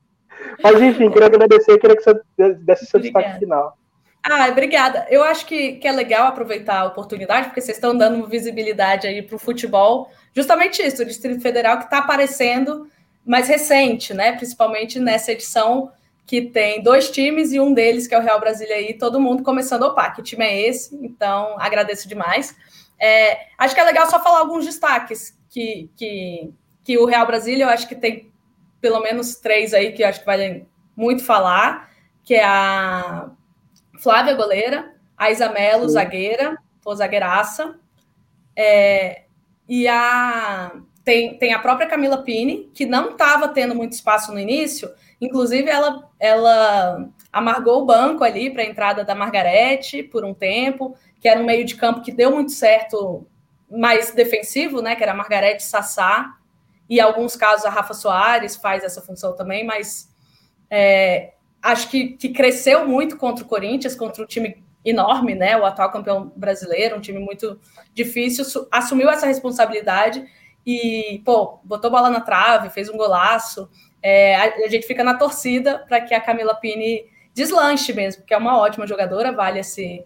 Mas 0.64 0.82
enfim, 0.82 1.10
queria 1.10 1.28
agradecer, 1.28 1.78
queria 1.78 1.96
que 1.96 2.04
você 2.04 2.20
desse 2.60 2.86
seu 2.86 3.00
destaque 3.00 3.40
final. 3.40 3.78
Ah, 4.24 4.48
obrigada. 4.50 5.06
Eu 5.10 5.24
acho 5.24 5.46
que, 5.46 5.74
que 5.74 5.88
é 5.88 5.92
legal 5.92 6.28
aproveitar 6.28 6.82
a 6.82 6.86
oportunidade, 6.86 7.48
porque 7.48 7.62
vocês 7.62 7.78
estão 7.78 7.96
dando 7.96 8.28
visibilidade 8.28 9.08
aí 9.08 9.22
para 9.22 9.36
o 9.36 9.40
futebol. 9.40 10.12
Justamente 10.36 10.82
isso, 10.82 11.02
o 11.02 11.06
Distrito 11.06 11.42
Federal 11.42 11.78
que 11.78 11.86
está 11.86 12.00
aparecendo 12.00 12.88
mais 13.26 13.48
recente, 13.48 14.14
né? 14.14 14.34
Principalmente 14.34 15.00
nessa 15.00 15.32
edição 15.32 15.92
que 16.28 16.42
tem 16.42 16.84
dois 16.84 17.10
times 17.10 17.54
e 17.54 17.60
um 17.60 17.74
deles, 17.74 18.06
que 18.06 18.14
é 18.14 18.20
o 18.20 18.22
Real 18.22 18.38
Brasília 18.38 18.76
aí, 18.76 18.94
todo 18.98 19.20
mundo 19.20 19.44
começando 19.44 19.84
a 19.84 19.88
opar. 19.88 20.14
Que 20.14 20.22
time 20.22 20.44
é 20.44 20.68
esse? 20.68 20.94
Então, 20.98 21.56
agradeço 21.58 22.06
demais. 22.06 22.54
É, 23.00 23.48
acho 23.58 23.74
que 23.74 23.80
é 23.80 23.84
legal 23.86 24.10
só 24.10 24.22
falar 24.22 24.40
alguns 24.40 24.66
destaques 24.66 25.40
que, 25.50 25.90
que, 25.96 26.54
que 26.84 26.98
o 26.98 27.06
Real 27.06 27.26
Brasília, 27.26 27.64
eu 27.64 27.70
acho 27.70 27.88
que 27.88 27.96
tem 27.96 28.30
pelo 28.82 29.00
menos 29.00 29.38
três 29.38 29.74
aí 29.74 29.94
que 29.94 30.04
eu 30.04 30.08
acho 30.08 30.20
que 30.20 30.26
valem 30.26 30.68
muito 30.98 31.24
falar, 31.24 31.90
que 32.26 32.36
é 32.36 32.44
a 32.44 33.32
Flávia 33.98 34.34
goleira, 34.34 34.94
a 35.18 35.32
Isamelo 35.32 35.88
zagueira, 35.88 36.58
ou 36.84 36.94
zagueiraça, 36.94 37.80
é, 38.54 39.24
e 39.68 39.88
a 39.88 40.74
tem, 41.08 41.38
tem 41.38 41.54
a 41.54 41.60
própria 41.60 41.88
Camila 41.88 42.22
Pini, 42.22 42.70
que 42.74 42.86
não 42.86 43.12
estava 43.12 43.48
tendo 43.48 43.74
muito 43.74 43.94
espaço 43.94 44.34
no 44.34 44.40
início, 44.42 44.92
inclusive 45.22 45.70
ela, 45.70 46.12
ela 46.20 47.10
amargou 47.32 47.82
o 47.82 47.86
banco 47.86 48.26
ali 48.26 48.50
para 48.50 48.62
a 48.62 48.66
entrada 48.66 49.06
da 49.06 49.16
Margarete 49.16 50.04
por 50.04 50.26
um 50.26 50.34
tempo, 50.34 50.98
que 51.22 51.30
era 51.30 51.40
um 51.40 51.46
meio 51.46 51.64
de 51.64 51.76
campo 51.76 52.02
que 52.02 52.12
deu 52.12 52.30
muito 52.30 52.52
certo, 52.52 53.26
mais 53.72 54.12
defensivo, 54.12 54.82
né? 54.82 54.98
Que 54.98 55.04
era 55.04 55.14
a 55.14 55.16
Margarete 55.16 55.64
Sassá, 55.64 56.36
e 56.90 56.98
em 56.98 57.00
alguns 57.00 57.38
casos 57.38 57.66
a 57.66 57.70
Rafa 57.70 57.94
Soares 57.94 58.58
faz 58.58 58.84
essa 58.84 59.02
função 59.02 59.34
também, 59.34 59.66
mas 59.66 60.14
é, 60.70 61.36
acho 61.62 61.90
que, 61.90 62.18
que 62.18 62.34
cresceu 62.34 62.86
muito 62.86 63.16
contra 63.16 63.46
o 63.46 63.48
Corinthians, 63.48 63.96
contra 63.96 64.22
o 64.22 64.28
time 64.28 64.62
enorme, 64.84 65.36
né? 65.36 65.56
O 65.56 65.64
atual 65.64 65.90
campeão 65.90 66.34
brasileiro, 66.36 66.98
um 66.98 67.02
time 67.02 67.20
muito 67.20 67.58
difícil, 67.94 68.44
assumiu 68.70 69.10
essa 69.10 69.26
responsabilidade 69.26 70.28
e, 70.68 71.22
pô, 71.24 71.62
botou 71.64 71.90
bola 71.90 72.10
na 72.10 72.20
trave, 72.20 72.70
fez 72.70 72.90
um 72.90 72.98
golaço. 72.98 73.70
É, 74.04 74.36
a, 74.36 74.66
a, 74.66 74.68
gente 74.68 74.86
fica 74.86 75.02
na 75.02 75.14
torcida 75.14 75.80
para 75.88 76.02
que 76.02 76.14
a 76.14 76.20
Camila 76.20 76.54
Pini 76.56 77.06
deslanche 77.34 77.94
mesmo, 77.94 78.22
porque 78.22 78.34
é 78.34 78.38
uma 78.38 78.60
ótima 78.60 78.86
jogadora, 78.86 79.32
vale 79.32 79.60
esse, 79.60 80.06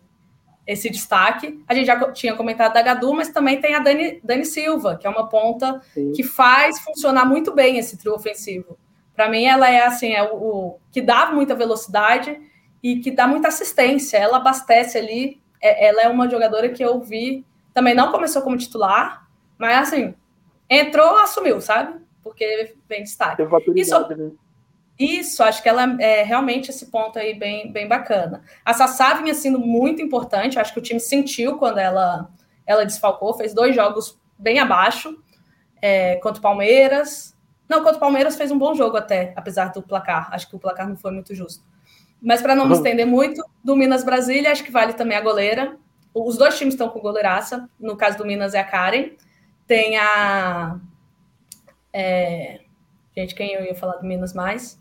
esse 0.68 0.88
destaque. 0.92 1.60
A 1.68 1.74
gente 1.74 1.88
já 1.88 2.12
tinha 2.12 2.36
comentado 2.36 2.74
da 2.74 2.82
Gadu, 2.84 3.12
mas 3.12 3.30
também 3.30 3.60
tem 3.60 3.74
a 3.74 3.80
Dani, 3.80 4.22
Dani 4.24 4.46
Silva, 4.46 4.98
que 4.98 5.08
é 5.08 5.10
uma 5.10 5.28
ponta 5.28 5.82
Sim. 5.96 6.12
que 6.12 6.22
faz 6.22 6.80
funcionar 6.82 7.26
muito 7.26 7.52
bem 7.56 7.80
esse 7.80 7.98
trio 7.98 8.14
ofensivo. 8.14 8.78
Para 9.16 9.30
mim, 9.30 9.46
ela 9.46 9.68
é 9.68 9.84
assim, 9.84 10.14
é 10.14 10.22
o, 10.22 10.36
o, 10.36 10.80
que 10.92 11.02
dá 11.02 11.32
muita 11.32 11.56
velocidade 11.56 12.40
e 12.84 13.00
que 13.00 13.10
dá 13.10 13.26
muita 13.26 13.48
assistência. 13.48 14.18
Ela 14.18 14.38
abastece 14.38 15.00
ali. 15.00 15.42
É, 15.60 15.88
ela 15.88 16.04
é 16.04 16.08
uma 16.08 16.30
jogadora 16.30 16.70
que 16.70 16.86
eu 16.86 17.02
vi. 17.02 17.44
Também 17.74 17.96
não 17.96 18.12
começou 18.12 18.44
como 18.44 18.58
titular, 18.58 19.28
mas 19.58 19.88
assim, 19.88 20.14
entrou, 20.72 21.18
assumiu, 21.20 21.60
sabe? 21.60 22.00
Porque 22.24 22.76
vem 22.88 23.04
destaque. 23.04 23.38
Isso, 23.76 24.08
né? 24.10 24.32
isso, 24.98 25.44
acho 25.44 25.62
que 25.62 25.70
ela 25.70 25.98
é 26.00 26.24
realmente 26.24 26.70
esse 26.70 26.88
ponto 26.88 27.20
aí 27.20 27.34
bem, 27.34 27.72
bem 27.72 27.88
bacana. 27.88 28.42
A 28.64 28.74
Sassá 28.74 29.14
vinha 29.16 29.34
sendo 29.34 29.60
muito 29.60 30.02
importante, 30.02 30.58
acho 30.58 30.74
que 30.74 30.80
o 30.80 30.84
time 30.84 31.00
sentiu 31.00 31.58
quando 31.58 31.80
ela, 31.80 32.30
ela 32.66 32.86
desfalcou, 32.86 33.34
fez 33.34 33.54
dois 33.54 33.76
jogos 33.76 34.20
bem 34.38 34.60
abaixo, 34.60 35.22
é, 35.82 36.16
contra 36.18 36.40
o 36.40 36.42
Palmeiras, 36.42 37.36
não, 37.72 37.80
contra 37.80 37.96
o 37.96 38.00
Palmeiras 38.02 38.36
fez 38.36 38.52
um 38.52 38.58
bom 38.58 38.76
jogo 38.76 38.98
até, 38.98 39.32
apesar 39.34 39.72
do 39.72 39.82
placar. 39.82 40.28
Acho 40.34 40.50
que 40.50 40.58
o 40.58 40.60
placar 40.60 40.90
não 40.90 40.98
foi 40.98 41.10
muito 41.10 41.34
justo. 41.34 41.64
Mas 42.22 42.42
para 42.42 42.54
não 42.54 42.68
me 42.68 42.74
estender 42.74 43.08
muito, 43.08 43.42
do 43.64 43.78
Minas 43.78 44.04
Brasília, 44.04 44.52
acho 44.52 44.62
que 44.62 44.70
vale 44.70 44.92
também 44.92 45.18
a 45.18 45.22
goleira. 45.22 45.78
Os 46.14 46.38
dois 46.38 46.58
times 46.58 46.74
estão 46.74 46.90
com 46.90 47.00
goleiraça. 47.00 47.70
No 47.80 47.96
caso 47.96 48.18
do 48.18 48.26
Minas 48.26 48.54
é 48.54 48.60
a 48.60 48.64
Karen. 48.66 49.12
Tem 49.72 49.96
a. 49.96 50.78
É... 51.94 52.60
Gente, 53.16 53.34
quem 53.34 53.54
eu 53.54 53.64
ia 53.64 53.74
falar 53.74 53.96
do 53.96 54.06
Minas 54.06 54.34
mais? 54.34 54.78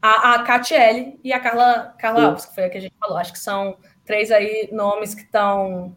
A, 0.00 0.34
a 0.34 0.42
Catiele 0.44 1.18
e 1.24 1.32
a 1.32 1.40
Carla, 1.40 1.92
Carla 1.98 2.26
Alves, 2.26 2.46
que 2.46 2.54
foi 2.54 2.66
a 2.66 2.70
que 2.70 2.78
a 2.78 2.80
gente 2.80 2.94
falou. 3.00 3.18
Acho 3.18 3.32
que 3.32 3.38
são 3.40 3.76
três 4.04 4.30
aí 4.30 4.68
nomes 4.70 5.12
que 5.12 5.22
estão 5.22 5.96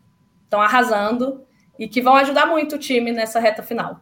arrasando 0.52 1.46
e 1.78 1.88
que 1.88 2.02
vão 2.02 2.16
ajudar 2.16 2.48
muito 2.48 2.78
o 2.78 2.80
time 2.80 3.12
nessa 3.12 3.40
reta 3.40 3.62
final. 3.62 4.02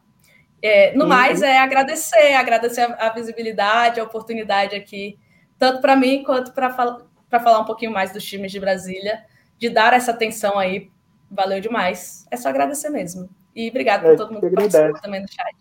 É, 0.62 0.96
no 0.96 1.06
mais, 1.06 1.42
é 1.42 1.58
agradecer, 1.58 2.34
agradecer 2.36 2.84
a, 2.84 3.08
a, 3.08 3.10
visibilidade, 3.10 4.00
a 4.00 4.06
oportunidade 4.06 4.74
aqui, 4.74 5.20
tanto 5.58 5.82
para 5.82 5.98
mim 5.98 6.24
quanto 6.24 6.54
para 6.54 6.70
fal 6.70 7.10
falar 7.30 7.60
um 7.60 7.66
pouquinho 7.66 7.92
mais 7.92 8.14
dos 8.14 8.24
times 8.24 8.54
de 8.54 8.60
Brasília, 8.62 9.22
de 9.58 9.70
dar 9.70 9.92
essa 9.92 10.12
atenção 10.12 10.58
aí. 10.58 10.90
Valeu 11.30 11.60
demais. 11.60 12.26
É 12.32 12.38
só 12.38 12.48
agradecer 12.48 12.90
mesmo. 12.90 13.30
E 13.60 13.68
obrigado 13.68 14.04
por 14.04 14.16
todo 14.16 14.32
mundo 14.32 14.50
que 14.50 14.56
participou 14.56 15.02
também 15.02 15.22
no 15.22 15.28
chat. 15.28 15.54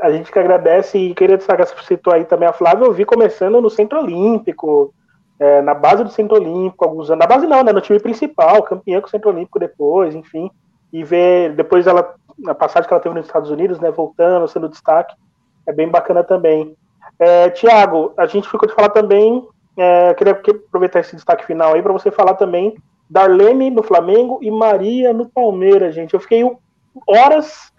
A 0.00 0.12
gente 0.12 0.30
que 0.30 0.38
agradece 0.38 0.96
e 0.96 1.12
queria 1.12 1.36
destacar, 1.36 1.66
você 1.66 1.74
citou 1.82 2.12
aí 2.12 2.24
também 2.24 2.48
a 2.48 2.52
Flávia, 2.52 2.84
eu 2.84 2.92
vi 2.92 3.04
começando 3.04 3.60
no 3.60 3.68
Centro 3.68 3.98
Olímpico, 3.98 4.94
é, 5.40 5.60
na 5.60 5.74
base 5.74 6.04
do 6.04 6.10
Centro 6.10 6.36
Olímpico, 6.36 6.84
alguns 6.84 7.10
anos. 7.10 7.18
Na 7.18 7.26
base 7.26 7.48
não, 7.48 7.64
né? 7.64 7.72
No 7.72 7.80
time 7.80 7.98
principal, 7.98 8.62
campeã 8.62 9.00
com 9.00 9.08
o 9.08 9.10
Centro 9.10 9.30
Olímpico 9.30 9.58
depois, 9.58 10.14
enfim. 10.14 10.48
E 10.92 11.02
ver 11.02 11.52
depois 11.56 11.88
ela, 11.88 12.14
a 12.46 12.54
passagem 12.54 12.86
que 12.86 12.94
ela 12.94 13.02
teve 13.02 13.16
nos 13.16 13.26
Estados 13.26 13.50
Unidos, 13.50 13.80
né? 13.80 13.90
Voltando, 13.90 14.46
sendo 14.46 14.68
destaque. 14.68 15.16
É 15.66 15.72
bem 15.72 15.88
bacana 15.88 16.22
também. 16.22 16.76
É, 17.18 17.50
Tiago, 17.50 18.14
a 18.16 18.26
gente 18.26 18.48
ficou 18.48 18.68
de 18.68 18.74
falar 18.74 18.90
também. 18.90 19.44
É, 19.76 20.14
queria 20.14 20.32
aproveitar 20.32 21.00
esse 21.00 21.16
destaque 21.16 21.44
final 21.44 21.74
aí 21.74 21.82
para 21.82 21.92
você 21.92 22.08
falar 22.12 22.34
também 22.34 22.76
Darlene 23.10 23.68
no 23.70 23.82
Flamengo 23.82 24.38
e 24.40 24.48
Maria 24.48 25.12
no 25.12 25.28
Palmeiras, 25.28 25.92
gente. 25.92 26.14
Eu 26.14 26.20
fiquei 26.20 26.44
horas 27.06 27.72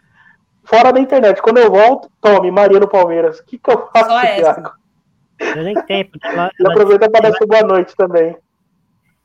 fora 0.64 0.92
da 0.92 1.00
internet. 1.00 1.42
Quando 1.42 1.58
eu 1.58 1.70
volto, 1.70 2.10
tome 2.22 2.52
Maria 2.52 2.80
no 2.80 2.88
Palmeiras. 2.88 3.40
O 3.40 3.46
que, 3.46 3.58
que 3.58 3.70
eu 3.70 3.88
faço, 3.88 4.10
Só 4.10 4.22
Thiago? 4.22 4.72
Eu 5.40 5.64
nem 5.64 5.76
tempo. 5.86 6.18
Ela, 6.24 6.52
ela 6.60 6.70
aproveita 6.72 7.10
para 7.10 7.30
dar 7.30 7.38
sua 7.38 7.48
boa 7.48 7.64
noite 7.64 7.96
também. 7.96 8.36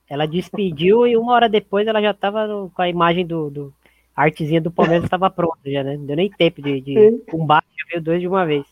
Ela 0.08 0.26
despediu 0.26 1.06
e 1.06 1.16
uma 1.16 1.32
hora 1.32 1.48
depois 1.48 1.86
ela 1.86 2.00
já 2.00 2.12
estava 2.12 2.46
com 2.72 2.82
a 2.82 2.88
imagem 2.88 3.26
do, 3.26 3.50
do 3.50 3.74
a 4.16 4.22
artezinha 4.22 4.60
do 4.60 4.70
Palmeiras 4.70 5.04
estava 5.04 5.28
pronta 5.28 5.70
já, 5.70 5.84
né? 5.84 5.96
Não 5.96 6.06
deu 6.06 6.16
nem 6.16 6.30
tempo 6.30 6.62
de, 6.62 6.80
de 6.80 7.22
combate, 7.30 7.66
já 7.78 7.84
veio 7.90 8.02
dois 8.02 8.20
de 8.20 8.26
uma 8.26 8.46
vez. 8.46 8.64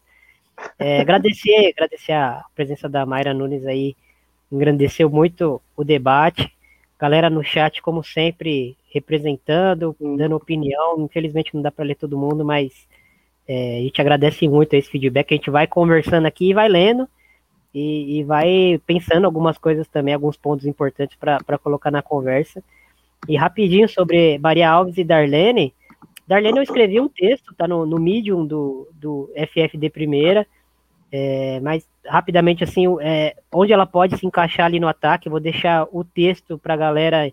É, 0.78 1.00
agradecer, 1.00 1.72
agradecer 1.76 2.12
a 2.12 2.44
presença 2.54 2.88
da 2.88 3.04
Mayra 3.04 3.34
Nunes 3.34 3.66
aí, 3.66 3.94
engrandeceu 4.50 5.10
muito 5.10 5.60
o 5.76 5.84
debate. 5.84 6.50
Galera 6.98 7.28
no 7.28 7.42
chat, 7.42 7.82
como 7.82 8.02
sempre, 8.02 8.76
representando, 8.92 9.96
dando 10.16 10.36
opinião. 10.36 11.00
Infelizmente 11.00 11.54
não 11.54 11.62
dá 11.62 11.70
para 11.70 11.84
ler 11.84 11.96
todo 11.96 12.18
mundo, 12.18 12.44
mas 12.44 12.86
é, 13.46 13.78
a 13.78 13.80
gente 13.80 14.00
agradece 14.00 14.48
muito 14.48 14.74
esse 14.74 14.90
feedback. 14.90 15.32
A 15.32 15.36
gente 15.36 15.50
vai 15.50 15.66
conversando 15.66 16.26
aqui 16.26 16.50
e 16.50 16.54
vai 16.54 16.68
lendo 16.68 17.08
e, 17.74 18.20
e 18.20 18.24
vai 18.24 18.80
pensando 18.86 19.24
algumas 19.24 19.58
coisas 19.58 19.88
também, 19.88 20.14
alguns 20.14 20.36
pontos 20.36 20.64
importantes 20.66 21.16
para 21.16 21.58
colocar 21.58 21.90
na 21.90 22.02
conversa. 22.02 22.62
E 23.28 23.36
rapidinho 23.36 23.88
sobre 23.88 24.38
Maria 24.38 24.70
Alves 24.70 24.96
e 24.96 25.04
Darlene. 25.04 25.74
Darlene, 26.26 26.58
eu 26.58 26.62
escrevi 26.62 27.00
um 27.00 27.08
texto, 27.08 27.54
tá 27.54 27.66
no, 27.66 27.84
no 27.84 27.98
Medium 27.98 28.46
do, 28.46 28.88
do 28.92 29.30
FFD 29.34 29.90
Primeira, 29.90 30.46
é, 31.16 31.60
mas 31.60 31.88
rapidamente, 32.04 32.64
assim, 32.64 32.86
é, 33.00 33.36
onde 33.52 33.72
ela 33.72 33.86
pode 33.86 34.18
se 34.18 34.26
encaixar 34.26 34.66
ali 34.66 34.80
no 34.80 34.88
ataque, 34.88 35.28
vou 35.28 35.38
deixar 35.38 35.86
o 35.92 36.02
texto 36.02 36.58
para 36.58 36.74
a 36.74 36.76
galera, 36.76 37.32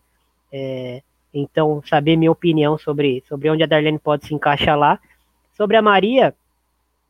é, 0.53 1.01
então, 1.33 1.81
saber 1.89 2.15
minha 2.15 2.31
opinião 2.31 2.77
sobre, 2.77 3.23
sobre 3.27 3.49
onde 3.49 3.63
a 3.63 3.65
Darlene 3.65 3.97
pode 3.97 4.27
se 4.27 4.35
encaixar 4.35 4.77
lá. 4.77 4.99
Sobre 5.57 5.77
a 5.77 5.81
Maria, 5.81 6.35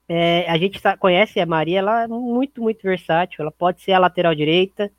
é, 0.07 0.49
a 0.49 0.57
gente 0.57 0.79
conhece 0.97 1.41
a 1.41 1.45
Maria, 1.45 1.79
ela 1.79 2.03
é 2.03 2.07
muito, 2.07 2.61
muito 2.61 2.81
versátil. 2.83 3.41
Ela 3.41 3.51
pode 3.51 3.81
ser 3.81 3.91
a 3.91 3.99
lateral 3.99 4.33
direita, 4.33 4.89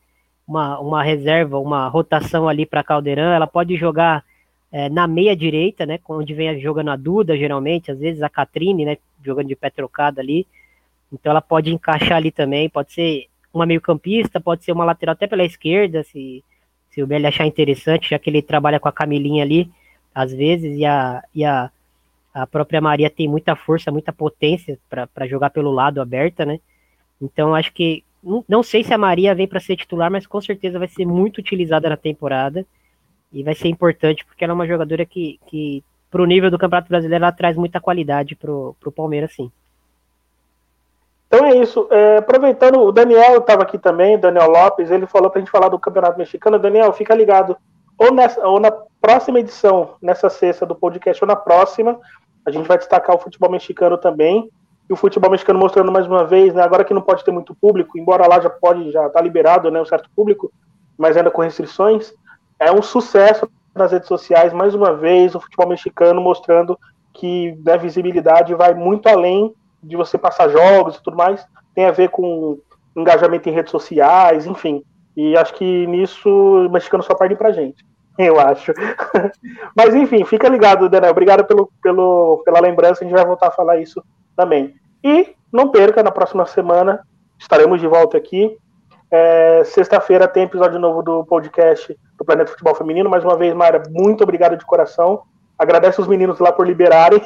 uma, 0.47 0.79
uma 0.79 1.03
reserva, 1.03 1.59
uma 1.59 1.89
rotação 1.89 2.51
ali 2.51 2.67
para 2.67 2.85
Caldeirão. 2.85 3.33
Ela 3.33 3.47
pode 3.47 3.77
jogar 3.77 4.23
é, 4.71 4.91
na 4.91 5.07
meia 5.07 5.35
direita, 5.35 5.87
né? 5.87 5.99
Onde 6.07 6.35
vem 6.35 6.61
jogando 6.61 6.91
a 6.91 6.97
Duda, 6.97 7.35
geralmente, 7.35 7.91
às 7.91 7.99
vezes 7.99 8.23
a 8.23 8.29
Catrine, 8.29 8.85
né? 8.85 8.99
Jogando 9.25 9.49
de 9.49 9.57
pé 9.57 9.71
trocado 9.71 10.21
ali. 10.21 10.47
Então 11.13 11.31
ela 11.31 11.43
pode 11.43 11.73
encaixar 11.73 12.17
ali 12.17 12.31
também. 12.31 12.69
Pode 12.69 12.93
ser 12.93 13.27
uma 13.53 13.67
meio-campista, 13.67 14.41
pode 14.41 14.65
ser 14.65 14.73
uma 14.73 14.85
lateral 14.85 15.13
até 15.13 15.27
pela 15.27 15.45
esquerda, 15.45 16.03
se, 16.05 16.43
se 16.91 17.03
o 17.03 17.07
Belli 17.07 17.27
achar 17.27 17.47
interessante, 17.47 18.11
já 18.11 18.19
que 18.19 18.31
ele 18.31 18.41
trabalha 18.41 18.81
com 18.81 18.89
a 18.89 18.93
Camilinha 18.93 19.45
ali, 19.45 19.71
às 20.15 20.33
vezes, 20.33 20.79
e 20.79 20.85
a, 20.87 21.23
e 21.35 21.45
a 21.45 21.71
a 22.33 22.47
própria 22.47 22.81
Maria 22.81 23.11
tem 23.11 23.29
muita 23.29 23.55
força, 23.55 23.91
muita 23.91 24.13
potência 24.13 24.79
para 24.89 25.27
jogar 25.27 25.51
pelo 25.51 25.71
lado 25.71 26.01
aberta, 26.01 26.47
né? 26.47 26.59
Então 27.21 27.55
acho 27.55 27.73
que 27.73 28.03
não, 28.49 28.63
sei 28.63 28.85
se 28.85 28.95
a 28.95 28.99
Maria 28.99 29.35
vem 29.35 29.49
para 29.49 29.59
ser 29.59 29.77
titular, 29.77 30.11
mas 30.11 30.27
com 30.27 30.41
certeza 30.41 30.79
vai 30.79 30.87
ser 30.87 31.05
muito 31.05 31.39
utilizada 31.39 31.89
na 31.89 31.97
temporada 31.97 32.65
e 33.33 33.43
vai 33.43 33.55
ser 33.55 33.69
importante 33.69 34.25
porque 34.25 34.45
ela 34.45 34.53
é 34.53 34.55
uma 34.55 34.67
jogadora 34.67 35.05
que, 35.05 35.41
que 35.49 35.83
para 36.09 36.23
o 36.23 36.27
nível 36.27 36.51
do 36.51 36.59
Campeonato 36.59 36.89
Brasileiro, 36.89 37.25
ela 37.25 37.33
traz 37.33 37.57
muita 37.57 37.81
qualidade 37.81 38.37
para 38.37 38.51
o 38.51 38.93
Palmeiras, 38.95 39.33
sim. 39.33 39.51
Então 41.33 41.47
é 41.47 41.57
isso. 41.57 41.89
É, 41.91 42.19
aproveitando, 42.19 42.79
o 42.81 42.93
Daniel 42.93 43.39
estava 43.39 43.63
aqui 43.63 43.79
também, 43.79 44.19
Daniel 44.19 44.51
Lopes, 44.51 44.91
ele 44.91 45.07
falou 45.07 45.31
para 45.31 45.39
a 45.39 45.41
gente 45.41 45.51
falar 45.51 45.71
do 45.71 45.79
Campeonato 45.79 46.19
Mexicano. 46.19 46.59
Daniel, 46.59 46.93
fica 46.93 47.15
ligado. 47.15 47.57
Ou, 47.97 48.13
nessa, 48.13 48.47
ou 48.47 48.61
na 48.61 48.71
próxima 49.01 49.41
edição, 49.41 49.95
nessa 50.03 50.29
sexta 50.29 50.67
do 50.67 50.75
podcast, 50.75 51.25
ou 51.25 51.29
na 51.29 51.35
próxima, 51.35 51.99
a 52.45 52.51
gente 52.51 52.69
vai 52.69 52.77
destacar 52.77 53.17
o 53.17 53.19
futebol 53.19 53.51
mexicano 53.51 53.97
também. 53.97 54.51
E 54.91 54.93
o 54.93 54.97
futebol 54.97 55.31
mexicano 55.31 55.59
mostrando 55.59 55.91
mais 55.91 56.07
uma 56.07 56.23
vez, 56.23 56.53
né, 56.53 56.63
agora 56.63 56.85
que 56.85 56.93
não 56.93 57.01
pode 57.01 57.25
ter 57.25 57.31
muito 57.31 57.55
público, 57.55 57.99
embora 57.99 58.29
lá 58.29 58.39
já 58.39 58.51
pode, 58.51 58.91
já 58.91 59.07
está 59.07 59.23
liberado 59.23 59.71
né, 59.71 59.81
um 59.81 59.87
certo 59.87 60.11
público, 60.15 60.53
mas 60.99 61.17
ainda 61.17 61.31
com 61.31 61.41
restrições, 61.41 62.13
é 62.59 62.71
um 62.71 62.83
sucesso 62.83 63.49
nas 63.75 63.91
redes 63.91 64.09
sociais, 64.09 64.53
mais 64.53 64.75
uma 64.75 64.93
vez, 64.93 65.35
o 65.35 65.41
futebol 65.41 65.69
mexicano 65.69 66.21
mostrando 66.21 66.79
que 67.15 67.57
né, 67.65 67.79
visibilidade 67.79 68.55
vai 68.55 68.75
muito 68.75 69.09
além 69.09 69.55
de 69.83 69.97
você 69.97 70.17
passar 70.17 70.49
jogos 70.49 70.97
e 70.97 71.03
tudo 71.03 71.17
mais, 71.17 71.47
tem 71.75 71.87
a 71.87 71.91
ver 71.91 72.11
com 72.11 72.59
engajamento 72.97 73.49
em 73.49 73.53
redes 73.53 73.71
sociais, 73.71 74.47
enfim. 74.47 74.85
E 75.17 75.37
acho 75.37 75.55
que 75.55 75.87
nisso 75.87 76.29
o 76.29 76.71
mexicano 76.71 77.03
só 77.03 77.15
perde 77.15 77.37
pra 77.37 77.53
gente. 77.53 77.85
eu 78.19 78.39
acho. 78.39 78.73
Mas 79.77 79.95
enfim, 79.95 80.25
fica 80.25 80.49
ligado, 80.49 80.89
Daniel. 80.89 81.13
Obrigado 81.13 81.45
pelo, 81.45 81.71
pelo, 81.83 82.43
pela 82.45 82.61
lembrança. 82.61 83.03
A 83.03 83.07
gente 83.07 83.17
vai 83.17 83.25
voltar 83.25 83.49
a 83.49 83.53
falar 83.53 83.79
isso 83.79 84.03
também. 84.37 84.75
E 85.03 85.35
não 85.53 85.71
perca, 85.71 86.03
na 86.03 86.11
próxima 86.11 86.47
semana 86.47 87.07
estaremos 87.39 87.81
de 87.81 87.87
volta 87.87 88.17
aqui. 88.17 88.57
É, 89.11 89.63
Sexta-feira 89.65 90.27
tem 90.27 90.45
episódio 90.45 90.79
novo 90.79 91.03
do 91.03 91.25
podcast 91.25 91.99
do 92.17 92.25
Planeta 92.25 92.51
Futebol 92.51 92.75
Feminino. 92.75 93.11
Mais 93.11 93.25
uma 93.25 93.37
vez, 93.37 93.53
Mayra, 93.53 93.83
muito 93.91 94.23
obrigado 94.23 94.57
de 94.57 94.65
coração. 94.65 95.23
Agradeço 95.63 96.03
os 96.03 96.09
meninos 96.09 96.41
lá 96.41 96.51
por 96.51 96.67
liberarem. 96.67 97.23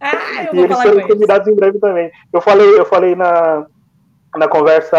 Ah, 0.00 0.48
e 0.52 0.58
eles 0.58 0.78
serão 0.78 1.06
convidados 1.06 1.46
em 1.46 1.54
breve 1.54 1.78
também. 1.78 2.10
Eu 2.32 2.40
falei, 2.40 2.78
eu 2.78 2.86
falei 2.86 3.14
na, 3.14 3.66
na 4.34 4.48
conversa, 4.48 4.96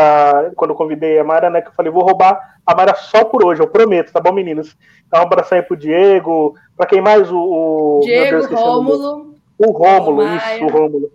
quando 0.55 0.71
eu 0.71 0.75
convidei 0.75 1.17
a 1.17 1.23
Mara, 1.23 1.49
né, 1.49 1.61
que 1.61 1.69
eu 1.69 1.73
falei, 1.73 1.91
vou 1.91 2.03
roubar 2.03 2.39
a 2.65 2.75
Mara 2.75 2.93
só 2.93 3.25
por 3.25 3.43
hoje, 3.43 3.61
eu 3.61 3.67
prometo, 3.67 4.13
tá 4.13 4.19
bom, 4.19 4.31
meninos? 4.31 4.77
Então, 5.07 5.21
um 5.21 5.23
abraço 5.23 5.55
aí 5.55 5.63
pro 5.63 5.75
Diego, 5.75 6.53
pra 6.77 6.85
quem 6.85 7.01
mais? 7.01 7.31
O, 7.31 7.37
o 7.37 7.99
Diego, 8.03 8.47
Deus, 8.47 8.51
Rômulo. 8.51 9.35
O 9.57 9.71
Rômulo, 9.71 10.23
isso, 10.35 10.65
o 10.65 10.69
Rômulo. 10.69 11.11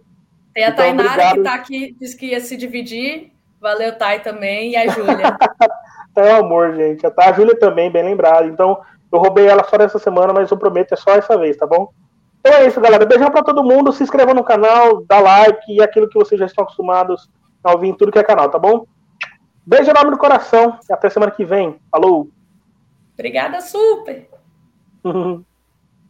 Tem 0.52 0.64
a 0.64 0.68
então, 0.68 0.85
Tainara 0.85 1.09
obrigado. 1.09 1.36
que 1.36 1.43
tá 1.43 1.55
aqui, 1.55 1.97
disse 2.01 2.16
que 2.16 2.27
ia 2.27 2.40
se 2.40 2.56
dividir, 2.56 3.32
valeu, 3.60 3.97
Thay, 3.97 4.18
também, 4.20 4.73
e 4.73 4.77
a 4.77 4.89
Júlia. 4.89 5.36
é 6.16 6.32
amor, 6.32 6.74
gente, 6.74 7.06
a 7.06 7.32
Júlia 7.32 7.56
também, 7.56 7.90
bem 7.90 8.02
lembrada, 8.02 8.47
então, 8.47 8.81
eu 9.12 9.18
roubei 9.18 9.46
ela 9.46 9.64
só 9.64 9.78
nessa 9.78 9.98
semana, 9.98 10.32
mas 10.32 10.50
eu 10.50 10.56
prometo, 10.56 10.92
é 10.92 10.96
só 10.96 11.12
essa 11.12 11.36
vez, 11.38 11.56
tá 11.56 11.66
bom? 11.66 11.92
Então 12.40 12.52
é 12.52 12.66
isso, 12.66 12.80
galera, 12.80 13.04
beijão 13.04 13.30
pra 13.30 13.42
todo 13.42 13.64
mundo, 13.64 13.92
se 13.92 14.02
inscreva 14.02 14.32
no 14.32 14.44
canal, 14.44 15.04
dá 15.04 15.18
like, 15.20 15.72
e 15.72 15.82
aquilo 15.82 16.08
que 16.08 16.18
vocês 16.18 16.38
já 16.38 16.46
estão 16.46 16.64
acostumados 16.64 17.28
a 17.62 17.72
ouvir 17.72 17.88
em 17.88 17.94
tudo 17.94 18.12
que 18.12 18.18
é 18.18 18.22
canal, 18.22 18.48
tá 18.48 18.58
bom? 18.58 18.86
Beijo 19.64 19.90
enorme 19.90 20.12
no 20.12 20.18
coração 20.18 20.78
e 20.88 20.92
até 20.92 21.10
semana 21.10 21.32
que 21.32 21.44
vem. 21.44 21.80
Falou! 21.90 22.28
Obrigada, 23.14 23.60
super! 23.60 24.28